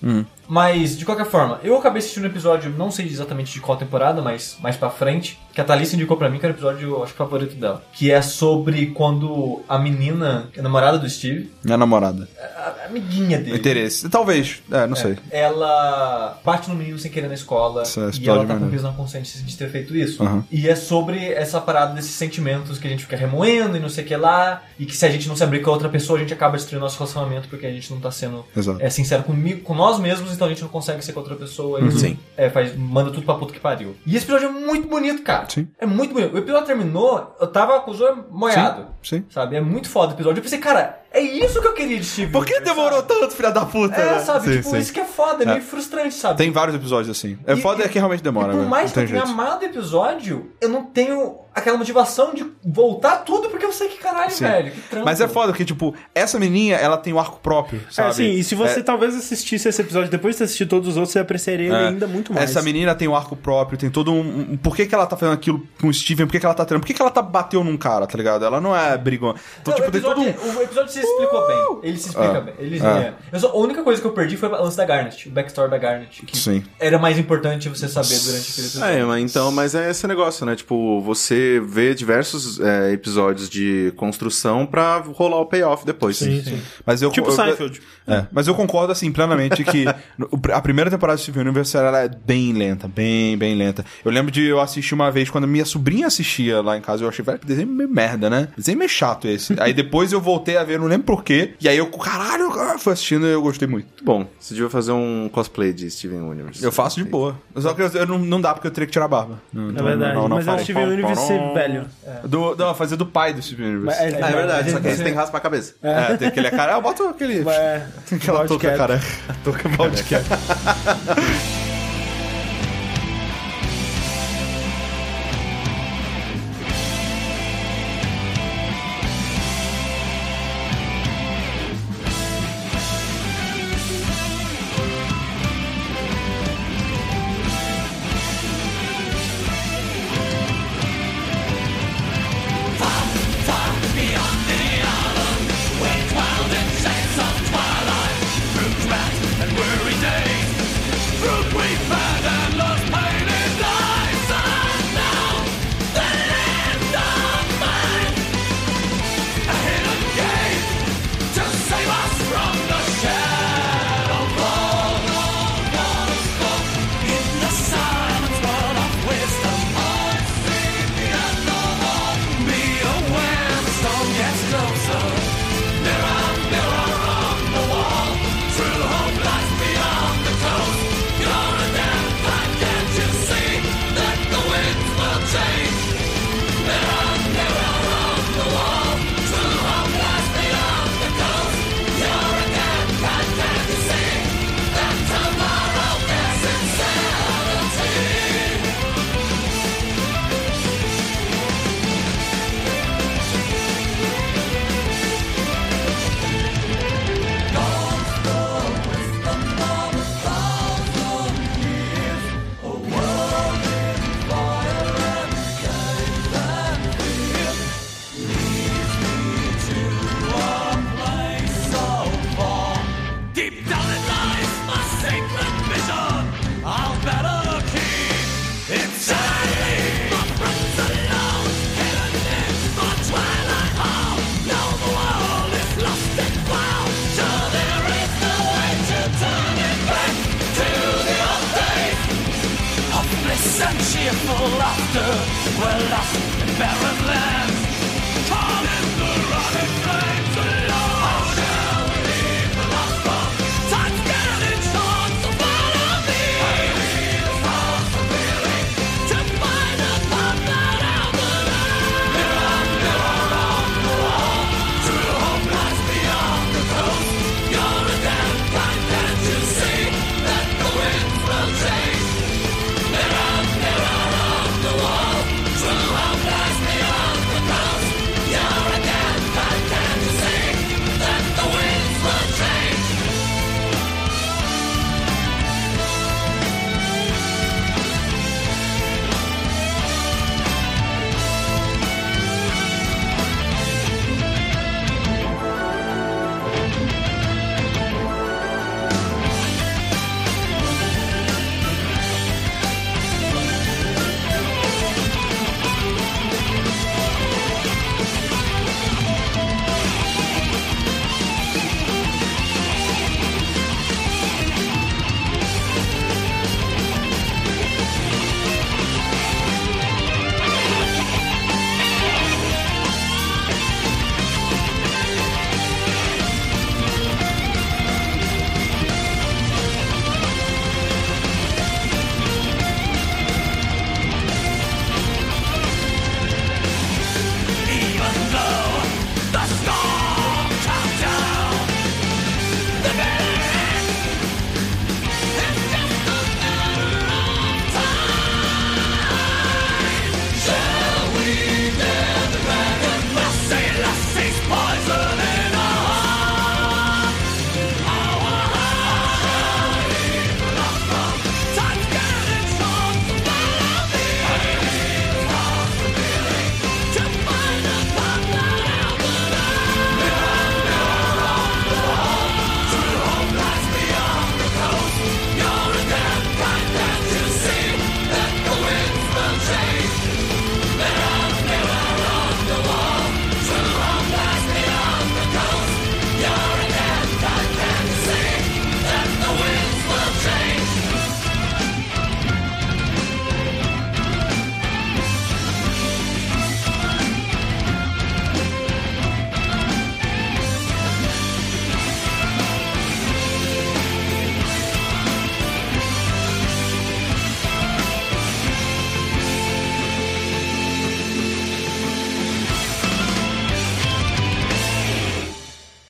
Mas, 0.48 0.96
de 0.96 1.04
qualquer 1.04 1.26
forma, 1.26 1.58
eu 1.62 1.76
acabei 1.76 1.98
assistindo 1.98 2.24
um 2.24 2.28
episódio, 2.28 2.70
não 2.70 2.90
sei 2.90 3.06
exatamente 3.06 3.52
de 3.52 3.60
qual 3.60 3.76
temporada, 3.76 4.22
mas 4.22 4.56
mais 4.60 4.76
pra 4.76 4.90
frente, 4.90 5.38
que 5.52 5.60
a 5.60 5.64
Thalissa 5.64 5.96
indicou 5.96 6.16
pra 6.16 6.30
mim, 6.30 6.38
que 6.38 6.46
era 6.46 6.52
o 6.52 6.56
episódio, 6.56 6.90
eu 6.90 7.02
acho, 7.02 7.14
favorito 7.14 7.56
dela. 7.56 7.82
Que 7.92 8.12
é 8.12 8.22
sobre 8.22 8.86
quando 8.86 9.62
a 9.68 9.78
menina, 9.78 10.48
que 10.52 10.58
é 10.58 10.60
a 10.60 10.62
namorada 10.62 10.98
do 10.98 11.08
Steve, 11.08 11.50
Minha 11.64 11.76
namorada. 11.76 12.15
A, 12.38 12.74
a 12.82 12.86
amiguinha 12.86 13.38
dele. 13.38 13.56
Interesse. 13.56 14.08
Talvez. 14.08 14.62
É, 14.70 14.86
não 14.86 14.96
sei. 14.96 15.16
Ela 15.30 16.38
bate 16.44 16.68
no 16.68 16.74
menino 16.74 16.98
sem 16.98 17.10
querer 17.10 17.28
na 17.28 17.34
escola 17.34 17.82
Isso, 17.82 18.00
e 18.20 18.28
ela 18.28 18.44
tá 18.46 18.56
com 18.56 18.68
peso 18.70 18.84
na 18.84 18.92
consciência 18.92 19.42
de 19.42 19.56
ter 19.56 19.68
feito 19.70 19.96
isso. 19.96 20.22
Aham. 20.22 20.44
E 20.50 20.68
é 20.68 20.74
sobre 20.76 21.32
essa 21.32 21.60
parada 21.60 21.94
desses 21.94 22.12
sentimentos 22.12 22.78
que 22.78 22.86
a 22.86 22.90
gente 22.90 23.02
fica 23.04 23.16
remoendo 23.16 23.76
e 23.76 23.80
não 23.80 23.88
sei 23.88 24.04
o 24.04 24.06
que 24.06 24.16
lá, 24.16 24.62
e 24.78 24.86
que 24.86 24.96
se 24.96 25.04
a 25.04 25.10
gente 25.10 25.28
não 25.28 25.36
se 25.36 25.42
abrir 25.44 25.60
com 25.62 25.70
a 25.70 25.72
outra 25.72 25.88
pessoa, 25.88 26.18
a 26.18 26.22
gente 26.22 26.32
acaba 26.32 26.56
destruindo 26.56 26.84
nosso 26.84 26.98
relacionamento 26.98 27.48
porque 27.48 27.66
a 27.66 27.70
gente 27.72 27.92
não 27.92 28.00
tá 28.00 28.10
sendo 28.10 28.44
Exato. 28.56 28.78
é, 28.80 28.88
sincero 28.90 29.22
comigo, 29.22 29.60
com 29.62 29.74
nós 29.74 29.98
mesmos, 29.98 30.32
então 30.32 30.46
a 30.46 30.50
gente 30.50 30.62
não 30.62 30.68
consegue 30.68 31.04
ser 31.04 31.12
com 31.12 31.20
outra 31.20 31.34
pessoa 31.36 31.78
e 31.80 31.82
Uhum. 31.82 31.88
isso 31.88 31.98
Sim. 32.00 32.18
é, 32.36 32.50
faz, 32.50 32.74
manda 32.76 33.10
tudo 33.10 33.24
pra 33.24 33.34
puta 33.34 33.52
que 33.52 33.60
pariu. 33.60 33.96
E 34.06 34.16
esse 34.16 34.24
episódio 34.24 34.48
é 34.48 34.52
muito 34.52 34.88
bonito, 34.88 35.22
cara. 35.22 35.46
Sim. 35.48 35.68
É 35.78 35.86
muito 35.86 36.12
bonito. 36.14 36.34
O 36.34 36.38
episódio 36.38 36.66
terminou, 36.66 37.36
eu 37.40 37.46
tava 37.46 37.80
com 37.80 37.90
o 37.90 37.94
olhos 38.02 38.24
moiado. 38.30 38.86
Sim. 39.02 39.24
Sabe? 39.30 39.56
É 39.56 39.60
muito 39.60 39.88
foda 39.88 40.12
o 40.12 40.16
episódio. 40.16 40.38
Eu 40.40 40.42
pensei, 40.42 40.58
cara, 40.58 41.00
é 41.12 41.20
isso 41.20 41.60
que 41.60 41.66
eu 41.66 41.72
queria 41.72 41.98
de 41.98 42.04
Steve. 42.04 42.32
Por 42.32 42.44
que 42.44 42.60
demorou 42.60 43.00
sabe? 43.00 43.08
tanto, 43.20 43.34
filha 43.34 43.50
da 43.50 43.64
puta? 43.64 43.94
É, 43.94 44.12
né? 44.16 44.20
sabe? 44.20 44.44
Sim, 44.46 44.56
tipo, 44.58 44.70
sim. 44.70 44.78
isso 44.78 44.92
que 44.92 45.00
é 45.00 45.04
foda, 45.04 45.44
é 45.44 45.46
meio 45.46 45.62
frustrante, 45.62 46.14
sabe? 46.14 46.36
Tem 46.36 46.50
vários 46.50 46.76
episódios 46.76 47.16
assim. 47.16 47.38
É 47.46 47.54
E- 47.54 47.60
foda 47.60 47.84
é 47.84 47.88
que 47.88 47.98
realmente 47.98 48.22
demora, 48.22 48.52
e 48.52 48.56
por 48.56 48.66
mais 48.66 48.92
que 48.92 48.98
eu 49.00 49.06
tenha 49.06 49.22
amado 49.22 49.62
o 49.62 49.64
episódio, 49.64 50.52
eu 50.60 50.68
não 50.68 50.84
tenho 50.86 51.38
aquela 51.56 51.76
motivação 51.78 52.34
de 52.34 52.46
voltar 52.64 53.16
tudo 53.24 53.48
porque 53.48 53.64
eu 53.64 53.72
sei 53.72 53.88
que 53.88 53.98
caralho, 53.98 54.30
Sim. 54.30 54.44
velho. 54.44 54.70
Que 54.72 54.80
trampo. 54.82 55.04
Mas 55.06 55.20
é 55.20 55.26
foda, 55.26 55.48
porque, 55.48 55.64
tipo, 55.64 55.94
essa 56.14 56.38
menininha, 56.38 56.76
ela 56.76 56.96
tem 56.98 57.12
o 57.12 57.18
arco 57.18 57.38
próprio, 57.42 57.80
sabe? 57.90 58.10
É, 58.10 58.12
sim, 58.12 58.30
e 58.32 58.44
se 58.44 58.54
você 58.54 58.80
É, 58.80 58.82
talvez 58.82 59.14
assistisse 59.16 59.68
esse 59.68 59.80
episódio 59.82 60.10
depois 60.10 60.34
de 60.34 60.38
ter 60.38 60.44
assistido 60.44 60.68
todos 60.68 60.88
os 60.90 60.96
outros, 60.96 61.12
você 61.12 61.18
apreciaria 61.18 61.66
ele 61.66 61.74
É. 61.74 61.88
ainda 61.88 62.06
muito 62.06 62.32
mais. 62.32 62.50
Essa 62.50 62.62
menina 62.62 62.94
tem 62.94 63.08
um 63.08 63.16
arco 63.16 63.34
próprio, 63.34 63.78
tem 63.78 63.90
todo 63.90 64.12
um. 64.12 64.20
um- 64.52 64.56
por 64.56 64.76
que, 64.76 64.86
que 64.86 64.94
ela 64.94 65.06
tá 65.06 65.16
fazendo 65.16 65.34
aquilo 65.34 65.66
com 65.80 65.88
o 65.88 65.94
Steven? 65.94 66.26
Por 66.26 66.32
que, 66.32 66.40
que 66.40 66.46
ela 66.46 66.54
tá 66.54 66.64
treinando? 66.64 66.82
Por 66.82 66.86
que, 66.88 66.94
que 66.94 67.02
ela 67.02 67.10
tá 67.10 67.22
bateu 67.22 67.64
num 67.64 67.76
cara, 67.76 68.06
tá 68.06 68.16
ligado? 68.18 68.44
Ela 68.44 68.60
não 68.60 68.76
é 68.76 68.96
brigona. 68.98 69.38
Então, 69.62 69.72
Não, 69.72 69.76
tipo, 69.76 69.88
o, 69.88 69.92
tem 69.92 70.00
todo 70.02 70.22
episódio, 70.22 70.52
um. 70.52 70.58
o 70.58 70.62
episódio 70.62 70.92
se 70.92 71.00
explicou 71.00 71.46
bem. 71.46 71.78
Ele 71.90 71.98
se 71.98 72.08
explica 72.08 72.38
Ah. 72.38 72.40
bem. 72.40 72.54
Ele, 72.58 72.78
é. 72.86 73.14
Eu 73.32 73.40
só- 73.40 73.48
a 73.50 73.56
única 73.56 73.82
coisa 73.82 74.00
que 74.00 74.06
eu 74.06 74.12
perdi 74.12 74.36
foi 74.36 74.48
o 74.48 74.52
lance 74.52 74.76
da 74.76 74.84
Garnet, 74.84 75.28
o 75.28 75.32
backstory 75.32 75.70
da 75.70 75.78
Garnet. 75.78 76.24
Que 76.26 76.36
Sim. 76.36 76.62
era 76.78 76.98
mais 76.98 77.18
importante 77.18 77.68
você 77.68 77.88
saber 77.88 78.18
durante 78.18 78.50
aquele 78.50 78.66
episódio. 78.66 78.94
É, 78.94 79.04
mas 79.04 79.22
então, 79.30 79.50
mas 79.52 79.74
é 79.74 79.90
esse 79.90 80.06
negócio, 80.06 80.44
né? 80.44 80.54
Tipo, 80.56 81.00
você 81.00 81.45
vê 81.66 81.94
diversos 81.94 82.60
é, 82.60 82.92
episódios 82.92 83.48
de 83.48 83.92
construção 83.96 84.66
pra 84.66 84.98
rolar 84.98 85.40
o 85.40 85.46
payoff 85.46 85.84
depois. 85.84 86.16
Sim, 86.16 86.42
sim. 86.42 86.58
Mas 86.84 87.02
eu, 87.02 87.10
Tipo 87.10 87.28
eu- 87.28 87.32
Seinfeld. 87.32 87.80
É, 88.08 88.24
mas 88.32 88.46
eu 88.46 88.54
concordo, 88.54 88.92
assim, 88.92 89.10
plenamente 89.10 89.64
que 89.64 89.84
a 90.52 90.60
primeira 90.60 90.88
temporada 90.90 91.16
de 91.16 91.22
Steven 91.24 91.42
Universe 91.42 91.76
ela 91.76 92.00
é 92.00 92.08
bem 92.08 92.52
lenta, 92.52 92.86
bem, 92.86 93.36
bem 93.36 93.54
lenta. 93.56 93.84
Eu 94.04 94.12
lembro 94.12 94.30
de 94.30 94.44
eu 94.46 94.60
assistir 94.60 94.94
uma 94.94 95.10
vez, 95.10 95.28
quando 95.28 95.46
minha 95.48 95.64
sobrinha 95.64 96.06
assistia 96.06 96.60
lá 96.60 96.76
em 96.76 96.80
casa, 96.80 97.02
eu 97.04 97.08
achei, 97.08 97.24
velho, 97.24 97.38
que 97.38 97.46
desenho 97.46 97.68
meio 97.68 97.88
merda, 97.90 98.30
né? 98.30 98.48
Desenho 98.56 98.78
meio 98.78 98.88
chato 98.88 99.26
esse. 99.26 99.54
aí 99.60 99.72
depois 99.74 100.12
eu 100.12 100.20
voltei 100.20 100.56
a 100.56 100.62
ver, 100.64 100.78
não 100.78 100.86
lembro 100.86 101.04
porquê, 101.06 101.54
e 101.60 101.68
aí 101.68 101.76
eu, 101.78 101.86
caralho, 101.88 102.46
fui 102.78 102.92
assistindo 102.92 103.26
e 103.26 103.30
eu 103.32 103.42
gostei 103.42 103.66
muito. 103.66 104.04
Bom, 104.04 104.26
você 104.38 104.54
devia 104.54 104.70
fazer 104.70 104.92
um 104.92 105.28
cosplay 105.32 105.72
de 105.72 105.90
Steven 105.90 106.20
Universe. 106.20 106.62
Eu 106.62 106.70
faço 106.70 107.02
de 107.02 107.08
boa. 107.10 107.36
Só 107.56 107.74
que 107.74 107.82
eu, 107.82 107.88
eu 107.88 108.06
não, 108.06 108.18
não 108.18 108.40
dá 108.40 108.54
porque 108.54 108.66
eu 108.68 108.70
teria 108.70 108.86
que 108.86 108.92
tirar 108.92 109.06
a 109.06 109.08
barba. 109.08 109.42
Não, 109.52 109.70
É 109.70 109.82
verdade. 109.82 110.16
mas 110.28 110.38
é 110.38 110.40
o 110.42 110.44
farei. 110.44 110.64
Steven 110.64 110.86
Universe 110.86 111.32
ser 111.38 111.54
velho. 111.54 111.86
Do, 112.24 112.54
não, 112.56 112.74
fazer 112.74 112.96
do 112.96 113.06
pai 113.06 113.32
do 113.32 113.42
Steven 113.42 113.66
Universe. 113.76 114.02
Mas 114.02 114.14
É, 114.14 114.18
é- 114.18 114.22
Ah, 114.22 114.28
é 114.28 114.32
verdade, 114.32 114.70
só 114.70 114.80
que 114.80 114.88
aí 114.88 114.96
Você- 114.96 115.02
tem 115.04 115.12
que 115.12 115.18
raspar 115.18 115.38
a 115.38 115.40
cabeça. 115.40 115.74
tem 116.18 116.28
aquele 116.28 116.50
cara. 116.50 116.72
Eu 116.72 116.82
boto 116.82 117.02
aquele. 117.04 117.48
É, 117.48 117.82
aquela 118.12 118.46
touca, 118.46 118.66
cap. 118.68 118.78
cara. 118.78 119.00
A 119.28 119.32
touca 119.44 119.68
bald 119.70 120.02